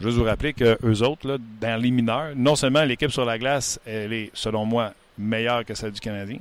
Juste 0.01 0.17
vous 0.17 0.23
rappeler 0.23 0.53
que 0.53 0.77
eux 0.83 1.03
autres, 1.03 1.39
dans 1.61 1.81
les 1.81 1.91
mineurs, 1.91 2.29
non 2.35 2.55
seulement 2.55 2.83
l'équipe 2.83 3.11
sur 3.11 3.25
la 3.25 3.37
glace, 3.37 3.79
elle 3.85 4.13
est, 4.13 4.31
selon 4.33 4.65
moi, 4.65 4.91
meilleure 5.17 5.65
que 5.65 5.73
celle 5.73 5.91
du 5.91 5.99
Canadien, 5.99 6.39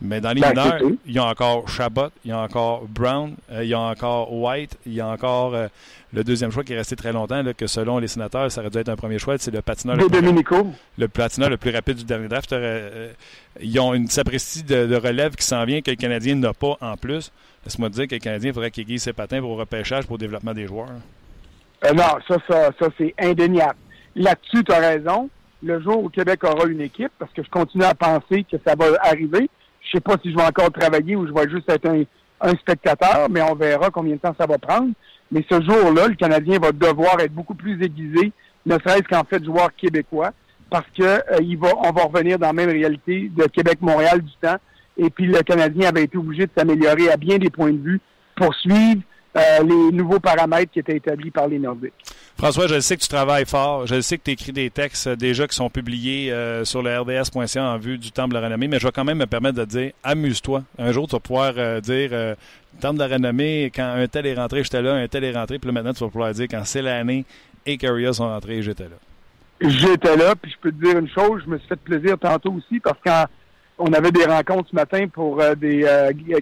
mais 0.00 0.20
dans 0.20 0.32
les 0.32 0.40
Ben, 0.40 0.50
mineurs, 0.50 0.80
il 1.06 1.12
y 1.12 1.18
a 1.18 1.24
encore 1.24 1.68
Chabot, 1.68 2.08
il 2.24 2.30
y 2.30 2.32
a 2.32 2.38
encore 2.38 2.86
Brown, 2.88 3.34
euh, 3.52 3.64
il 3.64 3.70
y 3.70 3.74
a 3.74 3.80
encore 3.80 4.32
White, 4.32 4.76
il 4.86 4.94
y 4.94 5.00
a 5.00 5.06
encore 5.06 5.54
euh, 5.54 5.68
le 6.12 6.24
deuxième 6.24 6.50
choix 6.50 6.64
qui 6.64 6.72
est 6.72 6.76
resté 6.76 6.96
très 6.96 7.12
longtemps, 7.12 7.42
là, 7.42 7.54
que 7.54 7.66
selon 7.66 7.98
les 7.98 8.08
sénateurs, 8.08 8.50
ça 8.50 8.60
aurait 8.60 8.70
dû 8.70 8.78
être 8.78 8.88
un 8.88 8.96
premier 8.96 9.18
choix, 9.18 9.38
c'est 9.38 9.52
le 9.52 9.62
patineur 9.62 9.96
le 9.96 10.08
plus 10.08 10.74
le 10.98 11.08
patineur 11.08 11.48
le 11.48 11.56
plus 11.56 11.70
rapide 11.70 11.96
du 11.96 12.04
dernier 12.04 12.28
draft. 12.28 12.52
Euh, 12.52 13.12
ils 13.60 13.78
ont 13.78 13.94
une 13.94 14.08
sapristi 14.08 14.62
de, 14.62 14.86
de 14.86 14.96
relève 14.96 15.36
qui 15.36 15.44
s'en 15.44 15.64
vient 15.64 15.80
que 15.80 15.90
le 15.90 15.96
Canadien 15.96 16.34
n'a 16.34 16.52
pas 16.52 16.76
en 16.80 16.96
plus. 16.96 17.30
Laisse-moi 17.64 17.88
te 17.88 17.94
dire 17.94 18.08
que 18.08 18.14
le 18.14 18.20
Canadien 18.20 18.52
faudrait 18.52 18.70
qu'il 18.70 18.82
aiguise 18.82 19.02
ses 19.02 19.12
patins 19.12 19.40
pour 19.40 19.54
le 19.54 19.60
repêchage, 19.60 20.06
pour 20.06 20.16
le 20.16 20.20
développement 20.20 20.52
des 20.52 20.66
joueurs. 20.66 20.88
Non, 21.94 22.18
ça, 22.28 22.36
ça, 22.48 22.70
ça 22.78 22.88
c'est 22.98 23.14
indéniable. 23.18 23.76
Là-dessus, 24.16 24.64
tu 24.64 24.72
as 24.72 24.78
raison. 24.78 25.28
Le 25.64 25.80
jour 25.80 26.04
où 26.04 26.10
Québec 26.10 26.44
aura 26.44 26.66
une 26.66 26.82
équipe, 26.82 27.12
parce 27.18 27.32
que 27.32 27.42
je 27.42 27.48
continue 27.48 27.84
à 27.84 27.94
penser 27.94 28.44
que 28.44 28.58
ça 28.66 28.74
va 28.78 28.84
arriver, 29.00 29.48
je 29.80 29.92
sais 29.92 30.00
pas 30.00 30.16
si 30.22 30.30
je 30.30 30.36
vais 30.36 30.44
encore 30.44 30.70
travailler 30.70 31.16
ou 31.16 31.26
je 31.26 31.32
vais 31.32 31.48
juste 31.50 31.70
être 31.70 31.88
un, 31.88 32.04
spectateur, 32.60 33.28
mais 33.30 33.40
on 33.40 33.54
verra 33.54 33.88
combien 33.88 34.16
de 34.16 34.20
temps 34.20 34.34
ça 34.38 34.44
va 34.44 34.58
prendre. 34.58 34.90
Mais 35.32 35.42
ce 35.50 35.54
jour-là, 35.62 36.08
le 36.08 36.16
Canadien 36.16 36.58
va 36.58 36.70
devoir 36.70 37.18
être 37.20 37.32
beaucoup 37.32 37.54
plus 37.54 37.82
aiguisé, 37.82 38.30
ne 38.66 38.74
serait-ce 38.74 39.08
qu'en 39.08 39.24
fait 39.24 39.42
joueur 39.42 39.74
québécois, 39.74 40.32
parce 40.68 40.86
que 40.94 41.02
euh, 41.02 41.38
il 41.40 41.56
va, 41.56 41.68
on 41.78 41.92
va 41.92 42.02
revenir 42.02 42.38
dans 42.38 42.48
la 42.48 42.52
même 42.52 42.68
réalité 42.68 43.30
de 43.34 43.44
Québec-Montréal 43.44 44.20
du 44.20 44.32
temps. 44.42 44.56
Et 44.98 45.08
puis 45.08 45.26
le 45.26 45.40
Canadien 45.40 45.88
avait 45.88 46.04
été 46.04 46.18
obligé 46.18 46.44
de 46.44 46.52
s'améliorer 46.54 47.10
à 47.10 47.16
bien 47.16 47.38
des 47.38 47.48
points 47.48 47.72
de 47.72 47.78
vue 47.78 48.00
pour 48.36 48.54
suivre 48.54 49.00
euh, 49.38 49.62
les 49.62 49.92
nouveaux 49.96 50.20
paramètres 50.20 50.72
qui 50.72 50.80
étaient 50.80 50.96
établis 50.96 51.30
par 51.30 51.48
les 51.48 51.58
Nordiques. 51.58 51.94
François, 52.36 52.66
je 52.66 52.80
sais 52.80 52.96
que 52.96 53.02
tu 53.02 53.08
travailles 53.08 53.46
fort. 53.46 53.86
Je 53.86 54.00
sais 54.00 54.18
que 54.18 54.24
tu 54.24 54.32
écris 54.32 54.52
des 54.52 54.68
textes 54.68 55.06
euh, 55.06 55.16
déjà 55.16 55.46
qui 55.46 55.54
sont 55.54 55.70
publiés 55.70 56.32
euh, 56.32 56.64
sur 56.64 56.82
le 56.82 56.98
rds.ca 56.98 57.62
en 57.64 57.78
vue 57.78 57.96
du 57.96 58.10
Temple 58.10 58.34
de 58.34 58.38
la 58.38 58.46
Renommée, 58.46 58.66
mais 58.66 58.80
je 58.80 58.86
vais 58.86 58.92
quand 58.92 59.04
même 59.04 59.18
me 59.18 59.26
permettre 59.26 59.56
de 59.56 59.64
dire 59.64 59.92
amuse-toi. 60.02 60.64
Un 60.78 60.90
jour, 60.90 61.06
tu 61.06 61.12
vas 61.12 61.20
pouvoir 61.20 61.52
euh, 61.56 61.80
dire 61.80 62.10
euh, 62.12 62.34
Temple 62.80 62.96
de 62.96 63.04
la 63.04 63.14
Renommée, 63.14 63.70
quand 63.74 63.84
un 63.84 64.08
tel 64.08 64.26
est 64.26 64.34
rentré, 64.34 64.64
j'étais 64.64 64.82
là, 64.82 64.94
un 64.94 65.06
tel 65.06 65.22
est 65.22 65.32
rentré, 65.32 65.60
puis 65.60 65.68
là, 65.68 65.72
maintenant, 65.72 65.92
tu 65.92 66.02
vas 66.02 66.10
pouvoir 66.10 66.32
dire 66.32 66.46
quand 66.50 66.62
c'est 66.64 66.82
l'année 66.82 67.24
et 67.66 67.76
Carrier 67.78 68.12
sont 68.12 68.28
rentrés, 68.28 68.62
j'étais 68.62 68.84
là. 68.84 68.96
J'étais 69.60 70.16
là, 70.16 70.34
puis 70.34 70.50
je 70.50 70.58
peux 70.60 70.72
te 70.72 70.84
dire 70.84 70.98
une 70.98 71.08
chose, 71.08 71.42
je 71.44 71.50
me 71.50 71.58
suis 71.58 71.68
fait 71.68 71.76
plaisir 71.76 72.18
tantôt 72.18 72.52
aussi 72.52 72.80
parce 72.80 72.98
qu'on 72.98 73.92
avait 73.92 74.10
des 74.10 74.24
rencontres 74.24 74.68
ce 74.70 74.74
matin 74.74 75.06
pour 75.06 75.40
des 75.56 75.86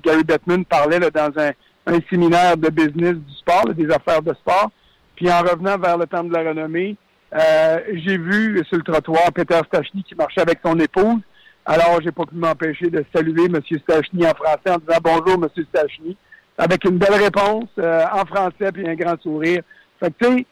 Gary 0.03 0.25
Bettman 0.25 0.65
parlait 0.65 0.99
là, 0.99 1.11
dans 1.11 1.31
un, 1.39 1.53
un 1.87 1.99
séminaire 2.09 2.57
de 2.57 2.71
business 2.71 3.15
du 3.15 3.35
sport, 3.35 3.67
des 3.75 3.91
affaires 3.91 4.23
de 4.23 4.33
sport. 4.33 4.71
Puis 5.17 5.31
en 5.31 5.41
revenant 5.41 5.79
vers 5.79 5.99
le 5.99 6.07
temple 6.07 6.29
de 6.29 6.35
la 6.35 6.51
renommée, 6.51 6.97
euh, 7.35 7.81
j'ai 7.95 8.19
vu 8.19 8.63
sur 8.69 8.77
le 8.77 8.83
trottoir 8.83 9.33
Peter 9.33 9.61
Stachny 9.67 10.03
qui 10.03 10.15
marchait 10.15 10.43
avec 10.43 10.61
son 10.65 10.79
épouse. 10.79 11.21
Alors, 11.65 12.01
j'ai 12.03 12.11
pas 12.11 12.27
pu 12.27 12.35
m'empêcher 12.35 12.91
de 12.91 13.05
saluer 13.15 13.45
M. 13.45 13.61
Stachny 13.63 14.27
en 14.27 14.35
français 14.35 14.71
en 14.71 14.79
disant 14.79 14.99
bonjour, 15.03 15.43
M. 15.43 15.65
Stachny, 15.69 16.17
avec 16.59 16.85
une 16.85 16.99
belle 16.99 17.15
réponse 17.15 17.69
euh, 17.79 18.05
en 18.13 18.27
français 18.27 18.73
puis 18.73 18.87
un 18.89 18.95
grand 18.95 19.21
sourire. 19.23 19.63
Fait 20.01 20.11
que, 20.11 20.25
tu 20.25 20.37
sais, 20.39 20.47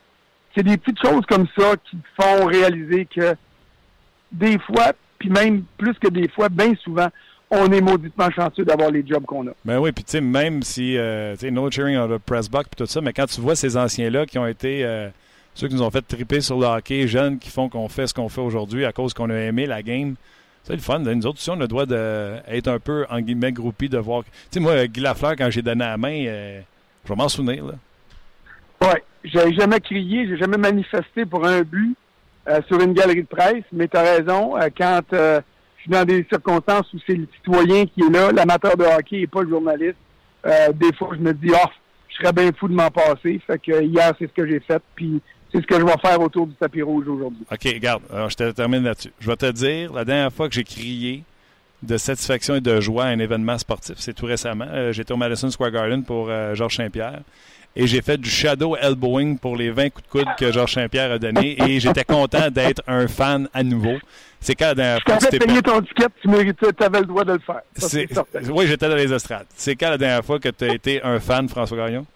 c'est 0.54 0.62
des 0.62 0.76
petites 0.76 1.00
choses 1.04 1.24
comme 1.28 1.46
ça 1.58 1.74
qui 1.84 1.98
font 2.20 2.46
réaliser 2.46 3.06
que 3.06 3.34
des 4.32 4.58
fois, 4.60 4.92
puis 5.18 5.28
même 5.28 5.64
plus 5.76 5.94
que 5.94 6.08
des 6.08 6.28
fois, 6.28 6.48
bien 6.48 6.74
souvent, 6.82 7.08
on 7.50 7.70
est 7.72 7.80
mauditement 7.80 8.30
chanceux 8.30 8.64
d'avoir 8.64 8.90
les 8.90 9.04
jobs 9.06 9.24
qu'on 9.24 9.48
a. 9.48 9.50
Ben 9.64 9.78
oui, 9.78 9.92
puis 9.92 10.04
tu 10.04 10.12
sais, 10.12 10.20
même 10.20 10.62
si, 10.62 10.96
euh, 10.96 11.34
tu 11.34 11.40
sais, 11.40 11.50
no 11.50 11.70
cheering 11.70 11.96
on 11.96 12.08
the 12.08 12.18
press 12.18 12.48
box 12.48 12.68
puis 12.68 12.84
tout 12.84 12.86
ça, 12.86 13.00
mais 13.00 13.12
quand 13.12 13.26
tu 13.26 13.40
vois 13.40 13.56
ces 13.56 13.76
anciens-là 13.76 14.26
qui 14.26 14.38
ont 14.38 14.46
été, 14.46 14.84
euh, 14.84 15.08
ceux 15.54 15.68
qui 15.68 15.74
nous 15.74 15.82
ont 15.82 15.90
fait 15.90 16.02
triper 16.02 16.40
sur 16.40 16.58
le 16.58 16.66
hockey, 16.66 17.08
jeunes, 17.08 17.38
qui 17.38 17.50
font 17.50 17.68
qu'on 17.68 17.88
fait 17.88 18.06
ce 18.06 18.14
qu'on 18.14 18.28
fait 18.28 18.40
aujourd'hui 18.40 18.84
à 18.84 18.92
cause 18.92 19.14
qu'on 19.14 19.30
a 19.30 19.34
aimé 19.34 19.66
la 19.66 19.82
game, 19.82 20.14
c'est 20.62 20.74
le 20.74 20.78
fun. 20.78 21.00
Nous 21.00 21.26
autres 21.26 21.38
aussi, 21.38 21.50
on 21.50 21.54
a 21.54 21.60
le 21.60 21.68
droit 21.68 21.86
d'être 21.86 22.68
un 22.68 22.78
peu, 22.78 23.04
en 23.10 23.20
guillemets, 23.20 23.52
groupis, 23.52 23.88
de 23.88 23.98
voir. 23.98 24.22
Tu 24.22 24.30
sais, 24.52 24.60
moi, 24.60 24.86
Guy 24.86 25.00
Lafleur, 25.00 25.34
quand 25.36 25.50
j'ai 25.50 25.62
donné 25.62 25.84
la 25.84 25.96
main, 25.96 26.24
euh, 26.26 26.60
je 27.04 27.08
vais 27.08 27.16
m'en 27.16 27.28
souvenir, 27.28 27.64
là. 27.64 27.74
Ouais, 28.82 29.02
j'ai 29.24 29.52
jamais 29.54 29.80
crié, 29.80 30.26
j'ai 30.26 30.38
jamais 30.38 30.56
manifesté 30.56 31.26
pour 31.26 31.46
un 31.46 31.62
but 31.62 31.96
sur 32.66 32.80
une 32.80 32.94
galerie 32.94 33.22
de 33.22 33.28
presse, 33.28 33.64
mais 33.72 33.86
tu 33.86 33.96
as 33.96 34.02
raison, 34.02 34.56
euh, 34.56 34.68
quand 34.76 35.02
suis 35.80 35.90
dans 35.90 36.04
des 36.04 36.26
circonstances 36.28 36.92
où 36.92 36.98
c'est 37.06 37.14
le 37.14 37.26
citoyen 37.36 37.86
qui 37.86 38.02
est 38.02 38.10
là, 38.10 38.32
l'amateur 38.32 38.76
de 38.76 38.84
hockey 38.84 39.20
et 39.20 39.26
pas 39.26 39.42
le 39.42 39.48
journaliste, 39.50 39.96
euh, 40.46 40.72
des 40.72 40.92
fois 40.94 41.10
je 41.14 41.20
me 41.20 41.32
dis, 41.32 41.50
oh, 41.52 41.68
je 42.08 42.16
serais 42.16 42.32
bien 42.32 42.50
fou 42.58 42.68
de 42.68 42.74
m'en 42.74 42.90
passer. 42.90 43.40
Fait 43.46 43.58
que 43.58 43.82
hier, 43.82 44.12
c'est 44.18 44.26
ce 44.26 44.32
que 44.32 44.46
j'ai 44.46 44.60
fait, 44.60 44.82
puis 44.94 45.20
c'est 45.52 45.60
ce 45.60 45.66
que 45.66 45.78
je 45.78 45.84
vais 45.84 45.98
faire 46.02 46.20
autour 46.20 46.46
du 46.46 46.54
tapis 46.54 46.82
rouge 46.82 47.08
aujourd'hui. 47.08 47.44
OK, 47.50 47.64
regarde, 47.64 48.02
alors 48.12 48.30
je 48.30 48.36
te 48.36 48.50
termine 48.52 48.84
là-dessus. 48.84 49.12
Je 49.20 49.30
vais 49.30 49.36
te 49.36 49.50
dire, 49.50 49.92
la 49.92 50.04
dernière 50.04 50.32
fois 50.32 50.48
que 50.48 50.54
j'ai 50.54 50.64
crié 50.64 51.24
de 51.82 51.96
satisfaction 51.96 52.56
et 52.56 52.60
de 52.60 52.80
joie 52.80 53.04
à 53.04 53.08
un 53.08 53.18
événement 53.18 53.56
sportif, 53.56 53.94
c'est 53.98 54.12
tout 54.12 54.26
récemment. 54.26 54.66
Euh, 54.68 54.92
J'étais 54.92 55.12
au 55.12 55.16
Madison 55.16 55.50
Square 55.50 55.70
Garden 55.70 56.04
pour 56.04 56.28
euh, 56.28 56.54
Georges 56.54 56.76
Saint-Pierre 56.76 57.22
et 57.76 57.86
j'ai 57.86 58.02
fait 58.02 58.16
du 58.16 58.28
shadow 58.28 58.76
elbowing 58.76 59.38
pour 59.38 59.56
les 59.56 59.70
20 59.70 59.90
coups 59.90 60.06
de 60.06 60.10
coude 60.10 60.28
que 60.38 60.52
Georges 60.52 60.74
Saint-Pierre 60.74 61.12
a 61.12 61.18
donné 61.18 61.56
et 61.62 61.78
j'étais 61.80 62.04
content 62.04 62.50
d'être 62.50 62.82
un 62.86 63.06
fan 63.06 63.48
à 63.54 63.62
nouveau. 63.62 63.96
C'est 64.40 64.54
quand 64.54 64.66
la 64.66 64.74
dernière 64.74 65.02
fois 65.06 65.16
que 65.16 65.24
tu 65.24 65.38
t'es 65.38 65.46
payé 65.46 65.62
ton 65.62 65.80
ticket, 65.82 66.06
tu 66.20 66.28
méritais, 66.28 66.72
tu 66.72 66.82
avais 66.82 67.00
le 67.00 67.06
droit 67.06 67.24
de 67.24 67.34
le 67.34 67.38
faire. 67.38 67.60
Ça. 67.76 68.24
Oui, 68.50 68.66
j'étais 68.66 68.88
dans 68.88 68.96
les 68.96 69.12
estrades. 69.12 69.46
C'est 69.54 69.76
quand 69.76 69.90
la 69.90 69.98
dernière 69.98 70.24
fois 70.24 70.38
que 70.38 70.48
tu 70.48 70.64
as 70.64 70.74
été 70.74 71.02
un 71.02 71.20
fan, 71.20 71.48
François 71.48 71.76
Gagnon? 71.76 72.06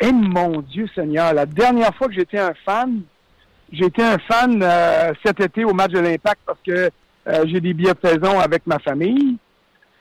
Eh 0.00 0.12
mon 0.12 0.60
Dieu 0.60 0.88
Seigneur, 0.94 1.32
la 1.32 1.46
dernière 1.46 1.94
fois 1.94 2.08
que 2.08 2.14
j'étais 2.14 2.38
un 2.38 2.54
fan, 2.64 3.02
j'étais 3.72 4.02
un 4.02 4.18
fan 4.18 4.62
euh, 4.62 5.12
cet 5.24 5.40
été 5.40 5.64
au 5.64 5.72
match 5.72 5.92
de 5.92 6.00
l'Impact 6.00 6.40
parce 6.46 6.58
que 6.66 6.90
euh, 7.28 7.44
j'ai 7.46 7.60
des 7.60 7.72
billets 7.72 7.94
de 7.94 8.08
saison 8.08 8.38
avec 8.38 8.66
ma 8.66 8.78
famille. 8.78 9.36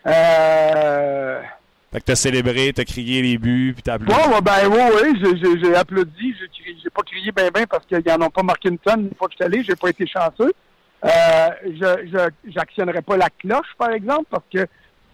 Euh... 0.07 1.39
Fait 1.91 1.99
que 1.99 2.05
t'as 2.05 2.15
célébré, 2.15 2.71
t'as 2.73 2.85
crié 2.85 3.21
les 3.21 3.37
buts, 3.37 3.73
puis 3.73 3.83
t'as 3.83 3.95
applaudi. 3.95 4.13
Ouais, 4.13 4.33
ouais, 4.33 4.41
ben 4.41 4.67
oui, 4.69 5.13
oui, 5.13 5.59
j'ai- 5.61 5.75
applaudi, 5.75 6.33
j'ai 6.81 6.89
pas 6.89 7.01
crié 7.01 7.31
ben 7.33 7.49
ben 7.53 7.65
parce 7.67 7.85
qu'ils 7.85 8.01
n'en 8.05 8.27
ont 8.27 8.29
pas 8.29 8.43
marqué 8.43 8.69
une 8.69 8.77
tonne 8.77 9.07
une 9.07 9.15
fois 9.15 9.27
que 9.27 9.33
je 9.33 9.43
suis 9.43 9.45
allé, 9.45 9.63
j'ai 9.63 9.75
pas 9.75 9.89
été 9.89 10.07
chanceux. 10.07 10.53
Euh, 11.03 11.49
je 11.65 12.29
j'actionnerai 12.47 13.01
pas 13.01 13.17
la 13.17 13.29
cloche, 13.29 13.73
par 13.77 13.91
exemple, 13.91 14.25
parce 14.29 14.45
que 14.53 14.65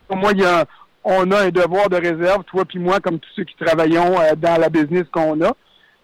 pour 0.07 0.17
moi, 0.17 0.33
il 0.33 0.41
y 0.41 0.45
a 0.45 0.65
on 1.03 1.31
a 1.31 1.45
un 1.45 1.49
devoir 1.49 1.89
de 1.89 1.95
réserve, 1.95 2.43
toi 2.43 2.65
puis 2.65 2.77
moi, 2.79 2.99
comme 2.99 3.19
tous 3.19 3.29
ceux 3.37 3.43
qui 3.45 3.55
travaillons 3.55 4.19
euh, 4.19 4.35
dans 4.35 4.59
la 4.59 4.69
business 4.69 5.05
qu'on 5.11 5.41
a. 5.41 5.55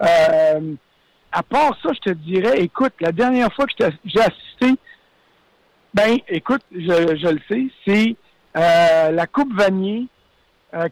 Euh, 0.01 0.73
à 1.31 1.43
part 1.43 1.77
ça, 1.83 1.89
je 1.93 1.99
te 1.99 2.09
dirais, 2.11 2.59
écoute, 2.59 2.93
la 2.99 3.11
dernière 3.11 3.53
fois 3.53 3.65
que 3.65 3.73
j'ai 4.05 4.19
assisté, 4.21 4.79
ben, 5.93 6.17
écoute, 6.29 6.61
je, 6.71 7.15
je 7.17 7.27
le 7.27 7.39
sais, 7.47 7.65
c'est 7.85 8.15
euh, 8.55 9.11
la 9.11 9.27
Coupe 9.27 9.53
Vanier, 9.53 10.07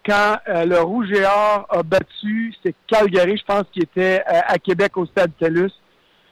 quand 0.05 0.37
le 0.47 0.79
Rouge 0.79 1.11
et 1.11 1.25
Or 1.25 1.65
a 1.69 1.83
battu, 1.83 2.53
c'est 2.63 2.75
Calgary, 2.87 3.37
je 3.37 3.45
pense, 3.45 3.63
qui 3.73 3.79
était 3.79 4.21
à 4.25 4.57
Québec 4.57 4.95
au 4.97 5.05
Stade 5.05 5.31
TELUS 5.39 5.71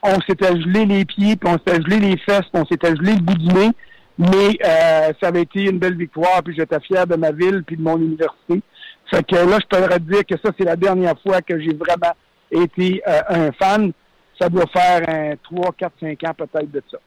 on 0.02 0.20
s'était 0.22 0.60
gelé 0.60 0.86
les 0.86 1.06
pieds, 1.06 1.36
puis 1.36 1.50
on 1.50 1.58
s'était 1.58 1.82
gelé 1.82 2.00
les 2.00 2.18
fesses, 2.18 2.45
on 2.54 2.66
s'était 2.66 2.95
gelé 2.95 3.16
le 3.16 3.22
bout 3.22 3.38
du 3.38 3.47
nez. 3.47 3.72
Mais 4.18 4.58
euh, 4.66 5.14
ça 5.22 5.30
avait 5.30 5.43
été 5.43 5.64
une 5.64 5.80
belle 5.80 5.95
victoire, 5.95 6.43
puis 6.43 6.54
j'étais 6.58 6.80
fier 6.82 7.08
de 7.08 7.16
ma 7.16 7.32
ville 7.32 7.64
puis 7.66 7.78
de 7.78 7.82
mon 7.82 7.97
université. 7.97 8.62
Fait 9.10 9.24
que 9.24 9.36
là, 9.36 9.58
je 9.62 9.78
pourrais 9.78 10.00
dire 10.00 10.26
que 10.26 10.36
ça, 10.43 10.52
c'est 10.58 10.66
la 10.66 10.76
dernière 10.76 11.20
fois 11.22 11.41
que 11.41 11.58
j'ai 11.60 11.74
vraiment 11.74 12.14
été 12.52 13.02
euh, 13.08 13.22
un 13.30 13.52
fan. 13.54 13.93
Ça 14.39 14.50
doit 14.50 14.68
faire 14.68 15.08
un 15.08 15.36
3, 15.41 15.72
4, 15.78 15.93
5 16.02 16.24
ans 16.26 16.34
peut-être 16.38 16.72
de 16.72 16.84
ça. 16.91 16.97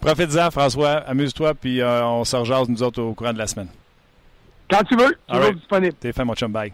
Profite-en, 0.00 0.50
François. 0.50 1.02
Amuse-toi, 1.06 1.54
puis 1.54 1.80
euh, 1.80 2.04
on 2.04 2.24
se 2.24 2.34
rejase, 2.34 2.68
nous 2.68 2.82
autres, 2.82 3.02
au 3.02 3.12
courant 3.12 3.32
de 3.32 3.38
la 3.38 3.46
semaine. 3.46 3.68
Quand 4.70 4.84
tu 4.84 4.96
veux, 4.96 5.18
toujours 5.28 5.52
disponible. 5.54 5.94
T'es 6.00 6.12
fait, 6.12 6.24
mon 6.24 6.34
chum. 6.34 6.52
Bye. 6.52 6.72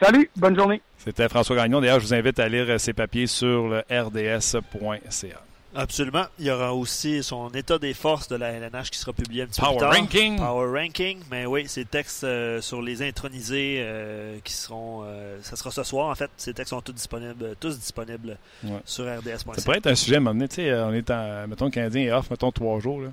Salut, 0.00 0.30
bonne 0.36 0.56
journée. 0.56 0.82
C'était 0.98 1.28
François 1.28 1.56
Gagnon. 1.56 1.80
D'ailleurs, 1.80 2.00
je 2.00 2.06
vous 2.06 2.14
invite 2.14 2.38
à 2.38 2.48
lire 2.48 2.78
ses 2.78 2.92
papiers 2.92 3.26
sur 3.26 3.68
le 3.68 3.84
rds.ca. 3.90 5.40
Absolument. 5.76 6.24
Il 6.38 6.46
y 6.46 6.50
aura 6.50 6.74
aussi 6.74 7.22
son 7.22 7.50
état 7.50 7.78
des 7.78 7.92
forces 7.92 8.28
de 8.28 8.36
la 8.36 8.50
LNH 8.50 8.90
qui 8.90 8.98
sera 8.98 9.12
publié 9.12 9.42
un 9.42 9.46
petit 9.46 9.60
peu 9.60 9.66
plus 9.68 9.76
tard. 9.76 9.92
Ranking. 9.92 10.36
Power 10.38 10.80
Ranking. 10.80 11.18
Mais 11.30 11.44
oui, 11.44 11.68
ces 11.68 11.84
textes 11.84 12.24
euh, 12.24 12.62
sur 12.62 12.80
les 12.80 13.02
intronisés 13.02 13.78
euh, 13.80 14.38
qui 14.42 14.54
seront. 14.54 15.02
Euh, 15.04 15.38
ça 15.42 15.54
sera 15.54 15.70
ce 15.70 15.82
soir, 15.82 16.08
en 16.08 16.14
fait. 16.14 16.30
Ces 16.38 16.54
textes 16.54 16.70
sont 16.70 16.80
tous 16.80 16.92
disponibles, 16.92 17.56
tous 17.60 17.78
disponibles 17.78 18.38
sur 18.86 19.04
rds.ca. 19.04 19.38
Ça 19.38 19.62
pourrait 19.62 19.78
être 19.78 19.86
un 19.88 19.94
sujet 19.94 20.16
à 20.16 20.20
m'amener. 20.20 20.48
Tu 20.48 20.56
sais, 20.56 20.72
on 20.74 20.94
est 20.94 21.10
en. 21.10 21.46
Mettons, 21.46 21.66
le 21.66 21.70
Canadien 21.70 22.02
est 22.02 22.12
off, 22.12 22.30
mettons, 22.30 22.50
trois 22.50 22.80
jours. 22.80 23.02
Là. 23.02 23.08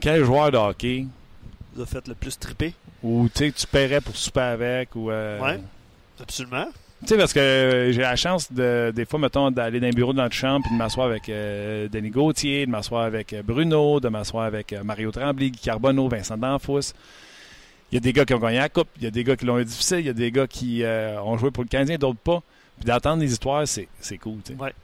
Quel 0.00 0.24
joueur 0.24 0.50
de 0.50 0.56
hockey 0.56 1.06
a 1.80 1.86
fait 1.86 2.06
le 2.08 2.14
plus 2.14 2.38
triper 2.38 2.74
ou 3.02 3.28
tu 3.32 3.52
paierais 3.70 4.00
pour 4.00 4.16
souper 4.16 4.40
avec. 4.40 4.94
ou 4.94 5.10
euh, 5.10 5.38
Oui, 5.40 5.62
absolument. 6.20 6.66
Tu 7.00 7.08
sais, 7.08 7.16
parce 7.16 7.32
que 7.32 7.90
j'ai 7.92 8.00
la 8.00 8.16
chance, 8.16 8.52
de, 8.52 8.92
des 8.94 9.04
fois, 9.04 9.20
mettons, 9.20 9.52
d'aller 9.52 9.78
dans 9.78 9.86
un 9.86 9.90
bureau 9.90 10.12
dans 10.12 10.24
notre 10.24 10.34
chambre 10.34 10.64
puis 10.64 10.74
de 10.74 10.78
m'asseoir 10.78 11.06
avec 11.06 11.28
euh, 11.28 11.88
Denis 11.88 12.10
Gauthier, 12.10 12.66
de 12.66 12.70
m'asseoir 12.72 13.04
avec 13.04 13.32
euh, 13.32 13.42
Bruno, 13.42 14.00
de 14.00 14.08
m'asseoir 14.08 14.44
avec 14.44 14.72
Mario 14.82 15.12
Tremblay, 15.12 15.50
Guy 15.50 15.60
Carbonneau, 15.60 16.08
Vincent 16.08 16.36
Danfous. 16.36 16.92
Il 17.92 17.94
y 17.94 17.98
a 17.98 18.00
des 18.00 18.12
gars 18.12 18.24
qui 18.24 18.34
ont 18.34 18.40
gagné 18.40 18.58
la 18.58 18.68
Coupe, 18.68 18.88
il 18.96 19.04
y 19.04 19.06
a 19.06 19.10
des 19.10 19.22
gars 19.22 19.36
qui 19.36 19.46
l'ont 19.46 19.58
eu 19.58 19.64
difficile, 19.64 20.00
il 20.00 20.06
y 20.06 20.10
a 20.10 20.14
des 20.14 20.32
gars 20.32 20.46
qui 20.46 20.82
ont 20.84 21.38
joué 21.38 21.50
pour 21.50 21.62
le 21.62 21.68
Canadien, 21.68 21.96
d'autres 21.96 22.18
pas. 22.18 22.42
Puis 22.78 22.86
d'entendre 22.86 23.20
des 23.20 23.32
histoires, 23.32 23.66
c'est, 23.66 23.88
cool, 24.18 24.38
tu 24.44 24.52
sais. 24.52 24.58
Ouais. 24.60 24.74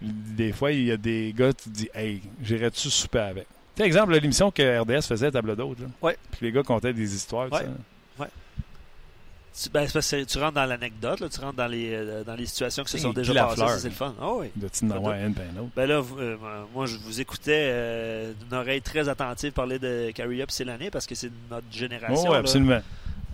Des 0.00 0.52
fois, 0.52 0.72
il 0.72 0.84
y 0.84 0.92
a 0.92 0.96
des 0.96 1.34
gars, 1.36 1.52
tu 1.52 1.64
te 1.64 1.68
dis, 1.68 1.88
hey, 1.94 2.22
j'irais-tu 2.42 2.88
souper 2.90 3.18
avec? 3.18 3.46
Tu 3.76 3.82
exemple, 3.82 4.12
l'émission 4.12 4.50
que 4.50 4.80
RDS 4.80 5.06
faisait, 5.06 5.30
Table 5.30 5.56
d'hôte. 5.56 5.78
Oui. 6.00 6.12
Puis 6.30 6.46
les 6.46 6.52
gars 6.52 6.62
comptaient 6.62 6.92
des 6.92 7.14
histoires. 7.14 7.48
Oui. 7.50 7.58
Ouais. 8.18 8.28
Tu, 9.60 9.68
ben, 9.68 9.88
parce 9.92 10.14
tu 10.26 10.38
rentres 10.38 10.54
dans 10.54 10.64
l'anecdote, 10.64 11.30
tu 11.30 11.40
rentres 11.40 11.56
dans 11.56 11.66
les, 11.66 11.92
euh, 11.92 12.24
dans 12.24 12.34
les 12.34 12.46
situations 12.46 12.82
qui 12.82 12.92
se 12.92 12.98
sont 12.98 13.12
déjà 13.12 13.34
passées. 13.34 13.78
C'est 13.78 13.88
le 13.88 13.94
fun. 13.94 14.14
Oh, 14.20 14.38
oui. 14.40 14.50
De 14.56 14.66
en 14.92 15.12
une, 15.12 15.32
ben 15.32 15.70
Ben 15.76 15.86
là, 15.86 16.02
euh, 16.18 16.36
moi, 16.72 16.86
je 16.86 16.96
vous 16.96 17.20
écoutais 17.20 17.68
euh, 17.70 18.32
d'une 18.32 18.56
oreille 18.56 18.82
très 18.82 19.08
attentive 19.08 19.52
parler 19.52 19.78
de 19.78 20.10
Carrie 20.12 20.42
Up 20.42 20.50
l'année 20.64 20.90
parce 20.90 21.06
que 21.06 21.14
c'est 21.14 21.30
notre 21.50 21.66
génération. 21.70 22.24
Oh, 22.28 22.32
oui, 22.32 22.36
absolument. 22.36 22.80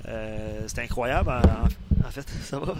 c'est 0.04 0.80
incroyable. 0.80 1.30
En, 1.30 2.10
fait, 2.10 2.26
ça 2.42 2.58
va, 2.58 2.74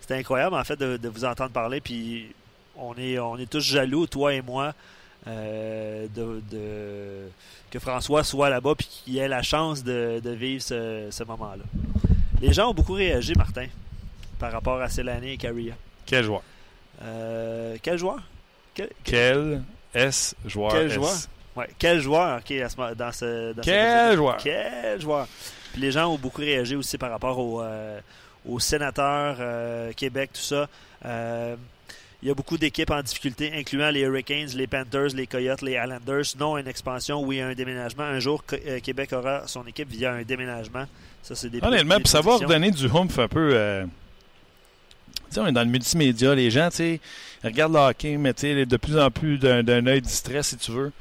C'était 0.00 0.14
incroyable, 0.14 0.54
en 0.54 0.64
fait, 0.64 0.76
de, 0.76 0.96
de, 0.96 1.08
vous 1.08 1.24
entendre 1.24 1.50
parler. 1.50 1.80
Puis 1.80 2.32
on 2.76 2.94
est, 2.96 3.18
on 3.18 3.38
est 3.38 3.50
tous 3.50 3.60
jaloux, 3.60 4.08
toi 4.08 4.34
et 4.34 4.42
moi. 4.42 4.74
Euh, 5.28 6.08
de, 6.16 7.28
que 7.70 7.78
François 7.78 8.24
soit 8.24 8.50
là-bas 8.50 8.72
et 8.72 8.82
qu'il 8.82 9.18
ait 9.18 9.28
la 9.28 9.42
chance 9.42 9.84
de, 9.84 10.20
vivre 10.24 10.62
ce, 10.62 11.24
moment-là. 11.24 11.62
Les 12.40 12.52
gens 12.52 12.70
ont 12.70 12.74
beaucoup 12.74 12.94
réagi, 12.94 13.34
Martin, 13.36 13.66
par 14.40 14.50
rapport 14.50 14.80
à 14.80 14.88
Célané 14.88 15.34
et 15.34 15.36
Caria. 15.36 15.74
Quel 16.06 16.24
joueur? 16.24 16.42
Euh, 17.04 17.76
quel 17.80 17.98
joueur? 17.98 18.20
Quel, 19.04 19.62
S 19.94 20.34
joueur? 20.44 20.72
Quel 20.72 20.90
joueur? 20.90 21.14
Ouais, 21.54 21.68
quel 21.78 22.00
joueur 22.00 22.40
dans 22.96 23.12
ce. 23.12 23.54
quel 23.62 24.16
joueur? 24.16 24.36
Quel 24.38 25.00
joueur? 25.00 25.28
les 25.76 25.90
gens 25.90 26.12
ont 26.12 26.18
beaucoup 26.18 26.40
réagi 26.40 26.74
aussi 26.74 26.98
par 26.98 27.10
rapport 27.10 27.38
aux, 27.38 27.62
euh, 27.62 28.00
sénateurs, 28.58 29.36
Québec, 29.94 30.30
tout 30.34 30.40
ça. 30.40 30.68
Il 32.22 32.28
y 32.28 32.30
a 32.30 32.34
beaucoup 32.34 32.56
d'équipes 32.56 32.90
en 32.90 33.02
difficulté, 33.02 33.52
incluant 33.52 33.90
les 33.90 34.00
Hurricanes, 34.00 34.50
les 34.54 34.68
Panthers, 34.68 35.08
les 35.14 35.26
Coyotes, 35.26 35.62
les 35.62 35.72
Islanders. 35.72 36.36
Non 36.38 36.56
une 36.56 36.68
expansion, 36.68 37.20
oui 37.20 37.40
un 37.40 37.52
déménagement. 37.54 38.04
Un 38.04 38.20
jour, 38.20 38.44
euh, 38.52 38.78
Québec 38.78 39.12
aura 39.12 39.48
son 39.48 39.66
équipe 39.66 39.90
via 39.90 40.12
un 40.12 40.22
déménagement. 40.22 40.86
Ça, 41.22 41.34
c'est 41.34 41.50
des 41.50 41.60
Honnêtement, 41.62 41.98
pour 41.98 42.08
savoir 42.08 42.38
donner 42.40 42.70
du 42.70 42.86
humph 42.86 43.18
un 43.18 43.28
peu. 43.28 43.50
Euh, 43.54 43.84
sais, 45.32 45.40
on 45.40 45.46
est 45.46 45.52
dans 45.52 45.64
le 45.64 45.70
multimédia. 45.70 46.34
Les 46.34 46.50
gens, 46.50 46.68
tu 46.70 46.76
sais, 46.76 47.00
regardent 47.42 47.74
le 47.74 47.80
hockey, 47.80 48.16
mais 48.16 48.32
de 48.32 48.76
plus 48.76 48.98
en 48.98 49.10
plus 49.10 49.38
d'un 49.38 49.86
œil 49.86 50.02
distrait, 50.02 50.42
si 50.42 50.56
tu 50.56 50.70
veux. 50.70 50.92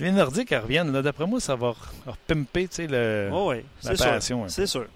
Les 0.00 0.12
Nordiques 0.12 0.50
reviennent. 0.50 0.92
D'après 1.02 1.26
moi, 1.26 1.40
ça 1.40 1.56
va 1.56 1.74
repimper 2.06 2.68
le, 2.78 3.30
oh 3.32 3.50
oui, 3.50 3.62
la 3.84 3.94
passion. 3.94 4.46
C'est 4.48 4.66
sûr. 4.66 4.86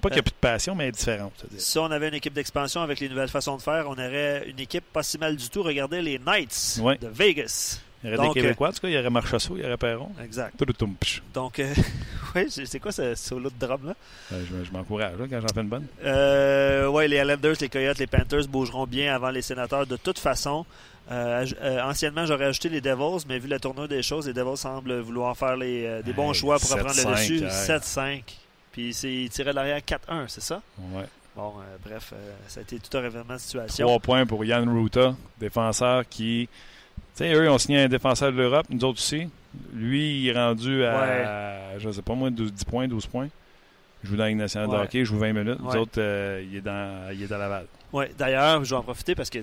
Pas 0.00 0.08
qu'il 0.08 0.16
n'y 0.16 0.20
a 0.20 0.22
plus 0.22 0.30
de 0.30 0.36
passion, 0.40 0.74
mais 0.74 0.90
différente. 0.92 1.44
Si 1.56 1.78
on 1.78 1.86
avait 1.86 2.08
une 2.08 2.14
équipe 2.14 2.32
d'expansion 2.32 2.82
avec 2.82 3.00
les 3.00 3.08
nouvelles 3.08 3.28
façons 3.28 3.56
de 3.56 3.62
faire, 3.62 3.86
on 3.88 3.92
aurait 3.92 4.48
une 4.48 4.60
équipe 4.60 4.84
pas 4.92 5.02
si 5.02 5.18
mal 5.18 5.36
du 5.36 5.48
tout. 5.48 5.62
Regardez 5.62 6.02
les 6.02 6.18
Knights 6.18 6.80
de 7.00 7.08
Vegas. 7.08 7.80
Il 8.04 8.10
y 8.10 8.14
aurait 8.14 8.28
des 8.28 8.34
Québécois, 8.34 8.68
en 8.68 8.72
tout 8.72 8.80
cas. 8.80 8.88
Il 8.88 8.94
y 8.94 8.98
aurait 8.98 9.10
Marchessault, 9.10 9.56
il 9.56 9.62
y 9.62 9.66
aurait 9.66 9.76
Perron. 9.76 10.10
Exact. 10.22 10.54
Donc, 11.34 11.58
euh, 11.58 11.74
oui, 12.36 12.46
c'est 12.48 12.78
quoi 12.78 12.92
ce 12.92 13.14
solo 13.14 13.50
de 13.50 13.66
drum-là? 13.66 13.94
Ben, 14.30 14.38
je, 14.64 14.70
m'encourage 14.70 15.14
quand 15.18 15.40
j'en 15.40 15.48
fais 15.48 15.60
une 15.60 15.68
bonne. 15.68 15.86
Euh, 16.04 16.86
oui, 16.86 17.08
les 17.08 17.16
Islanders, 17.16 17.56
les 17.60 17.68
Coyotes, 17.68 17.98
les 17.98 18.06
Panthers 18.06 18.46
bougeront 18.46 18.86
bien 18.86 19.14
avant 19.14 19.30
les 19.30 19.42
sénateurs 19.42 19.86
de 19.86 19.96
toute 19.96 20.18
façon. 20.18 20.64
Euh, 21.10 21.44
euh, 21.62 21.82
anciennement, 21.82 22.26
j'aurais 22.26 22.44
ajouté 22.44 22.68
les 22.68 22.80
Devils, 22.80 23.24
mais 23.28 23.38
vu 23.38 23.48
la 23.48 23.58
tournure 23.58 23.88
des 23.88 24.02
choses, 24.02 24.28
les 24.28 24.34
Devils 24.34 24.58
semblent 24.58 25.00
vouloir 25.00 25.36
faire 25.36 25.56
les, 25.56 26.02
des 26.04 26.12
bons 26.12 26.32
choix 26.32 26.58
pour 26.58 26.70
reprendre 26.70 26.94
le 26.96 27.14
dessus. 27.14 27.40
7-5. 27.40 28.22
Puis 28.72 28.90
il 28.90 29.30
tirait 29.30 29.50
de 29.50 29.56
l'arrière 29.56 29.80
4-1, 29.80 30.28
c'est 30.28 30.42
ça? 30.42 30.62
Oui. 30.78 31.02
Bon, 31.36 31.54
euh, 31.58 31.76
bref, 31.84 32.12
euh, 32.12 32.32
ça 32.48 32.60
a 32.60 32.62
été 32.64 32.78
tout 32.80 32.96
un 32.96 33.00
révélement 33.00 33.34
de 33.34 33.38
situation. 33.38 33.86
Trois 33.86 34.00
points 34.00 34.26
pour 34.26 34.44
Yann 34.44 34.68
Ruta, 34.68 35.14
défenseur 35.38 36.08
qui. 36.08 36.48
Tu 37.16 37.24
sais, 37.24 37.32
eux, 37.32 37.44
ils 37.44 37.48
ont 37.48 37.58
signé 37.58 37.82
un 37.82 37.88
défenseur 37.88 38.32
de 38.32 38.36
l'Europe, 38.36 38.66
nous 38.70 38.84
autres 38.84 38.98
aussi. 38.98 39.28
Lui, 39.72 40.22
il 40.22 40.28
est 40.28 40.32
rendu 40.32 40.84
à, 40.84 41.78
je 41.78 41.86
ne 41.86 41.92
sais 41.92 42.02
pas 42.02 42.14
moi, 42.14 42.30
10 42.30 42.64
points, 42.64 42.88
12 42.88 43.06
points. 43.06 43.28
Je 44.02 44.10
joue 44.10 44.16
dans 44.16 44.24
la 44.24 44.34
nationale 44.34 44.70
de 44.70 44.74
hockey, 44.74 45.00
je 45.00 45.04
joue 45.04 45.18
20 45.18 45.32
minutes. 45.32 45.58
Nous 45.60 45.76
autres, 45.76 45.98
euh, 45.98 46.44
il, 46.48 46.56
est 46.56 46.60
dans, 46.60 47.10
il 47.12 47.22
est 47.22 47.28
Laval. 47.28 47.66
Oui, 47.92 48.04
d'ailleurs, 48.16 48.62
je 48.64 48.70
vais 48.70 48.76
en 48.76 48.82
profiter 48.82 49.14
parce 49.14 49.30
que 49.30 49.38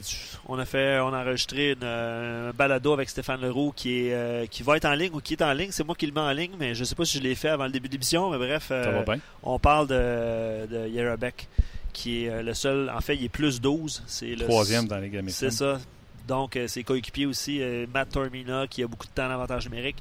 on 0.48 0.58
a 0.60 0.66
fait, 0.66 1.00
on 1.00 1.14
a 1.14 1.22
enregistré 1.24 1.72
une, 1.72 1.84
un 1.84 2.52
balado 2.52 2.94
avec 2.94 3.10
Stéphane 3.10 3.42
Leroux 3.42 3.74
qui 3.76 4.08
est 4.08 4.14
euh, 4.14 4.46
qui 4.46 4.64
va 4.64 4.78
être 4.78 4.86
en 4.86 4.94
ligne 4.94 5.12
ou 5.14 5.20
qui 5.20 5.34
est 5.34 5.42
en 5.42 5.52
ligne. 5.52 5.72
C'est 5.72 5.84
moi 5.84 5.96
qui 5.96 6.06
le 6.06 6.14
mets 6.14 6.22
en 6.22 6.32
ligne, 6.32 6.54
mais 6.58 6.74
je 6.74 6.82
ne 6.82 6.86
sais 6.86 6.96
pas 6.96 7.06
si 7.06 7.18
je 7.18 7.24
l'ai 7.24 7.36
fait 7.36 7.50
avant 7.50 7.66
le 7.66 7.72
début 7.72 7.88
de 7.88 7.94
l'émission. 7.94 8.30
Mais 8.30 8.38
bref, 8.38 8.70
euh, 8.72 9.04
on 9.44 9.60
parle 9.60 9.88
de, 9.88 10.68
de 10.68 10.88
Yerabek, 10.88 11.48
qui 11.92 12.26
est 12.26 12.44
le 12.44 12.54
seul. 12.54 12.90
En 12.96 13.02
fait, 13.02 13.16
il 13.16 13.26
est 13.26 13.30
plus 13.30 13.60
12. 13.60 14.04
C'est 14.06 14.36
le 14.36 14.46
troisième 14.46 14.88
dans 14.88 15.00
les 15.00 15.10
gamins. 15.10 15.30
C'est 15.30 15.52
ça. 15.52 15.80
Donc, 16.28 16.58
ses 16.68 16.84
coéquipiers 16.84 17.28
aussi, 17.28 17.62
Matt 17.94 18.10
Tormina, 18.10 18.66
qui 18.68 18.82
a 18.82 18.88
beaucoup 18.88 19.06
de 19.06 19.12
temps 19.12 19.28
d'avantage 19.28 19.70
numérique. 19.70 19.98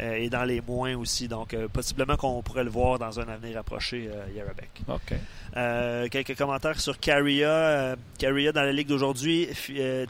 Euh, 0.00 0.14
et 0.14 0.30
dans 0.30 0.44
les 0.44 0.60
moins 0.60 0.96
aussi. 0.96 1.28
Donc, 1.28 1.54
euh, 1.54 1.68
possiblement 1.68 2.16
qu'on 2.16 2.42
pourrait 2.42 2.64
le 2.64 2.70
voir 2.70 2.98
dans 2.98 3.20
un 3.20 3.28
avenir 3.28 3.58
approché, 3.58 4.08
euh, 4.10 4.24
Yarabek. 4.34 4.70
OK. 4.88 6.10
quelques 6.10 6.36
commentaires 6.36 6.80
sur 6.80 6.98
Carria. 6.98 7.96
Carria, 8.18 8.52
dans 8.52 8.62
la 8.62 8.72
Ligue 8.72 8.88
d'aujourd'hui, 8.88 9.48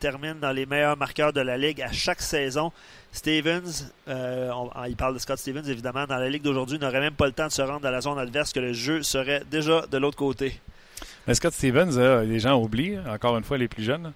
termine 0.01 0.39
dans 0.41 0.53
les 0.53 0.67
meilleurs 0.67 0.97
marqueurs 0.97 1.33
de 1.33 1.41
la 1.41 1.59
Ligue 1.59 1.83
à 1.83 1.91
chaque 1.91 2.23
saison. 2.23 2.73
Stevens, 3.13 3.93
il 4.07 4.97
parle 4.97 5.15
de 5.15 5.19
Scott 5.19 5.39
Stevens, 5.39 5.69
évidemment, 5.69 6.07
dans 6.07 6.17
la 6.17 6.29
Ligue 6.29 6.43
d'aujourd'hui, 6.43 6.79
n'aurait 6.79 7.01
même 7.01 7.15
pas 7.15 7.27
le 7.27 7.33
temps 7.33 7.47
de 7.47 7.53
se 7.53 7.63
rendre 7.63 7.81
dans 7.81 7.91
la 7.91 8.01
zone 8.01 8.19
adverse 8.19 8.53
que 8.53 8.61
le 8.61 8.73
jeu 8.73 9.03
serait 9.03 9.43
déjà 9.51 9.83
de 9.91 9.99
l'autre 9.99 10.17
côté. 10.17 10.61
Mais 11.27 11.35
Scott 11.35 11.53
Stevens, 11.53 12.23
les 12.23 12.39
gens 12.39 12.61
oublient, 12.61 12.99
encore 13.09 13.37
une 13.37 13.45
fois, 13.45 13.59
les 13.59 13.69
plus 13.69 13.83
jeunes. 13.83 14.13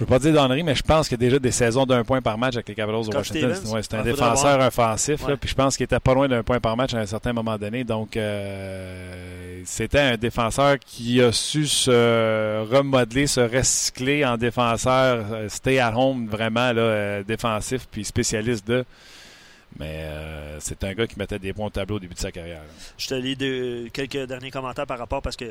Je 0.00 0.04
veux 0.06 0.08
pas 0.08 0.18
dire 0.18 0.32
donnerie, 0.32 0.62
mais 0.62 0.74
je 0.74 0.82
pense 0.82 1.08
qu'il 1.08 1.20
y 1.20 1.20
a 1.20 1.26
déjà 1.28 1.38
des 1.38 1.50
saisons 1.50 1.84
d'un 1.84 2.04
point 2.04 2.22
par 2.22 2.38
match 2.38 2.54
avec 2.54 2.68
les 2.70 2.74
Capitals 2.74 3.04
de 3.04 3.10
Washington. 3.18 3.50
Ouais, 3.74 3.82
c'est 3.82 3.94
un 3.94 3.98
défenseur 4.02 4.60
offensif, 4.66 5.20
là, 5.28 5.36
puis 5.36 5.50
je 5.50 5.54
pense 5.54 5.76
qu'il 5.76 5.84
était 5.84 6.00
pas 6.00 6.14
loin 6.14 6.26
d'un 6.26 6.42
point 6.42 6.58
par 6.58 6.74
match 6.74 6.94
à 6.94 6.98
un 6.98 7.06
certain 7.06 7.34
moment 7.34 7.58
donné. 7.58 7.84
Donc, 7.84 8.16
euh, 8.16 9.60
c'était 9.66 10.00
un 10.00 10.16
défenseur 10.16 10.78
qui 10.78 11.20
a 11.20 11.32
su 11.32 11.66
se 11.66 12.64
remodeler, 12.74 13.26
se 13.26 13.40
recycler 13.40 14.24
en 14.24 14.38
défenseur 14.38 15.26
euh, 15.32 15.48
stay 15.50 15.78
at 15.78 15.92
home, 15.94 16.28
vraiment 16.28 16.72
là, 16.72 16.80
euh, 16.80 17.22
défensif, 17.22 17.86
puis 17.90 18.02
spécialiste 18.04 18.66
de. 18.66 18.84
Mais 19.78 20.04
euh, 20.04 20.56
c'est 20.60 20.82
un 20.82 20.94
gars 20.94 21.06
qui 21.06 21.18
mettait 21.18 21.38
des 21.38 21.52
points 21.52 21.66
au 21.66 21.70
tableau 21.70 21.96
au 21.96 22.00
début 22.00 22.14
de 22.14 22.18
sa 22.18 22.32
carrière. 22.32 22.58
là. 22.60 22.72
Je 22.98 23.06
te 23.06 23.14
lis 23.14 23.36
de- 23.36 23.88
quelques 23.92 24.26
derniers 24.26 24.50
commentaires 24.50 24.86
par 24.86 24.98
rapport 24.98 25.20
parce 25.22 25.36
que 25.36 25.44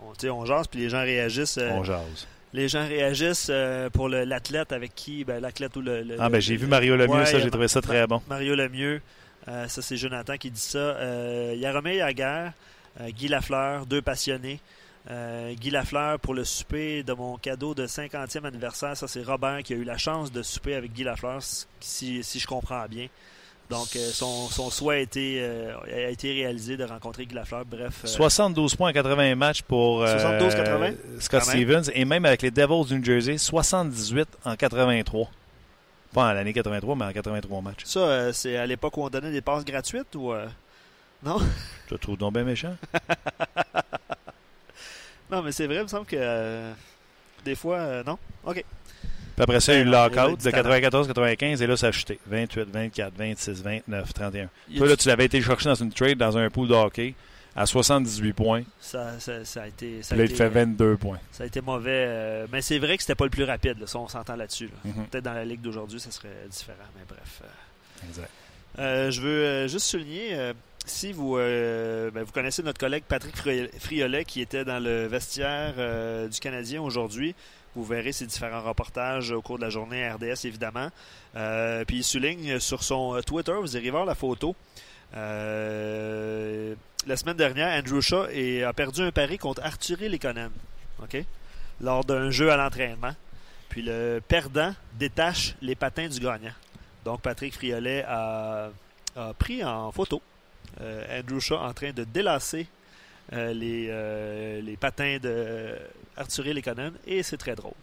on, 0.00 0.28
on 0.30 0.44
jase 0.46 0.68
puis 0.68 0.80
les 0.80 0.88
gens 0.88 1.02
réagissent. 1.02 1.58
On 1.72 1.82
jase. 1.84 2.26
Les 2.52 2.68
gens 2.68 2.86
réagissent 2.86 3.48
euh, 3.50 3.90
pour 3.90 4.08
l'athlète 4.08 4.72
avec 4.72 4.94
qui, 4.94 5.24
ben, 5.24 5.40
l'athlète 5.40 5.76
ou 5.76 5.80
le. 5.82 6.02
le- 6.02 6.16
Ah, 6.18 6.28
ben 6.28 6.40
j'ai 6.40 6.56
vu 6.56 6.66
Mario 6.66 6.96
Lemieux, 6.96 7.14
Ouais, 7.14 7.26
ça, 7.26 7.38
j'ai 7.38 7.50
trouvé 7.50 7.68
ça 7.68 7.80
très 7.80 8.06
bon. 8.06 8.22
Mario 8.28 8.54
Lemieux, 8.54 9.00
euh, 9.48 9.68
ça 9.68 9.82
c'est 9.82 9.96
Jonathan 9.96 10.36
qui 10.36 10.50
dit 10.50 10.60
ça. 10.60 10.78
Euh, 10.78 11.54
Yaromir 11.56 11.94
Yaguer, 11.94 12.50
euh, 13.00 13.08
Guy 13.10 13.28
Lafleur, 13.28 13.86
deux 13.86 14.02
passionnés. 14.02 14.60
Guy 15.54 15.70
Lafleur 15.70 16.20
pour 16.20 16.34
le 16.34 16.44
souper 16.44 17.02
de 17.02 17.14
mon 17.14 17.38
cadeau 17.38 17.74
de 17.74 17.86
50e 17.86 18.44
anniversaire. 18.44 18.94
Ça, 18.94 19.08
c'est 19.08 19.22
Robert 19.22 19.62
qui 19.62 19.72
a 19.72 19.76
eu 19.76 19.84
la 19.84 19.96
chance 19.96 20.30
de 20.30 20.42
souper 20.42 20.74
avec 20.74 20.92
Guy 20.92 21.02
Lafleur, 21.02 21.38
si, 21.80 22.22
si 22.22 22.38
je 22.38 22.46
comprends 22.46 22.84
bien. 22.86 23.06
Donc, 23.70 23.96
euh, 23.96 24.10
son, 24.12 24.48
son 24.48 24.70
souhait 24.70 24.96
a 24.96 25.00
été, 25.00 25.38
euh, 25.42 25.74
a 25.92 26.08
été 26.10 26.32
réalisé 26.32 26.76
de 26.78 26.84
rencontrer 26.84 27.26
Guy 27.26 27.34
Lafleur. 27.34 27.64
Bref, 27.66 28.00
euh, 28.04 28.06
72 28.06 28.74
points 28.76 28.88
en 28.90 28.92
80 28.94 29.34
matchs 29.34 29.60
pour 29.62 30.02
euh, 30.02 30.16
72-80? 30.40 30.94
Scott. 31.20 31.42
Stevens 31.42 31.82
et 31.92 32.04
même 32.06 32.24
avec 32.24 32.40
les 32.42 32.50
Devils 32.50 32.86
du 32.86 32.94
New 32.98 33.04
Jersey, 33.04 33.36
78 33.36 34.26
en 34.46 34.56
83. 34.56 35.28
Pas 36.14 36.30
en 36.30 36.32
l'année 36.32 36.54
83, 36.54 36.96
mais 36.96 37.04
en 37.04 37.12
83 37.12 37.60
matchs. 37.60 37.84
ça, 37.84 38.00
euh, 38.00 38.32
c'est 38.32 38.56
à 38.56 38.64
l'époque 38.64 38.96
où 38.96 39.02
on 39.04 39.10
donnait 39.10 39.32
des 39.32 39.42
passes 39.42 39.66
gratuites 39.66 40.14
ou. 40.14 40.32
euh, 40.32 40.46
Non? 41.22 41.38
Je 41.90 41.94
te 41.94 42.00
trouve 42.00 42.16
donc 42.16 42.32
bien 42.32 42.44
méchant. 42.44 42.74
non, 45.30 45.42
mais 45.42 45.52
c'est 45.52 45.66
vrai, 45.66 45.76
il 45.76 45.82
me 45.82 45.88
semble 45.88 46.06
que. 46.06 46.16
euh, 46.18 46.72
des 47.44 47.54
fois, 47.54 47.76
euh, 47.78 48.02
non? 48.04 48.18
OK. 48.44 48.64
Puis 49.38 49.42
après 49.44 49.60
ça, 49.60 49.72
il 49.72 49.76
y 49.76 49.78
a 49.78 49.82
eu 49.82 49.84
le 49.84 49.90
Ben 49.92 49.98
non, 49.98 50.08
il 50.10 50.14
y 50.16 50.18
a 50.18 50.22
lockout 50.28 50.44
de 50.44 50.50
talent. 50.50 51.04
94-95 51.04 51.62
et 51.62 51.66
là, 51.68 51.76
ça 51.76 51.86
a 51.86 51.92
chuté. 51.92 52.18
28, 52.26 52.68
24, 52.72 53.12
26, 53.16 53.62
29, 53.62 54.12
31. 54.12 54.48
Il 54.68 54.74
y 54.74 54.76
a 54.76 54.78
Toi, 54.78 54.88
là, 54.88 54.96
tu 54.96 55.06
l'avais 55.08 55.24
été 55.26 55.40
chercher 55.40 55.68
dans 55.68 55.74
une 55.76 55.92
trade, 55.92 56.18
dans 56.18 56.36
un 56.36 56.50
pool 56.50 56.66
de 56.66 56.74
hockey, 56.74 57.14
à 57.54 57.64
78 57.66 58.32
points. 58.32 58.62
Ça, 58.80 59.18
ça, 59.20 59.44
ça 59.44 59.62
a 59.62 59.66
été. 59.68 60.02
Ça 60.02 60.14
a 60.14 60.18
là, 60.18 60.24
il 60.24 60.28
te 60.28 60.34
été- 60.34 60.42
fait 60.44 60.48
22 60.48 60.96
points. 60.96 61.18
Ça 61.30 61.44
a 61.44 61.46
été 61.46 61.60
mauvais. 61.60 62.04
euh, 62.08 62.46
mais 62.50 62.62
c'est 62.62 62.78
vrai 62.80 62.96
que 62.96 63.02
c'était 63.04 63.14
pas 63.14 63.24
le 63.26 63.30
plus 63.30 63.44
rapide, 63.44 63.78
là, 63.78 63.86
ça, 63.86 63.98
on 64.00 64.08
s'entend 64.08 64.34
là-dessus. 64.34 64.66
là. 64.66 64.90
Mhm. 64.92 65.06
Peut-être 65.06 65.24
dans 65.24 65.34
la 65.34 65.44
ligue 65.44 65.60
d'aujourd'hui, 65.60 66.00
ça 66.00 66.10
serait 66.10 66.28
différent, 66.50 66.76
mais 66.96 67.04
bref. 67.08 67.40
euh. 67.44 68.08
Exact. 68.08 68.30
Euh, 68.80 69.10
je 69.12 69.20
veux 69.20 69.68
juste 69.68 69.86
souligner, 69.86 70.36
si 70.86 71.12
vous, 71.12 71.34
ben, 71.36 72.22
vous 72.24 72.32
connaissez 72.32 72.62
notre 72.62 72.78
collègue 72.78 73.02
Patrick 73.08 73.36
Fri- 73.36 73.68
Friolet 73.80 74.24
qui 74.24 74.40
était 74.40 74.64
dans 74.64 74.78
le 74.82 75.06
vestiaire 75.06 76.28
du 76.28 76.38
Canadien 76.38 76.80
aujourd'hui, 76.82 77.34
vous 77.74 77.84
verrez 77.84 78.12
ses 78.12 78.26
différents 78.26 78.62
reportages 78.62 79.30
au 79.30 79.42
cours 79.42 79.58
de 79.58 79.62
la 79.62 79.70
journée 79.70 80.08
RDS, 80.08 80.46
évidemment. 80.46 80.88
Euh, 81.36 81.84
puis 81.84 81.98
il 81.98 82.04
souligne 82.04 82.58
sur 82.58 82.82
son 82.82 83.16
euh, 83.16 83.20
Twitter, 83.20 83.52
vous 83.52 83.76
irez 83.76 83.90
voir 83.90 84.04
la 84.04 84.14
photo. 84.14 84.56
Euh, 85.16 86.74
la 87.06 87.16
semaine 87.16 87.36
dernière, 87.36 87.78
Andrew 87.78 88.00
Shaw 88.00 88.26
a 88.66 88.72
perdu 88.72 89.02
un 89.02 89.12
pari 89.12 89.38
contre 89.38 89.62
Arthurie 89.62 90.08
Lekonen 90.08 90.50
OK? 91.02 91.24
lors 91.80 92.04
d'un 92.04 92.30
jeu 92.30 92.50
à 92.50 92.56
l'entraînement. 92.56 93.14
Puis 93.68 93.82
le 93.82 94.20
perdant 94.26 94.74
détache 94.94 95.54
les 95.62 95.74
patins 95.74 96.08
du 96.08 96.20
gagnant. 96.20 96.52
Donc 97.04 97.20
Patrick 97.20 97.54
Friolet 97.54 98.04
a, 98.06 98.70
pris 99.38 99.64
en 99.64 99.90
photo 99.92 100.20
Andrew 100.80 101.40
Shaw 101.40 101.56
en 101.56 101.72
train 101.72 101.92
de 101.92 102.04
délasser 102.04 102.66
euh, 103.32 103.52
les, 103.52 103.88
euh, 103.90 104.60
les 104.62 104.76
patins 104.76 105.18
de 105.22 105.76
Arthurie 106.16 106.54
Lekonen 106.54 106.92
et 107.06 107.22
c'est 107.22 107.36
très 107.36 107.54
drôle. 107.54 107.74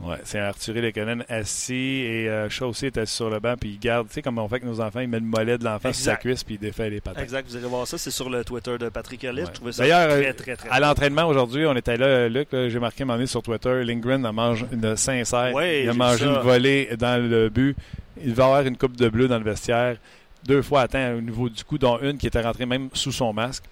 Ouais, 0.00 0.16
c'est 0.22 0.38
Arthur 0.38 0.74
Lekonen 0.74 1.24
assis 1.28 1.74
et 1.74 2.28
euh, 2.28 2.48
Shaw 2.48 2.68
aussi 2.68 2.86
est 2.86 2.96
assis 2.98 3.16
sur 3.16 3.30
le 3.30 3.40
banc 3.40 3.54
puis 3.58 3.70
il 3.70 3.78
garde, 3.80 4.06
tu 4.06 4.14
sais, 4.14 4.22
comme 4.22 4.38
on 4.38 4.46
fait 4.46 4.56
avec 4.56 4.64
nos 4.64 4.80
enfants, 4.80 5.00
il 5.00 5.08
met 5.08 5.18
le 5.18 5.26
mollet 5.26 5.58
de 5.58 5.64
l'enfant 5.64 5.92
sur 5.92 6.04
sa 6.04 6.16
cuisse 6.16 6.44
puis 6.44 6.54
il 6.54 6.60
défait 6.60 6.88
les 6.88 7.00
patins. 7.00 7.20
Exact, 7.20 7.48
vous 7.48 7.56
irez 7.56 7.66
voir 7.66 7.86
ça, 7.86 7.98
c'est 7.98 8.12
sur 8.12 8.30
le 8.30 8.44
Twitter 8.44 8.78
de 8.78 8.90
Patrick 8.90 9.18
Friolet. 9.18 9.42
Ouais. 9.42 9.48
Je 9.48 9.52
trouvais 9.54 9.72
ça 9.72 9.82
D'ailleurs, 9.82 10.08
très, 10.08 10.28
euh, 10.28 10.32
très, 10.32 10.56
très, 10.56 10.68
À 10.70 10.78
l'entraînement 10.78 11.24
aujourd'hui, 11.26 11.66
on 11.66 11.74
était 11.74 11.96
là, 11.96 12.28
Luc, 12.28 12.48
j'ai 12.52 12.78
marqué 12.78 13.04
moment 13.04 13.16
donné 13.16 13.26
sur 13.26 13.42
Twitter, 13.42 13.82
Lindgren 13.82 14.24
a 14.24 14.30
mangé 14.30 14.66
une 14.70 14.96
sincère. 14.96 15.52
Ouais, 15.52 15.82
il 15.82 15.88
a 15.88 15.94
mangé 15.94 16.26
une 16.26 16.38
volée 16.38 16.90
dans 16.96 17.20
le 17.20 17.48
but. 17.48 17.76
Il 18.22 18.34
va 18.34 18.44
avoir 18.44 18.62
une 18.62 18.76
coupe 18.76 18.96
de 18.96 19.08
bleu 19.08 19.26
dans 19.26 19.38
le 19.38 19.44
vestiaire. 19.44 19.96
Deux 20.44 20.62
fois 20.62 20.82
atteint 20.82 21.16
au 21.16 21.20
niveau 21.20 21.48
du 21.48 21.64
cou, 21.64 21.76
dont 21.76 21.98
une 22.00 22.18
qui 22.18 22.28
était 22.28 22.40
rentrée 22.40 22.66
même 22.66 22.88
sous 22.92 23.12
son 23.12 23.32
masque. 23.32 23.64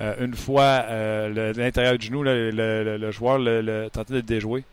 Euh, 0.00 0.14
une 0.24 0.34
fois, 0.34 0.62
euh, 0.88 1.52
l'intérieur 1.56 1.96
du 1.98 2.06
genou, 2.06 2.22
le, 2.22 2.50
le- 2.50 2.96
le 2.96 3.10
joueur 3.10 3.38
le, 3.38 3.88
tentait 3.92 4.12
de 4.14 4.18
le 4.18 4.22
déjouer. 4.22 4.64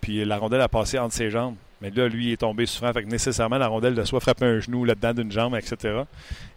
Puis 0.00 0.24
la 0.24 0.38
rondelle 0.38 0.60
a 0.60 0.68
passé 0.68 0.98
entre 0.98 1.14
ses 1.14 1.30
jambes. 1.30 1.54
Mais 1.80 1.90
là, 1.90 2.08
lui, 2.08 2.26
il 2.28 2.32
est 2.32 2.36
tombé 2.38 2.66
souffrant. 2.66 2.92
Fait 2.92 3.02
que 3.02 3.08
nécessairement, 3.08 3.58
la 3.58 3.68
rondelle 3.68 3.94
de 3.94 4.04
soit 4.04 4.20
frappé 4.20 4.44
un 4.46 4.60
genou 4.60 4.84
là-dedans 4.84 5.14
d'une 5.14 5.30
jambe, 5.30 5.54
etc. 5.56 6.02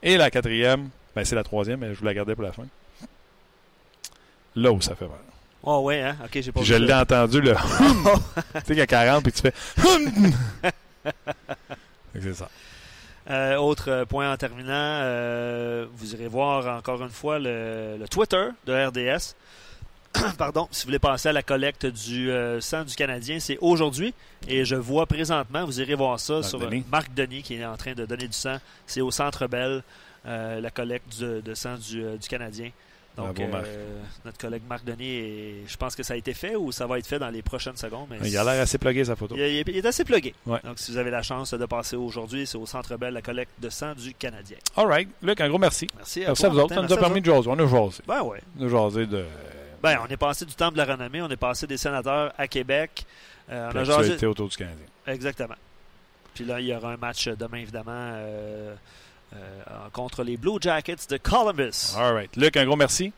Et 0.01 0.17
la 0.17 0.31
quatrième, 0.31 0.89
ben, 1.15 1.25
c'est 1.25 1.35
la 1.35 1.43
troisième, 1.43 1.81
mais 1.81 1.93
je 1.93 1.99
vous 1.99 2.05
la 2.05 2.13
gardais 2.13 2.35
pour 2.35 2.43
la 2.43 2.51
fin. 2.53 2.65
Là 4.55 4.71
où 4.71 4.81
ça 4.81 4.95
fait 4.95 5.05
mal. 5.07 5.17
Oh 5.61 5.79
ouais, 5.81 6.01
hein? 6.01 6.15
Ok, 6.23 6.39
j'ai 6.41 6.51
pas 6.51 6.61
je 6.63 6.73
l'ai 6.75 6.93
entendu, 6.93 7.41
là. 7.41 7.55
tu 7.59 7.61
sais, 8.53 8.63
qu'il 8.65 8.77
y 8.77 8.81
a 8.81 8.87
40, 8.87 9.23
puis 9.23 9.31
tu 9.33 9.41
fais. 9.41 9.53
C'est 12.19 12.33
ça. 12.33 12.49
Euh, 13.29 13.57
autre 13.57 13.89
euh, 13.91 14.05
point 14.05 14.31
en 14.31 14.37
terminant, 14.37 14.71
euh, 14.73 15.85
vous 15.93 16.13
irez 16.15 16.27
voir 16.27 16.77
encore 16.77 17.01
une 17.03 17.09
fois 17.09 17.37
le, 17.37 17.95
le 17.99 18.07
Twitter 18.07 18.47
de 18.65 18.73
RDS. 18.87 19.35
Pardon, 20.39 20.67
si 20.71 20.83
vous 20.83 20.87
voulez 20.87 20.97
passer 20.99 21.29
à 21.29 21.33
la 21.33 21.43
collecte 21.43 21.85
du 21.85 22.31
euh, 22.31 22.59
sang 22.59 22.83
du 22.83 22.95
Canadien, 22.95 23.39
c'est 23.39 23.59
aujourd'hui. 23.61 24.13
Et 24.47 24.65
je 24.65 24.75
vois 24.75 25.05
présentement, 25.05 25.63
vous 25.65 25.79
irez 25.79 25.93
voir 25.93 26.19
ça 26.19 26.35
Marc 26.35 26.45
sur 26.45 26.59
Denis. 26.59 26.83
Marc 26.91 27.13
Denis 27.13 27.43
qui 27.43 27.55
est 27.55 27.65
en 27.65 27.77
train 27.77 27.93
de 27.93 28.05
donner 28.05 28.25
du 28.27 28.33
sang. 28.33 28.57
C'est 28.87 29.01
au 29.01 29.11
Centre 29.11 29.45
Bell, 29.47 29.83
la 30.25 30.69
collecte 30.71 31.09
du- 31.19 31.41
de 31.43 31.53
sang 31.53 31.75
du, 31.75 32.01
du 32.17 32.27
Canadien. 32.27 32.71
Donc, 33.25 33.35
Bravo, 33.35 33.51
Marc. 33.51 33.65
euh, 33.67 33.99
notre 34.25 34.37
collègue 34.37 34.61
Marc 34.67 34.83
Denis, 34.85 35.67
je 35.67 35.77
pense 35.77 35.95
que 35.95 36.03
ça 36.03 36.13
a 36.13 36.17
été 36.17 36.33
fait 36.33 36.55
ou 36.55 36.71
ça 36.71 36.87
va 36.87 36.99
être 36.99 37.07
fait 37.07 37.19
dans 37.19 37.29
les 37.29 37.41
prochaines 37.41 37.77
secondes. 37.77 38.07
Mais 38.09 38.17
Il 38.29 38.37
a 38.37 38.43
l'air 38.43 38.61
assez 38.61 38.77
plugué, 38.77 39.03
sa 39.05 39.15
photo. 39.15 39.35
il, 39.35 39.41
est- 39.41 39.63
il 39.67 39.77
est 39.77 39.85
assez 39.85 40.03
plugué. 40.03 40.33
Ouais. 40.45 40.59
Donc, 40.63 40.79
si 40.79 40.91
vous 40.91 40.97
avez 40.97 41.11
la 41.11 41.21
chance 41.21 41.53
de 41.53 41.65
passer 41.65 41.95
aujourd'hui, 41.95 42.45
c'est 42.47 42.57
au 42.57 42.65
Centre 42.65 42.97
Bell, 42.97 43.13
la 43.13 43.21
collecte 43.21 43.51
de 43.61 43.69
sang 43.69 43.93
du 43.95 44.13
Canadien. 44.13 44.57
All 44.75 44.87
right. 44.87 45.09
Luc, 45.21 45.39
un 45.41 45.49
gros 45.49 45.57
merci. 45.59 45.87
Merci 45.97 46.23
à, 46.23 46.27
Merci 46.27 46.45
à 46.45 46.49
vous 46.49 46.59
autres. 46.59 46.75
Ça 46.75 46.81
nous 46.81 46.93
a 46.93 46.97
permis 46.97 47.21
de 47.21 47.25
jaser. 47.25 47.49
On 47.49 47.59
a 47.59 47.67
jasé. 47.67 48.01
Ben 48.07 48.21
ouais. 48.23 48.41
On 48.59 48.65
a 48.65 48.69
jasé 48.69 49.05
de. 49.05 49.25
Ben, 49.81 49.97
on 50.05 50.11
est 50.11 50.17
passé 50.17 50.45
du 50.45 50.53
temple 50.55 50.73
de 50.73 50.77
la 50.79 50.85
renommée, 50.93 51.21
on 51.21 51.29
est 51.29 51.37
passé 51.37 51.65
des 51.65 51.77
sénateurs 51.77 52.33
à 52.37 52.47
Québec. 52.47 53.05
Euh, 53.49 53.71
on 53.73 53.77
a 53.77 53.83
jasé. 53.85 54.25
autour 54.25 54.49
du 54.49 54.57
Canadien. 54.57 54.85
Exactement. 55.07 55.55
Puis 56.33 56.43
là, 56.45 56.59
il 56.59 56.67
y 56.67 56.75
aura 56.75 56.91
un 56.93 56.97
match 56.97 57.27
demain, 57.29 57.57
évidemment, 57.57 57.91
euh, 57.93 58.75
contre 59.93 60.23
les 60.23 60.37
Blue 60.37 60.57
Jackets 60.59 61.07
de 61.09 61.17
Columbus. 61.17 61.95
All 61.97 62.13
right. 62.13 62.35
Luc, 62.35 62.57
un 62.57 62.65
gros 62.65 62.75
merci. 62.75 63.13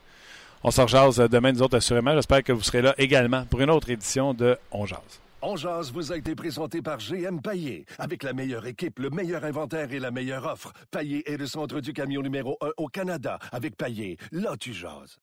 On 0.64 0.70
se 0.70 0.82
rejase 0.82 1.18
demain, 1.18 1.52
nous 1.52 1.62
autres, 1.64 1.78
assurément. 1.78 2.14
J'espère 2.14 2.44
que 2.44 2.52
vous 2.52 2.62
serez 2.62 2.82
là 2.82 2.94
également 2.98 3.46
pour 3.46 3.62
une 3.62 3.72
autre 3.72 3.90
édition 3.90 4.34
de 4.34 4.58
On 4.72 4.86
Jase. 4.86 5.22
On 5.44 5.56
jase 5.56 5.92
vous 5.92 6.12
a 6.12 6.18
été 6.18 6.36
présenté 6.36 6.84
par 6.84 7.00
GM 7.00 7.42
Paillé. 7.42 7.86
Avec 7.98 8.22
la 8.22 8.32
meilleure 8.32 8.68
équipe, 8.68 9.00
le 9.00 9.10
meilleur 9.10 9.44
inventaire 9.44 9.92
et 9.92 10.00
la 10.00 10.12
meilleure 10.12 10.46
offre. 10.46 10.72
Paillé 10.92 11.28
est 11.32 11.38
le 11.38 11.48
centre 11.48 11.82
du 11.82 11.94
camion 11.94 12.22
numéro 12.22 12.58
1 12.62 12.70
au 12.78 12.88
Canada. 12.88 13.40
Avec 13.52 13.76
Paillé, 13.76 14.18
là 14.32 14.56
tu 14.56 14.72
jases. 14.72 15.18